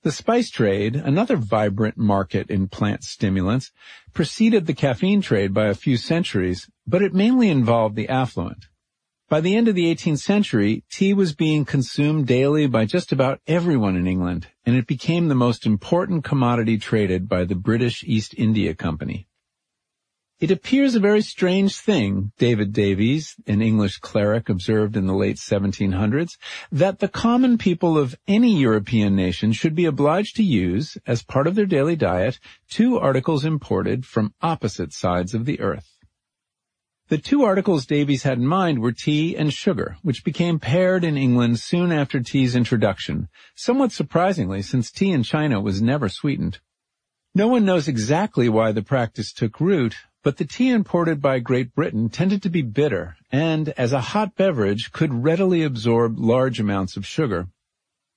The 0.01 0.11
spice 0.13 0.49
trade, 0.49 0.95
another 0.95 1.35
vibrant 1.35 1.97
market 1.97 2.49
in 2.49 2.69
plant 2.69 3.03
stimulants, 3.03 3.71
preceded 4.13 4.65
the 4.65 4.73
caffeine 4.73 5.19
trade 5.19 5.53
by 5.53 5.67
a 5.67 5.73
few 5.73 5.97
centuries, 5.97 6.69
but 6.87 7.01
it 7.01 7.13
mainly 7.13 7.49
involved 7.49 7.97
the 7.97 8.07
affluent. 8.07 8.67
By 9.27 9.41
the 9.41 9.55
end 9.55 9.67
of 9.67 9.75
the 9.75 9.93
18th 9.93 10.19
century, 10.19 10.85
tea 10.89 11.13
was 11.13 11.35
being 11.35 11.65
consumed 11.65 12.27
daily 12.27 12.65
by 12.65 12.85
just 12.85 13.11
about 13.11 13.41
everyone 13.45 13.95
in 13.97 14.07
England, 14.07 14.47
and 14.65 14.75
it 14.75 14.87
became 14.87 15.27
the 15.27 15.35
most 15.35 15.65
important 15.65 16.23
commodity 16.23 16.77
traded 16.77 17.27
by 17.27 17.43
the 17.43 17.55
British 17.55 18.03
East 18.03 18.33
India 18.37 18.73
Company. 18.73 19.28
It 20.39 20.51
appears 20.51 20.95
a 20.95 21.01
very 21.01 21.21
strange 21.21 21.75
thing, 21.75 22.31
David 22.37 22.71
Davies, 22.71 23.35
an 23.45 23.61
English 23.61 23.97
cleric 23.97 24.47
observed 24.47 24.95
in 24.95 25.05
the 25.05 25.13
late 25.13 25.35
1700s, 25.35 26.37
that 26.71 26.99
the 26.99 27.09
common 27.09 27.57
people 27.57 27.97
of 27.97 28.17
any 28.25 28.57
European 28.57 29.17
nation 29.17 29.51
should 29.51 29.75
be 29.75 29.83
obliged 29.83 30.37
to 30.37 30.43
use, 30.43 30.97
as 31.05 31.23
part 31.23 31.45
of 31.45 31.55
their 31.55 31.65
daily 31.65 31.97
diet, 31.97 32.39
two 32.69 32.97
articles 32.97 33.43
imported 33.43 34.05
from 34.05 34.33
opposite 34.41 34.93
sides 34.93 35.33
of 35.33 35.43
the 35.43 35.59
earth. 35.59 35.97
The 37.09 37.17
two 37.17 37.43
articles 37.43 37.85
Davies 37.85 38.23
had 38.23 38.37
in 38.37 38.47
mind 38.47 38.79
were 38.79 38.93
tea 38.93 39.35
and 39.35 39.53
sugar, 39.53 39.97
which 40.03 40.23
became 40.23 40.57
paired 40.57 41.03
in 41.03 41.17
England 41.17 41.59
soon 41.59 41.91
after 41.91 42.21
tea's 42.21 42.55
introduction, 42.55 43.27
somewhat 43.55 43.91
surprisingly 43.91 44.61
since 44.61 44.89
tea 44.89 45.11
in 45.11 45.23
China 45.23 45.59
was 45.59 45.81
never 45.81 46.07
sweetened. 46.07 46.59
No 47.35 47.47
one 47.47 47.65
knows 47.65 47.87
exactly 47.87 48.47
why 48.47 48.71
the 48.71 48.81
practice 48.81 49.33
took 49.33 49.59
root, 49.59 49.95
but 50.29 50.37
the 50.37 50.45
tea 50.45 50.69
imported 50.69 51.19
by 51.19 51.39
Great 51.39 51.73
Britain 51.73 52.07
tended 52.07 52.43
to 52.43 52.51
be 52.51 52.61
bitter 52.61 53.17
and, 53.31 53.69
as 53.69 53.93
a 53.93 53.99
hot 54.13 54.35
beverage, 54.35 54.91
could 54.91 55.23
readily 55.23 55.63
absorb 55.63 56.19
large 56.19 56.59
amounts 56.59 56.95
of 56.95 57.03
sugar. 57.03 57.47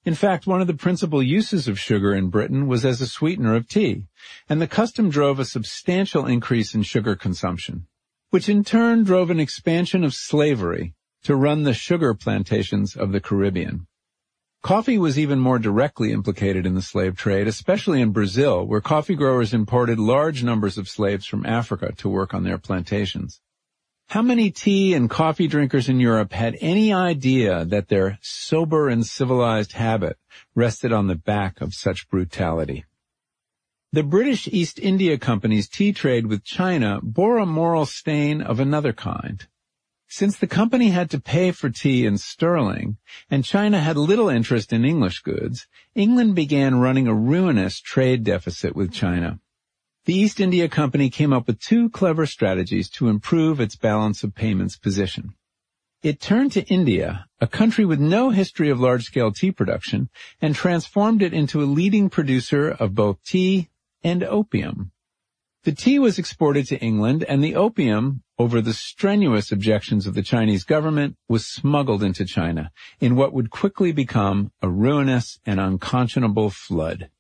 In 0.05 0.15
fact, 0.15 0.47
one 0.47 0.61
of 0.61 0.67
the 0.67 0.75
principal 0.75 1.23
uses 1.23 1.69
of 1.69 1.81
sugar 1.81 2.15
in 2.15 2.29
Britain 2.29 2.67
was 2.67 2.85
as 2.85 3.01
a 3.01 3.07
sweetener 3.07 3.55
of 3.55 3.67
tea, 3.67 4.05
and 4.47 4.61
the 4.61 4.69
custom 4.69 5.09
drove 5.09 5.39
a 5.39 5.47
substantial 5.47 6.27
increase 6.27 6.75
in 6.75 6.83
sugar 6.83 7.17
consumption, 7.17 7.87
which 8.29 8.47
in 8.47 8.63
turn 8.63 9.05
drove 9.05 9.31
an 9.31 9.41
expansion 9.41 10.05
of 10.05 10.13
slavery 10.13 10.93
to 11.23 11.35
run 11.35 11.63
the 11.63 11.73
sugar 11.73 12.13
plantations 12.13 12.95
of 12.95 13.13
the 13.13 13.23
Caribbean. 13.23 13.87
Coffee 14.63 14.97
was 14.97 15.19
even 15.19 15.41
more 15.41 15.59
directly 15.59 16.13
implicated 16.13 16.67
in 16.67 16.77
the 16.77 16.83
slave 16.83 17.17
trade, 17.17 17.49
especially 17.49 18.01
in 18.01 18.13
Brazil, 18.13 18.65
where 18.65 18.81
coffee 18.81 19.17
growers 19.17 19.53
imported 19.53 19.99
large 19.99 20.45
numbers 20.45 20.79
of 20.79 20.89
slaves 20.89 21.27
from 21.27 21.45
Africa 21.45 21.93
to 21.97 22.09
work 22.09 22.33
on 22.33 22.45
their 22.45 22.59
plantations. 22.59 23.41
How 24.11 24.23
many 24.23 24.53
tea 24.53 24.95
and 24.95 25.11
coffee 25.11 25.49
drinkers 25.49 25.89
in 25.89 25.99
Europe 25.99 26.33
had 26.33 26.57
any 26.61 26.93
idea 26.93 27.65
that 27.65 27.89
their 27.89 28.19
sober 28.23 28.89
and 28.89 29.05
civilized 29.05 29.73
habit 29.73 30.17
rested 30.55 30.93
on 30.93 31.09
the 31.09 31.17
back 31.17 31.61
of 31.61 31.75
such 31.75 32.09
brutality? 32.09 32.85
The 33.91 34.05
British 34.05 34.47
East 34.47 34.79
India 34.79 35.19
Company's 35.19 35.69
tea 35.69 35.93
trade 35.93 36.29
with 36.29 36.45
China 36.45 37.01
bore 37.03 37.39
a 37.39 37.47
moral 37.47 37.85
stain 37.85 38.41
of 38.41 38.61
another 38.61 38.93
kind. 38.93 39.45
Since 40.15 40.37
the 40.37 40.47
company 40.47 40.91
had 40.91 41.09
to 41.13 41.19
pay 41.19 41.53
for 41.53 41.71
tea 41.71 42.05
in 42.05 42.19
sterling, 42.19 42.99
and 43.31 43.43
China 43.47 43.81
had 43.81 43.97
little 43.97 44.29
interest 44.29 44.71
in 44.71 44.85
English 44.85 45.21
goods, 45.21 45.67
England 45.95 46.35
began 46.35 46.81
running 46.81 47.09
a 47.09 47.15
ruinous 47.15 47.81
trade 47.81 48.23
deficit 48.23 48.77
with 48.77 48.93
China. 48.93 49.41
The 50.05 50.13
East 50.13 50.39
India 50.39 50.69
Company 50.69 51.09
came 51.09 51.33
up 51.33 51.47
with 51.47 51.61
two 51.61 51.89
clever 51.89 52.27
strategies 52.27 52.91
to 52.91 53.09
improve 53.09 53.59
its 53.59 53.75
balance 53.75 54.23
of 54.23 54.35
payments 54.35 54.77
position. 54.77 55.33
It 56.03 56.21
turned 56.21 56.53
to 56.53 56.69
India, 56.69 57.25
a 57.41 57.47
country 57.47 57.87
with 57.87 57.99
no 57.99 58.29
history 58.29 58.69
of 58.69 58.79
large-scale 58.79 59.33
tea 59.33 59.51
production, 59.51 60.11
and 60.43 60.55
transformed 60.55 61.23
it 61.23 61.33
into 61.33 61.63
a 61.63 61.73
leading 61.79 62.11
producer 62.11 62.69
of 62.69 62.95
both 62.95 63.25
tea 63.25 63.71
and 64.05 64.23
opium. 64.23 64.92
The 65.65 65.71
tea 65.71 66.01
was 66.01 66.19
exported 66.19 66.67
to 66.67 66.81
England 66.81 67.23
and 67.29 67.43
the 67.43 67.55
opium, 67.55 68.25
over 68.37 68.61
the 68.61 68.73
strenuous 68.73 69.53
objections 69.53 70.09
of 70.09 70.15
the 70.15 70.23
Chinese 70.23 70.65
government, 70.65 71.15
was 71.29 71.47
smuggled 71.47 72.03
into 72.03 72.25
China 72.25 72.73
in 72.99 73.15
what 73.15 73.33
would 73.33 73.51
quickly 73.51 73.93
become 73.93 74.51
a 74.61 74.69
ruinous 74.69 75.39
and 75.47 75.61
unconscionable 75.61 76.51
flood. 76.51 77.11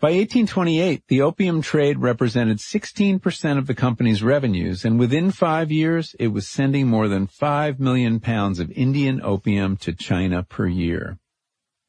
By 0.00 0.08
1828, 0.08 1.04
the 1.06 1.22
opium 1.22 1.62
trade 1.62 2.00
represented 2.00 2.58
16% 2.58 3.58
of 3.58 3.68
the 3.68 3.76
company's 3.76 4.24
revenues, 4.24 4.84
and 4.84 4.98
within 4.98 5.30
five 5.30 5.70
years, 5.70 6.16
it 6.18 6.28
was 6.28 6.48
sending 6.48 6.88
more 6.88 7.06
than 7.06 7.28
5 7.28 7.78
million 7.78 8.18
pounds 8.18 8.58
of 8.58 8.72
Indian 8.72 9.20
opium 9.22 9.76
to 9.76 9.92
China 9.92 10.42
per 10.42 10.66
year. 10.66 11.18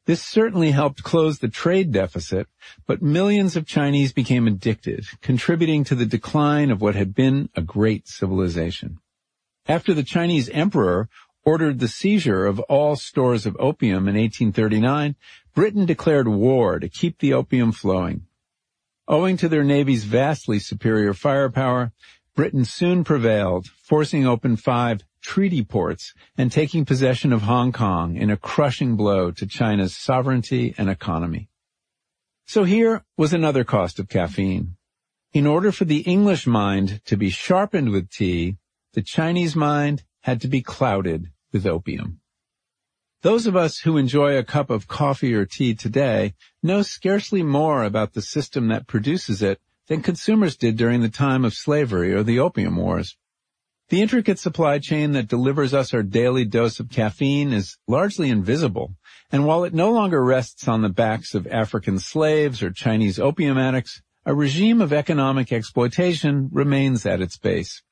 This 0.05 0.21
certainly 0.21 0.69
helped 0.69 1.01
close 1.01 1.39
the 1.39 1.47
trade 1.47 1.91
deficit, 1.91 2.47
but 2.85 3.01
millions 3.01 3.55
of 3.55 3.65
Chinese 3.65 4.13
became 4.13 4.47
addicted, 4.47 5.05
contributing 5.21 5.83
to 5.85 5.95
the 5.95 6.05
decline 6.05 6.69
of 6.69 6.79
what 6.79 6.93
had 6.93 7.15
been 7.15 7.49
a 7.55 7.61
great 7.61 8.07
civilization. 8.07 8.99
After 9.67 9.95
the 9.95 10.03
Chinese 10.03 10.47
emperor 10.49 11.09
ordered 11.43 11.79
the 11.79 11.87
seizure 11.87 12.45
of 12.45 12.59
all 12.61 12.95
stores 12.95 13.47
of 13.47 13.57
opium 13.59 14.07
in 14.07 14.15
1839, 14.15 15.15
Britain 15.55 15.87
declared 15.87 16.27
war 16.27 16.79
to 16.79 16.87
keep 16.87 17.17
the 17.17 17.33
opium 17.33 17.71
flowing. 17.71 18.27
Owing 19.07 19.37
to 19.37 19.49
their 19.49 19.63
navy's 19.63 20.03
vastly 20.03 20.59
superior 20.59 21.15
firepower, 21.15 21.93
Britain 22.35 22.65
soon 22.65 23.03
prevailed, 23.03 23.67
forcing 23.67 24.27
open 24.27 24.55
five 24.55 25.01
treaty 25.25 25.63
ports 25.63 26.13
and 26.37 26.51
taking 26.51 26.85
possession 26.85 27.33
of 27.33 27.41
Hong 27.41 27.71
Kong 27.71 28.15
in 28.15 28.29
a 28.29 28.37
crushing 28.37 28.95
blow 28.95 29.31
to 29.31 29.47
China's 29.47 29.95
sovereignty 29.95 30.75
and 30.77 30.87
economy. 30.87 31.49
So 32.45 32.63
here 32.63 33.03
was 33.17 33.33
another 33.33 33.63
cost 33.63 33.97
of 33.97 34.07
caffeine. 34.07 34.77
In 35.33 35.47
order 35.47 35.71
for 35.71 35.85
the 35.85 36.01
English 36.01 36.45
mind 36.45 37.01
to 37.05 37.17
be 37.17 37.31
sharpened 37.31 37.89
with 37.89 38.11
tea, 38.11 38.57
the 38.93 39.01
Chinese 39.01 39.55
mind 39.55 40.03
had 40.21 40.41
to 40.41 40.47
be 40.47 40.61
clouded 40.61 41.31
with 41.51 41.65
opium. 41.65 42.19
Those 43.23 43.47
of 43.47 43.55
us 43.55 43.79
who 43.79 43.97
enjoy 43.97 44.37
a 44.37 44.43
cup 44.43 44.69
of 44.69 44.87
coffee 44.87 45.33
or 45.33 45.47
tea 45.47 45.73
today 45.73 46.35
know 46.61 46.83
scarcely 46.83 47.41
more 47.41 47.83
about 47.83 48.13
the 48.13 48.21
system 48.21 48.67
that 48.67 48.85
produces 48.85 49.41
it 49.41 49.59
than 49.87 50.03
consumers 50.03 50.55
did 50.55 50.77
during 50.77 51.01
the 51.01 51.09
time 51.09 51.43
of 51.43 51.55
slavery 51.55 52.13
or 52.13 52.21
the 52.21 52.39
opium 52.39 52.75
wars. 52.75 53.17
The 53.89 54.01
intricate 54.01 54.39
supply 54.39 54.79
chain 54.79 55.11
that 55.11 55.27
delivers 55.27 55.71
us 55.71 55.93
our 55.93 56.01
daily 56.01 56.43
dose 56.43 56.79
of 56.79 56.89
caffeine 56.89 57.53
is 57.53 57.77
largely 57.87 58.29
invisible, 58.29 58.95
and 59.31 59.45
while 59.45 59.63
it 59.63 59.75
no 59.75 59.91
longer 59.91 60.23
rests 60.23 60.67
on 60.67 60.81
the 60.81 60.89
backs 60.89 61.35
of 61.35 61.45
African 61.45 61.99
slaves 61.99 62.63
or 62.63 62.71
Chinese 62.71 63.19
opium 63.19 63.59
addicts, 63.59 64.01
a 64.25 64.33
regime 64.33 64.81
of 64.81 64.91
economic 64.91 65.53
exploitation 65.53 66.49
remains 66.51 67.05
at 67.05 67.21
its 67.21 67.37
base. 67.37 67.83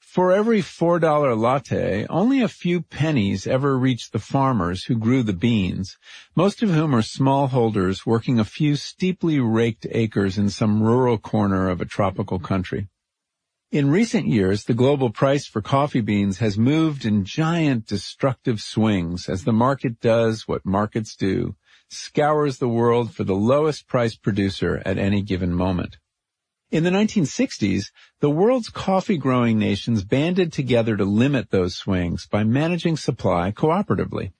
For 0.00 0.32
every 0.32 0.62
$4 0.62 1.38
latte, 1.38 2.06
only 2.10 2.42
a 2.42 2.48
few 2.48 2.80
pennies 2.80 3.46
ever 3.46 3.78
reach 3.78 4.10
the 4.10 4.18
farmers 4.18 4.86
who 4.86 4.96
grew 4.96 5.22
the 5.22 5.32
beans, 5.32 5.96
most 6.34 6.60
of 6.60 6.70
whom 6.70 6.92
are 6.92 7.02
smallholders 7.02 8.04
working 8.04 8.40
a 8.40 8.44
few 8.44 8.74
steeply 8.74 9.38
raked 9.38 9.86
acres 9.92 10.38
in 10.38 10.50
some 10.50 10.82
rural 10.82 11.18
corner 11.18 11.68
of 11.68 11.80
a 11.80 11.84
tropical 11.84 12.40
country. 12.40 12.88
In 13.72 13.90
recent 13.90 14.28
years, 14.28 14.62
the 14.62 14.74
global 14.74 15.10
price 15.10 15.44
for 15.48 15.60
coffee 15.60 16.00
beans 16.00 16.38
has 16.38 16.56
moved 16.56 17.04
in 17.04 17.24
giant 17.24 17.84
destructive 17.84 18.60
swings 18.60 19.28
as 19.28 19.42
the 19.42 19.52
market 19.52 19.98
does 19.98 20.46
what 20.46 20.64
markets 20.64 21.16
do, 21.16 21.56
scours 21.88 22.58
the 22.58 22.68
world 22.68 23.12
for 23.12 23.24
the 23.24 23.34
lowest 23.34 23.88
price 23.88 24.14
producer 24.14 24.80
at 24.86 24.98
any 24.98 25.20
given 25.20 25.52
moment. 25.52 25.96
In 26.70 26.84
the 26.84 26.90
1960s, 26.90 27.90
the 28.20 28.30
world's 28.30 28.68
coffee 28.68 29.18
growing 29.18 29.58
nations 29.58 30.04
banded 30.04 30.52
together 30.52 30.96
to 30.96 31.04
limit 31.04 31.50
those 31.50 31.74
swings 31.74 32.28
by 32.28 32.44
managing 32.44 32.96
supply 32.96 33.50
cooperatively. 33.50 34.30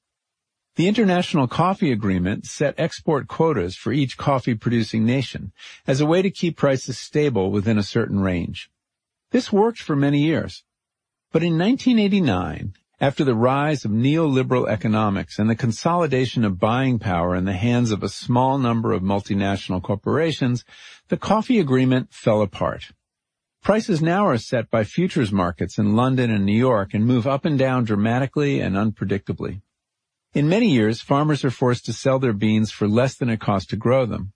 The 0.76 0.86
International 0.86 1.48
Coffee 1.48 1.90
Agreement 1.90 2.46
set 2.46 2.78
export 2.78 3.26
quotas 3.26 3.74
for 3.74 3.92
each 3.92 4.16
coffee 4.16 4.54
producing 4.54 5.04
nation 5.04 5.52
as 5.84 6.00
a 6.00 6.06
way 6.06 6.22
to 6.22 6.30
keep 6.30 6.56
prices 6.56 6.96
stable 6.96 7.50
within 7.50 7.76
a 7.76 7.82
certain 7.82 8.20
range. 8.20 8.70
This 9.32 9.52
worked 9.52 9.80
for 9.80 9.96
many 9.96 10.22
years. 10.22 10.62
But 11.32 11.42
in 11.42 11.58
1989, 11.58 12.74
after 13.00 13.24
the 13.24 13.34
rise 13.34 13.84
of 13.84 13.90
neoliberal 13.90 14.68
economics 14.68 15.38
and 15.38 15.50
the 15.50 15.56
consolidation 15.56 16.44
of 16.44 16.58
buying 16.58 16.98
power 16.98 17.34
in 17.34 17.44
the 17.44 17.52
hands 17.52 17.90
of 17.90 18.02
a 18.02 18.08
small 18.08 18.56
number 18.56 18.92
of 18.92 19.02
multinational 19.02 19.82
corporations, 19.82 20.64
the 21.08 21.16
coffee 21.16 21.58
agreement 21.58 22.12
fell 22.12 22.40
apart. 22.40 22.92
Prices 23.62 24.00
now 24.00 24.26
are 24.26 24.38
set 24.38 24.70
by 24.70 24.84
futures 24.84 25.32
markets 25.32 25.76
in 25.76 25.96
London 25.96 26.30
and 26.30 26.46
New 26.46 26.56
York 26.56 26.94
and 26.94 27.04
move 27.04 27.26
up 27.26 27.44
and 27.44 27.58
down 27.58 27.84
dramatically 27.84 28.60
and 28.60 28.76
unpredictably. 28.76 29.60
In 30.32 30.48
many 30.48 30.68
years, 30.68 31.00
farmers 31.00 31.44
are 31.44 31.50
forced 31.50 31.84
to 31.86 31.92
sell 31.92 32.18
their 32.18 32.32
beans 32.32 32.70
for 32.70 32.86
less 32.86 33.16
than 33.16 33.28
it 33.28 33.40
costs 33.40 33.68
to 33.70 33.76
grow 33.76 34.06
them. 34.06 34.32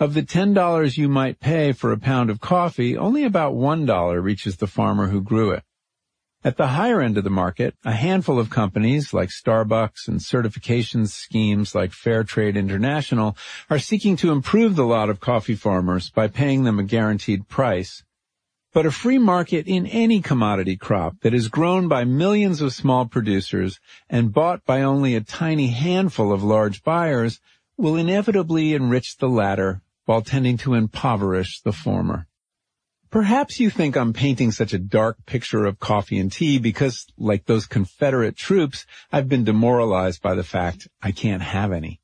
Of 0.00 0.14
the 0.14 0.22
$10 0.22 0.96
you 0.96 1.10
might 1.10 1.40
pay 1.40 1.72
for 1.72 1.92
a 1.92 1.98
pound 1.98 2.30
of 2.30 2.40
coffee, 2.40 2.96
only 2.96 3.22
about 3.22 3.52
$1 3.52 4.22
reaches 4.22 4.56
the 4.56 4.66
farmer 4.66 5.08
who 5.08 5.20
grew 5.20 5.50
it. 5.50 5.62
At 6.42 6.56
the 6.56 6.68
higher 6.68 7.02
end 7.02 7.18
of 7.18 7.24
the 7.24 7.28
market, 7.28 7.74
a 7.84 7.92
handful 7.92 8.38
of 8.38 8.48
companies 8.48 9.12
like 9.12 9.28
Starbucks 9.28 10.08
and 10.08 10.22
certification 10.22 11.06
schemes 11.06 11.74
like 11.74 11.90
Fairtrade 11.90 12.56
International 12.56 13.36
are 13.68 13.78
seeking 13.78 14.16
to 14.16 14.32
improve 14.32 14.74
the 14.74 14.86
lot 14.86 15.10
of 15.10 15.20
coffee 15.20 15.54
farmers 15.54 16.08
by 16.08 16.28
paying 16.28 16.64
them 16.64 16.78
a 16.78 16.82
guaranteed 16.82 17.46
price. 17.46 18.02
But 18.72 18.86
a 18.86 18.90
free 18.90 19.18
market 19.18 19.66
in 19.66 19.84
any 19.84 20.22
commodity 20.22 20.78
crop 20.78 21.20
that 21.20 21.34
is 21.34 21.48
grown 21.48 21.88
by 21.88 22.04
millions 22.04 22.62
of 22.62 22.72
small 22.72 23.04
producers 23.04 23.78
and 24.08 24.32
bought 24.32 24.64
by 24.64 24.80
only 24.80 25.14
a 25.14 25.20
tiny 25.20 25.66
handful 25.66 26.32
of 26.32 26.42
large 26.42 26.82
buyers 26.82 27.38
will 27.76 27.96
inevitably 27.96 28.72
enrich 28.72 29.18
the 29.18 29.28
latter 29.28 29.82
while 30.10 30.22
tending 30.22 30.56
to 30.56 30.74
impoverish 30.74 31.60
the 31.60 31.70
former. 31.72 32.26
Perhaps 33.10 33.60
you 33.60 33.70
think 33.70 33.96
I'm 33.96 34.12
painting 34.12 34.50
such 34.50 34.72
a 34.72 34.78
dark 34.80 35.24
picture 35.24 35.64
of 35.66 35.78
coffee 35.78 36.18
and 36.18 36.32
tea 36.32 36.58
because, 36.58 37.06
like 37.16 37.44
those 37.44 37.66
Confederate 37.66 38.36
troops, 38.36 38.86
I've 39.12 39.28
been 39.28 39.44
demoralized 39.44 40.20
by 40.20 40.34
the 40.34 40.42
fact 40.42 40.88
I 41.00 41.12
can't 41.12 41.42
have 41.42 41.70
any. 41.70 42.00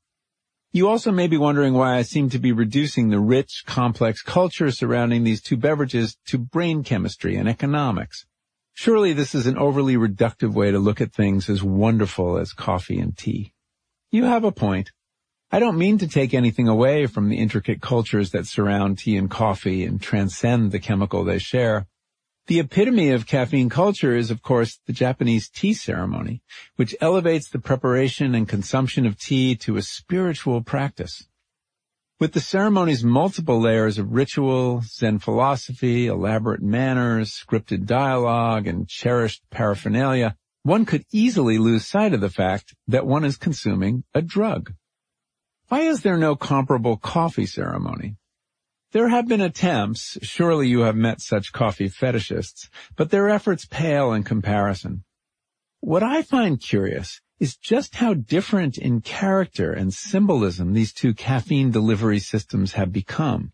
You 0.71 0.87
also 0.87 1.11
may 1.11 1.27
be 1.27 1.35
wondering 1.35 1.73
why 1.73 1.97
I 1.97 2.03
seem 2.03 2.29
to 2.29 2.39
be 2.39 2.53
reducing 2.53 3.09
the 3.09 3.19
rich, 3.19 3.63
complex 3.65 4.21
culture 4.21 4.71
surrounding 4.71 5.25
these 5.25 5.41
two 5.41 5.57
beverages 5.57 6.17
to 6.27 6.37
brain 6.37 6.85
chemistry 6.85 7.35
and 7.35 7.49
economics. 7.49 8.25
Surely 8.73 9.11
this 9.11 9.35
is 9.35 9.47
an 9.47 9.57
overly 9.57 9.97
reductive 9.97 10.53
way 10.53 10.71
to 10.71 10.79
look 10.79 11.01
at 11.01 11.11
things 11.11 11.49
as 11.49 11.61
wonderful 11.61 12.37
as 12.37 12.53
coffee 12.53 12.99
and 12.99 13.17
tea. 13.17 13.51
You 14.11 14.23
have 14.23 14.45
a 14.45 14.53
point. 14.53 14.93
I 15.49 15.59
don't 15.59 15.77
mean 15.77 15.97
to 15.99 16.09
take 16.09 16.33
anything 16.33 16.67
away 16.67 17.05
from 17.05 17.29
the 17.29 17.37
intricate 17.37 17.81
cultures 17.81 18.31
that 18.31 18.47
surround 18.47 18.97
tea 18.97 19.15
and 19.15 19.29
coffee 19.29 19.85
and 19.85 20.01
transcend 20.01 20.73
the 20.73 20.79
chemical 20.79 21.23
they 21.23 21.39
share. 21.39 21.87
The 22.47 22.59
epitome 22.59 23.11
of 23.11 23.27
caffeine 23.27 23.69
culture 23.69 24.13
is, 24.13 24.29
of 24.29 24.41
course, 24.41 24.79
the 24.87 24.93
Japanese 24.93 25.47
tea 25.47 25.73
ceremony, 25.73 26.41
which 26.75 26.97
elevates 26.99 27.49
the 27.49 27.59
preparation 27.59 28.35
and 28.35 28.47
consumption 28.47 29.05
of 29.05 29.17
tea 29.17 29.55
to 29.57 29.77
a 29.77 29.81
spiritual 29.81 30.61
practice. 30.63 31.27
With 32.19 32.33
the 32.33 32.41
ceremony's 32.41 33.05
multiple 33.05 33.61
layers 33.61 33.97
of 33.97 34.11
ritual, 34.11 34.81
Zen 34.81 35.19
philosophy, 35.19 36.07
elaborate 36.07 36.61
manners, 36.61 37.31
scripted 37.31 37.85
dialogue, 37.85 38.67
and 38.67 38.89
cherished 38.89 39.43
paraphernalia, 39.49 40.35
one 40.63 40.83
could 40.83 41.05
easily 41.13 41.57
lose 41.57 41.85
sight 41.85 42.13
of 42.13 42.19
the 42.19 42.29
fact 42.29 42.75
that 42.87 43.07
one 43.07 43.23
is 43.23 43.37
consuming 43.37 44.03
a 44.13 44.21
drug. 44.21 44.73
Why 45.69 45.81
is 45.81 46.01
there 46.01 46.17
no 46.17 46.37
comparable 46.37 46.95
coffee 46.95 47.45
ceremony? 47.45 48.15
There 48.93 49.09
have 49.09 49.27
been 49.27 49.41
attempts, 49.41 50.17
surely 50.21 50.69
you 50.69 50.79
have 50.81 50.95
met 50.95 51.19
such 51.19 51.51
coffee 51.51 51.89
fetishists, 51.89 52.69
but 52.95 53.09
their 53.09 53.27
efforts 53.29 53.65
pale 53.65 54.13
in 54.13 54.23
comparison. 54.23 55.03
What 55.81 56.03
I 56.03 56.21
find 56.21 56.61
curious 56.61 57.19
is 57.39 57.57
just 57.57 57.95
how 57.95 58.13
different 58.13 58.77
in 58.77 59.01
character 59.01 59.73
and 59.73 59.93
symbolism 59.93 60.71
these 60.71 60.93
two 60.93 61.13
caffeine 61.13 61.69
delivery 61.69 62.19
systems 62.19 62.73
have 62.73 62.93
become. 62.93 63.51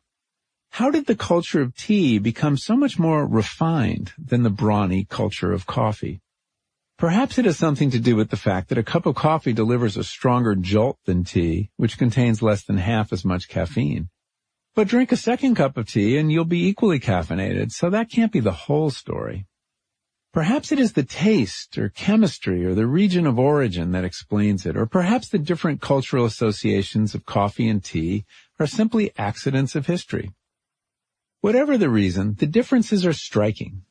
How 0.69 0.91
did 0.91 1.07
the 1.07 1.15
culture 1.15 1.61
of 1.61 1.75
tea 1.75 2.19
become 2.19 2.57
so 2.57 2.75
much 2.75 2.99
more 2.99 3.25
refined 3.25 4.13
than 4.17 4.43
the 4.43 4.49
brawny 4.51 5.05
culture 5.05 5.51
of 5.51 5.65
coffee? 5.65 6.21
Perhaps 7.03 7.37
it 7.37 7.43
has 7.43 7.57
something 7.57 7.91
to 7.91 7.99
do 7.99 8.15
with 8.15 8.29
the 8.29 8.37
fact 8.37 8.69
that 8.69 8.77
a 8.77 8.81
cup 8.81 9.05
of 9.05 9.15
coffee 9.15 9.51
delivers 9.51 9.97
a 9.97 10.05
stronger 10.05 10.55
jolt 10.55 10.97
than 11.03 11.25
tea, 11.25 11.69
which 11.75 11.97
contains 11.97 12.41
less 12.41 12.63
than 12.63 12.77
half 12.77 13.11
as 13.11 13.25
much 13.25 13.49
caffeine. 13.49 14.07
But 14.73 14.87
drink 14.87 15.11
a 15.11 15.17
second 15.17 15.55
cup 15.55 15.75
of 15.75 15.85
tea 15.85 16.17
and 16.17 16.31
you'll 16.31 16.45
be 16.45 16.65
equally 16.65 17.01
caffeinated, 17.01 17.73
so 17.73 17.89
that 17.89 18.09
can't 18.09 18.31
be 18.31 18.39
the 18.39 18.53
whole 18.53 18.89
story. 18.89 19.47
Perhaps 20.31 20.71
it 20.71 20.79
is 20.79 20.93
the 20.93 21.03
taste 21.03 21.77
or 21.77 21.89
chemistry 21.89 22.65
or 22.65 22.73
the 22.73 22.87
region 22.87 23.27
of 23.27 23.37
origin 23.37 23.91
that 23.91 24.05
explains 24.05 24.65
it, 24.65 24.77
or 24.77 24.85
perhaps 24.85 25.27
the 25.27 25.39
different 25.39 25.81
cultural 25.81 26.23
associations 26.23 27.13
of 27.13 27.25
coffee 27.25 27.67
and 27.67 27.83
tea 27.83 28.23
are 28.61 28.65
simply 28.65 29.11
accidents 29.17 29.75
of 29.75 29.87
history. 29.87 30.31
Whatever 31.41 31.77
the 31.77 31.89
reason, 31.89 32.35
the 32.35 32.47
differences 32.47 33.05
are 33.05 33.11
striking. 33.11 33.81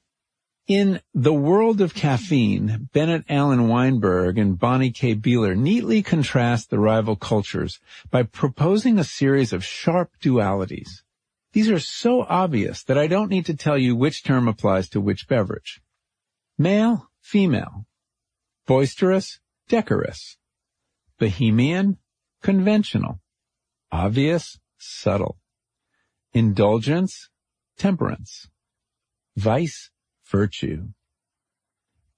In 0.68 1.01
The 1.12 1.32
World 1.34 1.80
of 1.80 1.93
Caffeine, 1.93 2.89
Bennett 2.93 3.24
Alan 3.28 3.66
Weinberg 3.66 4.39
and 4.39 4.56
Bonnie 4.56 4.93
K. 4.93 5.14
Bealer 5.14 5.56
neatly 5.56 6.05
contrast 6.05 6.70
the 6.70 6.78
rival 6.78 7.16
cultures 7.16 7.80
by 8.12 8.22
proposing 8.22 8.97
a 8.97 9.05
series 9.05 9.52
of 9.52 9.64
sharp 9.64 10.12
dualities. 10.22 11.02
These 11.52 11.68
are 11.68 11.80
so 11.80 12.22
obvious 12.22 12.84
that 12.84 12.97
I 12.97 13.09
don't 13.09 13.28
need 13.28 13.47
to 13.47 13.56
tell 13.56 13.76
you 13.76 13.97
which 13.97 14.22
term 14.22 14.47
applies 14.47 14.89
to 14.90 15.01
which 15.01 15.26
beverage. 15.26 15.82
Male, 16.56 17.10
female. 17.20 17.84
Boisterous, 18.64 19.40
decorous. 19.68 20.36
Bohemian, 21.18 21.98
conventional. 22.40 23.20
Obvious, 23.90 24.60
subtle. 24.78 25.39
Indulgence, 26.32 27.30
temperance. 27.76 28.48
Vice, 29.36 29.90
virtue. 30.32 30.88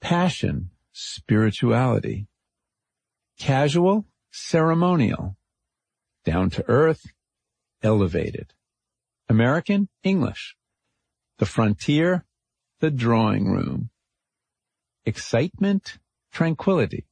Passion, 0.00 0.70
spirituality. 0.92 2.28
Casual, 3.40 4.06
ceremonial. 4.30 5.36
Down 6.24 6.48
to 6.50 6.64
earth, 6.68 7.12
elevated. 7.82 8.54
American, 9.28 9.88
English. 10.04 10.56
The 11.38 11.46
frontier, 11.46 12.24
the 12.78 12.92
drawing 12.92 13.50
room. 13.50 13.90
Excitement, 15.04 15.98
tranquility. 16.30 17.06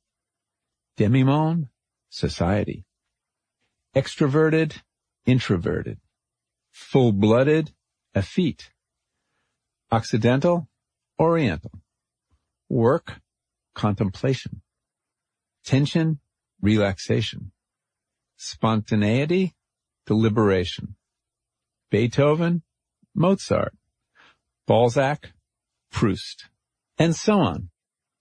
Demimonde, 0.96 1.68
society. 2.10 2.84
Extroverted, 3.96 4.82
introverted. 5.26 5.98
Full-blooded, 6.70 7.72
effete. 8.14 8.70
Occidental, 9.90 10.68
oriental. 11.22 11.70
Work, 12.68 13.20
contemplation. 13.74 14.60
Tension, 15.64 16.18
relaxation. 16.60 17.52
Spontaneity, 18.36 19.54
deliberation. 20.04 20.96
Beethoven, 21.92 22.62
Mozart. 23.14 23.74
Balzac, 24.66 25.30
Proust. 25.92 26.48
And 26.98 27.14
so 27.14 27.38
on. 27.38 27.68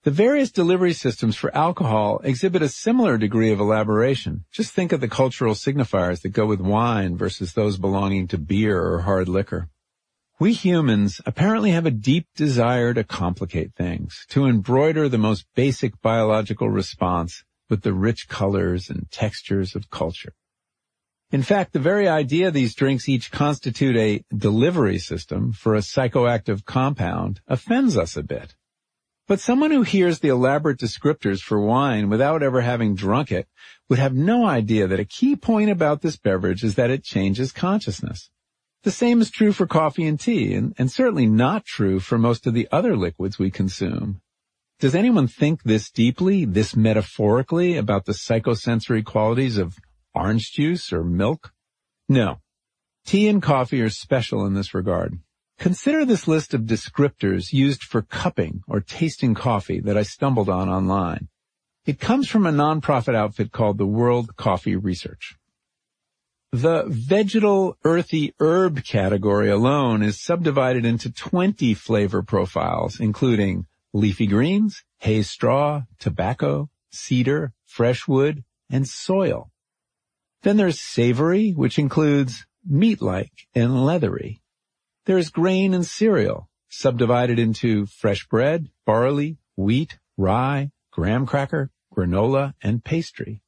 The 0.03 0.11
various 0.11 0.51
delivery 0.51 0.93
systems 0.93 1.35
for 1.35 1.55
alcohol 1.55 2.21
exhibit 2.23 2.61
a 2.61 2.69
similar 2.69 3.17
degree 3.17 3.51
of 3.51 3.59
elaboration. 3.59 4.45
Just 4.51 4.73
think 4.73 4.91
of 4.91 5.01
the 5.01 5.07
cultural 5.07 5.53
signifiers 5.53 6.21
that 6.21 6.29
go 6.29 6.45
with 6.45 6.59
wine 6.59 7.17
versus 7.17 7.53
those 7.53 7.77
belonging 7.77 8.27
to 8.27 8.37
beer 8.37 8.79
or 8.79 9.01
hard 9.01 9.27
liquor. 9.27 9.69
We 10.41 10.53
humans 10.53 11.21
apparently 11.27 11.69
have 11.69 11.85
a 11.85 11.91
deep 11.91 12.25
desire 12.35 12.95
to 12.95 13.03
complicate 13.03 13.75
things, 13.75 14.25
to 14.29 14.47
embroider 14.47 15.07
the 15.07 15.19
most 15.19 15.45
basic 15.53 16.01
biological 16.01 16.67
response 16.67 17.43
with 17.69 17.83
the 17.83 17.93
rich 17.93 18.27
colors 18.27 18.89
and 18.89 19.05
textures 19.11 19.75
of 19.75 19.91
culture. 19.91 20.33
In 21.29 21.43
fact, 21.43 21.73
the 21.73 21.79
very 21.79 22.07
idea 22.07 22.49
these 22.49 22.73
drinks 22.73 23.07
each 23.07 23.29
constitute 23.29 23.95
a 23.95 24.23
delivery 24.35 24.97
system 24.97 25.53
for 25.53 25.75
a 25.75 25.81
psychoactive 25.81 26.65
compound 26.65 27.41
offends 27.45 27.95
us 27.95 28.17
a 28.17 28.23
bit. 28.23 28.55
But 29.27 29.39
someone 29.39 29.69
who 29.69 29.83
hears 29.83 30.21
the 30.21 30.29
elaborate 30.29 30.79
descriptors 30.79 31.41
for 31.41 31.59
wine 31.59 32.09
without 32.09 32.41
ever 32.41 32.61
having 32.61 32.95
drunk 32.95 33.31
it 33.31 33.47
would 33.89 33.99
have 33.99 34.15
no 34.15 34.47
idea 34.47 34.87
that 34.87 34.99
a 34.99 35.05
key 35.05 35.35
point 35.35 35.69
about 35.69 36.01
this 36.01 36.17
beverage 36.17 36.63
is 36.63 36.73
that 36.77 36.89
it 36.89 37.03
changes 37.03 37.51
consciousness. 37.51 38.31
The 38.83 38.91
same 38.91 39.21
is 39.21 39.29
true 39.29 39.51
for 39.51 39.67
coffee 39.67 40.05
and 40.05 40.19
tea, 40.19 40.55
and, 40.55 40.73
and 40.77 40.91
certainly 40.91 41.27
not 41.27 41.65
true 41.65 41.99
for 41.99 42.17
most 42.17 42.47
of 42.47 42.55
the 42.55 42.67
other 42.71 42.97
liquids 42.97 43.37
we 43.37 43.51
consume. 43.51 44.21
Does 44.79 44.95
anyone 44.95 45.27
think 45.27 45.61
this 45.61 45.91
deeply, 45.91 46.45
this 46.45 46.75
metaphorically 46.75 47.77
about 47.77 48.05
the 48.05 48.13
psychosensory 48.13 49.05
qualities 49.05 49.59
of 49.59 49.77
orange 50.15 50.51
juice 50.51 50.91
or 50.91 51.03
milk? 51.03 51.53
No. 52.09 52.39
Tea 53.05 53.27
and 53.27 53.43
coffee 53.43 53.81
are 53.81 53.91
special 53.91 54.45
in 54.47 54.55
this 54.55 54.73
regard. 54.73 55.19
Consider 55.59 56.03
this 56.03 56.27
list 56.27 56.55
of 56.55 56.61
descriptors 56.61 57.53
used 57.53 57.83
for 57.83 58.01
cupping 58.01 58.63
or 58.67 58.81
tasting 58.81 59.35
coffee 59.35 59.79
that 59.81 59.95
I 59.95 60.01
stumbled 60.01 60.49
on 60.49 60.69
online. 60.69 61.27
It 61.85 61.99
comes 61.99 62.27
from 62.27 62.47
a 62.47 62.51
nonprofit 62.51 63.13
outfit 63.13 63.51
called 63.51 63.77
the 63.77 63.85
World 63.85 64.35
Coffee 64.37 64.75
Research. 64.75 65.35
The 66.53 66.83
vegetal 66.87 67.77
earthy 67.85 68.33
herb 68.41 68.83
category 68.83 69.49
alone 69.49 70.03
is 70.03 70.19
subdivided 70.19 70.83
into 70.83 71.09
20 71.09 71.73
flavor 71.75 72.21
profiles, 72.23 72.99
including 72.99 73.67
leafy 73.93 74.27
greens, 74.27 74.83
hay 74.97 75.21
straw, 75.21 75.83
tobacco, 75.97 76.69
cedar, 76.91 77.53
fresh 77.65 78.05
wood, 78.05 78.43
and 78.69 78.85
soil. 78.85 79.49
Then 80.41 80.57
there's 80.57 80.81
savory, 80.81 81.51
which 81.51 81.79
includes 81.79 82.45
meat-like 82.65 83.47
and 83.55 83.85
leathery. 83.85 84.41
There's 85.05 85.29
grain 85.29 85.73
and 85.73 85.85
cereal, 85.85 86.49
subdivided 86.67 87.39
into 87.39 87.85
fresh 87.85 88.27
bread, 88.27 88.67
barley, 88.85 89.37
wheat, 89.55 89.99
rye, 90.17 90.71
graham 90.91 91.25
cracker, 91.25 91.71
granola, 91.95 92.55
and 92.61 92.83
pastry. 92.83 93.41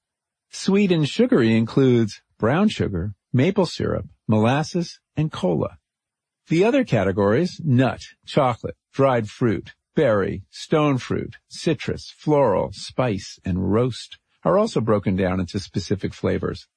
Sweet 0.50 0.92
and 0.92 1.10
sugary 1.10 1.54
includes 1.58 2.22
brown 2.38 2.70
sugar, 2.70 3.14
maple 3.32 3.66
syrup, 3.66 4.06
molasses, 4.28 5.00
and 5.16 5.32
cola. 5.32 5.78
The 6.48 6.66
other 6.66 6.84
categories, 6.84 7.62
nut, 7.64 8.02
chocolate, 8.26 8.76
dried 8.94 9.30
fruit, 9.30 9.74
berry, 9.96 10.44
stone 10.50 10.98
fruit, 10.98 11.38
citrus, 11.48 12.14
floral, 12.18 12.72
spice, 12.74 13.40
and 13.46 13.72
roast, 13.72 14.18
are 14.44 14.58
also 14.58 14.82
broken 14.82 15.16
down 15.16 15.40
into 15.40 15.60
specific 15.60 16.14
flavors. 16.14 16.68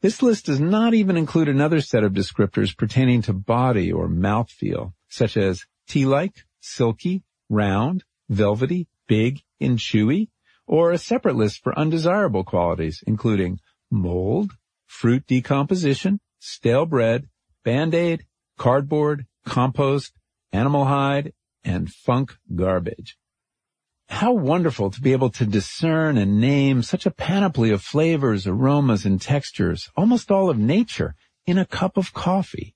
This 0.00 0.22
list 0.22 0.46
does 0.46 0.60
not 0.60 0.94
even 0.94 1.16
include 1.16 1.48
another 1.48 1.80
set 1.80 2.04
of 2.04 2.12
descriptors 2.12 2.76
pertaining 2.76 3.22
to 3.22 3.32
body 3.32 3.92
or 3.92 4.08
mouthfeel, 4.08 4.94
such 5.08 5.36
as 5.36 5.66
tea-like, 5.88 6.44
silky, 6.60 7.22
round, 7.48 8.04
velvety, 8.28 8.86
big, 9.08 9.40
and 9.60 9.78
chewy, 9.78 10.28
or 10.66 10.92
a 10.92 10.98
separate 10.98 11.36
list 11.36 11.62
for 11.62 11.76
undesirable 11.78 12.44
qualities, 12.44 13.02
including 13.06 13.58
mold, 13.90 14.52
fruit 14.90 15.24
decomposition, 15.28 16.18
stale 16.40 16.84
bread, 16.84 17.28
band-aid, 17.64 18.26
cardboard, 18.58 19.24
compost, 19.46 20.12
animal 20.52 20.84
hide, 20.84 21.32
and 21.64 21.88
funk 21.88 22.36
garbage. 22.54 23.16
How 24.08 24.32
wonderful 24.32 24.90
to 24.90 25.00
be 25.00 25.12
able 25.12 25.30
to 25.30 25.46
discern 25.46 26.18
and 26.18 26.40
name 26.40 26.82
such 26.82 27.06
a 27.06 27.12
panoply 27.12 27.70
of 27.70 27.82
flavors, 27.82 28.48
aromas, 28.48 29.06
and 29.06 29.20
textures, 29.20 29.88
almost 29.96 30.32
all 30.32 30.50
of 30.50 30.58
nature, 30.58 31.14
in 31.46 31.56
a 31.56 31.64
cup 31.64 31.96
of 31.96 32.12
coffee. 32.12 32.74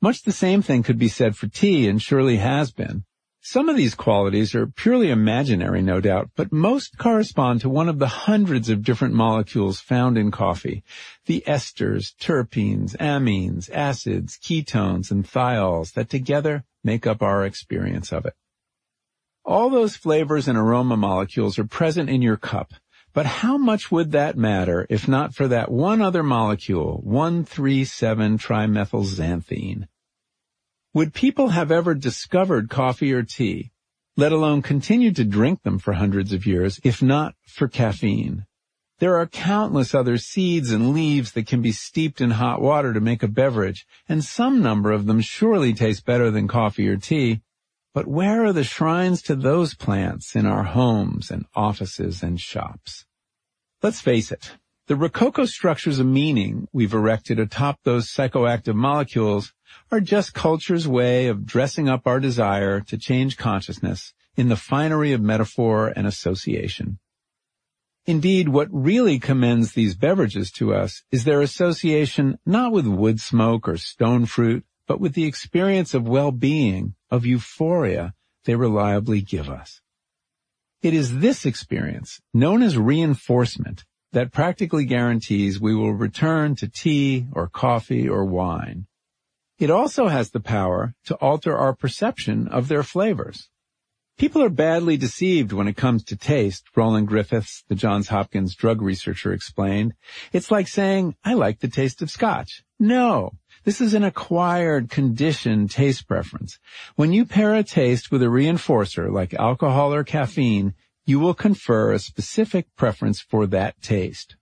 Much 0.00 0.22
the 0.22 0.32
same 0.32 0.62
thing 0.62 0.84
could 0.84 0.98
be 0.98 1.08
said 1.08 1.36
for 1.36 1.48
tea 1.48 1.88
and 1.88 2.00
surely 2.00 2.36
has 2.36 2.70
been. 2.70 3.04
Some 3.52 3.68
of 3.68 3.76
these 3.76 3.96
qualities 3.96 4.54
are 4.54 4.68
purely 4.68 5.10
imaginary, 5.10 5.82
no 5.82 6.00
doubt, 6.00 6.30
but 6.36 6.52
most 6.52 6.96
correspond 6.98 7.60
to 7.62 7.68
one 7.68 7.88
of 7.88 7.98
the 7.98 8.06
hundreds 8.06 8.68
of 8.68 8.84
different 8.84 9.12
molecules 9.12 9.80
found 9.80 10.16
in 10.16 10.30
coffee. 10.30 10.84
The 11.26 11.42
esters, 11.48 12.14
terpenes, 12.14 12.94
amines, 12.98 13.68
acids, 13.68 14.38
ketones, 14.40 15.10
and 15.10 15.24
thiols 15.24 15.94
that 15.94 16.08
together 16.08 16.62
make 16.84 17.08
up 17.08 17.22
our 17.22 17.44
experience 17.44 18.12
of 18.12 18.24
it. 18.24 18.34
All 19.44 19.68
those 19.68 19.96
flavors 19.96 20.46
and 20.46 20.56
aroma 20.56 20.96
molecules 20.96 21.58
are 21.58 21.66
present 21.66 22.08
in 22.08 22.22
your 22.22 22.36
cup, 22.36 22.72
but 23.12 23.26
how 23.26 23.58
much 23.58 23.90
would 23.90 24.12
that 24.12 24.38
matter 24.38 24.86
if 24.88 25.08
not 25.08 25.34
for 25.34 25.48
that 25.48 25.72
one 25.72 26.00
other 26.00 26.22
molecule, 26.22 27.02
1,3,7-trimethylxanthine? 27.04 29.88
Would 30.92 31.14
people 31.14 31.50
have 31.50 31.70
ever 31.70 31.94
discovered 31.94 32.68
coffee 32.68 33.12
or 33.12 33.22
tea, 33.22 33.70
let 34.16 34.32
alone 34.32 34.60
continued 34.60 35.14
to 35.16 35.24
drink 35.24 35.62
them 35.62 35.78
for 35.78 35.92
hundreds 35.92 36.32
of 36.32 36.46
years, 36.46 36.80
if 36.82 37.00
not 37.00 37.36
for 37.46 37.68
caffeine? 37.68 38.44
There 38.98 39.16
are 39.16 39.28
countless 39.28 39.94
other 39.94 40.18
seeds 40.18 40.72
and 40.72 40.92
leaves 40.92 41.30
that 41.32 41.46
can 41.46 41.62
be 41.62 41.70
steeped 41.70 42.20
in 42.20 42.32
hot 42.32 42.60
water 42.60 42.92
to 42.92 43.00
make 43.00 43.22
a 43.22 43.28
beverage, 43.28 43.86
and 44.08 44.24
some 44.24 44.62
number 44.62 44.90
of 44.90 45.06
them 45.06 45.20
surely 45.20 45.72
taste 45.74 46.04
better 46.04 46.28
than 46.28 46.48
coffee 46.48 46.88
or 46.88 46.96
tea. 46.96 47.40
But 47.94 48.08
where 48.08 48.44
are 48.44 48.52
the 48.52 48.64
shrines 48.64 49.22
to 49.22 49.36
those 49.36 49.74
plants 49.74 50.34
in 50.34 50.44
our 50.44 50.64
homes 50.64 51.30
and 51.30 51.46
offices 51.54 52.20
and 52.20 52.40
shops? 52.40 53.06
Let's 53.80 54.00
face 54.00 54.32
it, 54.32 54.56
the 54.90 54.96
Rococo 54.96 55.44
structures 55.44 56.00
of 56.00 56.06
meaning 56.06 56.66
we've 56.72 56.94
erected 56.94 57.38
atop 57.38 57.78
those 57.84 58.08
psychoactive 58.08 58.74
molecules 58.74 59.52
are 59.92 60.00
just 60.00 60.34
culture's 60.34 60.88
way 60.88 61.28
of 61.28 61.46
dressing 61.46 61.88
up 61.88 62.08
our 62.08 62.18
desire 62.18 62.80
to 62.80 62.98
change 62.98 63.36
consciousness 63.36 64.12
in 64.34 64.48
the 64.48 64.56
finery 64.56 65.12
of 65.12 65.20
metaphor 65.20 65.92
and 65.94 66.08
association. 66.08 66.98
Indeed, 68.04 68.48
what 68.48 68.66
really 68.72 69.20
commends 69.20 69.74
these 69.74 69.94
beverages 69.94 70.50
to 70.54 70.74
us 70.74 71.04
is 71.12 71.22
their 71.22 71.40
association 71.40 72.40
not 72.44 72.72
with 72.72 72.88
wood 72.88 73.20
smoke 73.20 73.68
or 73.68 73.76
stone 73.76 74.26
fruit, 74.26 74.64
but 74.88 75.00
with 75.00 75.12
the 75.12 75.24
experience 75.24 75.94
of 75.94 76.08
well-being, 76.08 76.96
of 77.12 77.24
euphoria 77.24 78.12
they 78.44 78.56
reliably 78.56 79.20
give 79.20 79.48
us. 79.48 79.82
It 80.82 80.94
is 80.94 81.20
this 81.20 81.46
experience, 81.46 82.20
known 82.34 82.60
as 82.60 82.76
reinforcement, 82.76 83.84
that 84.12 84.32
practically 84.32 84.84
guarantees 84.84 85.60
we 85.60 85.74
will 85.74 85.94
return 85.94 86.56
to 86.56 86.68
tea 86.68 87.26
or 87.32 87.48
coffee 87.48 88.08
or 88.08 88.24
wine. 88.24 88.86
It 89.58 89.70
also 89.70 90.08
has 90.08 90.30
the 90.30 90.40
power 90.40 90.94
to 91.04 91.14
alter 91.16 91.56
our 91.56 91.74
perception 91.74 92.48
of 92.48 92.68
their 92.68 92.82
flavors. 92.82 93.50
People 94.18 94.42
are 94.42 94.50
badly 94.50 94.96
deceived 94.98 95.52
when 95.52 95.66
it 95.66 95.76
comes 95.76 96.04
to 96.04 96.16
taste, 96.16 96.64
Roland 96.76 97.08
Griffiths, 97.08 97.64
the 97.68 97.74
Johns 97.74 98.08
Hopkins 98.08 98.54
drug 98.54 98.82
researcher 98.82 99.32
explained. 99.32 99.94
It's 100.32 100.50
like 100.50 100.68
saying, 100.68 101.14
I 101.24 101.34
like 101.34 101.60
the 101.60 101.68
taste 101.68 102.02
of 102.02 102.10
scotch. 102.10 102.62
No, 102.78 103.32
this 103.64 103.80
is 103.80 103.94
an 103.94 104.04
acquired, 104.04 104.90
conditioned 104.90 105.70
taste 105.70 106.06
preference. 106.06 106.58
When 106.96 107.12
you 107.12 107.24
pair 107.24 107.54
a 107.54 107.62
taste 107.62 108.10
with 108.10 108.22
a 108.22 108.26
reinforcer 108.26 109.10
like 109.10 109.32
alcohol 109.34 109.94
or 109.94 110.04
caffeine, 110.04 110.74
you 111.06 111.18
will 111.18 111.34
confer 111.34 111.92
a 111.92 111.98
specific 111.98 112.66
preference 112.76 113.20
for 113.20 113.46
that 113.46 113.80
taste. 113.82 114.36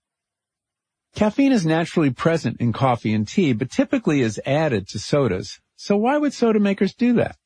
Caffeine 1.15 1.53
is 1.53 1.67
naturally 1.67 2.11
present 2.11 2.61
in 2.61 2.73
coffee 2.73 3.13
and 3.13 3.27
tea, 3.27 3.53
but 3.53 3.71
typically 3.71 4.21
is 4.21 4.41
added 4.45 4.87
to 4.89 4.99
sodas. 4.99 5.61
So 5.77 5.97
why 5.97 6.19
would 6.19 6.33
soda 6.33 6.61
makers 6.61 6.95
do 6.95 7.15
that? 7.15 7.37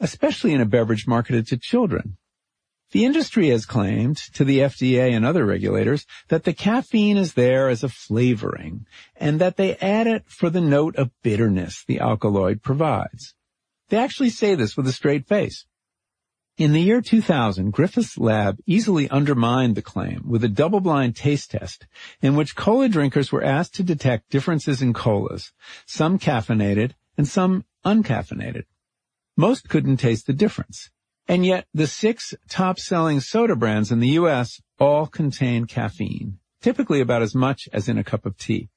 Especially 0.00 0.54
in 0.54 0.60
a 0.60 0.66
beverage 0.66 1.06
marketed 1.06 1.46
to 1.48 1.56
children. 1.56 2.16
The 2.92 3.04
industry 3.04 3.48
has 3.48 3.66
claimed 3.66 4.16
to 4.34 4.44
the 4.44 4.60
FDA 4.60 5.14
and 5.14 5.24
other 5.24 5.44
regulators 5.44 6.06
that 6.28 6.44
the 6.44 6.54
caffeine 6.54 7.18
is 7.18 7.34
there 7.34 7.68
as 7.68 7.84
a 7.84 7.88
flavoring 7.90 8.86
and 9.16 9.38
that 9.40 9.56
they 9.56 9.76
add 9.76 10.06
it 10.06 10.24
for 10.26 10.48
the 10.48 10.62
note 10.62 10.96
of 10.96 11.10
bitterness 11.22 11.84
the 11.86 12.00
alkaloid 12.00 12.62
provides. 12.62 13.34
They 13.90 13.98
actually 13.98 14.30
say 14.30 14.54
this 14.54 14.76
with 14.76 14.86
a 14.86 14.92
straight 14.92 15.26
face. 15.26 15.66
In 16.58 16.72
the 16.72 16.80
year 16.80 17.00
2000, 17.00 17.70
Griffiths' 17.70 18.18
lab 18.18 18.58
easily 18.66 19.08
undermined 19.10 19.76
the 19.76 19.80
claim 19.80 20.24
with 20.26 20.42
a 20.42 20.48
double-blind 20.48 21.14
taste 21.14 21.52
test 21.52 21.86
in 22.20 22.34
which 22.34 22.56
cola 22.56 22.88
drinkers 22.88 23.30
were 23.30 23.44
asked 23.44 23.76
to 23.76 23.84
detect 23.84 24.30
differences 24.30 24.82
in 24.82 24.92
colas, 24.92 25.52
some 25.86 26.18
caffeinated 26.18 26.94
and 27.16 27.28
some 27.28 27.64
uncaffeinated. 27.86 28.64
Most 29.36 29.68
couldn't 29.68 29.98
taste 29.98 30.26
the 30.26 30.32
difference. 30.32 30.90
And 31.28 31.46
yet 31.46 31.68
the 31.72 31.86
six 31.86 32.34
top-selling 32.48 33.20
soda 33.20 33.54
brands 33.54 33.92
in 33.92 34.00
the 34.00 34.18
U.S. 34.20 34.60
all 34.80 35.06
contain 35.06 35.66
caffeine, 35.66 36.40
typically 36.60 37.00
about 37.00 37.22
as 37.22 37.36
much 37.36 37.68
as 37.72 37.88
in 37.88 37.98
a 37.98 38.04
cup 38.04 38.26
of 38.26 38.36
tea. 38.36 38.68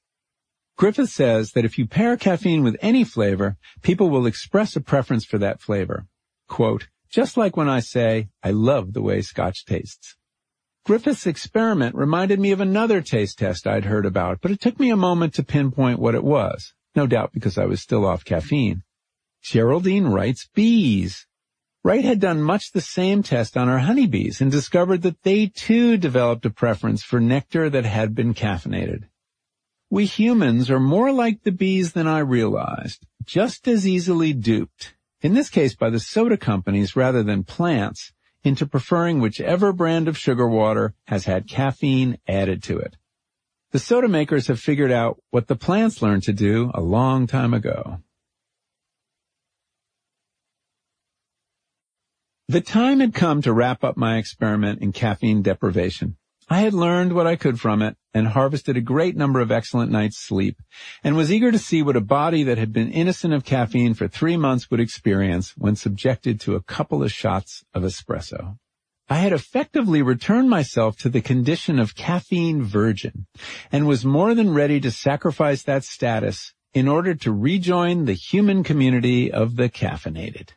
Griffiths 0.76 1.14
says 1.14 1.50
that 1.50 1.64
if 1.64 1.78
you 1.78 1.88
pair 1.88 2.16
caffeine 2.16 2.62
with 2.62 2.76
any 2.80 3.02
flavor, 3.02 3.56
people 3.82 4.08
will 4.08 4.26
express 4.26 4.76
a 4.76 4.80
preference 4.80 5.24
for 5.24 5.38
that 5.38 5.60
flavor. 5.60 6.06
Quote, 6.46 6.86
just 7.12 7.36
like 7.36 7.58
when 7.58 7.68
I 7.68 7.80
say, 7.80 8.30
I 8.42 8.50
love 8.52 8.94
the 8.94 9.02
way 9.02 9.20
scotch 9.20 9.66
tastes. 9.66 10.16
Griffiths' 10.86 11.26
experiment 11.26 11.94
reminded 11.94 12.40
me 12.40 12.50
of 12.52 12.60
another 12.60 13.02
taste 13.02 13.38
test 13.38 13.66
I'd 13.66 13.84
heard 13.84 14.06
about, 14.06 14.40
but 14.40 14.50
it 14.50 14.60
took 14.60 14.80
me 14.80 14.90
a 14.90 14.96
moment 14.96 15.34
to 15.34 15.44
pinpoint 15.44 16.00
what 16.00 16.14
it 16.14 16.24
was. 16.24 16.72
No 16.96 17.06
doubt 17.06 17.32
because 17.32 17.58
I 17.58 17.66
was 17.66 17.82
still 17.82 18.06
off 18.06 18.24
caffeine. 18.24 18.82
Geraldine 19.42 20.06
Wright's 20.06 20.48
bees. 20.54 21.26
Wright 21.84 22.04
had 22.04 22.18
done 22.18 22.42
much 22.42 22.72
the 22.72 22.80
same 22.80 23.22
test 23.22 23.56
on 23.56 23.68
her 23.68 23.80
honeybees 23.80 24.40
and 24.40 24.50
discovered 24.50 25.02
that 25.02 25.22
they 25.22 25.46
too 25.46 25.98
developed 25.98 26.46
a 26.46 26.50
preference 26.50 27.02
for 27.02 27.20
nectar 27.20 27.68
that 27.68 27.84
had 27.84 28.14
been 28.14 28.32
caffeinated. 28.32 29.04
We 29.90 30.06
humans 30.06 30.70
are 30.70 30.80
more 30.80 31.12
like 31.12 31.42
the 31.42 31.52
bees 31.52 31.92
than 31.92 32.06
I 32.06 32.20
realized, 32.20 33.04
just 33.24 33.68
as 33.68 33.86
easily 33.86 34.32
duped 34.32 34.94
in 35.22 35.34
this 35.34 35.48
case 35.48 35.74
by 35.74 35.88
the 35.88 36.00
soda 36.00 36.36
companies 36.36 36.94
rather 36.94 37.22
than 37.22 37.44
plants, 37.44 38.12
into 38.44 38.66
preferring 38.66 39.20
whichever 39.20 39.72
brand 39.72 40.08
of 40.08 40.18
sugar 40.18 40.48
water 40.48 40.94
has 41.06 41.24
had 41.26 41.48
caffeine 41.48 42.18
added 42.26 42.62
to 42.64 42.76
it. 42.78 42.96
The 43.70 43.78
soda 43.78 44.08
makers 44.08 44.48
have 44.48 44.60
figured 44.60 44.90
out 44.90 45.22
what 45.30 45.46
the 45.46 45.56
plants 45.56 46.02
learned 46.02 46.24
to 46.24 46.32
do 46.32 46.70
a 46.74 46.80
long 46.80 47.26
time 47.28 47.54
ago. 47.54 48.00
The 52.48 52.60
time 52.60 53.00
had 53.00 53.14
come 53.14 53.40
to 53.42 53.52
wrap 53.52 53.82
up 53.84 53.96
my 53.96 54.18
experiment 54.18 54.82
in 54.82 54.92
caffeine 54.92 55.40
deprivation. 55.40 56.16
I 56.48 56.60
had 56.60 56.74
learned 56.74 57.12
what 57.12 57.26
I 57.26 57.36
could 57.36 57.60
from 57.60 57.82
it 57.82 57.96
and 58.12 58.28
harvested 58.28 58.76
a 58.76 58.80
great 58.80 59.16
number 59.16 59.40
of 59.40 59.50
excellent 59.50 59.90
nights 59.90 60.18
sleep 60.18 60.60
and 61.02 61.16
was 61.16 61.32
eager 61.32 61.52
to 61.52 61.58
see 61.58 61.82
what 61.82 61.96
a 61.96 62.00
body 62.00 62.42
that 62.44 62.58
had 62.58 62.72
been 62.72 62.90
innocent 62.90 63.32
of 63.32 63.44
caffeine 63.44 63.94
for 63.94 64.08
three 64.08 64.36
months 64.36 64.70
would 64.70 64.80
experience 64.80 65.54
when 65.56 65.76
subjected 65.76 66.40
to 66.40 66.54
a 66.54 66.62
couple 66.62 67.02
of 67.02 67.12
shots 67.12 67.64
of 67.72 67.82
espresso. 67.82 68.58
I 69.08 69.16
had 69.16 69.32
effectively 69.32 70.02
returned 70.02 70.48
myself 70.48 70.96
to 70.98 71.08
the 71.08 71.20
condition 71.20 71.78
of 71.78 71.94
caffeine 71.94 72.62
virgin 72.62 73.26
and 73.70 73.86
was 73.86 74.04
more 74.04 74.34
than 74.34 74.54
ready 74.54 74.80
to 74.80 74.90
sacrifice 74.90 75.62
that 75.64 75.84
status 75.84 76.54
in 76.74 76.88
order 76.88 77.14
to 77.14 77.32
rejoin 77.32 78.04
the 78.04 78.14
human 78.14 78.64
community 78.64 79.30
of 79.30 79.56
the 79.56 79.68
caffeinated. 79.68 80.50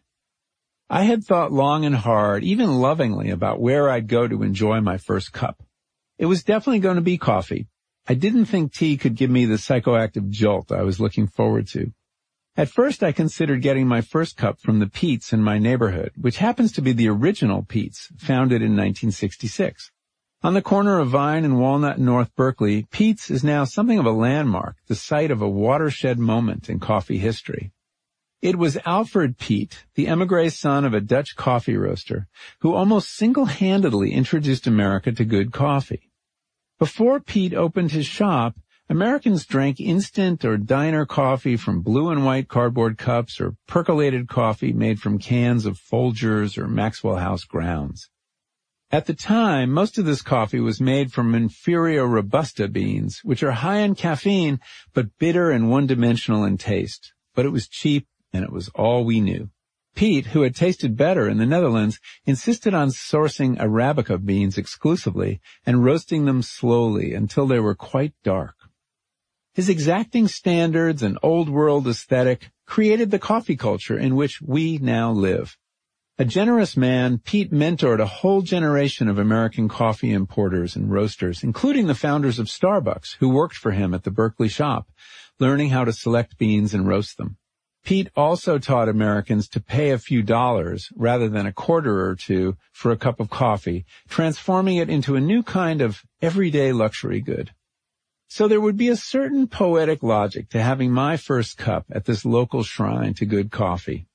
I 0.89 1.03
had 1.03 1.23
thought 1.23 1.51
long 1.51 1.83
and 1.83 1.95
hard, 1.95 2.43
even 2.43 2.75
lovingly, 2.75 3.29
about 3.29 3.59
where 3.59 3.89
I'd 3.89 4.07
go 4.07 4.27
to 4.27 4.43
enjoy 4.43 4.81
my 4.81 4.97
first 4.97 5.33
cup. 5.33 5.64
It 6.17 6.27
was 6.27 6.43
definitely 6.43 6.79
going 6.79 6.95
to 6.95 7.01
be 7.01 7.17
coffee. 7.17 7.67
I 8.07 8.13
didn't 8.13 8.45
think 8.45 8.73
tea 8.73 8.97
could 8.97 9.15
give 9.15 9.29
me 9.29 9.45
the 9.45 9.55
psychoactive 9.55 10.29
jolt 10.29 10.71
I 10.71 10.83
was 10.83 10.99
looking 10.99 11.27
forward 11.27 11.67
to. 11.69 11.91
At 12.55 12.69
first 12.69 13.03
I 13.03 13.11
considered 13.11 13.61
getting 13.61 13.85
my 13.85 13.99
first 13.99 14.37
cup 14.37 14.61
from 14.61 14.79
the 14.79 14.87
Peet's 14.87 15.33
in 15.33 15.43
my 15.43 15.57
neighborhood, 15.57 16.11
which 16.15 16.37
happens 16.37 16.71
to 16.73 16.81
be 16.81 16.93
the 16.93 17.09
original 17.09 17.63
Peet's, 17.63 18.09
founded 18.17 18.61
in 18.61 18.77
1966. 18.77 19.91
On 20.41 20.53
the 20.53 20.61
corner 20.61 20.99
of 20.99 21.09
Vine 21.09 21.43
and 21.43 21.59
Walnut 21.59 21.97
in 21.97 22.05
North 22.05 22.33
Berkeley, 22.35 22.87
Peet's 22.91 23.29
is 23.29 23.43
now 23.43 23.65
something 23.65 23.99
of 23.99 24.05
a 24.05 24.11
landmark, 24.11 24.77
the 24.87 24.95
site 24.95 25.31
of 25.31 25.41
a 25.41 25.49
watershed 25.49 26.17
moment 26.17 26.69
in 26.69 26.79
coffee 26.79 27.17
history. 27.17 27.71
It 28.45 28.59
was 28.59 28.77
Alfred 28.85 29.39
Peet, 29.39 29.87
the 29.95 30.07
emigre 30.07 30.51
son 30.51 30.85
of 30.85 30.93
a 30.93 31.01
Dutch 31.01 31.35
coffee 31.35 31.75
roaster, 31.75 32.27
who 32.59 32.75
almost 32.75 33.15
single-handedly 33.15 34.11
introduced 34.11 34.67
America 34.67 35.11
to 35.13 35.25
good 35.25 35.51
coffee. 35.51 36.11
Before 36.77 37.19
Peet 37.19 37.55
opened 37.55 37.89
his 37.89 38.05
shop, 38.05 38.55
Americans 38.87 39.47
drank 39.47 39.79
instant 39.79 40.45
or 40.45 40.57
diner 40.57 41.07
coffee 41.07 41.57
from 41.57 41.81
blue 41.81 42.11
and 42.11 42.23
white 42.23 42.47
cardboard 42.47 42.99
cups 42.99 43.41
or 43.41 43.55
percolated 43.67 44.27
coffee 44.27 44.73
made 44.73 44.99
from 44.99 45.17
cans 45.17 45.65
of 45.65 45.79
Folgers 45.79 46.55
or 46.55 46.67
Maxwell 46.67 47.15
House 47.15 47.45
grounds. 47.45 48.11
At 48.91 49.07
the 49.07 49.15
time, 49.15 49.71
most 49.71 49.97
of 49.97 50.05
this 50.05 50.21
coffee 50.21 50.59
was 50.59 50.79
made 50.79 51.11
from 51.11 51.33
inferior 51.33 52.05
Robusta 52.05 52.67
beans, 52.67 53.21
which 53.23 53.41
are 53.41 53.53
high 53.53 53.79
in 53.79 53.95
caffeine, 53.95 54.59
but 54.93 55.17
bitter 55.17 55.49
and 55.49 55.71
one-dimensional 55.71 56.43
in 56.43 56.59
taste. 56.59 57.11
But 57.33 57.47
it 57.47 57.49
was 57.49 57.67
cheap 57.67 58.07
and 58.33 58.43
it 58.43 58.51
was 58.51 58.69
all 58.75 59.05
we 59.05 59.21
knew. 59.21 59.49
Peet, 59.95 60.27
who 60.27 60.41
had 60.41 60.55
tasted 60.55 60.97
better 60.97 61.29
in 61.29 61.37
the 61.37 61.45
Netherlands, 61.45 61.99
insisted 62.25 62.73
on 62.73 62.89
sourcing 62.89 63.57
Arabica 63.57 64.23
beans 64.23 64.57
exclusively 64.57 65.39
and 65.65 65.85
roasting 65.85 66.25
them 66.25 66.41
slowly 66.41 67.13
until 67.13 67.47
they 67.47 67.59
were 67.59 67.75
quite 67.75 68.13
dark. 68.23 68.55
His 69.53 69.69
exacting 69.69 70.27
standards 70.27 71.01
and 71.01 71.17
old 71.23 71.47
world 71.47 71.87
aesthetic 71.87 72.51
created 72.65 73.09
the 73.09 73.19
coffee 73.19 73.55
culture 73.55 73.97
in 73.97 74.17
which 74.17 74.41
we 74.41 74.77
now 74.79 75.11
live. 75.11 75.57
A 76.17 76.25
generous 76.25 76.75
man, 76.75 77.19
Peet 77.19 77.51
mentored 77.51 77.99
a 77.99 78.05
whole 78.05 78.41
generation 78.41 79.07
of 79.07 79.17
American 79.17 79.69
coffee 79.69 80.11
importers 80.11 80.75
and 80.75 80.91
roasters, 80.91 81.43
including 81.43 81.87
the 81.87 81.95
founders 81.95 82.39
of 82.39 82.47
Starbucks, 82.47 83.15
who 83.19 83.29
worked 83.29 83.55
for 83.55 83.71
him 83.71 83.93
at 83.93 84.03
the 84.03 84.11
Berkeley 84.11 84.49
shop, 84.49 84.89
learning 85.39 85.69
how 85.69 85.85
to 85.85 85.93
select 85.93 86.37
beans 86.37 86.73
and 86.73 86.87
roast 86.87 87.17
them. 87.17 87.37
Peet 87.85 88.09
also 88.15 88.57
taught 88.57 88.89
Americans 88.89 89.47
to 89.49 89.61
pay 89.61 89.91
a 89.91 89.99
few 89.99 90.23
dollars 90.23 90.89
rather 90.95 91.29
than 91.29 91.45
a 91.45 91.53
quarter 91.53 92.03
or 92.07 92.15
two 92.15 92.57
for 92.73 92.91
a 92.91 92.97
cup 92.97 93.19
of 93.19 93.29
coffee, 93.29 93.85
transforming 94.09 94.77
it 94.77 94.89
into 94.89 95.15
a 95.15 95.21
new 95.21 95.43
kind 95.43 95.81
of 95.81 96.03
everyday 96.19 96.73
luxury 96.73 97.21
good. 97.21 97.51
So 98.27 98.47
there 98.47 98.59
would 98.59 98.75
be 98.75 98.89
a 98.89 98.95
certain 98.95 99.47
poetic 99.47 100.01
logic 100.01 100.49
to 100.49 100.61
having 100.61 100.91
my 100.91 101.15
first 101.15 101.57
cup 101.57 101.85
at 101.91 102.05
this 102.05 102.25
local 102.25 102.63
shrine 102.63 103.13
to 103.13 103.25
good 103.25 103.51
coffee. 103.51 104.07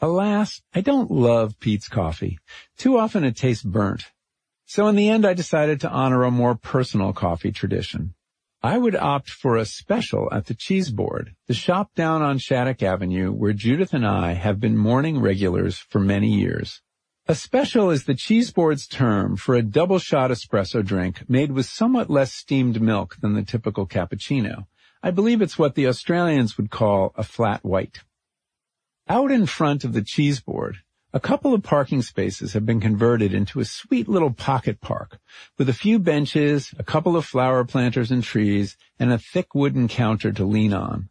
Alas, 0.00 0.62
I 0.74 0.80
don't 0.80 1.10
love 1.10 1.60
Peet's 1.60 1.88
coffee. 1.88 2.38
Too 2.78 2.98
often 2.98 3.22
it 3.22 3.36
tastes 3.36 3.64
burnt. 3.64 4.04
So 4.64 4.88
in 4.88 4.96
the 4.96 5.10
end 5.10 5.26
I 5.26 5.34
decided 5.34 5.80
to 5.82 5.90
honor 5.90 6.24
a 6.24 6.30
more 6.30 6.54
personal 6.54 7.12
coffee 7.12 7.52
tradition. 7.52 8.14
I 8.66 8.78
would 8.78 8.96
opt 8.96 9.30
for 9.30 9.56
a 9.56 9.64
special 9.64 10.28
at 10.32 10.46
the 10.46 10.54
Cheese 10.54 10.90
Board, 10.90 11.36
the 11.46 11.54
shop 11.54 11.94
down 11.94 12.20
on 12.20 12.38
Shattuck 12.38 12.82
Avenue 12.82 13.30
where 13.30 13.52
Judith 13.52 13.94
and 13.94 14.04
I 14.04 14.32
have 14.32 14.58
been 14.58 14.76
morning 14.76 15.20
regulars 15.20 15.78
for 15.78 16.00
many 16.00 16.32
years. 16.32 16.82
A 17.28 17.36
special 17.36 17.90
is 17.90 18.06
the 18.06 18.16
Cheese 18.16 18.50
Board's 18.50 18.88
term 18.88 19.36
for 19.36 19.54
a 19.54 19.62
double 19.62 20.00
shot 20.00 20.32
espresso 20.32 20.84
drink 20.84 21.30
made 21.30 21.52
with 21.52 21.66
somewhat 21.66 22.10
less 22.10 22.32
steamed 22.32 22.82
milk 22.82 23.14
than 23.20 23.34
the 23.34 23.44
typical 23.44 23.86
cappuccino. 23.86 24.66
I 25.00 25.12
believe 25.12 25.42
it's 25.42 25.60
what 25.60 25.76
the 25.76 25.86
Australians 25.86 26.58
would 26.58 26.72
call 26.72 27.12
a 27.14 27.22
flat 27.22 27.64
white. 27.64 28.00
Out 29.08 29.30
in 29.30 29.46
front 29.46 29.84
of 29.84 29.92
the 29.92 30.02
cheese 30.02 30.40
board, 30.40 30.78
a 31.16 31.20
couple 31.20 31.54
of 31.54 31.62
parking 31.62 32.02
spaces 32.02 32.52
have 32.52 32.66
been 32.66 32.78
converted 32.78 33.32
into 33.32 33.58
a 33.58 33.64
sweet 33.64 34.06
little 34.06 34.34
pocket 34.34 34.82
park 34.82 35.18
with 35.56 35.66
a 35.66 35.72
few 35.72 35.98
benches, 35.98 36.74
a 36.78 36.84
couple 36.84 37.16
of 37.16 37.24
flower 37.24 37.64
planters 37.64 38.10
and 38.10 38.22
trees, 38.22 38.76
and 38.98 39.10
a 39.10 39.16
thick 39.16 39.54
wooden 39.54 39.88
counter 39.88 40.30
to 40.30 40.44
lean 40.44 40.74
on. 40.74 41.08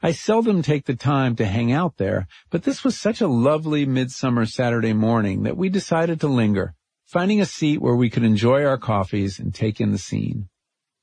I 0.00 0.12
seldom 0.12 0.62
take 0.62 0.84
the 0.84 0.94
time 0.94 1.34
to 1.34 1.44
hang 1.44 1.72
out 1.72 1.96
there, 1.96 2.28
but 2.50 2.62
this 2.62 2.84
was 2.84 2.96
such 2.96 3.20
a 3.20 3.26
lovely 3.26 3.84
midsummer 3.84 4.46
Saturday 4.46 4.92
morning 4.92 5.42
that 5.42 5.56
we 5.56 5.68
decided 5.68 6.20
to 6.20 6.28
linger, 6.28 6.76
finding 7.04 7.40
a 7.40 7.44
seat 7.44 7.80
where 7.80 7.96
we 7.96 8.10
could 8.10 8.22
enjoy 8.22 8.64
our 8.64 8.78
coffees 8.78 9.40
and 9.40 9.52
take 9.52 9.80
in 9.80 9.90
the 9.90 9.98
scene. 9.98 10.48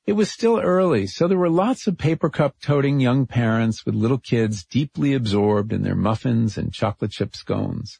It 0.05 0.13
was 0.13 0.31
still 0.31 0.61
early, 0.61 1.07
so 1.07 1.27
there 1.27 1.37
were 1.37 1.49
lots 1.49 1.87
of 1.87 1.97
paper 1.97 2.29
cup 2.29 2.55
toting 2.61 3.01
young 3.01 3.25
parents 3.25 3.85
with 3.85 3.95
little 3.95 4.17
kids 4.17 4.63
deeply 4.63 5.13
absorbed 5.13 5.73
in 5.73 5.83
their 5.83 5.93
muffins 5.93 6.57
and 6.57 6.71
chocolate 6.71 7.11
chip 7.11 7.35
scones. 7.35 7.99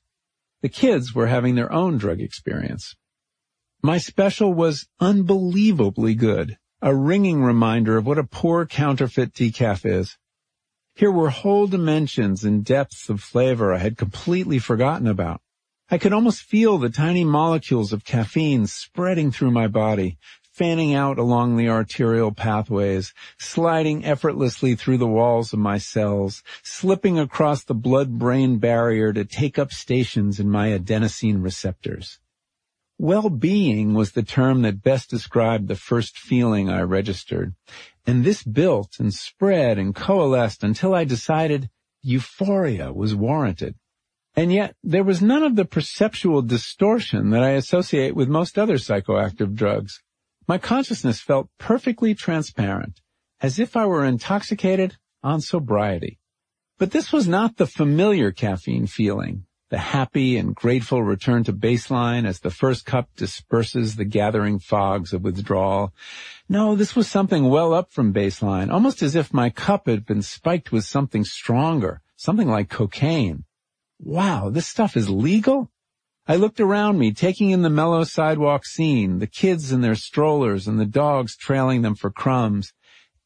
The 0.66 0.70
kids 0.70 1.14
were 1.14 1.28
having 1.28 1.54
their 1.54 1.72
own 1.72 2.00
drug 2.00 2.20
experience. 2.20 2.96
My 3.84 4.00
special 4.00 4.52
was 4.52 4.88
unbelievably 5.00 6.16
good, 6.16 6.58
a 6.82 6.96
ringing 6.96 7.44
reminder 7.44 7.98
of 7.98 8.08
what 8.08 8.18
a 8.18 8.24
poor 8.24 8.66
counterfeit 8.66 9.32
decaf 9.32 9.86
is. 9.86 10.18
Here 10.96 11.12
were 11.12 11.30
whole 11.30 11.68
dimensions 11.68 12.44
and 12.44 12.66
depths 12.66 13.10
of 13.12 13.22
flavor 13.22 13.76
I 13.76 13.78
had 13.78 13.96
completely 13.96 14.58
forgotten 14.58 15.06
about. 15.06 15.40
I 15.92 16.00
could 16.00 16.14
almost 16.14 16.42
feel 16.42 16.80
the 16.80 16.90
tiny 16.90 17.24
molecules 17.24 17.94
of 17.94 18.04
caffeine 18.04 18.66
spreading 18.66 19.32
through 19.32 19.52
my 19.52 19.68
body, 19.68 20.18
fanning 20.56 20.94
out 20.94 21.20
along 21.20 21.58
the 21.58 21.68
arterial 21.68 22.32
pathways, 22.32 23.14
sliding 23.38 24.06
effortlessly 24.06 24.74
through 24.74 24.98
the 24.98 25.06
walls 25.06 25.52
of 25.52 25.60
my 25.60 25.78
cells, 25.78 26.42
slipping 26.64 27.20
across 27.20 27.66
the 27.66 27.74
blood-brain 27.74 28.58
barrier 28.58 29.12
to 29.12 29.26
take 29.26 29.60
up 29.60 29.74
stations 29.74 30.40
in 30.40 30.50
my 30.50 30.70
adenosine 30.70 31.44
receptors. 31.44 32.20
Well-being 32.98 33.94
was 33.94 34.14
the 34.14 34.24
term 34.24 34.62
that 34.62 34.82
best 34.82 35.10
described 35.10 35.68
the 35.68 35.76
first 35.76 36.18
feeling 36.18 36.70
I 36.70 36.84
registered, 36.84 37.54
and 38.08 38.24
this 38.24 38.42
built 38.42 38.96
and 38.98 39.14
spread 39.14 39.78
and 39.78 39.94
coalesced 39.94 40.64
until 40.64 40.96
I 40.96 41.04
decided 41.04 41.70
euphoria 42.02 42.94
was 42.94 43.14
warranted. 43.14 43.76
And 44.38 44.54
yet 44.54 44.76
there 44.82 45.04
was 45.04 45.22
none 45.22 45.44
of 45.44 45.58
the 45.58 45.66
perceptual 45.66 46.42
distortion 46.42 47.32
that 47.32 47.44
I 47.44 47.52
associate 47.52 48.16
with 48.16 48.30
most 48.30 48.58
other 48.58 48.76
psychoactive 48.76 49.54
drugs. 49.56 50.02
My 50.48 50.58
consciousness 50.58 51.20
felt 51.22 51.50
perfectly 51.58 52.14
transparent, 52.14 53.02
as 53.42 53.60
if 53.60 53.76
I 53.76 53.86
were 53.86 54.06
intoxicated 54.06 54.98
on 55.24 55.42
sobriety. 55.42 56.20
But 56.78 56.92
this 56.92 57.12
was 57.12 57.28
not 57.28 57.58
the 57.58 57.68
familiar 57.68 58.32
caffeine 58.32 58.88
feeling 58.88 59.46
the 59.70 59.78
happy 59.80 60.38
and 60.38 60.56
grateful 60.56 61.02
return 61.02 61.44
to 61.44 61.52
baseline 61.52 62.26
as 62.26 62.40
the 62.40 62.52
first 62.52 62.86
cup 62.86 63.10
disperses 63.16 63.96
the 63.96 64.06
gathering 64.06 64.60
fogs 64.60 65.12
of 65.12 65.24
withdrawal. 65.24 65.92
No, 66.48 66.76
this 66.76 66.96
was 66.96 67.08
something 67.08 67.50
well 67.50 67.74
up 67.74 67.92
from 67.92 68.14
baseline, 68.14 68.72
almost 68.72 69.02
as 69.02 69.16
if 69.16 69.34
my 69.34 69.50
cup 69.50 69.88
had 69.88 70.06
been 70.06 70.22
spiked 70.22 70.72
with 70.72 70.86
something 70.86 71.24
stronger, 71.24 72.02
something 72.16 72.48
like 72.48 72.70
cocaine. 72.70 73.44
Wow, 74.00 74.50
this 74.50 74.68
stuff 74.68 74.96
is 74.96 75.10
legal? 75.10 75.72
I 76.28 76.38
looked 76.38 76.60
around 76.60 76.98
me, 76.98 77.12
taking 77.12 77.52
in 77.52 77.62
the 77.62 77.70
mellow 77.70 78.04
sidewalk 78.04 78.66
scene, 78.66 79.20
the 79.20 79.28
kids 79.28 79.72
in 79.72 79.82
their 79.82 79.94
strollers 79.94 80.68
and 80.68 80.80
the 80.80 80.86
dogs 80.86 81.38
trailing 81.38 81.84
them 81.84 81.94
for 81.94 82.10
crumbs. 82.10 82.74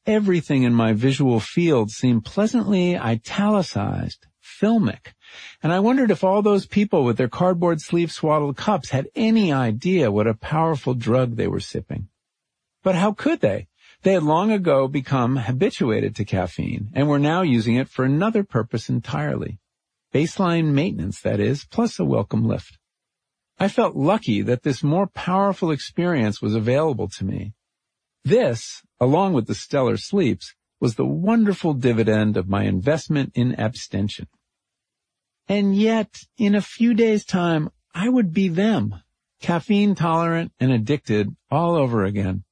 Everything 0.06 0.64
in 0.64 0.74
my 0.74 0.92
visual 0.92 1.40
field 1.40 1.92
seemed 1.92 2.26
pleasantly 2.26 2.98
italicized, 2.98 4.28
filmic. 4.44 5.14
And 5.64 5.72
I 5.72 5.80
wondered 5.80 6.12
if 6.12 6.26
all 6.26 6.42
those 6.42 6.66
people 6.66 7.06
with 7.06 7.16
their 7.16 7.30
cardboard 7.30 7.80
sleeve 7.80 8.12
swaddled 8.12 8.58
cups 8.58 8.90
had 8.90 9.08
any 9.16 9.54
idea 9.54 10.12
what 10.12 10.28
a 10.28 10.34
powerful 10.34 10.94
drug 10.94 11.38
they 11.38 11.48
were 11.48 11.62
sipping. 11.62 12.10
But 12.84 12.96
how 12.96 13.14
could 13.14 13.40
they? 13.40 13.70
They 14.02 14.12
had 14.12 14.24
long 14.24 14.52
ago 14.52 14.90
become 14.90 15.38
habituated 15.38 16.18
to 16.18 16.26
caffeine 16.26 16.92
and 16.94 17.08
were 17.08 17.20
now 17.20 17.44
using 17.44 17.76
it 17.76 17.88
for 17.88 18.04
another 18.04 18.44
purpose 18.44 18.90
entirely. 18.90 19.60
Baseline 20.14 20.74
maintenance, 20.74 21.22
that 21.22 21.40
is, 21.40 21.64
plus 21.64 21.98
a 21.98 22.04
welcome 22.04 22.46
lift. 22.46 22.79
I 23.62 23.68
felt 23.68 23.96
lucky 23.96 24.42
that 24.44 24.64
this 24.64 24.82
more 24.84 25.08
powerful 25.08 25.70
experience 25.72 26.42
was 26.42 26.56
available 26.56 27.10
to 27.10 27.26
me. 27.26 27.54
This, 28.24 28.82
along 29.02 29.34
with 29.34 29.48
the 29.48 29.56
stellar 29.56 29.98
sleeps, 29.98 30.56
was 30.80 30.96
the 30.96 31.06
wonderful 31.06 31.74
dividend 31.74 32.38
of 32.38 32.48
my 32.48 32.64
investment 32.64 33.34
in 33.36 33.60
abstention. 33.60 34.28
And 35.50 35.76
yet, 35.76 36.16
in 36.38 36.56
a 36.56 36.62
few 36.62 36.94
days' 36.94 37.26
time, 37.26 37.70
I 37.94 38.08
would 38.08 38.32
be 38.32 38.48
them, 38.48 38.96
caffeine 39.42 39.94
tolerant 39.94 40.54
and 40.60 40.72
addicted 40.72 41.36
all 41.52 41.76
over 41.76 42.06
again. 42.06 42.46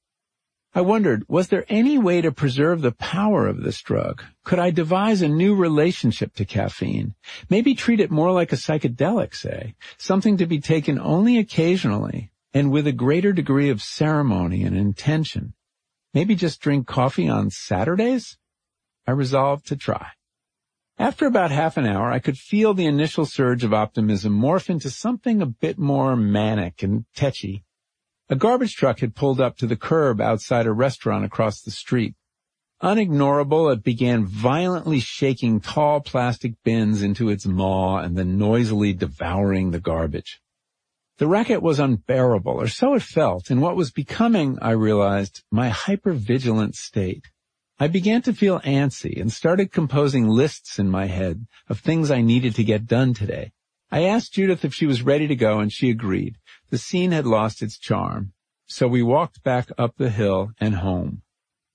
I 0.78 0.80
wondered, 0.80 1.24
was 1.26 1.48
there 1.48 1.64
any 1.68 1.98
way 1.98 2.20
to 2.20 2.30
preserve 2.30 2.82
the 2.82 2.92
power 2.92 3.48
of 3.48 3.64
this 3.64 3.82
drug? 3.82 4.22
Could 4.44 4.60
I 4.60 4.70
devise 4.70 5.22
a 5.22 5.28
new 5.28 5.56
relationship 5.56 6.34
to 6.36 6.44
caffeine? 6.44 7.16
Maybe 7.50 7.74
treat 7.74 7.98
it 7.98 8.12
more 8.12 8.30
like 8.30 8.52
a 8.52 8.56
psychedelic, 8.56 9.34
say, 9.34 9.74
something 9.96 10.36
to 10.36 10.46
be 10.46 10.60
taken 10.60 11.00
only 11.00 11.36
occasionally 11.36 12.30
and 12.54 12.70
with 12.70 12.86
a 12.86 12.92
greater 12.92 13.32
degree 13.32 13.70
of 13.70 13.82
ceremony 13.82 14.62
and 14.62 14.76
intention. 14.76 15.52
Maybe 16.14 16.36
just 16.36 16.60
drink 16.60 16.86
coffee 16.86 17.28
on 17.28 17.50
Saturdays? 17.50 18.38
I 19.04 19.10
resolved 19.10 19.66
to 19.70 19.76
try. 19.76 20.10
After 20.96 21.26
about 21.26 21.50
half 21.50 21.76
an 21.76 21.86
hour, 21.86 22.12
I 22.12 22.20
could 22.20 22.38
feel 22.38 22.72
the 22.72 22.86
initial 22.86 23.26
surge 23.26 23.64
of 23.64 23.74
optimism 23.74 24.40
morph 24.40 24.70
into 24.70 24.90
something 24.90 25.42
a 25.42 25.46
bit 25.46 25.76
more 25.76 26.14
manic 26.14 26.84
and 26.84 27.04
tetchy. 27.16 27.64
A 28.30 28.36
garbage 28.36 28.74
truck 28.74 29.00
had 29.00 29.14
pulled 29.14 29.40
up 29.40 29.56
to 29.56 29.66
the 29.66 29.76
curb 29.76 30.20
outside 30.20 30.66
a 30.66 30.72
restaurant 30.72 31.24
across 31.24 31.62
the 31.62 31.70
street. 31.70 32.14
Unignorable, 32.82 33.72
it 33.72 33.82
began 33.82 34.26
violently 34.26 35.00
shaking 35.00 35.60
tall 35.60 36.00
plastic 36.00 36.52
bins 36.62 37.02
into 37.02 37.30
its 37.30 37.46
maw 37.46 37.98
and 37.98 38.18
then 38.18 38.36
noisily 38.36 38.92
devouring 38.92 39.70
the 39.70 39.80
garbage. 39.80 40.42
The 41.16 41.26
racket 41.26 41.62
was 41.62 41.80
unbearable, 41.80 42.52
or 42.52 42.68
so 42.68 42.94
it 42.94 43.02
felt, 43.02 43.50
in 43.50 43.62
what 43.62 43.76
was 43.76 43.90
becoming, 43.90 44.58
I 44.60 44.72
realized, 44.72 45.42
my 45.50 45.70
hypervigilant 45.70 46.74
state. 46.74 47.24
I 47.80 47.88
began 47.88 48.20
to 48.22 48.34
feel 48.34 48.60
antsy 48.60 49.18
and 49.18 49.32
started 49.32 49.72
composing 49.72 50.28
lists 50.28 50.78
in 50.78 50.90
my 50.90 51.06
head 51.06 51.46
of 51.68 51.80
things 51.80 52.10
I 52.10 52.20
needed 52.20 52.54
to 52.56 52.64
get 52.64 52.86
done 52.86 53.14
today. 53.14 53.52
I 53.90 54.04
asked 54.04 54.34
Judith 54.34 54.66
if 54.66 54.74
she 54.74 54.84
was 54.84 55.00
ready 55.00 55.26
to 55.26 55.34
go 55.34 55.60
and 55.60 55.72
she 55.72 55.88
agreed. 55.88 56.36
The 56.70 56.78
scene 56.78 57.12
had 57.12 57.26
lost 57.26 57.62
its 57.62 57.78
charm. 57.78 58.32
So 58.66 58.86
we 58.86 59.02
walked 59.02 59.42
back 59.42 59.70
up 59.78 59.96
the 59.96 60.10
hill 60.10 60.52
and 60.60 60.76
home. 60.76 61.22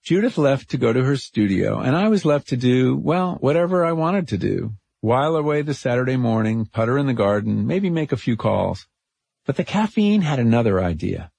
Judith 0.03 0.37
left 0.37 0.69
to 0.69 0.77
go 0.77 0.93
to 0.93 1.03
her 1.03 1.15
studio 1.17 1.79
and 1.79 1.95
I 1.95 2.09
was 2.09 2.25
left 2.25 2.49
to 2.49 2.57
do, 2.57 2.95
well, 2.95 3.37
whatever 3.39 3.85
I 3.85 3.93
wanted 3.93 4.27
to 4.29 4.37
do. 4.37 4.73
While 5.01 5.35
away 5.35 5.61
the 5.61 5.73
Saturday 5.73 6.17
morning, 6.17 6.65
putter 6.65 6.97
in 6.97 7.07
the 7.07 7.13
garden, 7.13 7.65
maybe 7.65 7.89
make 7.89 8.11
a 8.11 8.17
few 8.17 8.37
calls. 8.37 8.87
But 9.45 9.57
the 9.57 9.63
caffeine 9.63 10.21
had 10.21 10.39
another 10.39 10.79
idea. 10.79 11.31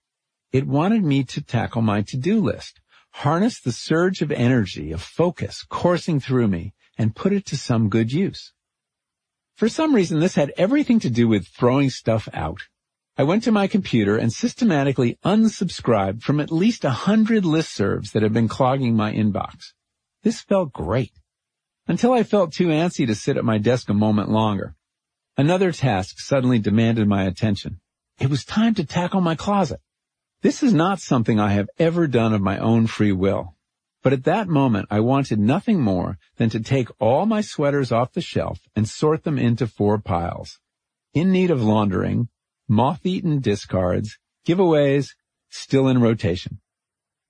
It 0.52 0.66
wanted 0.66 1.04
me 1.04 1.24
to 1.24 1.40
tackle 1.40 1.82
my 1.82 2.02
to-do 2.02 2.40
list 2.40 2.80
harness 3.14 3.60
the 3.60 3.70
surge 3.70 4.22
of 4.22 4.32
energy, 4.32 4.90
of 4.90 5.00
focus 5.00 5.64
coursing 5.68 6.18
through 6.18 6.48
me, 6.48 6.74
and 6.98 7.14
put 7.14 7.32
it 7.32 7.46
to 7.46 7.56
some 7.56 7.88
good 7.88 8.12
use. 8.12 8.52
For 9.54 9.68
some 9.68 9.94
reason, 9.94 10.18
this 10.18 10.34
had 10.34 10.52
everything 10.56 10.98
to 11.00 11.10
do 11.10 11.28
with 11.28 11.46
throwing 11.46 11.90
stuff 11.90 12.28
out. 12.32 12.62
I 13.16 13.22
went 13.22 13.44
to 13.44 13.52
my 13.52 13.68
computer 13.68 14.16
and 14.16 14.32
systematically 14.32 15.18
unsubscribed 15.24 16.22
from 16.22 16.40
at 16.40 16.50
least 16.50 16.84
a 16.84 16.90
hundred 16.90 17.44
listservs 17.44 18.10
that 18.10 18.24
had 18.24 18.32
been 18.32 18.48
clogging 18.48 18.96
my 18.96 19.12
inbox. 19.12 19.72
This 20.24 20.40
felt 20.40 20.72
great. 20.72 21.12
Until 21.86 22.12
I 22.12 22.24
felt 22.24 22.52
too 22.52 22.68
antsy 22.68 23.06
to 23.06 23.14
sit 23.14 23.36
at 23.36 23.44
my 23.44 23.58
desk 23.58 23.88
a 23.88 23.94
moment 23.94 24.30
longer. 24.30 24.74
Another 25.36 25.70
task 25.70 26.18
suddenly 26.18 26.58
demanded 26.58 27.06
my 27.06 27.22
attention. 27.22 27.78
It 28.18 28.30
was 28.30 28.44
time 28.44 28.74
to 28.74 28.84
tackle 28.84 29.20
my 29.20 29.36
closet. 29.36 29.80
This 30.42 30.64
is 30.64 30.74
not 30.74 31.00
something 31.00 31.38
I 31.38 31.52
have 31.52 31.68
ever 31.78 32.08
done 32.08 32.32
of 32.32 32.40
my 32.40 32.58
own 32.58 32.88
free 32.88 33.12
will. 33.12 33.54
But 34.02 34.12
at 34.12 34.24
that 34.24 34.48
moment, 34.48 34.88
I 34.90 34.98
wanted 34.98 35.38
nothing 35.38 35.80
more 35.80 36.18
than 36.36 36.50
to 36.50 36.58
take 36.58 36.88
all 36.98 37.26
my 37.26 37.42
sweaters 37.42 37.92
off 37.92 38.12
the 38.12 38.20
shelf 38.20 38.58
and 38.74 38.88
sort 38.88 39.22
them 39.22 39.38
into 39.38 39.68
four 39.68 39.98
piles. 39.98 40.58
In 41.12 41.30
need 41.30 41.52
of 41.52 41.62
laundering, 41.62 42.28
moth-eaten 42.68 43.40
discards, 43.40 44.18
giveaways, 44.46 45.08
still 45.50 45.88
in 45.88 46.00
rotation. 46.00 46.60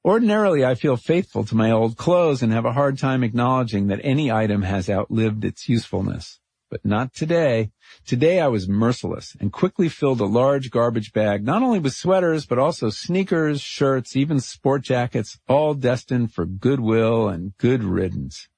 Ordinarily, 0.05 0.65
I 0.65 0.75
feel 0.75 0.97
faithful 0.97 1.45
to 1.45 1.55
my 1.57 1.71
old 1.71 1.97
clothes 1.97 2.43
and 2.43 2.53
have 2.53 2.67
a 2.67 2.73
hard 2.73 2.99
time 2.99 3.25
acknowledging 3.25 3.87
that 3.87 4.01
any 4.05 4.31
item 4.31 4.63
has 4.63 4.91
outlived 4.91 5.45
its 5.45 5.69
usefulness. 5.69 6.41
but 6.75 6.85
not 6.85 7.15
today. 7.15 7.71
Today 8.05 8.41
I 8.41 8.49
was 8.49 8.69
merciless 8.69 9.37
and 9.39 9.53
quickly 9.53 9.89
filled 9.89 10.21
a 10.21 10.25
large 10.25 10.73
garbage 10.73 11.13
bag, 11.13 11.45
not 11.45 11.63
only 11.63 11.79
with 11.79 11.93
sweaters, 11.93 12.47
but 12.47 12.59
also 12.59 12.91
sneakers, 12.91 13.61
shirts, 13.61 14.17
even 14.17 14.41
sport 14.41 14.83
jackets, 14.83 15.39
all 15.49 15.75
destined 15.75 16.33
for 16.33 16.45
goodwill 16.45 17.29
and 17.29 17.57
good 17.59 17.85
riddance. 17.85 18.49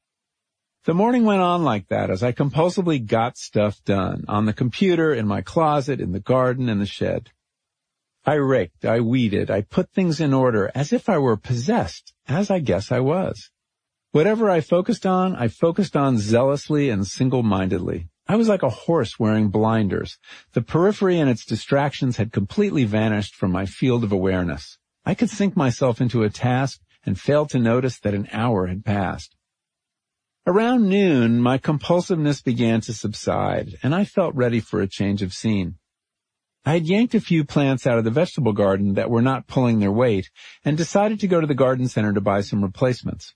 The 0.86 0.94
morning 0.94 1.24
went 1.24 1.40
on 1.40 1.64
like 1.64 1.88
that 1.88 2.10
as 2.10 2.22
I 2.22 2.30
compulsively 2.30 3.04
got 3.04 3.36
stuff 3.36 3.82
done 3.82 4.24
on 4.28 4.44
the 4.44 4.52
computer, 4.52 5.12
in 5.12 5.26
my 5.26 5.40
closet, 5.40 6.00
in 6.00 6.12
the 6.12 6.20
garden, 6.20 6.68
in 6.68 6.78
the 6.78 6.86
shed. 6.86 7.30
I 8.24 8.34
raked, 8.34 8.84
I 8.84 9.00
weeded, 9.00 9.50
I 9.50 9.62
put 9.62 9.90
things 9.90 10.20
in 10.20 10.32
order 10.32 10.70
as 10.76 10.92
if 10.92 11.08
I 11.08 11.18
were 11.18 11.36
possessed, 11.36 12.14
as 12.28 12.52
I 12.52 12.60
guess 12.60 12.92
I 12.92 13.00
was. 13.00 13.50
Whatever 14.12 14.48
I 14.48 14.60
focused 14.60 15.04
on, 15.04 15.34
I 15.34 15.48
focused 15.48 15.96
on 15.96 16.18
zealously 16.18 16.88
and 16.88 17.04
single-mindedly. 17.04 18.08
I 18.28 18.36
was 18.36 18.48
like 18.48 18.62
a 18.62 18.70
horse 18.70 19.18
wearing 19.18 19.48
blinders. 19.48 20.18
The 20.52 20.62
periphery 20.62 21.18
and 21.18 21.28
its 21.28 21.44
distractions 21.44 22.16
had 22.18 22.30
completely 22.30 22.84
vanished 22.84 23.34
from 23.34 23.50
my 23.50 23.66
field 23.66 24.04
of 24.04 24.12
awareness. 24.12 24.78
I 25.04 25.14
could 25.14 25.30
sink 25.30 25.56
myself 25.56 26.00
into 26.00 26.22
a 26.22 26.30
task 26.30 26.78
and 27.04 27.18
fail 27.18 27.44
to 27.46 27.58
notice 27.58 27.98
that 27.98 28.14
an 28.14 28.28
hour 28.30 28.68
had 28.68 28.84
passed. 28.84 29.35
Around 30.48 30.88
noon, 30.88 31.40
my 31.40 31.58
compulsiveness 31.58 32.40
began 32.40 32.80
to 32.82 32.92
subside, 32.92 33.74
and 33.82 33.92
I 33.92 34.04
felt 34.04 34.36
ready 34.36 34.60
for 34.60 34.80
a 34.80 34.86
change 34.86 35.20
of 35.20 35.32
scene. 35.32 35.74
I 36.64 36.74
had 36.74 36.86
yanked 36.86 37.16
a 37.16 37.20
few 37.20 37.44
plants 37.44 37.84
out 37.84 37.98
of 37.98 38.04
the 38.04 38.12
vegetable 38.12 38.52
garden 38.52 38.94
that 38.94 39.10
were 39.10 39.22
not 39.22 39.48
pulling 39.48 39.80
their 39.80 39.90
weight, 39.90 40.30
and 40.64 40.76
decided 40.76 41.18
to 41.18 41.26
go 41.26 41.40
to 41.40 41.48
the 41.48 41.54
garden 41.56 41.88
center 41.88 42.12
to 42.12 42.20
buy 42.20 42.42
some 42.42 42.62
replacements. 42.62 43.34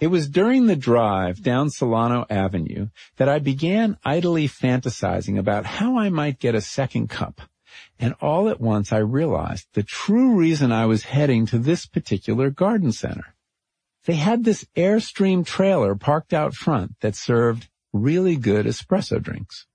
It 0.00 0.08
was 0.08 0.28
during 0.28 0.66
the 0.66 0.76
drive 0.76 1.42
down 1.42 1.70
Solano 1.70 2.26
Avenue 2.28 2.88
that 3.16 3.30
I 3.30 3.38
began 3.38 3.96
idly 4.04 4.48
fantasizing 4.48 5.38
about 5.38 5.64
how 5.64 5.98
I 5.98 6.10
might 6.10 6.38
get 6.38 6.54
a 6.54 6.60
second 6.60 7.08
cup. 7.08 7.40
And 7.98 8.14
all 8.20 8.50
at 8.50 8.60
once 8.60 8.92
I 8.92 8.98
realized 8.98 9.68
the 9.72 9.82
true 9.82 10.36
reason 10.36 10.72
I 10.72 10.84
was 10.84 11.04
heading 11.04 11.46
to 11.46 11.58
this 11.58 11.86
particular 11.86 12.50
garden 12.50 12.92
center. 12.92 13.34
They 14.08 14.14
had 14.14 14.42
this 14.42 14.64
Airstream 14.74 15.44
trailer 15.44 15.94
parked 15.94 16.32
out 16.32 16.54
front 16.54 16.98
that 17.00 17.14
served 17.14 17.68
really 17.92 18.36
good 18.36 18.64
espresso 18.64 19.22
drinks. 19.22 19.66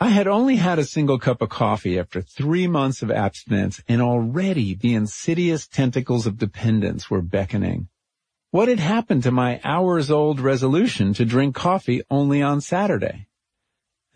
I 0.00 0.08
had 0.08 0.26
only 0.26 0.56
had 0.56 0.80
a 0.80 0.84
single 0.84 1.20
cup 1.20 1.40
of 1.40 1.50
coffee 1.50 1.96
after 1.96 2.20
three 2.20 2.66
months 2.66 3.02
of 3.02 3.12
abstinence 3.12 3.80
and 3.86 4.02
already 4.02 4.74
the 4.74 4.94
insidious 4.94 5.68
tentacles 5.68 6.26
of 6.26 6.38
dependence 6.38 7.08
were 7.08 7.22
beckoning. 7.22 7.86
What 8.50 8.66
had 8.66 8.80
happened 8.80 9.22
to 9.22 9.30
my 9.30 9.60
hours 9.62 10.10
old 10.10 10.40
resolution 10.40 11.14
to 11.14 11.24
drink 11.24 11.54
coffee 11.54 12.02
only 12.10 12.42
on 12.42 12.60
Saturday? 12.60 13.28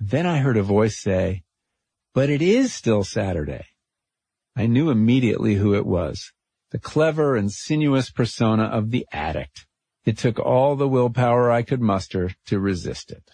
Then 0.01 0.27
I 0.27 0.39
heard 0.39 0.56
a 0.56 0.64
voice 0.64 1.01
say, 1.01 1.44
but 2.14 2.31
it 2.31 2.43
is 2.43 2.74
still 2.74 3.05
Saturday. 3.05 3.66
I 4.56 4.66
knew 4.66 4.90
immediately 4.90 5.55
who 5.55 5.73
it 5.77 5.86
was 5.86 6.32
the 6.70 6.78
clever 6.78 7.36
and 7.36 7.51
sinuous 7.51 8.10
persona 8.10 8.64
of 8.64 8.90
the 8.90 9.06
addict. 9.12 9.66
It 10.05 10.18
took 10.18 10.38
all 10.38 10.76
the 10.76 10.88
willpower 10.88 11.51
I 11.51 11.62
could 11.62 11.80
muster 11.80 12.32
to 12.47 12.60
resist 12.60 13.10
it. 13.10 13.30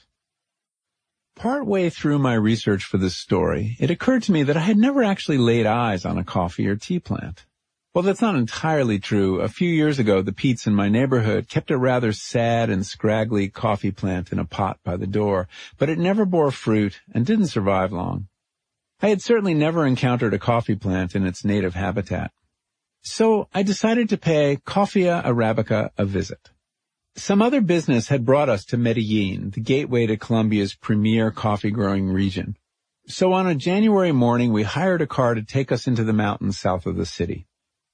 Partway 1.34 1.90
through 1.90 2.18
my 2.18 2.34
research 2.34 2.84
for 2.84 2.98
this 2.98 3.16
story, 3.16 3.76
it 3.80 3.90
occurred 3.90 4.22
to 4.24 4.32
me 4.32 4.42
that 4.42 4.56
I 4.56 4.60
had 4.60 4.76
never 4.76 5.02
actually 5.02 5.38
laid 5.38 5.66
eyes 5.66 6.04
on 6.04 6.18
a 6.18 6.24
coffee 6.24 6.68
or 6.68 6.76
tea 6.76 6.98
plant. 6.98 7.46
Well, 7.94 8.02
that's 8.02 8.22
not 8.22 8.36
entirely 8.36 8.98
true. 8.98 9.40
A 9.40 9.48
few 9.48 9.68
years 9.68 9.98
ago, 9.98 10.22
the 10.22 10.32
Peet's 10.32 10.66
in 10.66 10.74
my 10.74 10.88
neighborhood 10.88 11.48
kept 11.48 11.70
a 11.70 11.76
rather 11.76 12.12
sad 12.12 12.70
and 12.70 12.86
scraggly 12.86 13.48
coffee 13.48 13.90
plant 13.90 14.32
in 14.32 14.38
a 14.38 14.46
pot 14.46 14.78
by 14.82 14.96
the 14.96 15.06
door, 15.06 15.46
but 15.76 15.90
it 15.90 15.98
never 15.98 16.24
bore 16.24 16.50
fruit 16.50 17.00
and 17.12 17.26
didn't 17.26 17.48
survive 17.48 17.92
long. 17.92 18.28
I 19.02 19.08
had 19.08 19.20
certainly 19.20 19.52
never 19.52 19.86
encountered 19.86 20.32
a 20.32 20.38
coffee 20.38 20.76
plant 20.76 21.14
in 21.14 21.26
its 21.26 21.44
native 21.44 21.74
habitat. 21.74 22.30
So 23.02 23.48
I 23.52 23.64
decided 23.64 24.08
to 24.10 24.16
pay 24.16 24.58
Coffea 24.64 25.24
Arabica 25.24 25.90
a 25.98 26.04
visit. 26.04 26.50
Some 27.16 27.42
other 27.42 27.60
business 27.60 28.08
had 28.08 28.24
brought 28.24 28.48
us 28.48 28.64
to 28.66 28.76
Medellin, 28.76 29.50
the 29.50 29.60
gateway 29.60 30.06
to 30.06 30.16
Colombia's 30.16 30.74
premier 30.74 31.30
coffee 31.32 31.72
growing 31.72 32.08
region. 32.08 32.56
So 33.08 33.32
on 33.32 33.48
a 33.48 33.56
January 33.56 34.12
morning, 34.12 34.52
we 34.52 34.62
hired 34.62 35.02
a 35.02 35.06
car 35.08 35.34
to 35.34 35.42
take 35.42 35.72
us 35.72 35.88
into 35.88 36.04
the 36.04 36.12
mountains 36.12 36.58
south 36.58 36.86
of 36.86 36.96
the 36.96 37.04
city. 37.04 37.48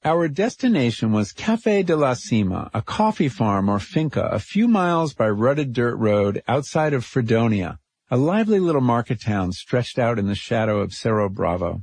Our 0.05 0.28
destination 0.28 1.10
was 1.10 1.32
Cafe 1.32 1.82
de 1.85 1.97
la 1.97 2.12
Cima, 2.12 2.70
a 2.74 2.82
coffee 2.82 3.30
farm 3.30 3.70
or 3.70 3.80
finca 3.80 4.28
a 4.30 4.39
few 4.39 4.68
miles 4.68 5.14
by 5.14 5.28
rutted 5.30 5.72
dirt 5.72 5.97
road 5.97 6.43
outside 6.47 6.93
of 6.93 7.05
Fredonia, 7.05 7.78
a 8.10 8.18
lively 8.18 8.60
little 8.60 8.82
market 8.82 9.22
town 9.22 9.52
stretched 9.52 9.98
out 9.98 10.18
in 10.18 10.26
the 10.26 10.35
shadow 10.35 10.80
of 10.80 10.93
Cerro 10.93 11.28
Bravo. 11.30 11.82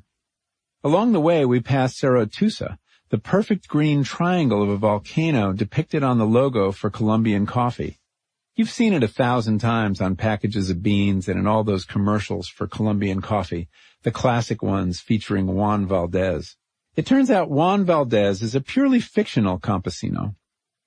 Along 0.83 1.11
the 1.11 1.19
way, 1.19 1.43
we 1.43 1.59
passed 1.59 1.97
Cerro 1.97 2.25
Tusa, 2.25 2.77
the 3.15 3.21
perfect 3.21 3.69
green 3.69 4.03
triangle 4.03 4.61
of 4.61 4.67
a 4.67 4.75
volcano 4.75 5.53
depicted 5.53 6.03
on 6.03 6.17
the 6.17 6.25
logo 6.25 6.73
for 6.73 6.89
Colombian 6.89 7.45
coffee. 7.45 7.97
You've 8.57 8.69
seen 8.69 8.91
it 8.91 9.03
a 9.03 9.07
thousand 9.07 9.59
times 9.59 10.01
on 10.01 10.17
packages 10.17 10.69
of 10.69 10.83
beans 10.83 11.29
and 11.29 11.39
in 11.39 11.47
all 11.47 11.63
those 11.63 11.85
commercials 11.85 12.49
for 12.49 12.67
Colombian 12.67 13.21
coffee, 13.21 13.69
the 14.03 14.11
classic 14.11 14.61
ones 14.61 14.99
featuring 14.99 15.47
Juan 15.47 15.87
Valdez. 15.87 16.57
It 16.97 17.05
turns 17.05 17.31
out 17.31 17.49
Juan 17.49 17.85
Valdez 17.85 18.41
is 18.41 18.53
a 18.53 18.59
purely 18.59 18.99
fictional 18.99 19.61
campesino. 19.61 20.35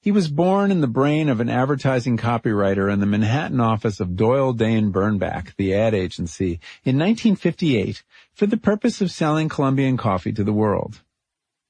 He 0.02 0.12
was 0.12 0.28
born 0.28 0.70
in 0.70 0.82
the 0.82 0.86
brain 0.86 1.30
of 1.30 1.40
an 1.40 1.48
advertising 1.48 2.18
copywriter 2.18 2.92
in 2.92 3.00
the 3.00 3.06
Manhattan 3.06 3.58
office 3.58 4.00
of 4.00 4.16
Doyle 4.16 4.52
Dane 4.52 4.92
Bernbach, 4.92 5.56
the 5.56 5.72
ad 5.72 5.94
agency, 5.94 6.60
in 6.84 6.98
1958 6.98 8.02
for 8.34 8.44
the 8.44 8.58
purpose 8.58 9.00
of 9.00 9.10
selling 9.10 9.48
Colombian 9.48 9.96
coffee 9.96 10.32
to 10.32 10.44
the 10.44 10.52
world. 10.52 11.00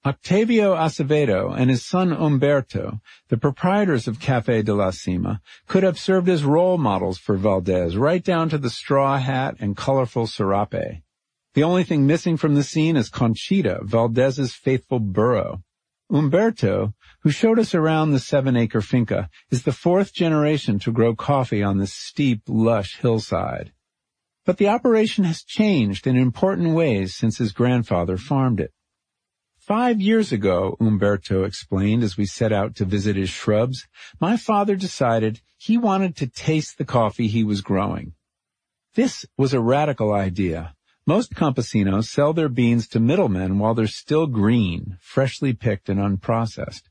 Octavio 0.09 0.75
Acevedo 0.75 1.55
and 1.55 1.69
his 1.69 1.85
son 1.85 2.15
Umberto, 2.15 2.99
the 3.29 3.37
proprietors 3.37 4.09
of 4.09 4.19
Cafe 4.19 4.63
de 4.63 4.73
la 4.73 4.91
Cima, 4.91 5.43
could 5.67 5.83
have 5.83 5.99
served 5.99 6.31
as 6.31 6.45
role 6.45 6.79
models 6.79 7.19
for 7.19 7.37
Valdez 7.37 7.95
right 7.95 8.25
down 8.25 8.49
to 8.49 8.57
the 8.57 8.71
straw 8.71 9.19
hat 9.19 9.57
and 9.61 9.77
colorful 9.77 10.27
serape. 10.27 11.03
The 11.53 11.63
only 11.63 11.85
thing 11.85 12.07
missing 12.07 12.39
from 12.39 12.55
the 12.55 12.63
scene 12.63 12.97
is 12.97 13.11
Conchita, 13.11 13.81
Valdez's 13.83 14.55
faithful 14.55 14.99
burro. 14.99 15.63
Umberto, 16.11 16.95
who 17.21 17.31
showed 17.31 17.59
us 17.59 17.75
around 17.75 18.13
the 18.13 18.19
seven-acre 18.19 18.81
finca, 18.81 19.29
is 19.51 19.65
the 19.65 19.73
fourth 19.73 20.15
generation 20.15 20.79
to 20.79 20.91
grow 20.91 21.15
coffee 21.15 21.63
on 21.63 21.77
this 21.77 21.93
steep, 21.93 22.41
lush 22.49 22.97
hillside. 22.97 23.73
But 24.47 24.57
the 24.57 24.69
operation 24.69 25.25
has 25.25 25.43
changed 25.43 26.07
in 26.07 26.17
important 26.17 26.75
ways 26.75 27.15
since 27.15 27.37
his 27.37 27.53
grandfather 27.53 28.17
farmed 28.17 28.61
it. 28.61 28.73
Five 29.69 30.01
years 30.01 30.32
ago, 30.32 30.78
Umberto 30.81 31.45
explained 31.45 32.03
as 32.03 32.16
we 32.16 32.24
set 32.24 32.55
out 32.55 32.74
to 32.77 32.86
visit 32.86 33.16
his 33.16 33.28
shrubs, 33.28 33.86
my 34.19 34.39
father 34.39 34.77
decided 34.77 35.43
he 35.59 35.77
wanted 35.77 36.16
to 36.16 36.27
taste 36.27 36.78
the 36.78 36.86
coffee 36.86 37.27
he 37.28 37.45
was 37.45 37.61
growing. 37.61 38.15
This 38.95 39.27
was 39.36 39.53
a 39.53 39.61
radical 39.61 40.15
idea. 40.15 40.74
Most 41.07 41.35
campesinos 41.35 42.09
sell 42.09 42.32
their 42.32 42.49
beans 42.49 42.89
to 42.89 42.99
middlemen 42.99 43.59
while 43.59 43.74
they're 43.74 43.86
still 43.86 44.27
green, 44.27 44.97
freshly 45.03 45.53
picked 45.53 45.90
and 45.90 46.01
unprocessed. 46.01 46.89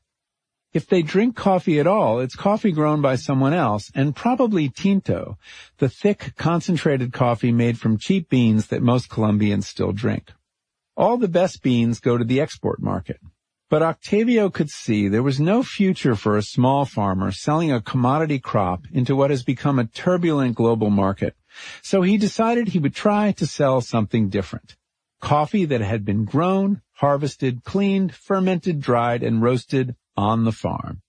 If 0.72 0.86
they 0.86 1.02
drink 1.02 1.34
coffee 1.34 1.80
at 1.80 1.88
all, 1.88 2.20
it's 2.20 2.36
coffee 2.36 2.70
grown 2.70 3.02
by 3.02 3.16
someone 3.16 3.54
else, 3.54 3.90
and 3.92 4.14
probably 4.14 4.68
tinto, 4.68 5.36
the 5.78 5.88
thick, 5.88 6.34
concentrated 6.36 7.12
coffee 7.12 7.50
made 7.50 7.80
from 7.80 7.98
cheap 7.98 8.28
beans 8.28 8.68
that 8.68 8.82
most 8.82 9.10
Colombians 9.10 9.66
still 9.66 9.90
drink. 9.90 10.30
All 10.98 11.16
the 11.16 11.28
best 11.28 11.62
beans 11.62 12.00
go 12.00 12.18
to 12.18 12.24
the 12.24 12.40
export 12.40 12.82
market. 12.82 13.20
But 13.70 13.84
Octavio 13.84 14.50
could 14.50 14.68
see 14.68 15.06
there 15.06 15.22
was 15.22 15.38
no 15.38 15.62
future 15.62 16.16
for 16.16 16.36
a 16.36 16.42
small 16.42 16.86
farmer 16.86 17.30
selling 17.30 17.70
a 17.70 17.80
commodity 17.80 18.40
crop 18.40 18.82
into 18.92 19.14
what 19.14 19.30
has 19.30 19.44
become 19.44 19.78
a 19.78 19.86
turbulent 19.86 20.56
global 20.56 20.90
market. 20.90 21.36
So 21.82 22.02
he 22.02 22.18
decided 22.18 22.66
he 22.66 22.80
would 22.80 22.96
try 22.96 23.30
to 23.30 23.46
sell 23.46 23.80
something 23.80 24.28
different. 24.28 24.74
Coffee 25.20 25.66
that 25.66 25.82
had 25.82 26.04
been 26.04 26.24
grown, 26.24 26.82
harvested, 26.94 27.62
cleaned, 27.62 28.12
fermented, 28.12 28.80
dried, 28.80 29.22
and 29.22 29.40
roasted 29.40 29.94
on 30.16 30.44
the 30.44 30.52
farm. 30.52 31.02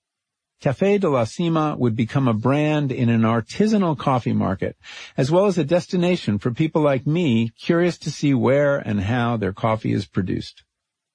Cafe 0.62 0.98
de 0.98 1.10
la 1.10 1.24
Cima 1.24 1.78
would 1.78 1.96
become 1.96 2.28
a 2.28 2.34
brand 2.34 2.92
in 2.92 3.08
an 3.08 3.22
artisanal 3.22 3.98
coffee 3.98 4.34
market, 4.34 4.76
as 5.16 5.32
well 5.32 5.46
as 5.46 5.58
a 5.58 5.64
destination 5.64 6.38
for 6.38 6.52
people 6.52 6.82
like 6.82 7.08
me 7.08 7.54
curious 7.58 7.98
to 8.00 8.12
see 8.12 8.34
where 8.34 8.78
and 8.78 9.00
how 9.00 9.38
their 9.38 9.54
coffee 9.54 9.94
is 9.94 10.06
produced. 10.06 10.64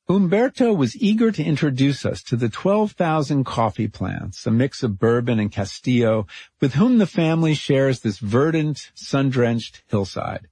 Umberto 0.08 0.72
was 0.72 0.96
eager 0.96 1.30
to 1.30 1.44
introduce 1.44 2.06
us 2.06 2.22
to 2.22 2.36
the 2.36 2.48
12,000 2.48 3.44
coffee 3.44 3.88
plants, 3.88 4.46
a 4.46 4.50
mix 4.50 4.82
of 4.82 4.98
bourbon 4.98 5.38
and 5.38 5.52
Castillo, 5.52 6.26
with 6.60 6.74
whom 6.74 6.96
the 6.96 7.06
family 7.06 7.52
shares 7.52 8.00
this 8.00 8.18
verdant, 8.18 8.92
sun-drenched 8.94 9.82
hillside. 9.88 10.48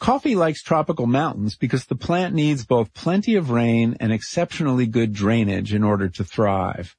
Coffee 0.00 0.34
likes 0.34 0.62
tropical 0.62 1.06
mountains 1.06 1.56
because 1.56 1.86
the 1.86 1.94
plant 1.94 2.34
needs 2.34 2.66
both 2.66 2.92
plenty 2.92 3.36
of 3.36 3.50
rain 3.50 3.96
and 4.00 4.12
exceptionally 4.12 4.86
good 4.86 5.12
drainage 5.12 5.72
in 5.72 5.84
order 5.84 6.08
to 6.08 6.24
thrive. 6.24 6.96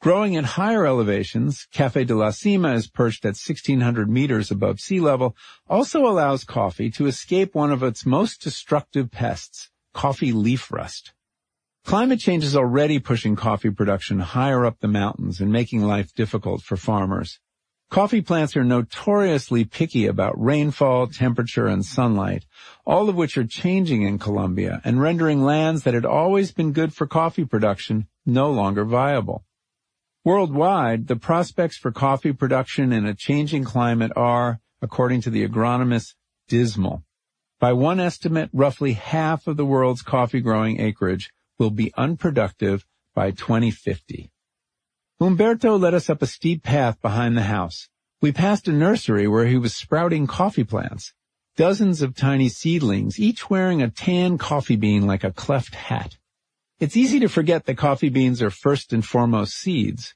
Growing 0.00 0.36
at 0.36 0.44
higher 0.44 0.86
elevations, 0.86 1.66
Café 1.74 2.06
de 2.06 2.14
la 2.14 2.30
Cima 2.30 2.74
is 2.74 2.86
perched 2.86 3.24
at 3.24 3.30
1600 3.30 4.08
meters 4.10 4.50
above 4.50 4.78
sea 4.78 5.00
level, 5.00 5.34
also 5.68 6.06
allows 6.06 6.44
coffee 6.44 6.90
to 6.90 7.06
escape 7.06 7.54
one 7.54 7.72
of 7.72 7.82
its 7.82 8.04
most 8.04 8.42
destructive 8.42 9.10
pests, 9.10 9.70
coffee 9.94 10.32
leaf 10.32 10.70
rust. 10.70 11.14
Climate 11.84 12.20
change 12.20 12.44
is 12.44 12.54
already 12.54 12.98
pushing 12.98 13.36
coffee 13.36 13.70
production 13.70 14.20
higher 14.20 14.66
up 14.66 14.80
the 14.80 14.88
mountains 14.88 15.40
and 15.40 15.50
making 15.50 15.82
life 15.82 16.12
difficult 16.14 16.62
for 16.62 16.76
farmers. 16.76 17.40
Coffee 17.88 18.20
plants 18.20 18.56
are 18.56 18.64
notoriously 18.64 19.64
picky 19.64 20.06
about 20.06 20.40
rainfall, 20.40 21.06
temperature, 21.06 21.68
and 21.68 21.84
sunlight, 21.84 22.44
all 22.84 23.08
of 23.08 23.14
which 23.16 23.38
are 23.38 23.46
changing 23.46 24.02
in 24.02 24.18
Colombia 24.18 24.82
and 24.84 25.00
rendering 25.00 25.42
lands 25.42 25.84
that 25.84 25.94
had 25.94 26.04
always 26.04 26.52
been 26.52 26.72
good 26.72 26.92
for 26.92 27.06
coffee 27.06 27.44
production 27.44 28.08
no 28.26 28.50
longer 28.50 28.84
viable. 28.84 29.45
Worldwide, 30.26 31.06
the 31.06 31.14
prospects 31.14 31.76
for 31.76 31.92
coffee 31.92 32.32
production 32.32 32.92
in 32.92 33.06
a 33.06 33.14
changing 33.14 33.62
climate 33.62 34.10
are, 34.16 34.58
according 34.82 35.20
to 35.20 35.30
the 35.30 35.46
agronomists, 35.46 36.16
dismal. 36.48 37.04
By 37.60 37.72
one 37.74 38.00
estimate, 38.00 38.50
roughly 38.52 38.94
half 38.94 39.46
of 39.46 39.56
the 39.56 39.64
world's 39.64 40.02
coffee 40.02 40.40
growing 40.40 40.80
acreage 40.80 41.30
will 41.60 41.70
be 41.70 41.94
unproductive 41.96 42.84
by 43.14 43.30
2050. 43.30 44.32
Umberto 45.20 45.78
led 45.78 45.94
us 45.94 46.10
up 46.10 46.22
a 46.22 46.26
steep 46.26 46.64
path 46.64 47.00
behind 47.00 47.36
the 47.36 47.42
house. 47.42 47.88
We 48.20 48.32
passed 48.32 48.66
a 48.66 48.72
nursery 48.72 49.28
where 49.28 49.46
he 49.46 49.56
was 49.56 49.76
sprouting 49.76 50.26
coffee 50.26 50.64
plants. 50.64 51.14
Dozens 51.56 52.02
of 52.02 52.16
tiny 52.16 52.48
seedlings, 52.48 53.20
each 53.20 53.48
wearing 53.48 53.80
a 53.80 53.90
tan 53.90 54.38
coffee 54.38 54.74
bean 54.74 55.06
like 55.06 55.22
a 55.22 55.30
cleft 55.30 55.76
hat. 55.76 56.16
It's 56.78 56.96
easy 56.96 57.20
to 57.20 57.28
forget 57.28 57.64
that 57.64 57.78
coffee 57.78 58.10
beans 58.10 58.42
are 58.42 58.50
first 58.50 58.92
and 58.92 59.02
foremost 59.02 59.54
seeds. 59.54 60.14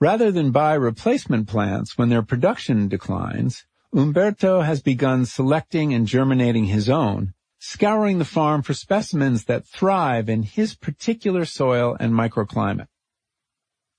Rather 0.00 0.32
than 0.32 0.50
buy 0.50 0.72
replacement 0.72 1.48
plants 1.48 1.98
when 1.98 2.08
their 2.08 2.22
production 2.22 2.88
declines, 2.88 3.66
Umberto 3.94 4.62
has 4.62 4.80
begun 4.80 5.26
selecting 5.26 5.92
and 5.92 6.06
germinating 6.06 6.64
his 6.64 6.88
own, 6.88 7.34
scouring 7.58 8.18
the 8.18 8.24
farm 8.24 8.62
for 8.62 8.72
specimens 8.72 9.44
that 9.44 9.66
thrive 9.66 10.30
in 10.30 10.44
his 10.44 10.74
particular 10.74 11.44
soil 11.44 11.94
and 12.00 12.14
microclimate. 12.14 12.88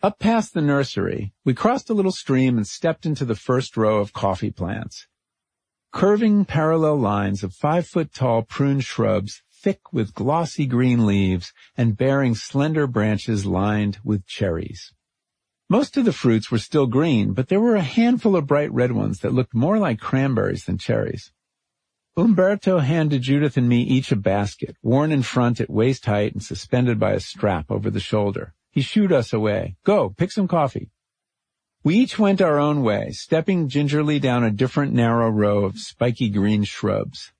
Up 0.01 0.17
past 0.17 0.55
the 0.55 0.61
nursery, 0.61 1.33
we 1.45 1.53
crossed 1.53 1.91
a 1.91 1.93
little 1.93 2.11
stream 2.11 2.57
and 2.57 2.67
stepped 2.67 3.05
into 3.05 3.23
the 3.23 3.35
first 3.35 3.77
row 3.77 3.99
of 3.99 4.13
coffee 4.13 4.51
plants. 4.51 5.07
Curving 5.93 6.45
parallel 6.45 6.99
lines 6.99 7.43
of 7.43 7.53
five-foot 7.53 8.13
tall 8.13 8.41
prune 8.41 8.79
shrubs 8.79 9.43
thick 9.61 9.91
with 9.91 10.13
glossy 10.13 10.65
green 10.65 11.05
leaves 11.05 11.51
and 11.75 11.97
bearing 11.97 12.35
slender 12.35 12.87
branches 12.87 13.45
lined 13.45 13.97
with 14.03 14.25
cherries. 14.25 14.93
Most 15.69 15.97
of 15.97 16.05
the 16.05 16.13
fruits 16.13 16.49
were 16.49 16.57
still 16.57 16.87
green, 16.87 17.33
but 17.33 17.49
there 17.49 17.59
were 17.59 17.75
a 17.75 17.81
handful 17.81 18.35
of 18.35 18.47
bright 18.47 18.71
red 18.71 18.91
ones 18.91 19.19
that 19.19 19.33
looked 19.33 19.53
more 19.53 19.79
like 19.79 19.99
cranberries 19.99 20.65
than 20.65 20.77
cherries. 20.77 21.31
Umberto 22.15 22.79
handed 22.79 23.21
Judith 23.21 23.57
and 23.57 23.67
me 23.67 23.81
each 23.81 24.11
a 24.11 24.15
basket, 24.15 24.75
worn 24.81 25.11
in 25.11 25.23
front 25.23 25.59
at 25.59 25.69
waist 25.69 26.05
height 26.05 26.33
and 26.33 26.41
suspended 26.41 26.99
by 26.99 27.11
a 27.11 27.19
strap 27.19 27.69
over 27.69 27.89
the 27.89 27.99
shoulder. 27.99 28.53
He 28.71 28.81
shooed 28.81 29.11
us 29.11 29.33
away. 29.33 29.75
Go, 29.83 30.09
pick 30.09 30.31
some 30.31 30.47
coffee. 30.47 30.89
We 31.83 31.95
each 31.95 32.17
went 32.17 32.41
our 32.41 32.59
own 32.59 32.81
way, 32.81 33.11
stepping 33.11 33.69
gingerly 33.69 34.19
down 34.19 34.43
a 34.43 34.51
different 34.51 34.93
narrow 34.93 35.29
row 35.29 35.65
of 35.65 35.77
spiky 35.77 36.29
green 36.29 36.63
shrubs. 36.63 37.33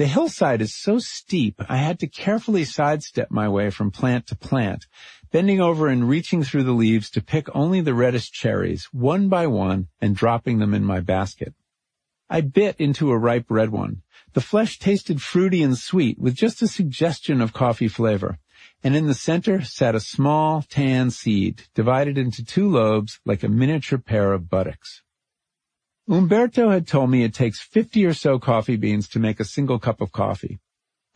The 0.00 0.06
hillside 0.06 0.62
is 0.62 0.74
so 0.74 0.98
steep, 0.98 1.60
I 1.68 1.76
had 1.76 1.98
to 1.98 2.06
carefully 2.06 2.64
sidestep 2.64 3.30
my 3.30 3.50
way 3.50 3.68
from 3.68 3.90
plant 3.90 4.26
to 4.28 4.34
plant, 4.34 4.86
bending 5.30 5.60
over 5.60 5.88
and 5.88 6.08
reaching 6.08 6.42
through 6.42 6.62
the 6.62 6.72
leaves 6.72 7.10
to 7.10 7.22
pick 7.22 7.54
only 7.54 7.82
the 7.82 7.92
reddest 7.92 8.32
cherries, 8.32 8.88
one 8.92 9.28
by 9.28 9.46
one, 9.46 9.88
and 10.00 10.16
dropping 10.16 10.58
them 10.58 10.72
in 10.72 10.86
my 10.86 11.00
basket. 11.00 11.52
I 12.30 12.40
bit 12.40 12.76
into 12.78 13.10
a 13.10 13.18
ripe 13.18 13.50
red 13.50 13.68
one. 13.68 14.00
The 14.32 14.40
flesh 14.40 14.78
tasted 14.78 15.20
fruity 15.20 15.62
and 15.62 15.76
sweet, 15.76 16.18
with 16.18 16.34
just 16.34 16.62
a 16.62 16.66
suggestion 16.66 17.42
of 17.42 17.52
coffee 17.52 17.88
flavor. 17.88 18.38
And 18.82 18.96
in 18.96 19.06
the 19.06 19.12
center 19.12 19.60
sat 19.60 19.94
a 19.94 20.00
small 20.00 20.62
tan 20.62 21.10
seed, 21.10 21.64
divided 21.74 22.16
into 22.16 22.42
two 22.42 22.70
lobes 22.70 23.20
like 23.26 23.42
a 23.42 23.48
miniature 23.48 23.98
pair 23.98 24.32
of 24.32 24.48
buttocks. 24.48 25.02
Umberto 26.08 26.70
had 26.70 26.86
told 26.86 27.10
me 27.10 27.22
it 27.22 27.34
takes 27.34 27.60
50 27.60 28.04
or 28.04 28.14
so 28.14 28.38
coffee 28.38 28.76
beans 28.76 29.08
to 29.08 29.18
make 29.18 29.40
a 29.40 29.44
single 29.44 29.78
cup 29.78 30.00
of 30.00 30.12
coffee. 30.12 30.60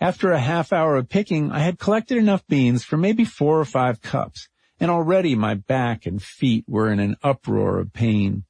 After 0.01 0.33
a 0.33 0.41
half 0.41 0.73
hour 0.73 0.97
of 0.97 1.09
picking, 1.09 1.51
I 1.51 1.61
had 1.61 1.79
collected 1.79 2.19
enough 2.19 2.47
beans 2.47 2.85
for 2.85 2.97
maybe 2.97 3.25
four 3.25 3.59
or 3.59 3.65
five 3.65 4.03
cups, 4.03 4.49
and 4.79 4.91
already 4.91 5.35
my 5.35 5.55
back 5.55 6.07
and 6.07 6.23
feet 6.23 6.65
were 6.69 6.91
in 6.93 7.01
an 7.01 7.17
uproar 7.23 7.79
of 7.79 7.93
pain. 7.93 8.45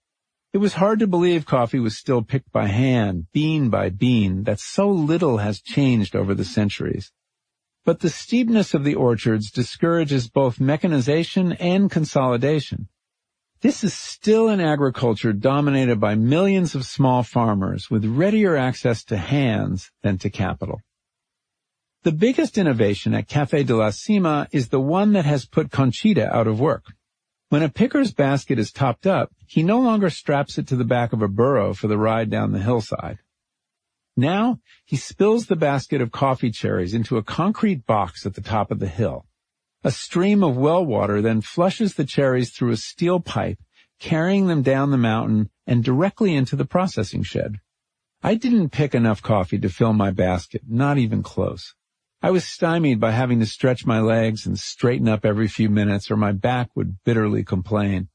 It 0.52 0.58
was 0.58 0.74
hard 0.74 1.00
to 1.00 1.06
believe 1.06 1.46
coffee 1.46 1.80
was 1.80 1.96
still 1.96 2.22
picked 2.22 2.52
by 2.52 2.66
hand, 2.66 3.26
bean 3.32 3.70
by 3.70 3.90
bean, 3.90 4.44
that 4.44 4.60
so 4.60 4.88
little 4.88 5.38
has 5.38 5.60
changed 5.60 6.14
over 6.14 6.34
the 6.34 6.44
centuries. 6.44 7.12
But 7.84 8.00
the 8.00 8.08
steepness 8.08 8.72
of 8.72 8.84
the 8.84 8.94
orchards 8.94 9.50
discourages 9.50 10.28
both 10.28 10.60
mechanization 10.60 11.52
and 11.52 11.90
consolidation. 11.90 12.88
This 13.60 13.82
is 13.82 13.94
still 13.94 14.48
an 14.48 14.60
agriculture 14.60 15.32
dominated 15.32 15.98
by 15.98 16.14
millions 16.14 16.74
of 16.74 16.84
small 16.84 17.22
farmers 17.22 17.90
with 17.90 18.04
readier 18.04 18.56
access 18.56 19.04
to 19.04 19.16
hands 19.16 19.90
than 20.02 20.18
to 20.18 20.30
capital. 20.30 20.80
The 22.02 22.12
biggest 22.12 22.58
innovation 22.58 23.14
at 23.14 23.28
Café 23.28 23.66
de 23.66 23.74
la 23.74 23.88
Cima 23.88 24.46
is 24.52 24.68
the 24.68 24.80
one 24.80 25.12
that 25.12 25.24
has 25.24 25.46
put 25.46 25.70
Conchita 25.70 26.30
out 26.34 26.46
of 26.46 26.60
work. 26.60 26.84
When 27.48 27.62
a 27.62 27.70
picker's 27.70 28.12
basket 28.12 28.58
is 28.58 28.72
topped 28.72 29.06
up, 29.06 29.32
he 29.46 29.62
no 29.62 29.80
longer 29.80 30.10
straps 30.10 30.58
it 30.58 30.66
to 30.68 30.76
the 30.76 30.84
back 30.84 31.12
of 31.14 31.22
a 31.22 31.28
burro 31.28 31.72
for 31.72 31.86
the 31.86 31.96
ride 31.96 32.28
down 32.28 32.52
the 32.52 32.58
hillside. 32.58 33.20
Now, 34.16 34.60
he 34.84 34.96
spills 34.96 35.46
the 35.46 35.56
basket 35.56 36.00
of 36.00 36.12
coffee 36.12 36.50
cherries 36.50 36.94
into 36.94 37.16
a 37.16 37.22
concrete 37.22 37.86
box 37.86 38.26
at 38.26 38.34
the 38.34 38.40
top 38.42 38.70
of 38.70 38.80
the 38.80 38.88
hill. 38.88 39.24
A 39.86 39.90
stream 39.90 40.42
of 40.42 40.56
well 40.56 40.82
water 40.82 41.20
then 41.20 41.42
flushes 41.42 41.92
the 41.92 42.06
cherries 42.06 42.50
through 42.50 42.70
a 42.70 42.76
steel 42.78 43.20
pipe, 43.20 43.58
carrying 44.00 44.46
them 44.46 44.62
down 44.62 44.90
the 44.90 44.96
mountain 44.96 45.50
and 45.66 45.84
directly 45.84 46.34
into 46.34 46.56
the 46.56 46.64
processing 46.64 47.22
shed. 47.22 47.60
I 48.22 48.34
didn't 48.34 48.70
pick 48.70 48.94
enough 48.94 49.20
coffee 49.20 49.58
to 49.58 49.68
fill 49.68 49.92
my 49.92 50.10
basket, 50.10 50.62
not 50.66 50.96
even 50.96 51.22
close. 51.22 51.74
I 52.22 52.30
was 52.30 52.46
stymied 52.46 52.98
by 52.98 53.10
having 53.10 53.40
to 53.40 53.46
stretch 53.46 53.84
my 53.84 54.00
legs 54.00 54.46
and 54.46 54.58
straighten 54.58 55.06
up 55.06 55.26
every 55.26 55.48
few 55.48 55.68
minutes 55.68 56.10
or 56.10 56.16
my 56.16 56.32
back 56.32 56.70
would 56.74 57.04
bitterly 57.04 57.44
complain. 57.44 58.08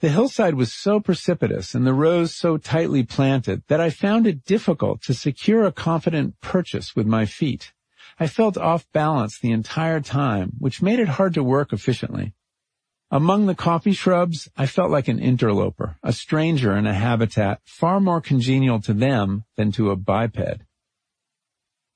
The 0.00 0.08
hillside 0.08 0.54
was 0.54 0.72
so 0.72 0.98
precipitous 0.98 1.72
and 1.76 1.86
the 1.86 1.94
rows 1.94 2.34
so 2.34 2.56
tightly 2.56 3.04
planted 3.04 3.62
that 3.68 3.80
I 3.80 3.90
found 3.90 4.26
it 4.26 4.44
difficult 4.44 5.02
to 5.02 5.14
secure 5.14 5.64
a 5.66 5.70
confident 5.70 6.40
purchase 6.40 6.96
with 6.96 7.06
my 7.06 7.26
feet. 7.26 7.72
I 8.22 8.28
felt 8.28 8.56
off 8.56 8.86
balance 8.92 9.40
the 9.40 9.50
entire 9.50 10.00
time, 10.00 10.52
which 10.60 10.80
made 10.80 11.00
it 11.00 11.08
hard 11.08 11.34
to 11.34 11.42
work 11.42 11.72
efficiently. 11.72 12.34
Among 13.10 13.46
the 13.46 13.54
coffee 13.56 13.94
shrubs, 13.94 14.48
I 14.56 14.66
felt 14.66 14.92
like 14.92 15.08
an 15.08 15.18
interloper, 15.18 15.96
a 16.04 16.12
stranger 16.12 16.76
in 16.76 16.86
a 16.86 16.94
habitat 16.94 17.62
far 17.64 17.98
more 17.98 18.20
congenial 18.20 18.80
to 18.82 18.94
them 18.94 19.42
than 19.56 19.72
to 19.72 19.90
a 19.90 19.96
biped. 19.96 20.62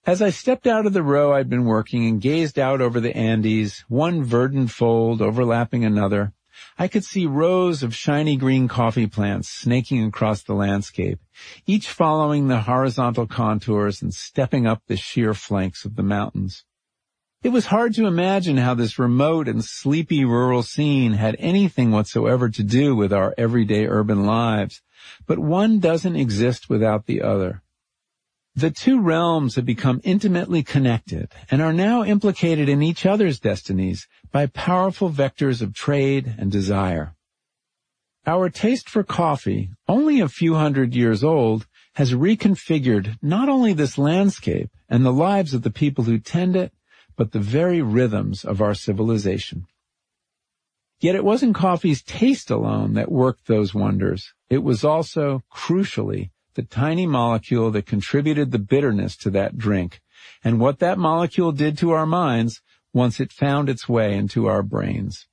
As 0.04 0.20
I 0.20 0.30
stepped 0.30 0.66
out 0.66 0.84
of 0.84 0.94
the 0.94 1.04
row 1.04 1.32
I'd 1.32 1.48
been 1.48 1.64
working 1.64 2.08
and 2.08 2.20
gazed 2.20 2.58
out 2.58 2.80
over 2.80 2.98
the 2.98 3.16
Andes, 3.16 3.84
one 3.86 4.24
verdant 4.24 4.72
fold 4.72 5.22
overlapping 5.22 5.84
another, 5.84 6.32
I 6.78 6.88
could 6.88 7.04
see 7.04 7.26
rows 7.26 7.82
of 7.82 7.94
shiny 7.94 8.36
green 8.36 8.68
coffee 8.68 9.06
plants 9.06 9.48
snaking 9.48 10.04
across 10.04 10.42
the 10.42 10.54
landscape, 10.54 11.20
each 11.66 11.88
following 11.88 12.48
the 12.48 12.62
horizontal 12.62 13.26
contours 13.26 14.02
and 14.02 14.12
stepping 14.12 14.66
up 14.66 14.82
the 14.86 14.96
sheer 14.96 15.34
flanks 15.34 15.84
of 15.84 15.96
the 15.96 16.02
mountains. 16.02 16.64
It 17.42 17.50
was 17.50 17.66
hard 17.66 17.94
to 17.94 18.06
imagine 18.06 18.56
how 18.56 18.74
this 18.74 18.98
remote 18.98 19.46
and 19.46 19.64
sleepy 19.64 20.24
rural 20.24 20.62
scene 20.62 21.12
had 21.12 21.36
anything 21.38 21.92
whatsoever 21.92 22.48
to 22.48 22.64
do 22.64 22.96
with 22.96 23.12
our 23.12 23.34
everyday 23.38 23.86
urban 23.86 24.26
lives, 24.26 24.82
but 25.26 25.38
one 25.38 25.78
doesn't 25.78 26.16
exist 26.16 26.68
without 26.68 27.06
the 27.06 27.22
other. 27.22 27.62
The 28.56 28.70
two 28.70 29.02
realms 29.02 29.56
have 29.56 29.66
become 29.66 30.00
intimately 30.02 30.62
connected 30.62 31.30
and 31.50 31.60
are 31.60 31.74
now 31.74 32.02
implicated 32.02 32.70
in 32.70 32.82
each 32.82 33.04
other's 33.04 33.38
destinies 33.38 34.08
by 34.36 34.44
powerful 34.44 35.08
vectors 35.08 35.62
of 35.62 35.72
trade 35.72 36.34
and 36.38 36.52
desire. 36.52 37.14
Our 38.26 38.50
taste 38.50 38.86
for 38.86 39.02
coffee, 39.02 39.70
only 39.88 40.20
a 40.20 40.28
few 40.28 40.56
hundred 40.56 40.94
years 40.94 41.24
old, 41.24 41.66
has 41.94 42.12
reconfigured 42.12 43.16
not 43.22 43.48
only 43.48 43.72
this 43.72 43.96
landscape 43.96 44.68
and 44.90 45.06
the 45.06 45.10
lives 45.10 45.54
of 45.54 45.62
the 45.62 45.70
people 45.70 46.04
who 46.04 46.18
tend 46.18 46.54
it, 46.54 46.74
but 47.16 47.32
the 47.32 47.40
very 47.40 47.80
rhythms 47.80 48.44
of 48.44 48.60
our 48.60 48.74
civilization. 48.74 49.64
Yet 51.00 51.14
it 51.14 51.24
wasn't 51.24 51.54
coffee's 51.54 52.02
taste 52.02 52.50
alone 52.50 52.92
that 52.92 53.10
worked 53.10 53.46
those 53.46 53.72
wonders. 53.72 54.34
It 54.50 54.62
was 54.62 54.84
also, 54.84 55.44
crucially, 55.50 56.28
the 56.52 56.62
tiny 56.62 57.06
molecule 57.06 57.70
that 57.70 57.86
contributed 57.86 58.50
the 58.50 58.58
bitterness 58.58 59.16
to 59.16 59.30
that 59.30 59.56
drink, 59.56 60.02
and 60.44 60.60
what 60.60 60.80
that 60.80 60.98
molecule 60.98 61.52
did 61.52 61.78
to 61.78 61.92
our 61.92 62.04
minds 62.04 62.60
once 62.96 63.20
it 63.20 63.30
found 63.30 63.68
its 63.68 63.86
way 63.86 64.16
into 64.16 64.46
our 64.46 64.62
brains. 64.62 65.26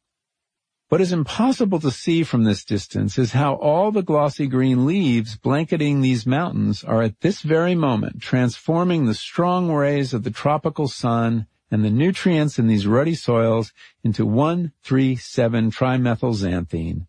What 0.90 1.00
is 1.00 1.14
impossible 1.14 1.80
to 1.80 1.92
see 1.92 2.24
from 2.24 2.44
this 2.44 2.66
distance 2.66 3.18
is 3.18 3.32
how 3.32 3.54
all 3.56 3.90
the 3.90 4.04
glossy 4.04 4.48
green 4.48 4.86
leaves 4.86 5.38
blanketing 5.38 6.02
these 6.02 6.28
mountains 6.28 6.84
are 6.84 7.02
at 7.02 7.22
this 7.22 7.40
very 7.42 7.74
moment 7.74 8.22
transforming 8.22 9.06
the 9.06 9.14
strong 9.14 9.72
rays 9.72 10.14
of 10.14 10.24
the 10.24 10.30
tropical 10.30 10.90
sun 10.90 11.48
and 11.72 11.86
the 11.86 11.90
nutrients 11.90 12.60
in 12.60 12.68
these 12.68 12.86
ruddy 12.86 13.16
soils 13.16 13.72
into 14.04 14.28
1,3,7-trimethylxanthine. 14.28 17.08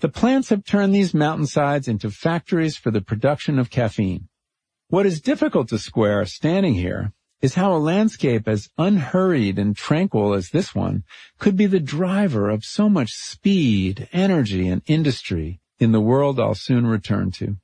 The 0.00 0.08
plants 0.08 0.48
have 0.48 0.64
turned 0.64 0.92
these 0.92 1.14
mountainsides 1.14 1.86
into 1.86 2.10
factories 2.10 2.76
for 2.76 2.90
the 2.90 3.00
production 3.00 3.60
of 3.60 3.70
caffeine. 3.70 4.26
What 4.88 5.06
is 5.06 5.20
difficult 5.20 5.68
to 5.68 5.78
square 5.78 6.26
standing 6.26 6.74
here 6.74 7.12
is 7.40 7.54
how 7.54 7.72
a 7.72 7.78
landscape 7.78 8.48
as 8.48 8.68
unhurried 8.78 9.58
and 9.58 9.76
tranquil 9.76 10.34
as 10.34 10.50
this 10.50 10.74
one 10.74 11.04
could 11.38 11.56
be 11.56 11.66
the 11.66 11.80
driver 11.80 12.50
of 12.50 12.64
so 12.64 12.88
much 12.88 13.12
speed, 13.12 14.08
energy, 14.12 14.68
and 14.68 14.82
industry 14.86 15.60
in 15.78 15.92
the 15.92 16.00
world 16.00 16.40
I'll 16.40 16.54
soon 16.54 16.86
return 16.86 17.30
to. 17.32 17.56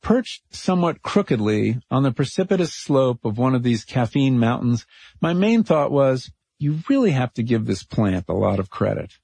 Perched 0.00 0.42
somewhat 0.54 1.02
crookedly 1.02 1.80
on 1.90 2.04
the 2.04 2.12
precipitous 2.12 2.72
slope 2.72 3.24
of 3.24 3.36
one 3.36 3.54
of 3.54 3.64
these 3.64 3.84
caffeine 3.84 4.38
mountains, 4.38 4.86
my 5.20 5.32
main 5.32 5.64
thought 5.64 5.90
was, 5.90 6.30
you 6.60 6.78
really 6.88 7.10
have 7.10 7.32
to 7.34 7.42
give 7.42 7.66
this 7.66 7.82
plant 7.82 8.26
a 8.28 8.34
lot 8.34 8.60
of 8.60 8.70
credit. 8.70 9.18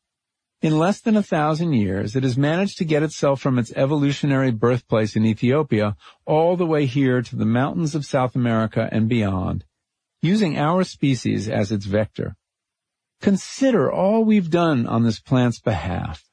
In 0.62 0.79
less 0.79 1.01
than 1.01 1.16
a 1.16 1.23
thousand 1.23 1.75
years, 1.75 2.16
it 2.16 2.23
has 2.23 2.39
managed 2.39 2.79
to 2.79 2.85
get 2.85 3.03
itself 3.03 3.41
from 3.41 3.59
its 3.59 3.73
evolutionary 3.77 4.51
birthplace 4.51 5.15
in 5.15 5.27
Ethiopia 5.27 5.97
all 6.25 6.57
the 6.57 6.66
way 6.66 6.87
here 6.87 7.23
to 7.23 7.37
the 7.37 7.45
mountains 7.45 7.95
of 7.95 8.07
South 8.07 8.35
America 8.35 8.89
and 8.91 9.09
beyond, 9.09 9.65
using 10.24 10.59
our 10.59 10.82
species 10.84 11.48
as 11.48 11.70
its 11.70 11.84
vector. 11.84 12.34
Consider 13.20 13.92
all 13.92 14.24
we've 14.24 14.51
done 14.51 14.86
on 14.86 15.02
this 15.02 15.20
plant's 15.20 15.60
behalf. 15.60 16.24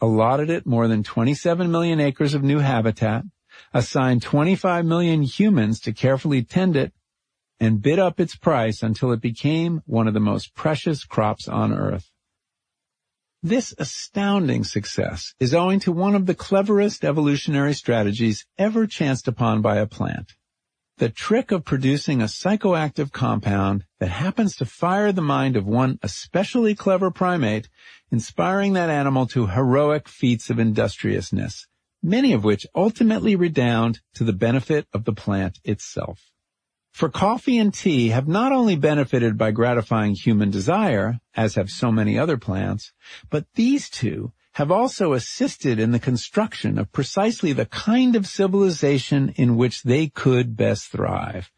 Allotted 0.00 0.50
it 0.50 0.66
more 0.66 0.88
than 0.88 1.02
27 1.02 1.70
million 1.70 2.00
acres 2.00 2.34
of 2.34 2.42
new 2.42 2.58
habitat, 2.60 3.24
assigned 3.74 4.22
25 4.22 4.84
million 4.84 5.22
humans 5.22 5.80
to 5.80 5.92
carefully 5.92 6.42
tend 6.42 6.76
it, 6.76 6.92
and 7.60 7.82
bid 7.82 7.98
up 7.98 8.18
its 8.18 8.34
price 8.34 8.82
until 8.82 9.12
it 9.12 9.20
became 9.20 9.82
one 9.86 10.08
of 10.08 10.14
the 10.14 10.20
most 10.20 10.54
precious 10.54 11.04
crops 11.04 11.46
on 11.46 11.72
earth. 11.72 12.10
This 13.42 13.74
astounding 13.78 14.64
success 14.64 15.34
is 15.38 15.54
owing 15.54 15.80
to 15.80 15.92
one 15.92 16.14
of 16.14 16.26
the 16.26 16.34
cleverest 16.34 17.04
evolutionary 17.04 17.74
strategies 17.74 18.46
ever 18.56 18.86
chanced 18.86 19.28
upon 19.28 19.62
by 19.62 19.78
a 19.78 19.86
plant. 19.86 20.32
The 20.98 21.08
trick 21.08 21.50
of 21.50 21.64
producing 21.64 22.20
a 22.20 22.26
psychoactive 22.26 23.12
compound 23.12 23.84
that 23.98 24.10
happens 24.10 24.54
to 24.56 24.66
fire 24.66 25.10
the 25.10 25.22
mind 25.22 25.56
of 25.56 25.66
one 25.66 25.98
especially 26.02 26.74
clever 26.74 27.10
primate, 27.10 27.68
inspiring 28.10 28.74
that 28.74 28.90
animal 28.90 29.26
to 29.28 29.46
heroic 29.46 30.06
feats 30.06 30.50
of 30.50 30.58
industriousness, 30.58 31.66
many 32.02 32.32
of 32.34 32.44
which 32.44 32.66
ultimately 32.74 33.34
redound 33.34 34.00
to 34.14 34.22
the 34.22 34.34
benefit 34.34 34.86
of 34.92 35.04
the 35.04 35.14
plant 35.14 35.60
itself. 35.64 36.30
For 36.92 37.08
coffee 37.08 37.56
and 37.56 37.72
tea 37.72 38.08
have 38.08 38.28
not 38.28 38.52
only 38.52 38.76
benefited 38.76 39.38
by 39.38 39.50
gratifying 39.50 40.14
human 40.14 40.50
desire, 40.50 41.20
as 41.34 41.54
have 41.54 41.70
so 41.70 41.90
many 41.90 42.18
other 42.18 42.36
plants, 42.36 42.92
but 43.30 43.46
these 43.54 43.88
two 43.88 44.32
have 44.52 44.70
also 44.70 45.14
assisted 45.14 45.78
in 45.78 45.92
the 45.92 45.98
construction 45.98 46.78
of 46.78 46.92
precisely 46.92 47.52
the 47.52 47.66
kind 47.66 48.14
of 48.14 48.26
civilization 48.26 49.30
in 49.36 49.56
which 49.56 49.82
they 49.82 50.08
could 50.08 50.56
best 50.56 50.88
thrive. 50.88 51.50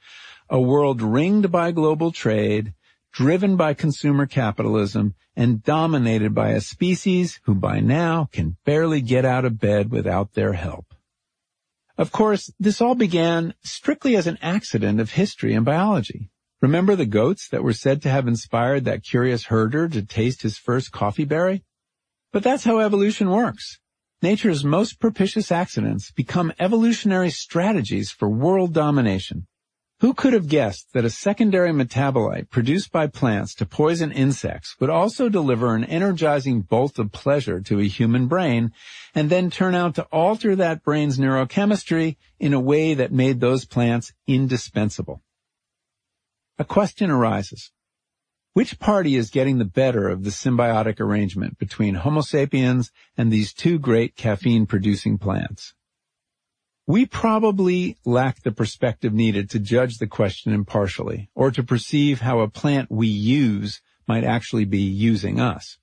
A 0.49 0.61
world 0.61 1.03
ringed 1.03 1.51
by 1.51 1.73
global 1.73 2.13
trade, 2.13 2.75
driven 3.13 3.57
by 3.57 3.75
consumer 3.75 4.27
capitalism, 4.27 5.15
and 5.35 5.63
dominated 5.63 6.35
by 6.35 6.51
a 6.51 6.61
species 6.61 7.41
who 7.45 7.55
by 7.55 7.81
now 7.81 8.29
can 8.31 8.57
barely 8.65 9.01
get 9.01 9.25
out 9.25 9.45
of 9.45 9.59
bed 9.59 9.91
without 9.91 10.35
their 10.35 10.53
help. 10.53 10.95
Of 11.97 12.13
course, 12.13 12.53
this 12.59 12.81
all 12.81 12.95
began 12.95 13.55
strictly 13.63 14.17
as 14.17 14.27
an 14.27 14.39
accident 14.43 15.01
of 15.01 15.13
history 15.13 15.55
and 15.55 15.65
biology. 15.65 16.31
Remember 16.61 16.97
the 16.97 17.07
goats 17.07 17.49
that 17.49 17.63
were 17.63 17.73
said 17.73 18.03
to 18.03 18.11
have 18.11 18.27
inspired 18.29 18.85
that 18.85 19.05
curious 19.05 19.47
herder 19.47 19.89
to 19.89 20.03
taste 20.03 20.43
his 20.43 20.59
first 20.59 20.93
coffee 20.93 21.25
berry? 21.25 21.65
But 22.35 22.43
that's 22.43 22.65
how 22.65 22.81
evolution 22.81 23.31
works. 23.31 23.79
Nature's 24.21 24.65
most 24.65 24.99
propitious 24.99 25.53
accidents 25.53 26.11
become 26.11 26.53
evolutionary 26.59 27.31
strategies 27.31 28.11
for 28.11 28.29
world 28.29 28.75
domination. 28.75 29.47
Who 30.01 30.15
could 30.15 30.33
have 30.33 30.49
guessed 30.49 30.89
that 30.95 31.05
a 31.05 31.11
secondary 31.11 31.71
metabolite 31.71 32.51
produced 32.51 32.91
by 32.91 33.07
plants 33.07 33.55
to 33.55 33.67
poison 33.67 34.11
insects 34.11 34.75
would 34.81 34.91
also 34.91 35.29
deliver 35.29 35.77
an 35.77 35.85
energizing 35.85 36.63
bolt 36.63 36.99
of 36.99 37.13
pleasure 37.13 37.61
to 37.61 37.79
a 37.79 37.87
human 37.87 38.27
brain 38.27 38.73
and 39.15 39.31
then 39.31 39.49
turn 39.49 39.77
out 39.77 39.95
to 39.95 40.09
alter 40.11 40.57
that 40.57 40.83
brain's 40.83 41.19
neurochemistry 41.19 42.17
in 42.41 42.53
a 42.53 42.59
way 42.59 42.95
that 42.95 43.13
made 43.13 43.39
those 43.39 43.65
plants 43.65 44.13
indispensable? 44.27 45.23
A 46.59 46.65
question 46.65 47.13
arises. 47.13 47.71
Which 48.55 48.79
party 48.79 49.17
is 49.17 49.31
getting 49.31 49.59
the 49.59 49.65
better 49.65 50.09
of 50.09 50.23
the 50.23 50.31
symbiotic 50.31 51.01
arrangement 51.01 51.59
between 51.59 51.97
Homo 51.97 52.21
sapiens 52.21 52.93
and 53.17 53.33
these 53.33 53.53
two 53.53 53.81
great 53.81 54.15
caffeine 54.15 54.65
producing 54.65 55.19
plants? 55.19 55.75
We 56.87 57.05
probably 57.05 57.97
lack 58.05 58.45
the 58.45 58.53
perspective 58.53 59.13
needed 59.13 59.51
to 59.51 59.59
judge 59.59 59.99
the 59.99 60.07
question 60.07 60.53
impartially 60.53 61.31
or 61.35 61.51
to 61.51 61.65
perceive 61.65 62.21
how 62.21 62.41
a 62.41 62.49
plant 62.49 62.93
we 62.93 63.09
use 63.09 63.83
might 64.07 64.23
actually 64.23 64.67
be 64.67 64.83
using 64.83 65.41
us. 65.41 65.79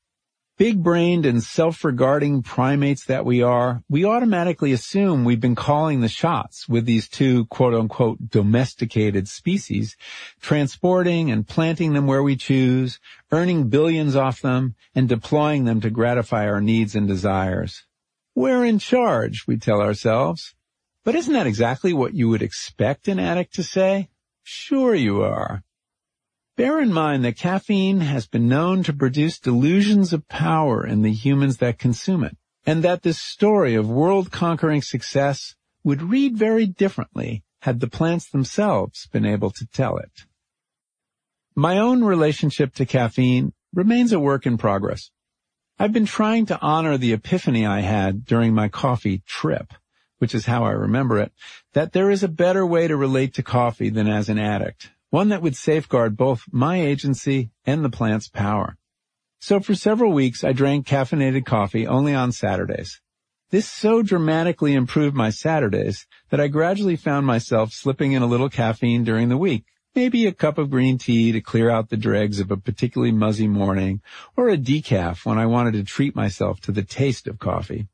Big-brained 0.61 1.25
and 1.25 1.41
self-regarding 1.41 2.43
primates 2.43 3.05
that 3.05 3.25
we 3.25 3.41
are, 3.41 3.81
we 3.89 4.05
automatically 4.05 4.71
assume 4.71 5.25
we've 5.25 5.41
been 5.41 5.55
calling 5.55 6.01
the 6.01 6.07
shots 6.07 6.69
with 6.69 6.85
these 6.85 7.09
two 7.09 7.45
quote-unquote 7.45 8.29
domesticated 8.29 9.27
species, 9.27 9.97
transporting 10.39 11.31
and 11.31 11.47
planting 11.47 11.93
them 11.93 12.05
where 12.05 12.21
we 12.21 12.35
choose, 12.35 12.99
earning 13.31 13.69
billions 13.69 14.15
off 14.15 14.39
them, 14.43 14.75
and 14.93 15.09
deploying 15.09 15.65
them 15.65 15.81
to 15.81 15.89
gratify 15.89 16.45
our 16.47 16.61
needs 16.61 16.93
and 16.93 17.07
desires. 17.07 17.83
We're 18.35 18.63
in 18.63 18.77
charge, 18.77 19.45
we 19.47 19.57
tell 19.57 19.81
ourselves. 19.81 20.53
But 21.03 21.15
isn't 21.15 21.33
that 21.33 21.47
exactly 21.47 21.91
what 21.91 22.13
you 22.13 22.29
would 22.29 22.43
expect 22.43 23.07
an 23.07 23.17
addict 23.17 23.55
to 23.55 23.63
say? 23.63 24.09
Sure 24.43 24.93
you 24.93 25.23
are. 25.23 25.63
Bear 26.57 26.81
in 26.81 26.91
mind 26.91 27.23
that 27.23 27.37
caffeine 27.37 28.01
has 28.01 28.27
been 28.27 28.47
known 28.47 28.83
to 28.83 28.93
produce 28.93 29.39
delusions 29.39 30.13
of 30.13 30.27
power 30.27 30.85
in 30.85 31.01
the 31.01 31.13
humans 31.13 31.57
that 31.57 31.79
consume 31.79 32.23
it, 32.23 32.37
and 32.65 32.83
that 32.83 33.03
this 33.03 33.19
story 33.19 33.75
of 33.75 33.89
world-conquering 33.89 34.81
success 34.81 35.55
would 35.83 36.01
read 36.01 36.37
very 36.37 36.65
differently 36.65 37.43
had 37.61 37.79
the 37.79 37.87
plants 37.87 38.29
themselves 38.29 39.07
been 39.07 39.25
able 39.25 39.51
to 39.51 39.65
tell 39.65 39.97
it. 39.97 40.25
My 41.55 41.77
own 41.77 42.03
relationship 42.03 42.73
to 42.75 42.85
caffeine 42.85 43.53
remains 43.73 44.11
a 44.11 44.19
work 44.19 44.45
in 44.45 44.57
progress. 44.57 45.11
I've 45.79 45.93
been 45.93 46.05
trying 46.05 46.45
to 46.47 46.59
honor 46.61 46.97
the 46.97 47.13
epiphany 47.13 47.65
I 47.65 47.79
had 47.79 48.25
during 48.25 48.53
my 48.53 48.67
coffee 48.67 49.23
trip 49.25 49.73
which 50.21 50.35
is 50.35 50.45
how 50.45 50.63
I 50.63 50.69
remember 50.69 51.17
it, 51.17 51.31
that 51.73 51.93
there 51.93 52.11
is 52.11 52.21
a 52.21 52.27
better 52.27 52.63
way 52.63 52.87
to 52.87 52.95
relate 52.95 53.33
to 53.33 53.43
coffee 53.43 53.89
than 53.89 54.07
as 54.07 54.29
an 54.29 54.37
addict, 54.37 54.91
one 55.11 55.29
that 55.29 55.41
would 55.41 55.55
safeguard 55.55 56.17
both 56.17 56.45
my 56.51 56.81
agency 56.81 57.51
and 57.65 57.85
the 57.85 57.89
plant's 57.89 58.29
power. 58.29 58.77
So 59.39 59.59
for 59.59 59.75
several 59.75 60.13
weeks 60.13 60.43
I 60.43 60.53
drank 60.53 60.87
caffeinated 60.87 61.45
coffee 61.45 61.85
only 61.85 62.15
on 62.15 62.31
Saturdays. 62.31 63.01
This 63.49 63.69
so 63.69 64.01
dramatically 64.01 64.73
improved 64.73 65.13
my 65.13 65.29
Saturdays 65.29 66.07
that 66.29 66.39
I 66.39 66.47
gradually 66.47 66.95
found 66.95 67.27
myself 67.27 67.73
slipping 67.73 68.13
in 68.13 68.21
a 68.21 68.27
little 68.27 68.49
caffeine 68.49 69.03
during 69.03 69.27
the 69.27 69.37
week, 69.37 69.65
maybe 69.93 70.25
a 70.25 70.31
cup 70.31 70.57
of 70.57 70.69
green 70.69 70.97
tea 70.97 71.33
to 71.33 71.41
clear 71.41 71.69
out 71.69 71.89
the 71.89 71.97
dregs 71.97 72.39
of 72.39 72.49
a 72.49 72.55
particularly 72.55 73.11
muzzy 73.11 73.49
morning, 73.49 73.99
or 74.37 74.47
a 74.47 74.57
decaf 74.57 75.25
when 75.25 75.37
I 75.37 75.45
wanted 75.45 75.73
to 75.73 75.83
treat 75.83 76.15
myself 76.15 76.61
to 76.61 76.71
the 76.71 76.83
taste 76.83 77.27
of 77.27 77.39
coffee. 77.39 77.89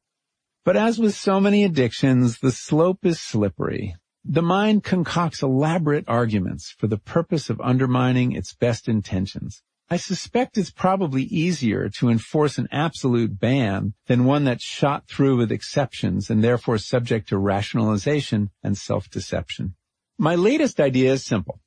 But 0.64 0.78
as 0.78 1.00
with 1.00 1.16
so 1.16 1.40
many 1.40 1.64
addictions, 1.64 2.38
the 2.38 2.52
slope 2.52 3.04
is 3.04 3.20
slippery. 3.20 3.96
The 4.30 4.42
mind 4.42 4.84
concocts 4.84 5.42
elaborate 5.42 6.04
arguments 6.10 6.76
for 6.78 6.88
the 6.88 6.98
purpose 6.98 7.50
of 7.50 7.62
undermining 7.62 8.34
its 8.34 8.54
best 8.54 8.90
intentions. 8.90 9.64
I 9.90 9.96
suspect 9.96 10.58
it's 10.58 10.70
probably 10.70 11.24
easier 11.24 11.88
to 11.98 12.10
enforce 12.10 12.58
an 12.58 12.68
absolute 12.70 13.40
ban 13.40 13.94
than 14.08 14.26
one 14.26 14.44
that's 14.44 14.66
shot 14.66 15.08
through 15.08 15.38
with 15.38 15.50
exceptions 15.50 16.30
and 16.30 16.44
therefore 16.44 16.78
subject 16.78 17.30
to 17.30 17.38
rationalization 17.38 18.50
and 18.62 18.78
self-deception. 18.78 19.76
My 20.18 20.36
latest 20.36 20.82
idea 20.82 21.14
is 21.14 21.24
simple. 21.24 21.62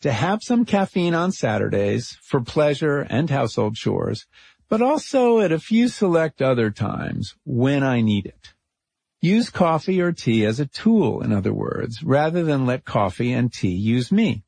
To 0.00 0.10
have 0.10 0.40
some 0.42 0.64
caffeine 0.64 1.14
on 1.14 1.30
Saturdays 1.30 2.18
for 2.24 2.40
pleasure 2.40 3.06
and 3.08 3.30
household 3.30 3.76
chores, 3.76 4.26
but 4.68 4.82
also 4.82 5.38
at 5.38 5.52
a 5.52 5.60
few 5.60 5.86
select 5.86 6.42
other 6.42 6.72
times 6.72 7.36
when 7.44 7.84
I 7.84 8.00
need 8.00 8.26
it. 8.26 8.54
Use 9.22 9.50
coffee 9.50 10.00
or 10.00 10.12
tea 10.12 10.46
as 10.46 10.60
a 10.60 10.66
tool, 10.66 11.20
in 11.20 11.30
other 11.30 11.52
words, 11.52 12.02
rather 12.02 12.42
than 12.42 12.64
let 12.64 12.86
coffee 12.86 13.32
and 13.32 13.52
tea 13.52 13.74
use 13.74 14.10
me. 14.10 14.44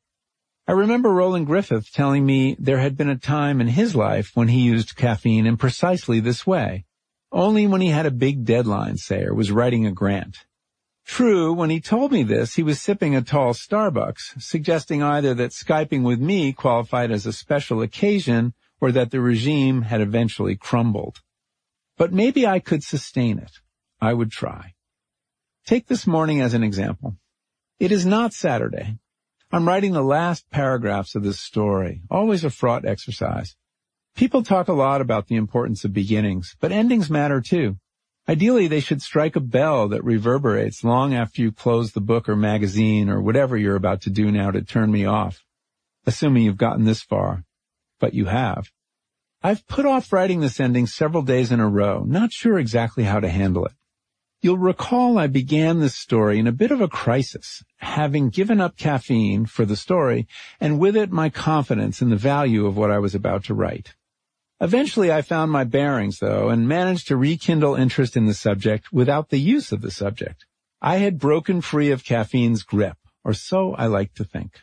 I 0.67 0.71
remember 0.71 1.09
Roland 1.09 1.45
Griffiths 1.45 1.91
telling 1.91 2.25
me 2.25 2.55
there 2.57 2.79
had 2.79 2.97
been 2.97 3.09
a 3.09 3.15
time 3.15 3.61
in 3.61 3.67
his 3.67 3.95
life 3.95 4.31
when 4.33 4.47
he 4.47 4.61
used 4.61 4.95
caffeine 4.95 5.45
in 5.45 5.57
precisely 5.57 6.19
this 6.19 6.47
way, 6.47 6.85
only 7.31 7.67
when 7.67 7.81
he 7.81 7.89
had 7.89 8.07
a 8.07 8.11
big 8.11 8.45
deadline, 8.45 8.97
say, 8.97 9.23
or 9.25 9.35
was 9.35 9.51
writing 9.51 9.85
a 9.85 9.91
grant. 9.91 10.37
True, 11.05 11.53
when 11.53 11.69
he 11.69 11.79
told 11.79 12.11
me 12.11 12.23
this, 12.23 12.55
he 12.55 12.63
was 12.63 12.81
sipping 12.81 13.15
a 13.15 13.21
tall 13.21 13.53
Starbucks, 13.53 14.41
suggesting 14.41 15.03
either 15.03 15.35
that 15.35 15.51
Skyping 15.51 16.01
with 16.01 16.19
me 16.19 16.51
qualified 16.51 17.11
as 17.11 17.27
a 17.27 17.33
special 17.33 17.83
occasion 17.83 18.55
or 18.81 18.91
that 18.91 19.11
the 19.11 19.21
regime 19.21 19.83
had 19.83 20.01
eventually 20.01 20.55
crumbled. 20.55 21.21
But 21.95 22.11
maybe 22.11 22.47
I 22.47 22.57
could 22.57 22.81
sustain 22.83 23.37
it. 23.37 23.59
I 24.03 24.13
would 24.13 24.31
try. 24.31 24.73
Take 25.65 25.87
this 25.87 26.05
morning 26.05 26.41
as 26.41 26.53
an 26.53 26.63
example. 26.63 27.15
It 27.79 27.91
is 27.91 28.05
not 28.05 28.33
Saturday, 28.33 28.97
I'm 29.53 29.67
writing 29.67 29.91
the 29.93 30.01
last 30.01 30.49
paragraphs 30.49 31.13
of 31.13 31.21
this 31.21 31.39
story, 31.39 32.01
always 32.09 32.43
a 32.43 32.49
fraught 32.49 32.85
exercise. 32.85 33.55
People 34.15 34.41
talk 34.41 34.67
a 34.67 34.73
lot 34.73 34.99
about 34.99 35.27
the 35.27 35.35
importance 35.35 35.85
of 35.85 35.93
beginnings, 35.93 36.55
but 36.59 36.71
endings 36.71 37.07
matter 37.07 37.39
too. 37.39 37.77
Ideally, 38.27 38.67
they 38.67 38.79
should 38.79 39.03
strike 39.03 39.35
a 39.35 39.39
bell 39.39 39.89
that 39.89 40.03
reverberates 40.03 40.83
long 40.83 41.13
after 41.13 41.43
you 41.43 41.51
close 41.51 41.91
the 41.91 42.01
book 42.01 42.27
or 42.27 42.35
magazine 42.35 43.09
or 43.11 43.21
whatever 43.21 43.55
you're 43.55 43.75
about 43.75 44.01
to 44.01 44.09
do 44.09 44.31
now 44.31 44.49
to 44.49 44.63
turn 44.63 44.91
me 44.91 45.05
off. 45.05 45.45
Assuming 46.07 46.41
you've 46.41 46.57
gotten 46.57 46.85
this 46.85 47.03
far. 47.03 47.43
But 47.99 48.15
you 48.15 48.25
have. 48.25 48.71
I've 49.43 49.67
put 49.67 49.85
off 49.85 50.11
writing 50.11 50.41
this 50.41 50.59
ending 50.59 50.87
several 50.87 51.21
days 51.21 51.51
in 51.51 51.59
a 51.59 51.69
row, 51.69 52.05
not 52.07 52.31
sure 52.31 52.57
exactly 52.57 53.03
how 53.03 53.19
to 53.19 53.29
handle 53.29 53.67
it. 53.67 53.73
You'll 54.43 54.57
recall 54.57 55.17
I 55.17 55.27
began 55.27 55.79
this 55.79 55.95
story 55.95 56.37
in 56.37 56.47
a 56.47 56.51
bit 56.51 56.71
of 56.71 56.81
a 56.81 56.89
crisis, 56.89 57.63
having 57.77 58.27
given 58.27 58.59
up 58.59 58.75
caffeine 58.75 59.45
for 59.45 59.63
the 59.63 59.77
story, 59.77 60.27
and 60.59 60.79
with 60.79 60.97
it 60.97 61.13
my 61.13 61.29
confidence 61.29 62.01
in 62.01 62.09
the 62.09 62.17
value 62.17 62.65
of 62.65 62.75
what 62.75 62.91
I 62.91 62.99
was 62.99 63.15
about 63.15 63.45
to 63.45 63.53
write. 63.53 63.95
Eventually 64.59 65.13
I 65.13 65.21
found 65.21 65.49
my 65.49 65.63
bearings, 65.63 66.19
though, 66.19 66.49
and 66.49 66.67
managed 66.67 67.07
to 67.07 67.15
rekindle 67.15 67.75
interest 67.75 68.17
in 68.17 68.25
the 68.25 68.33
subject 68.33 68.91
without 68.91 69.29
the 69.29 69.39
use 69.39 69.71
of 69.71 69.79
the 69.79 69.91
subject. 69.91 70.45
I 70.81 70.97
had 70.97 71.19
broken 71.19 71.61
free 71.61 71.91
of 71.91 72.03
caffeine's 72.03 72.63
grip, 72.63 72.97
or 73.23 73.33
so 73.33 73.73
I 73.75 73.85
like 73.85 74.13
to 74.15 74.25
think. 74.25 74.59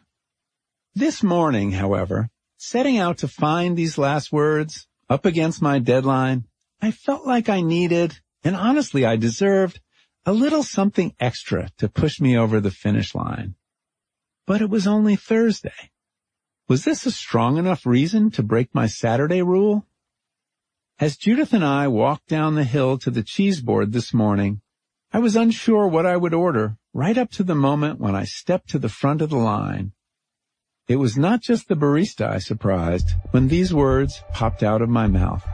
This 0.94 1.22
morning, 1.22 1.72
however, 1.72 2.28
setting 2.58 2.98
out 2.98 3.16
to 3.18 3.28
find 3.28 3.78
these 3.78 3.96
last 3.96 4.30
words, 4.30 4.86
up 5.08 5.24
against 5.24 5.62
my 5.62 5.78
deadline, 5.78 6.44
I 6.82 6.90
felt 6.90 7.26
like 7.26 7.48
I 7.48 7.62
needed, 7.62 8.20
and 8.44 8.56
honestly, 8.56 9.04
I 9.04 9.16
deserved 9.16 9.80
a 10.26 10.32
little 10.32 10.62
something 10.62 11.14
extra 11.18 11.70
to 11.78 11.88
push 11.88 12.20
me 12.20 12.36
over 12.36 12.60
the 12.60 12.70
finish 12.70 13.14
line. 13.14 13.54
But 14.46 14.60
it 14.60 14.70
was 14.70 14.86
only 14.86 15.16
Thursday. 15.16 15.90
Was 16.68 16.84
this 16.84 17.06
a 17.06 17.10
strong 17.10 17.56
enough 17.56 17.84
reason 17.84 18.30
to 18.32 18.42
break 18.42 18.74
my 18.74 18.86
Saturday 18.86 19.42
rule? 19.42 19.86
As 20.98 21.16
Judith 21.16 21.52
and 21.52 21.64
I 21.64 21.88
walked 21.88 22.28
down 22.28 22.54
the 22.54 22.64
hill 22.64 22.98
to 22.98 23.10
the 23.10 23.22
cheese 23.22 23.60
board 23.60 23.92
this 23.92 24.12
morning, 24.12 24.60
I 25.12 25.18
was 25.18 25.34
unsure 25.34 25.88
what 25.88 26.06
I 26.06 26.16
would 26.16 26.34
order 26.34 26.76
right 26.92 27.16
up 27.16 27.30
to 27.32 27.42
the 27.42 27.54
moment 27.54 27.98
when 27.98 28.14
I 28.14 28.24
stepped 28.24 28.68
to 28.70 28.78
the 28.78 28.88
front 28.88 29.22
of 29.22 29.30
the 29.30 29.36
line. 29.36 29.92
It 30.88 30.96
was 30.96 31.16
not 31.16 31.40
just 31.40 31.68
the 31.68 31.76
barista 31.76 32.28
I 32.28 32.38
surprised 32.38 33.10
when 33.30 33.48
these 33.48 33.72
words 33.72 34.22
popped 34.32 34.62
out 34.62 34.82
of 34.82 34.88
my 34.88 35.06
mouth. 35.06 35.46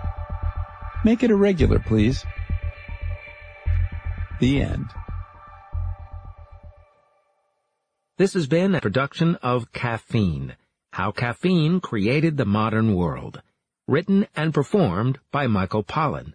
Make 1.05 1.23
it 1.23 1.31
a 1.31 1.37
regular, 1.37 1.79
please. 1.79 2.25
The 4.39 4.61
end. 4.61 4.91
This 8.19 8.35
has 8.35 8.47
been 8.47 8.75
a 8.75 8.81
production 8.81 9.37
of 9.37 9.73
Caffeine, 9.73 10.57
How 10.93 11.11
Caffeine 11.11 11.81
Created 11.81 12.37
the 12.37 12.45
Modern 12.45 12.95
World, 12.95 13.41
written 13.89 14.27
and 14.35 14.53
performed 14.53 15.21
by 15.31 15.47
Michael 15.47 15.85
Pollan. 15.85 16.35